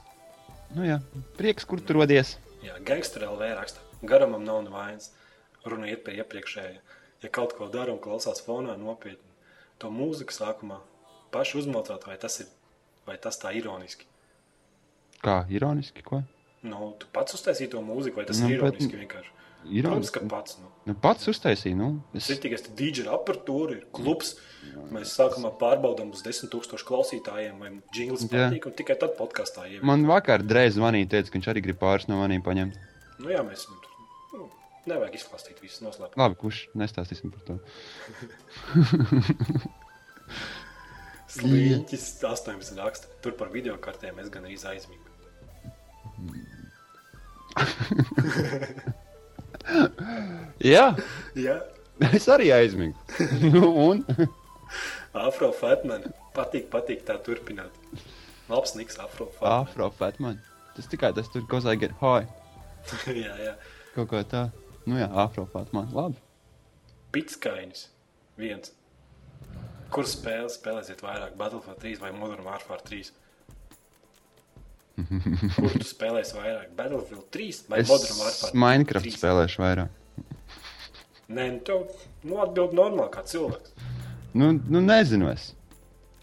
Nu, 0.76 0.86
jā, 0.86 1.00
prieks, 1.38 1.66
kur 1.66 1.82
tu 1.82 1.96
rodies. 1.98 2.36
Jā, 2.64 2.76
gangster 2.86 3.24
LV 3.26 3.48
raksta. 3.58 3.82
Garamam 4.06 4.44
nav 4.46 4.62
nevainas. 4.68 5.10
Runa 5.66 5.90
iet 5.92 6.04
pie 6.06 6.18
iepriekšējā. 6.22 6.80
Ja 7.24 7.30
kaut 7.36 7.56
ko 7.58 7.68
dara 7.72 7.92
un 7.92 8.00
klausās 8.00 8.40
fonā 8.46 8.78
nopietni, 8.80 9.34
to 9.82 9.90
mūziku 9.92 10.32
sākumā 10.32 10.78
paši 11.34 11.58
uzmaucāt, 11.60 12.06
vai 12.08 12.16
tas 12.22 12.40
ir, 12.40 12.48
vai 13.08 13.18
tas 13.22 13.38
tā 13.42 13.52
ironiski. 13.58 14.06
Kā 15.24 15.42
ironiski, 15.52 16.04
ko? 16.06 16.22
Nu, 16.64 16.94
tu 17.00 17.10
pats 17.16 17.36
uztaisīji 17.36 17.74
to 17.74 17.82
mūziku, 17.84 18.22
vai 18.22 18.26
tas 18.30 18.40
Nu, 18.40 18.48
ir 18.54 18.62
bet- 18.62 18.80
ironiski 18.80 19.02
vienkārši? 19.64 19.82
Protams, 19.84 20.10
Ironiski. 20.10 20.20
ka 20.20 20.28
pats. 20.36 20.58
Nu. 20.60 20.70
Nu, 20.90 20.96
pats 20.98 21.28
uztaisīja, 21.30 21.76
nu. 21.78 21.90
Es, 22.18 22.30
ir 22.32 22.40
tikai 22.42 22.60
dīdžera 22.80 23.14
apatūra, 23.18 23.78
ir 23.78 23.84
klubs. 23.94 24.36
Mēs 24.94 25.12
sākumā 25.18 25.52
pārbaudām 25.60 26.10
uz 26.16 26.24
10,000 26.26 26.86
klausītājiem, 26.88 27.60
vai 27.62 27.70
jingls 27.96 28.26
Jā. 28.26 28.30
patīk, 28.34 28.66
un 28.70 28.74
tikai 28.78 28.96
tad 29.00 29.16
podkāstā 29.20 29.68
jau. 29.70 29.84
man 29.86 30.06
vakar 30.10 30.44
drēz 30.46 30.78
zvanīja, 30.78 31.12
teica, 31.16 31.30
ka 31.30 31.38
viņš 31.38 31.50
arī 31.54 31.64
grib 31.68 31.80
pāris 31.82 32.08
no 32.10 32.16
maniem 32.20 32.42
paņemt. 32.46 32.80
Nu, 33.20 33.28
jā, 33.32 33.42
mēs 33.46 33.68
nu, 34.34 34.48
nevajag 34.90 35.20
izklāstīt 35.20 35.62
visus 35.64 35.84
noslēpumus. 35.86 36.20
Labi, 36.20 36.40
kurš 36.40 36.58
nestāstīsim 36.80 37.34
par 37.36 37.42
to. 37.48 37.60
Slīņķis 41.30 42.06
18 42.26 42.80
raksta. 42.82 43.06
Tur 43.22 43.34
par 43.38 43.52
video 43.54 43.76
kartēm 43.78 44.18
es 44.24 44.32
gan 44.34 44.48
arī 44.50 44.58
aizmigu. 44.72 45.06
Jā, 50.74 50.86
Jā, 51.38 51.58
es 52.14 52.28
arī 52.32 52.52
aizmigu. 52.56 52.96
nu, 53.54 53.70
un? 53.90 54.04
Afro 55.14 55.52
Fatman. 55.56 56.08
Patīk, 56.36 56.70
patīk 56.72 57.04
tā 57.08 57.18
turpināt. 57.26 57.76
Labs 58.50 58.76
niks 58.78 59.00
Afro 59.02 59.30
Fatman. 59.36 59.66
Afro 59.66 59.90
Fatman. 59.98 60.42
Tas 60.76 60.88
tikai 60.90 61.12
tas 61.16 61.30
tur, 61.34 61.46
ko 61.50 61.62
I 61.66 61.76
get 61.76 61.92
high. 62.02 62.28
jā, 63.26 63.36
jā. 63.44 63.56
Kaut 63.96 64.12
kā 64.14 64.24
tā. 64.24 64.48
Nu 64.86 65.00
jā, 65.00 65.10
Afro 65.12 65.46
Fatman. 65.50 65.90
Labi. 65.94 66.20
Pitskainis. 67.12 67.88
Viens. 68.40 68.72
Kur 69.90 70.06
spēle 70.06 70.50
spēlēsiet 70.54 71.02
vairāk? 71.02 71.34
Battlefield 71.38 71.82
3 71.82 71.98
vai 72.04 72.12
Modern 72.14 72.46
Warfare 72.46 72.86
3? 72.86 73.10
Kur 75.56 75.76
tu 75.76 75.86
spēlēsi 75.88 76.36
vairāk? 76.38 76.74
Battlefield 76.78 77.28
3 77.36 77.62
vai 77.72 77.82
Modern 77.86 78.20
Warfare 78.20 78.52
3? 78.54 78.60
Minecraft 78.64 79.16
spēlēšu 79.16 79.64
vairāk. 79.64 79.96
Nē, 81.30 81.46
nu 81.54 81.62
tev 81.66 81.86
nu, 82.26 82.40
atbild 82.42 82.74
normāli 82.78 83.12
kā 83.14 83.24
cilvēks. 83.30 83.76
Nu, 84.34 84.52
nu 84.70 84.82
nezinu 84.82 85.30
es. 85.30 85.52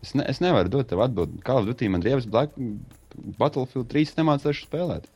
Es, 0.03 0.13
ne, 0.19 0.27
es 0.31 0.43
nevaru 0.43 0.71
dot 0.73 0.91
tev 0.91 1.03
atbildi. 1.05 1.41
Kā 1.47 1.59
jau 1.59 1.67
Dutī 1.69 1.89
man 1.91 2.03
riebas 2.05 2.27
Black, 2.31 2.55
Battlefield 3.39 3.89
3 3.93 4.17
nemācīšu 4.19 4.67
spēlēt. 4.67 5.07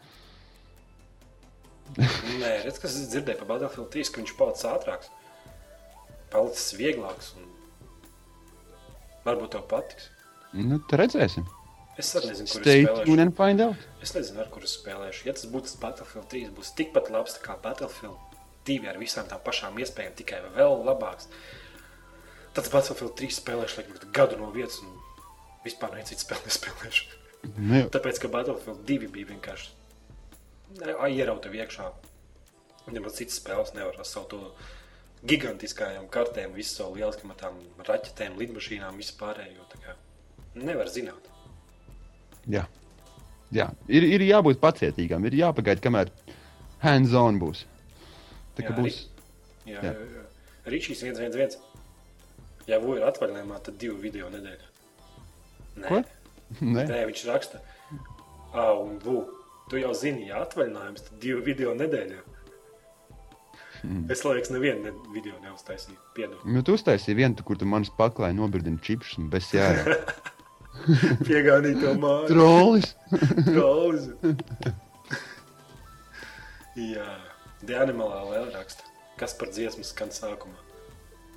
Nē, 1.99 2.53
redz, 2.65 2.79
kas 2.79 2.95
es 2.95 3.11
dzirdēju 3.11 3.43
par 3.43 3.51
Battlefield 3.57 3.91
3, 3.93 4.13
ka 4.15 4.23
viņš 4.23 4.35
palicis 4.39 4.69
ātrāks, 4.71 5.11
palicis 6.31 6.69
vieglāks. 6.79 7.33
Un... 7.39 7.49
Varbūt 9.27 9.57
tev 9.57 9.67
patiks. 9.71 10.11
Nu, 10.55 10.79
tad 10.91 11.03
redzēsim. 11.05 11.47
Es 12.01 12.11
arī 12.17 12.31
nezinu, 12.33 12.49
kur 12.49 12.65
Stay 12.65 12.81
es 12.81 12.87
spēlēšu. 12.89 13.07
Es 14.07 14.15
nezinu, 14.17 14.43
ar 14.43 14.51
kuru 14.55 14.69
spēlēšu. 14.71 15.25
Ja 15.29 15.37
tas 15.37 15.47
tas 15.47 15.77
Battlefield 15.83 16.29
3, 16.33 16.53
būs 16.57 16.75
tikpat 16.79 17.11
labs 17.13 17.37
kā 17.45 17.57
Battlefield 17.65 18.37
2 18.69 18.89
ar 18.93 19.01
visām 19.01 19.29
tām 19.31 19.43
pašām 19.45 19.79
iespējām, 19.83 20.17
tikai 20.19 20.41
vēl 20.57 20.77
labāks. 20.87 21.29
Tad 22.57 22.71
Battlefield 22.73 23.17
3 23.21 23.37
spēlēšu 23.41 23.81
laikam 23.81 24.13
gadu 24.17 24.41
no 24.41 24.51
vietas 24.55 24.81
un 24.85 24.95
vispār 25.65 25.93
nevienu 25.93 26.11
citu 26.13 26.27
spēli 26.27 26.49
nespēlēšu. 26.49 27.19
Nu, 27.57 27.85
Tāpēc, 27.93 28.21
ka 28.23 28.33
Battlefield 28.33 28.85
2 28.89 29.13
bija 29.15 29.31
vienkārši 29.33 29.71
ne, 30.81 30.95
ierauta 31.15 31.53
iekšā. 31.53 31.89
Nemaz 32.91 33.19
citas 33.21 33.39
spēles 33.41 33.75
nevar 33.77 33.99
ar 34.01 34.09
savu 34.09 34.29
to 34.33 34.41
gigantiskajām 35.31 36.09
kartēm, 36.13 36.55
visu 36.57 36.81
savu 36.81 36.97
lieliskām 36.97 37.35
tām 37.39 37.59
raķetēm, 37.87 38.39
lidmašīnām, 38.41 38.97
visu 39.01 39.19
pārējo. 39.21 39.67
tā 39.73 39.83
kā 39.85 39.97
Nevar 40.59 40.89
zināt. 40.91 41.30
Jā. 42.49 42.65
Jā. 43.51 43.67
Ir, 43.91 44.07
ir 44.07 44.23
jābūt 44.29 44.61
pacietīgam, 44.63 45.25
ir 45.27 45.37
jāpagaida, 45.41 45.83
kamēr 45.83 46.13
hands-on 46.85 47.41
būs. 47.43 47.65
Tā 48.57 48.69
kā 48.69 48.77
būs. 48.77 49.03
Jā, 49.67 49.83
Jā. 49.83 49.93
jā. 49.95 50.25
Rīčīs 50.71 51.03
1-1-1. 51.07 51.59
Ja 52.69 52.79
ir 52.79 53.05
atvaļinājumā, 53.09 53.59
tad 53.67 53.79
divi 53.81 53.97
video 54.05 54.31
nedēļā. 54.31 54.69
Nē, 55.81 55.89
Ko? 55.89 56.01
Nē, 56.77 56.87
Nē 56.91 57.05
viņš 57.11 57.23
raksta, 57.31 57.63
ah, 58.53 58.75
un 58.79 58.99
Vu, 59.03 59.23
tu 59.71 59.81
jau 59.81 59.93
zini, 59.97 60.29
ja 60.31 60.43
atvaļinājums, 60.45 61.09
tad 61.09 61.23
divi 61.23 61.43
video 61.51 61.75
nedēļā. 61.79 62.21
Hmm. 63.81 64.05
Es 64.13 64.21
liekas, 64.27 64.51
nevienu 64.53 64.85
ne 64.85 64.91
video 65.15 65.39
neuztaisīju. 65.41 65.97
Piedod. 66.15 66.43
nu, 66.45 66.61
tu 66.67 66.75
uztaisīji 66.77 67.17
vienu, 67.17 67.47
kur 67.47 67.57
tu 67.57 67.69
manas 67.69 67.89
paklāji 67.97 68.37
nobirdini 68.37 68.83
čipsus 68.85 69.17
un 69.19 69.31
bez 69.33 69.49
jēga. 69.57 69.97
Piegādīju 71.29 71.81
to 71.83 71.95
māju. 72.01 72.29
Trollis! 72.31 72.95
Trolls. 73.51 74.09
Jā, 76.79 77.07
Dianimālā 77.67 78.21
vēl 78.31 78.51
raksta. 78.55 78.87
Kas 79.21 79.35
par 79.37 79.51
dziesmu 79.53 79.85
skan 79.85 80.13
sākumā? 80.15 80.61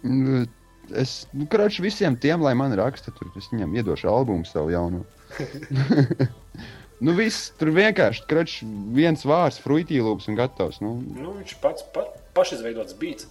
Nu, 0.03 0.43
Es, 0.91 1.23
nu, 1.31 1.45
krāpšu 1.47 1.83
visiem 1.85 2.15
tiem, 2.19 2.41
lai 2.43 2.51
man 2.59 2.73
raksta, 2.75 3.13
tur 3.15 3.29
es 3.39 3.45
viņam 3.53 3.71
iedošu 3.79 4.09
albumu 4.11 4.43
savu 4.43 4.73
jaunu. 4.73 5.05
nu, 7.05 7.13
viss 7.15 7.53
tur 7.59 7.71
vienkārši 7.75 8.25
krāpšu 8.27 8.67
viens 8.97 9.23
vārds, 9.27 9.61
fruitīlūps 9.63 10.27
un 10.27 10.39
gatavs. 10.39 10.81
Nu, 10.83 10.97
Nu, 11.15 11.37
viņš 11.39 11.55
pats 11.63 11.85
pa, 11.95 12.03
pašizveidots 12.35 12.97
beats. 12.99 13.29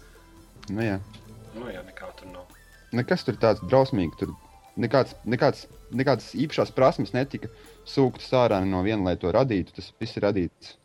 nu, 0.70 0.80
jā. 0.80 0.96
Nu, 1.52 1.68
jā, 1.68 1.84
nekā 1.84 2.08
tur 2.16 2.32
nav. 2.32 2.48
Nekas 2.96 3.28
tur 3.28 3.36
tāds 3.36 3.60
drausmīgs. 3.68 4.16
Tur 4.20 4.32
nekāds, 4.80 5.12
nekāds, 5.28 5.66
nekādas 5.93 6.32
īpašās 6.39 6.73
prasmes 6.77 7.14
netika 7.16 7.51
sūktas 7.89 8.31
ārā 8.36 8.60
no 8.66 8.82
viena, 8.86 9.05
lai 9.10 9.16
to 9.20 9.32
radītu. 9.35 9.77
Tas 9.78 9.93
viss 10.01 10.19
ir 10.19 10.27
radīts 10.27 10.77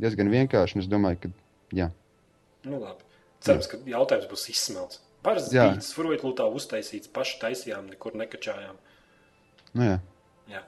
diezgan 0.00 0.32
vienkārši. 0.32 0.82
Es 0.82 0.90
domāju, 0.90 1.24
ka 1.24 1.32
jā. 1.76 1.90
Nu, 2.66 2.80
labi. 2.80 3.06
Cerams, 3.44 3.68
ka 3.70 3.80
jautājums 3.88 4.28
būs 4.30 4.48
izsmelts. 4.52 5.00
Parasts 5.24 5.52
Jā. 5.52 5.66
beats, 5.68 5.92
fruitlūtā 5.96 6.46
uztaisīts, 6.48 7.10
paši 7.12 7.40
taisījām, 7.42 7.90
nekur 7.92 8.16
nekačājām. 8.16 8.76
Nu, 9.76 9.84
jā. 9.84 9.98
Jā. 10.48 10.62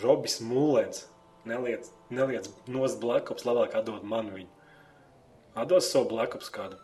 Robis 0.00 0.40
Mūlēns. 0.42 1.06
Neliec, 1.44 1.90
neliec 2.08 2.48
nost 2.72 2.98
blakus, 3.02 3.44
labāk 3.44 3.76
atdod 3.76 4.06
man 4.08 4.30
viņu. 4.32 4.48
Atdos 5.60 5.90
savu 5.92 6.08
blakus 6.14 6.48
kādu. 6.50 6.78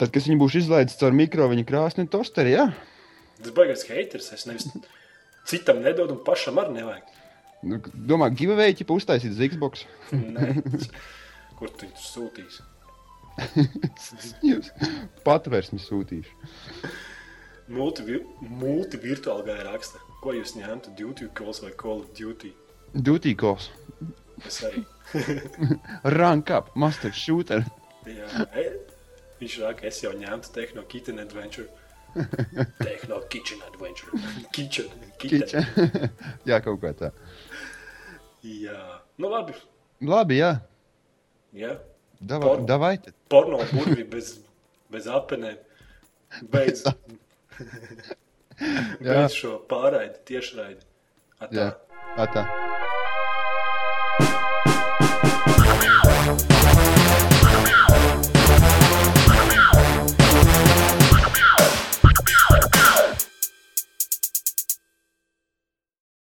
Tad, 0.00 0.10
kad 0.12 0.24
viņi 0.24 0.38
būs 0.40 0.56
izlaidis 0.62 0.96
caur 1.00 1.14
mikro 1.16 1.46
viņa 1.52 1.64
krāsni, 1.68 2.06
tosteri, 2.10 2.54
jā. 2.56 2.70
Tas 3.42 3.52
baigais 3.56 3.84
haters. 3.88 4.30
Es 4.32 4.46
nevis 4.48 4.68
citam 5.46 5.82
nedodu, 5.84 6.16
un 6.16 6.24
pašam 6.26 6.60
arī 6.62 6.78
nevajag. 6.80 7.12
Nu, 7.66 7.80
domā, 8.08 8.28
giveaway 8.36 8.76
ķipa 8.76 8.96
uztaisīt 8.96 9.36
Xbox. 9.52 9.86
Nē. 10.12 10.52
Kur 11.58 11.72
tu 11.72 11.86
viņu 11.86 12.02
sūtīsi? 12.04 12.64
Patvērsmi 15.26 15.80
sūtīšu. 15.82 16.50
Multi, 17.76 18.20
multi 18.40 19.00
gāja 19.00 19.62
raksta. 19.66 20.02
Ko 20.22 20.34
jūs 20.34 20.54
ņemtu? 20.56 20.94
Duty 20.98 21.28
calls 21.34 21.62
vai 21.62 21.72
Call 21.76 22.04
of 22.04 22.12
Duty? 22.16 22.52
Duty 22.94 23.34
calls. 23.34 23.70
Es 24.46 24.62
arī. 24.64 24.84
Rank 26.18 26.50
up, 26.50 26.70
master 26.76 27.12
shooter. 27.12 27.64
Jā, 28.06 28.46
e, 28.54 28.64
viņš 29.40 29.58
raka, 29.64 29.86
es 29.90 30.00
jau 30.04 30.12
ņemtu 30.14 30.52
Tehno 30.54 30.84
Kitchen 30.86 31.18
Adventure. 31.22 31.66
Tehno 32.80 33.20
Kitchen 33.32 33.60
Adventure. 33.68 34.12
Kitchen. 34.52 34.88
Kitchen. 35.18 35.42
Kiča. 35.42 36.08
jā, 36.50 36.60
kaut 36.64 36.80
kā 36.82 36.92
tā. 36.96 37.10
Jā. 38.46 38.80
Nu 39.18 39.30
labi. 39.32 39.54
Labi, 40.04 40.40
jā. 40.42 40.52
Jā. 41.56 41.76
Davai, 42.20 42.48
Por- 42.48 42.64
davai 42.68 42.94
tad. 43.04 43.14
Porno 43.32 43.58
burvi 43.72 44.04
bez, 44.08 44.34
bez 44.92 45.08
apenēm. 45.08 45.58
Beidz. 46.52 46.84
Jā. 48.56 49.12
Beidz 49.12 49.34
šo 49.36 49.58
pārraidi, 49.68 50.16
tiešraidi. 50.28 50.80
Atā. 51.44 51.52
Jā. 51.56 51.66
Atā. 52.24 52.46